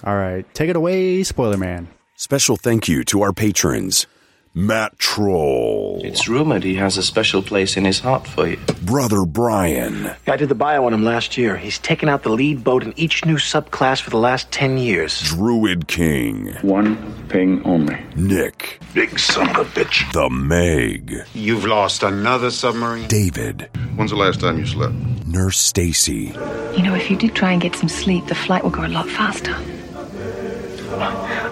All 0.05 0.15
right, 0.15 0.45
take 0.53 0.69
it 0.69 0.75
away, 0.77 1.23
spoiler 1.23 1.57
man. 1.57 1.89
Special 2.15 2.55
thank 2.55 2.87
you 2.87 3.03
to 3.05 3.21
our 3.21 3.33
patrons 3.33 4.07
Matt 4.55 4.97
Troll, 4.97 6.01
It's 6.03 6.27
rumored 6.27 6.63
he 6.63 6.75
has 6.75 6.97
a 6.97 7.03
special 7.03 7.43
place 7.43 7.77
in 7.77 7.85
his 7.85 7.99
heart 7.99 8.25
for 8.25 8.47
you. 8.47 8.57
Brother 8.81 9.23
Brian, 9.23 10.09
I 10.25 10.37
did 10.37 10.49
the 10.49 10.55
bio 10.55 10.85
on 10.85 10.93
him 10.93 11.03
last 11.03 11.37
year. 11.37 11.55
He's 11.55 11.77
taken 11.77 12.09
out 12.09 12.23
the 12.23 12.29
lead 12.29 12.63
boat 12.63 12.83
in 12.83 12.93
each 12.97 13.23
new 13.25 13.35
subclass 13.35 14.01
for 14.01 14.09
the 14.09 14.17
last 14.17 14.51
10 14.51 14.79
years. 14.79 15.21
Druid 15.21 15.87
King, 15.87 16.47
One 16.63 16.97
thing 17.29 17.61
only. 17.63 17.99
Nick, 18.15 18.79
Big 18.95 19.19
son 19.19 19.49
of 19.51 19.57
a 19.57 19.65
bitch. 19.65 20.11
The 20.13 20.29
Meg, 20.31 21.15
You've 21.35 21.65
lost 21.65 22.01
another 22.01 22.49
submarine? 22.49 23.07
David, 23.07 23.69
When's 23.95 24.09
the 24.11 24.17
last 24.17 24.41
time 24.41 24.57
you 24.57 24.65
slept? 24.65 24.95
Nurse 25.27 25.59
Stacy, 25.59 26.33
You 26.75 26.81
know, 26.81 26.95
if 26.95 27.11
you 27.11 27.15
did 27.17 27.35
try 27.35 27.51
and 27.51 27.61
get 27.61 27.75
some 27.75 27.87
sleep, 27.89 28.25
the 28.25 28.35
flight 28.35 28.63
will 28.63 28.71
go 28.71 28.83
a 28.83 28.87
lot 28.87 29.07
faster. 29.07 29.55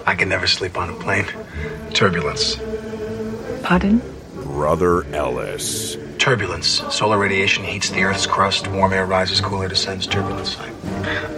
I 0.04 0.14
can 0.18 0.28
never 0.28 0.48
sleep 0.48 0.76
on 0.76 0.90
a 0.90 0.94
plane. 0.94 1.26
Turbulence. 1.94 2.58
Pardon? 3.68 4.00
Brother 4.44 5.04
Ellis, 5.14 5.98
Turbulence. 6.16 6.66
Solar 6.88 7.18
radiation 7.18 7.64
heats 7.64 7.90
the 7.90 8.02
Earth's 8.02 8.26
crust. 8.26 8.66
Warm 8.68 8.94
air 8.94 9.04
rises, 9.04 9.42
cooler 9.42 9.68
descends. 9.68 10.06
Turbulence. 10.06 10.58
I, 10.58 10.70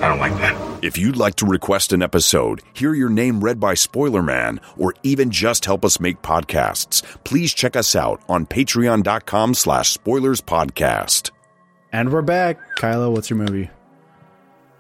I 0.01 0.07
don't 0.07 0.21
like 0.21 0.35
that. 0.35 0.85
If 0.85 0.97
you'd 0.97 1.17
like 1.17 1.35
to 1.37 1.45
request 1.47 1.93
an 1.93 2.03
episode, 2.03 2.63
hear 2.73 2.95
your 2.95 3.09
name 3.09 3.41
read 3.41 3.59
by 3.59 3.75
Spoiler 3.75 4.23
Man, 4.23 4.61
or 4.77 4.95
even 5.03 5.33
just 5.33 5.65
help 5.65 5.85
us 5.85 5.99
make 5.99 6.23
podcasts, 6.23 7.03
please 7.25 7.53
check 7.53 7.75
us 7.75 7.97
out 7.97 8.23
on 8.29 8.47
patreon.com 8.47 9.55
slash 9.55 9.91
spoilers 9.91 10.41
podcast. 10.41 11.33
And 11.91 12.13
we're 12.13 12.23
back. 12.23 12.61
Kylo, 12.77 13.11
what's 13.11 13.29
your 13.29 13.41
movie? 13.41 13.71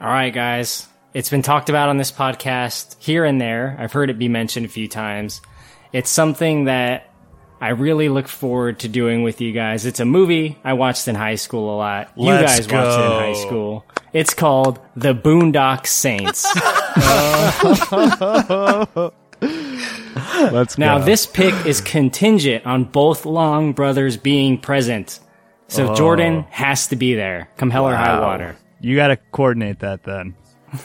All 0.00 0.06
right, 0.06 0.32
guys. 0.32 0.86
It's 1.14 1.30
been 1.30 1.42
talked 1.42 1.68
about 1.68 1.88
on 1.88 1.96
this 1.96 2.12
podcast 2.12 2.94
here 3.00 3.24
and 3.24 3.40
there. 3.40 3.76
I've 3.76 3.92
heard 3.92 4.08
it 4.08 4.20
be 4.20 4.28
mentioned 4.28 4.66
a 4.66 4.68
few 4.68 4.86
times. 4.86 5.42
It's 5.92 6.10
something 6.10 6.66
that 6.66 7.09
I 7.60 7.70
really 7.70 8.08
look 8.08 8.26
forward 8.26 8.80
to 8.80 8.88
doing 8.88 9.22
with 9.22 9.40
you 9.42 9.52
guys. 9.52 9.84
It's 9.84 10.00
a 10.00 10.04
movie 10.06 10.58
I 10.64 10.72
watched 10.72 11.08
in 11.08 11.14
high 11.14 11.34
school 11.34 11.74
a 11.74 11.76
lot. 11.76 12.10
You 12.16 12.26
Let's 12.26 12.66
guys 12.66 12.72
watched 12.72 12.98
it 12.98 13.04
in 13.04 13.10
high 13.10 13.46
school. 13.46 13.84
It's 14.14 14.32
called 14.32 14.80
The 14.96 15.14
Boondock 15.14 15.86
Saints. 15.86 16.46
Let's 20.52 20.78
now, 20.78 20.98
go. 20.98 21.04
this 21.04 21.26
pick 21.26 21.54
is 21.66 21.80
contingent 21.80 22.64
on 22.66 22.84
both 22.84 23.26
Long 23.26 23.72
brothers 23.72 24.16
being 24.16 24.58
present. 24.58 25.20
So 25.68 25.92
Oh. 25.92 25.94
Jordan 25.94 26.46
has 26.50 26.88
to 26.88 26.96
be 26.96 27.14
there, 27.14 27.50
come 27.56 27.70
hell 27.70 27.86
or 27.86 27.94
high 27.94 28.20
water. 28.20 28.56
You 28.80 28.96
got 28.96 29.08
to 29.08 29.16
coordinate 29.16 29.80
that 29.80 30.02
then. 30.04 30.34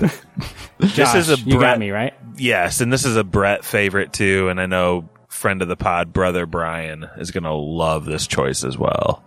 this 0.79 1.15
is 1.15 1.29
a 1.29 1.37
you 1.39 1.53
got 1.53 1.59
Brett, 1.59 1.79
me, 1.79 1.91
right? 1.91 2.13
Yes, 2.37 2.81
and 2.81 2.91
this 2.91 3.05
is 3.05 3.15
a 3.15 3.23
Brett 3.23 3.63
favorite 3.63 4.11
too, 4.13 4.49
and 4.49 4.59
I 4.59 4.65
know 4.65 5.09
friend 5.35 5.61
of 5.61 5.67
the 5.67 5.75
pod, 5.75 6.13
brother 6.13 6.45
Brian, 6.45 7.09
is 7.17 7.31
gonna 7.31 7.53
love 7.53 8.05
this 8.05 8.25
choice 8.27 8.63
as 8.63 8.77
well. 8.77 9.23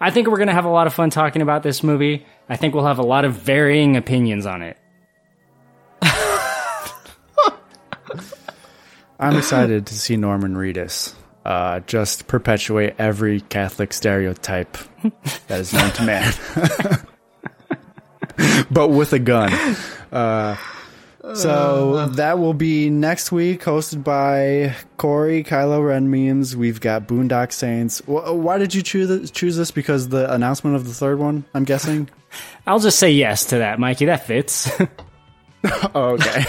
I 0.00 0.10
think 0.10 0.28
we're 0.28 0.36
going 0.36 0.48
to 0.48 0.54
have 0.54 0.66
a 0.66 0.70
lot 0.70 0.86
of 0.86 0.92
fun 0.92 1.08
talking 1.08 1.40
about 1.40 1.62
this 1.62 1.82
movie. 1.82 2.26
I 2.50 2.56
think 2.56 2.74
we'll 2.74 2.84
have 2.84 2.98
a 2.98 3.06
lot 3.06 3.24
of 3.24 3.32
varying 3.32 3.96
opinions 3.96 4.44
on 4.44 4.60
it. 4.60 4.76
I'm 9.18 9.36
excited 9.36 9.86
to 9.86 9.94
see 9.94 10.18
Norman 10.18 10.54
Reedus 10.54 11.14
uh, 11.46 11.80
just 11.80 12.26
perpetuate 12.26 12.96
every 12.98 13.40
Catholic 13.40 13.92
stereotype 13.92 14.76
that 15.46 15.60
is 15.60 15.72
known 15.72 15.90
to 15.92 16.02
man, 16.02 16.34
but 18.70 18.88
with 18.88 19.12
a 19.12 19.18
gun. 19.18 19.52
Uh, 20.10 20.56
so 21.34 21.94
uh. 21.94 22.06
that 22.06 22.38
will 22.38 22.54
be 22.54 22.90
next 22.90 23.32
week, 23.32 23.62
hosted 23.62 24.04
by 24.04 24.74
Korey, 24.98 25.46
Kylo 25.46 25.86
Ren 25.86 26.10
memes. 26.10 26.56
We've 26.56 26.80
got 26.80 27.08
Boondock 27.08 27.52
Saints. 27.52 28.00
Uh, 28.08 28.32
why 28.32 28.58
did 28.58 28.74
you 28.74 28.82
choose 28.82 29.30
choose 29.30 29.56
this? 29.56 29.70
Because 29.70 30.08
the 30.08 30.32
announcement 30.32 30.76
of 30.76 30.86
the 30.86 30.94
third 30.94 31.18
one, 31.18 31.44
I'm 31.54 31.64
guessing. 31.64 32.08
I'll 32.66 32.80
just 32.80 32.98
say 32.98 33.12
yes 33.12 33.46
to 33.46 33.58
that, 33.58 33.78
Mikey. 33.78 34.06
That 34.06 34.26
fits. 34.26 34.70
oh, 35.94 36.10
okay. 36.12 36.44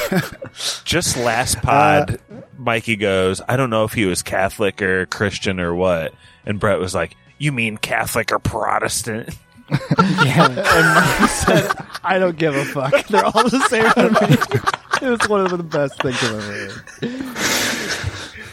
Just 0.84 1.18
last 1.18 1.58
uh, 1.58 1.62
pod, 1.62 2.20
Mikey 2.58 2.96
goes, 2.96 3.42
I 3.48 3.56
don't 3.56 3.70
know 3.70 3.84
if 3.84 3.94
he 3.94 4.06
was 4.06 4.22
Catholic 4.22 4.82
or 4.82 5.06
Christian 5.08 5.60
or 5.60 5.74
what, 5.74 6.14
and 6.46 6.60
Brett 6.60 6.80
was 6.80 6.94
like, 6.94 7.16
"You 7.38 7.52
mean 7.52 7.78
Catholic 7.78 8.32
or 8.32 8.40
Protestant?" 8.40 9.36
Yeah. 9.70 10.48
And 10.48 10.96
Mike 10.96 11.30
said, 11.30 11.72
I 12.04 12.20
don't 12.20 12.38
give 12.38 12.56
a 12.56 12.66
fuck. 12.66 13.08
They're 13.10 13.26
all 13.26 13.50
the 13.50 13.60
same 13.70 13.92
to 13.94 14.10
me. 14.28 14.38
It 15.00 15.12
was 15.12 15.30
one 15.30 15.42
of 15.42 15.52
the 15.56 15.62
best 15.62 16.02
things 16.02 16.18
I've 16.24 16.34
ever 16.34 17.32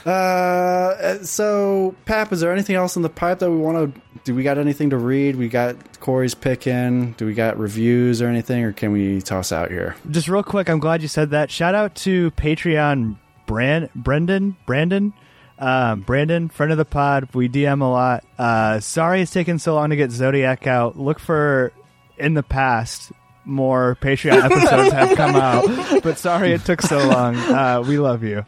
heard. 0.05 0.07
Uh, 0.07 1.25
so 1.25 1.95
Pap, 2.05 2.33
is 2.33 2.41
there 2.41 2.53
anything 2.53 2.77
else 2.77 2.97
in 2.97 3.03
the 3.03 3.09
pipe 3.09 3.39
that 3.39 3.51
we 3.51 3.57
want 3.57 3.95
to? 3.95 4.01
Do 4.25 4.35
we 4.35 4.43
got 4.43 4.59
anything 4.59 4.91
to 4.91 4.99
read? 4.99 5.37
We 5.37 5.49
got 5.49 5.77
Korey's 6.01 6.35
pick 6.35 6.67
in. 6.67 7.13
Do 7.13 7.25
we 7.25 7.33
got 7.33 7.59
reviews 7.59 8.21
or 8.21 8.29
anything, 8.29 8.63
or 8.63 8.73
can 8.73 8.93
we 8.93 9.23
toss 9.23 9.53
out 9.53 9.71
here? 9.71 9.97
Just 10.11 10.29
real 10.29 10.43
quick, 10.43 10.69
I'm 10.69 10.81
glad 10.81 11.01
you 11.01 11.09
said 11.09 11.31
that. 11.31 11.51
Shout 11.51 11.75
out 11.75 11.95
to 11.97 12.31
Patreon 12.33 13.17
Brand 13.47 13.89
Brendan 13.95 14.57
Brandon. 14.67 15.15
Um, 15.59 16.01
Brandon, 16.01 16.49
friend 16.49 16.73
of 16.73 16.79
the 16.79 16.85
pod, 16.85 17.29
we 17.35 17.49
DM 17.49 17.81
a 17.81 17.85
lot. 17.85 18.25
Uh, 18.39 18.81
sorry 18.81 19.23
it's 19.23 19.31
taken 19.33 19.59
so 19.59 19.75
long 19.75 19.91
to 19.91 19.97
get 19.97 20.11
Zodiac 20.11 20.67
out. 20.67 20.99
Look 20.99 21.19
for 21.21 21.73
in 22.19 22.35
the 22.35 22.43
past 22.43 23.13
more 23.45 23.97
Patreon 24.01 24.43
episodes 24.51 24.93
have 24.93 25.17
come 25.17 25.37
out, 25.37 26.03
but 26.03 26.19
sorry 26.19 26.53
it 26.53 26.65
took 26.65 26.83
so 26.83 26.99
long. 27.07 27.37
Uh, 27.37 27.83
we 27.87 27.99
love 27.99 28.25
you. 28.25 28.45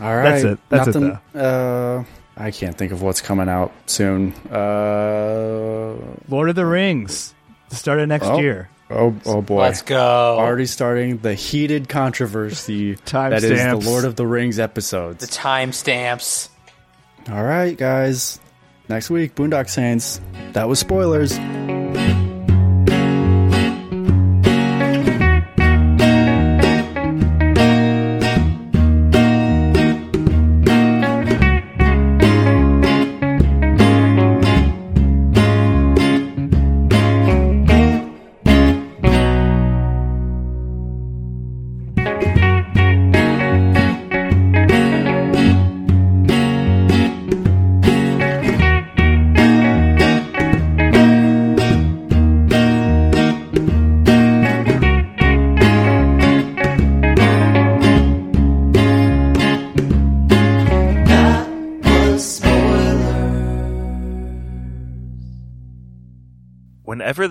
All 0.00 0.16
right, 0.16 0.22
That's 0.30 0.44
it. 0.44 0.58
That's 0.70 0.88
it, 0.88 1.00
Nothing, 1.00 1.18
Uh, 1.40 2.04
I 2.36 2.50
can't 2.50 2.76
think 2.76 2.90
of 2.92 3.02
what's 3.02 3.20
coming 3.20 3.48
out 3.50 3.70
soon. 3.86 4.32
Uh, 4.50 5.94
Lord 6.28 6.48
of 6.48 6.56
the 6.56 6.64
Rings, 6.64 7.34
the 7.68 7.76
start 7.76 8.00
of 8.00 8.08
next 8.08 8.26
Oh. 8.26 8.38
year. 8.40 8.68
Oh, 8.90 9.14
oh 9.24 9.40
boy. 9.40 9.60
Let's 9.60 9.82
go. 9.82 10.36
Already 10.38 10.66
starting 10.66 11.18
the 11.18 11.34
heated 11.34 11.88
controversy 11.88 12.94
that 13.06 13.44
is 13.44 13.62
the 13.62 13.76
Lord 13.76 14.04
of 14.04 14.16
the 14.16 14.26
Rings 14.26 14.58
episodes. 14.58 15.24
The 15.24 15.32
timestamps. 15.32 16.48
All 17.30 17.44
right, 17.44 17.76
guys. 17.76 18.40
Next 18.88 19.08
week, 19.08 19.36
Boondock 19.36 19.68
Saints. 19.68 20.20
That 20.52 20.68
was 20.68 20.80
spoilers. 20.80 21.38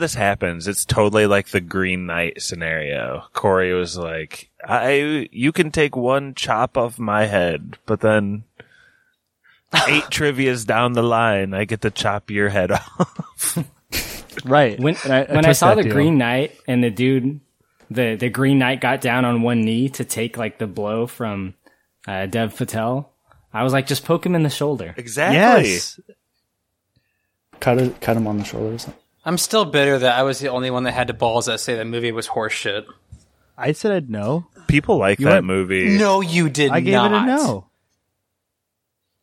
This 0.10 0.16
happens, 0.16 0.68
it's 0.68 0.86
totally 0.86 1.28
like 1.28 1.50
the 1.50 1.62
Green 1.62 2.08
Knight 2.08 2.42
scenario. 2.42 3.26
Korey 3.36 3.78
was 3.78 3.96
like, 3.96 4.50
"I, 4.68 5.30
you 5.32 5.52
can 5.52 5.70
take 5.70 5.96
one 5.96 6.34
chop 6.34 6.78
off 6.80 6.98
my 6.98 7.28
head, 7.28 7.78
but 7.86 8.00
then 8.02 8.44
eight 9.88 10.06
trivia's 10.10 10.66
down 10.66 10.94
the 10.94 11.04
line, 11.04 11.54
I 11.54 11.66
get 11.66 11.82
to 11.82 11.92
chop 11.92 12.32
your 12.32 12.50
head 12.50 12.72
off." 12.72 13.56
Right. 14.44 14.80
When 14.80 14.96
And 15.04 15.14
I- 15.14 15.22
I 15.30 15.36
when 15.36 15.46
I 15.46 15.50
took 15.50 15.58
saw 15.58 15.76
the 15.76 15.84
deal. 15.84 15.94
Green 15.94 16.18
Knight 16.18 16.60
and 16.68 16.84
the 16.84 16.90
dude, 16.90 17.40
the 17.92 18.16
the 18.16 18.30
Green 18.30 18.58
Knight 18.58 18.82
got 18.82 19.02
down 19.02 19.26
on 19.26 19.44
one 19.44 19.62
knee 19.62 19.90
to 19.90 20.04
take 20.04 20.38
like 20.38 20.58
the 20.58 20.66
blow 20.66 21.06
from 21.06 21.54
uh, 22.08 22.26
Dev 22.26 22.58
Patel. 22.58 23.12
I 23.54 23.62
was 23.62 23.74
like, 23.74 23.86
just 23.86 24.06
poke 24.06 24.26
him 24.26 24.34
in 24.34 24.42
the 24.42 24.50
shoulder. 24.50 24.96
Exactly. 24.98 25.38
Yes. 25.74 26.00
Cut 27.60 27.78
it, 27.78 28.02
cut 28.02 28.18
him 28.18 28.26
on 28.26 28.40
the 28.40 28.44
shoulders. 28.44 28.88
I'm 29.26 29.38
still 29.38 29.66
bitter 29.66 30.00
that 30.00 30.18
I 30.18 30.24
was 30.24 30.40
the 30.40 30.50
only 30.50 30.72
one 30.72 30.84
that 30.84 30.94
had 30.94 31.08
the 31.08 31.14
balls 31.14 31.46
that 31.48 31.60
say 31.60 31.76
the 31.76 31.86
movie 31.86 32.12
was 32.12 32.28
horseshit. 32.28 32.86
I 33.58 33.74
said 33.74 33.92
I'd 33.92 34.10
no. 34.10 34.48
People 34.68 34.98
like 34.98 35.20
You 35.20 35.26
that 35.26 35.34
went- 35.36 35.46
movie. 35.46 35.98
No, 35.98 36.22
you 36.22 36.50
did 36.50 36.72
I 36.72 36.80
gave 36.80 36.94
not. 36.94 37.12
it 37.12 37.16
a 37.18 37.26
no. 37.26 37.66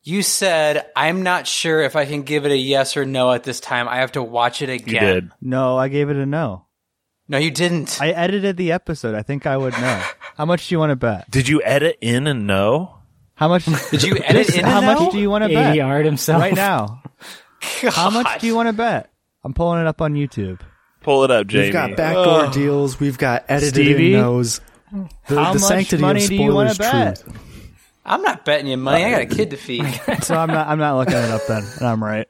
You 0.03 0.21
said, 0.21 0.85
I'm 0.95 1.23
not 1.23 1.47
sure 1.47 1.81
if 1.81 1.95
I 1.97 2.05
can 2.05 2.21
give 2.23 2.45
it 2.45 2.51
a 2.51 2.57
yes 2.57 2.95
or 2.95 3.05
no 3.05 3.33
at 3.33 3.43
this 3.43 3.59
time. 3.59 3.89
I 3.89 3.97
have 3.97 4.13
to 4.13 4.23
watch 4.23 4.61
it 4.61 4.69
you 4.69 4.75
again. 4.75 5.03
did. 5.03 5.31
No, 5.41 5.77
I 5.77 5.89
gave 5.89 6.09
it 6.09 6.15
a 6.15 6.25
no. 6.25 6.65
No, 7.27 7.37
you 7.37 7.51
didn't. 7.51 7.97
I 8.01 8.11
edited 8.11 8.55
the 8.55 8.71
episode. 8.71 9.15
I 9.15 9.21
think 9.23 9.45
I 9.45 9.57
would 9.57 9.73
know. 9.73 10.01
How 10.37 10.45
much 10.45 10.69
do 10.69 10.75
you 10.75 10.79
want 10.79 10.91
to 10.91 10.95
bet? 10.95 11.29
Did 11.29 11.49
you 11.49 11.61
edit 11.61 11.97
in 11.99 12.25
and 12.25 12.47
no? 12.47 12.95
How 13.35 13.49
much 13.49 13.65
Did 13.91 14.03
you 14.03 14.15
edit 14.23 14.55
in 14.55 14.63
a 14.63 14.69
How 14.69 14.77
and 14.77 14.85
much 14.85 14.99
no? 14.99 15.11
do 15.11 15.19
you 15.19 15.29
want 15.29 15.43
to 15.43 15.49
bet? 15.49 15.75
ADR'd 15.75 16.05
himself 16.05 16.41
right 16.41 16.53
now? 16.55 17.03
How 17.91 18.09
much 18.09 18.39
do 18.39 18.47
you 18.47 18.55
want 18.55 18.69
to 18.69 18.73
bet? 18.73 19.11
I'm 19.43 19.53
pulling 19.53 19.81
it 19.81 19.87
up 19.87 20.01
on 20.01 20.13
YouTube. 20.13 20.59
Pull 21.01 21.23
it 21.23 21.31
up, 21.31 21.47
Jamie. 21.47 21.65
We've 21.65 21.73
got 21.73 21.95
backdoor 21.95 22.47
deals. 22.51 22.99
We've 22.99 23.17
got 23.17 23.45
edited 23.47 23.75
Stevie? 23.75 24.13
in 24.15 24.19
nose. 24.21 24.59
The, 24.91 25.07
How 25.35 25.53
the 25.53 25.59
much 25.59 25.67
sanctity 25.67 26.01
money 26.01 26.23
of 26.23 26.29
do 26.29 26.35
you 26.35 26.53
wanna 26.53 26.75
bet? 26.75 27.23
I'm 28.05 28.21
not 28.21 28.45
betting 28.45 28.67
you 28.67 28.77
money. 28.77 29.03
I 29.03 29.11
got 29.11 29.21
a 29.21 29.25
kid 29.25 29.49
to 29.51 29.57
feed. 29.57 29.85
So 30.23 30.35
I'm 30.35 30.47
not. 30.49 30.67
I'm 30.67 30.79
not 30.79 30.97
looking 30.97 31.13
it 31.15 31.29
up 31.29 31.41
then, 31.47 31.63
and 31.79 31.87
I'm 31.87 32.03
right. 32.03 32.27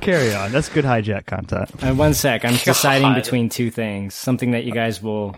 Carry 0.00 0.34
on. 0.34 0.50
That's 0.50 0.68
good 0.68 0.84
hijack 0.84 1.26
content. 1.26 1.70
Uh, 1.82 1.94
one 1.94 2.12
sec, 2.14 2.44
I'm 2.44 2.54
deciding 2.56 3.14
between 3.14 3.48
two 3.48 3.70
things: 3.70 4.14
something 4.14 4.50
that 4.52 4.64
you 4.64 4.72
guys 4.72 5.00
will 5.00 5.36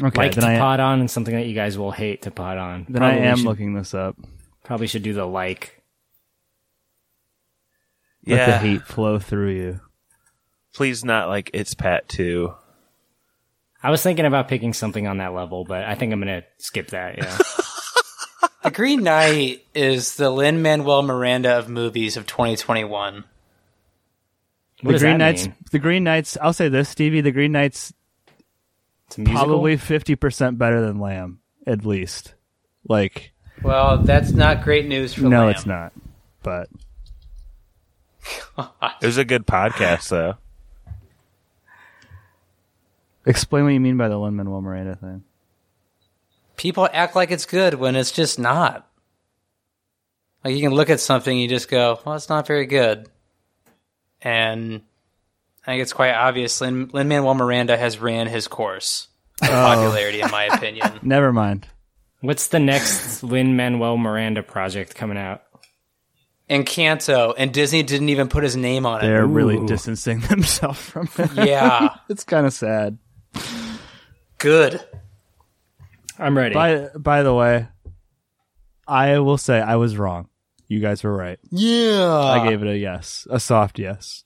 Okay, 0.00 0.22
like 0.22 0.32
to 0.32 0.46
I 0.46 0.58
pod 0.58 0.78
on, 0.78 1.00
and 1.00 1.10
something 1.10 1.34
that 1.34 1.46
you 1.46 1.54
guys 1.54 1.76
will 1.76 1.90
hate 1.90 2.22
to 2.22 2.30
pot 2.30 2.56
on. 2.56 2.86
then 2.88 3.02
I 3.02 3.16
am 3.18 3.38
should- 3.38 3.46
looking 3.46 3.74
this 3.74 3.92
up. 3.94 4.16
Probably 4.64 4.86
should 4.86 5.02
do 5.02 5.12
the 5.12 5.24
like. 5.26 5.79
Let 8.30 8.46
the 8.46 8.52
Yeah. 8.52 8.58
hate 8.58 8.82
flow 8.82 9.18
through 9.18 9.50
you. 9.50 9.80
Please 10.74 11.04
not 11.04 11.28
like 11.28 11.50
it's 11.52 11.74
Pat 11.74 12.08
too. 12.08 12.54
I 13.82 13.90
was 13.90 14.02
thinking 14.02 14.26
about 14.26 14.48
picking 14.48 14.72
something 14.72 15.06
on 15.06 15.18
that 15.18 15.32
level, 15.34 15.64
but 15.64 15.84
I 15.84 15.94
think 15.94 16.12
I'm 16.12 16.20
gonna 16.20 16.42
skip 16.58 16.88
that. 16.88 17.18
Yeah. 17.18 17.38
the 18.62 18.70
Green 18.70 19.02
Knight 19.02 19.64
is 19.74 20.16
the 20.16 20.30
Lin 20.30 20.62
Manuel 20.62 21.02
Miranda 21.02 21.58
of 21.58 21.68
movies 21.68 22.16
of 22.16 22.26
2021. 22.26 23.14
What 23.14 23.24
the 24.82 24.92
does 24.92 25.02
Green 25.02 25.12
that 25.18 25.24
Knights. 25.24 25.46
mean? 25.46 25.54
The 25.72 25.78
Green 25.78 26.04
Knights. 26.04 26.38
I'll 26.40 26.52
say 26.52 26.68
this, 26.68 26.88
Stevie. 26.88 27.20
The 27.20 27.32
Green 27.32 27.52
Knights 27.52 27.92
It's 29.08 29.18
a 29.18 29.20
musical? 29.22 29.46
probably 29.46 29.76
fifty 29.76 30.14
percent 30.14 30.56
better 30.58 30.80
than 30.80 30.98
Lamb, 31.00 31.40
at 31.66 31.84
least. 31.84 32.34
Like, 32.88 33.32
Well, 33.62 33.98
that's 33.98 34.30
not 34.32 34.62
great 34.62 34.86
news 34.86 35.12
for 35.14 35.22
Lamb. 35.22 35.30
no, 35.30 35.40
Lamb. 35.46 35.50
it's 35.50 35.66
not. 35.66 35.92
But 36.42 36.68
It 39.02 39.06
was 39.06 39.16
a 39.18 39.24
good 39.24 39.46
podcast 39.46 40.08
though. 40.08 40.34
explain 43.26 43.64
what 43.64 43.72
you 43.72 43.80
mean 43.80 43.96
by 43.96 44.08
the 44.08 44.18
Lin 44.18 44.36
Manuel 44.36 44.60
Miranda 44.60 44.94
thing. 44.96 45.22
People 46.56 46.88
act 46.92 47.16
like 47.16 47.30
it's 47.30 47.46
good 47.46 47.74
when 47.74 47.96
it's 47.96 48.12
just 48.12 48.38
not. 48.38 48.86
Like 50.44 50.54
you 50.54 50.60
can 50.60 50.72
look 50.72 50.90
at 50.90 51.00
something, 51.00 51.36
you 51.36 51.48
just 51.48 51.68
go, 51.70 52.00
"Well, 52.04 52.14
it's 52.14 52.28
not 52.28 52.46
very 52.46 52.66
good," 52.66 53.08
and 54.22 54.82
I 55.66 55.72
think 55.72 55.82
it's 55.82 55.92
quite 55.92 56.12
obvious. 56.14 56.60
Lin 56.60 56.88
Manuel 56.92 57.34
Miranda 57.34 57.76
has 57.76 57.98
ran 57.98 58.26
his 58.26 58.48
course 58.48 59.08
of 59.42 59.48
Oh. 59.48 59.52
popularity, 59.52 60.20
in 60.22 60.30
my 60.30 60.44
opinion. 60.52 60.98
Never 61.02 61.32
mind. 61.32 61.66
What's 62.20 62.48
the 62.48 62.58
next 62.58 63.22
Lin 63.22 63.56
Manuel 63.56 63.96
Miranda 63.96 64.42
project 64.42 64.94
coming 64.94 65.16
out? 65.18 65.42
Encanto, 66.50 67.32
and 67.38 67.54
Disney 67.54 67.84
didn't 67.84 68.08
even 68.08 68.28
put 68.28 68.42
his 68.42 68.56
name 68.56 68.84
on 68.84 69.00
it. 69.00 69.06
They're 69.06 69.24
really 69.24 69.64
distancing 69.66 70.18
themselves 70.28 70.80
from 70.80 71.08
it. 71.16 71.30
Yeah. 71.46 71.94
it's 72.08 72.24
kind 72.24 72.44
of 72.44 72.52
sad. 72.52 72.98
Good. 74.38 74.84
I'm 76.18 76.36
ready. 76.36 76.54
By 76.54 76.88
by 76.98 77.22
the 77.22 77.32
way, 77.32 77.68
I 78.86 79.20
will 79.20 79.38
say 79.38 79.60
I 79.60 79.76
was 79.76 79.96
wrong. 79.96 80.28
You 80.66 80.80
guys 80.80 81.04
were 81.04 81.16
right. 81.16 81.38
Yeah. 81.50 82.12
I 82.12 82.48
gave 82.48 82.62
it 82.62 82.68
a 82.68 82.76
yes, 82.76 83.26
a 83.30 83.38
soft 83.38 83.78
yes. 83.78 84.24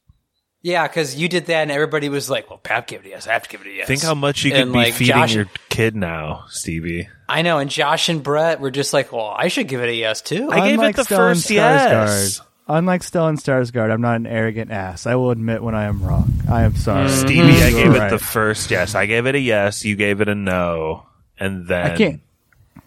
Yeah, 0.65 0.89
because 0.89 1.15
you 1.15 1.29
did 1.29 1.45
that, 1.47 1.61
and 1.61 1.71
everybody 1.71 2.09
was 2.09 2.31
like, 2.31 2.49
"Well, 2.49 2.59
Pap 2.59 2.87
gave 2.87 3.01
it 3.01 3.07
a 3.07 3.11
yes. 3.11 3.29
I 3.29 3.35
have 3.35 3.43
to 3.43 3.49
give 3.51 3.61
it 3.61 3.67
a 3.67 3.71
yes." 3.71 3.87
Think 3.87 4.03
how 4.03 4.15
much 4.15 4.45
you 4.45 4.51
could 4.51 4.61
And, 4.63 4.73
be 4.73 4.79
like, 4.79 4.95
feeding 4.95 5.15
Josh- 5.15 5.35
your 5.35 5.47
kid 5.69 5.95
now, 5.95 6.47
Stevie. 6.49 7.07
I 7.29 7.43
know, 7.43 7.59
and 7.59 7.69
Josh 7.69 8.09
and 8.09 8.23
Brett 8.23 8.61
were 8.61 8.71
just 8.71 8.95
like, 8.95 9.13
"Well, 9.13 9.35
I 9.37 9.49
should 9.49 9.69
give 9.69 9.83
it 9.83 9.91
a 9.91 9.95
yes 9.95 10.23
too." 10.23 10.49
I 10.51 10.71
gave 10.71 10.83
it 10.83 10.97
the 10.97 11.03
Stellan 11.03 11.17
first 11.17 11.51
yes. 11.51 12.41
Unlike 12.67 13.03
Stellan 13.03 13.37
Skarsgård, 13.37 13.93
I'm 13.93 14.01
not 14.01 14.17
an 14.17 14.27
arrogant 14.27 14.71
ass. 14.71 15.07
I 15.07 15.17
will 15.17 15.31
admit 15.31 15.63
when 15.63 15.75
I 15.75 15.85
am 15.85 16.03
wrong. 16.03 16.33
I 16.51 16.63
am 16.63 16.75
sorry. 16.77 17.09
Mm-hmm. 17.11 17.27
Stevie, 17.27 17.63
I 17.63 17.71
gave 17.71 17.93
were 17.93 18.07
it 18.07 18.09
the 18.09 18.19
first 18.19 18.71
yes. 18.71 18.95
I 18.95 19.05
gave 19.05 19.27
it 19.27 19.35
a 19.35 19.39
yes. 19.39 19.85
You 19.85 19.97
gave 19.97 20.23
it 20.23 20.29
a 20.31 20.35
no, 20.35 21.05
and 21.39 21.69
then 21.69 21.91
I 21.93 21.95
can't. 21.95 22.21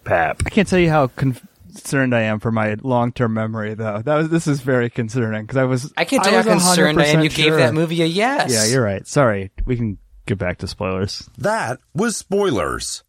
Pap. 0.04 0.42
I 0.48 0.50
can't 0.50 0.68
tell 0.68 0.80
you 0.80 0.90
how 0.90 1.12
concerned 1.82 2.16
I 2.16 2.22
am 2.24 2.40
for 2.40 2.52
my 2.52 2.76
long 2.82 3.12
term 3.12 3.34
memory, 3.34 3.74
though. 3.74 4.02
That 4.02 4.16
was 4.16 4.30
this 4.30 4.48
is 4.48 4.62
very 4.62 4.90
concerning 4.90 5.44
because 5.44 5.58
I 5.58 5.64
was. 5.64 5.94
I 5.98 6.06
can't 6.06 6.24
tell 6.24 6.34
you 6.34 6.42
how 6.42 6.54
was 6.54 6.64
concerned 6.64 7.02
I 7.02 7.06
am. 7.08 7.24
You 7.24 7.30
100% 7.30 7.36
gave 7.36 7.54
that 7.54 7.74
movie 7.74 8.02
a 8.02 8.06
yes. 8.06 8.52
Yeah, 8.52 8.66
you're 8.66 8.84
right. 8.84 9.06
Sorry. 9.08 9.52
We 9.66 9.76
can 9.76 9.98
get 10.26 10.38
back 10.38 10.60
to 10.60 10.68
spoilers. 10.68 11.30
That 11.38 11.80
was 11.94 12.18
spoilers. 12.18 13.04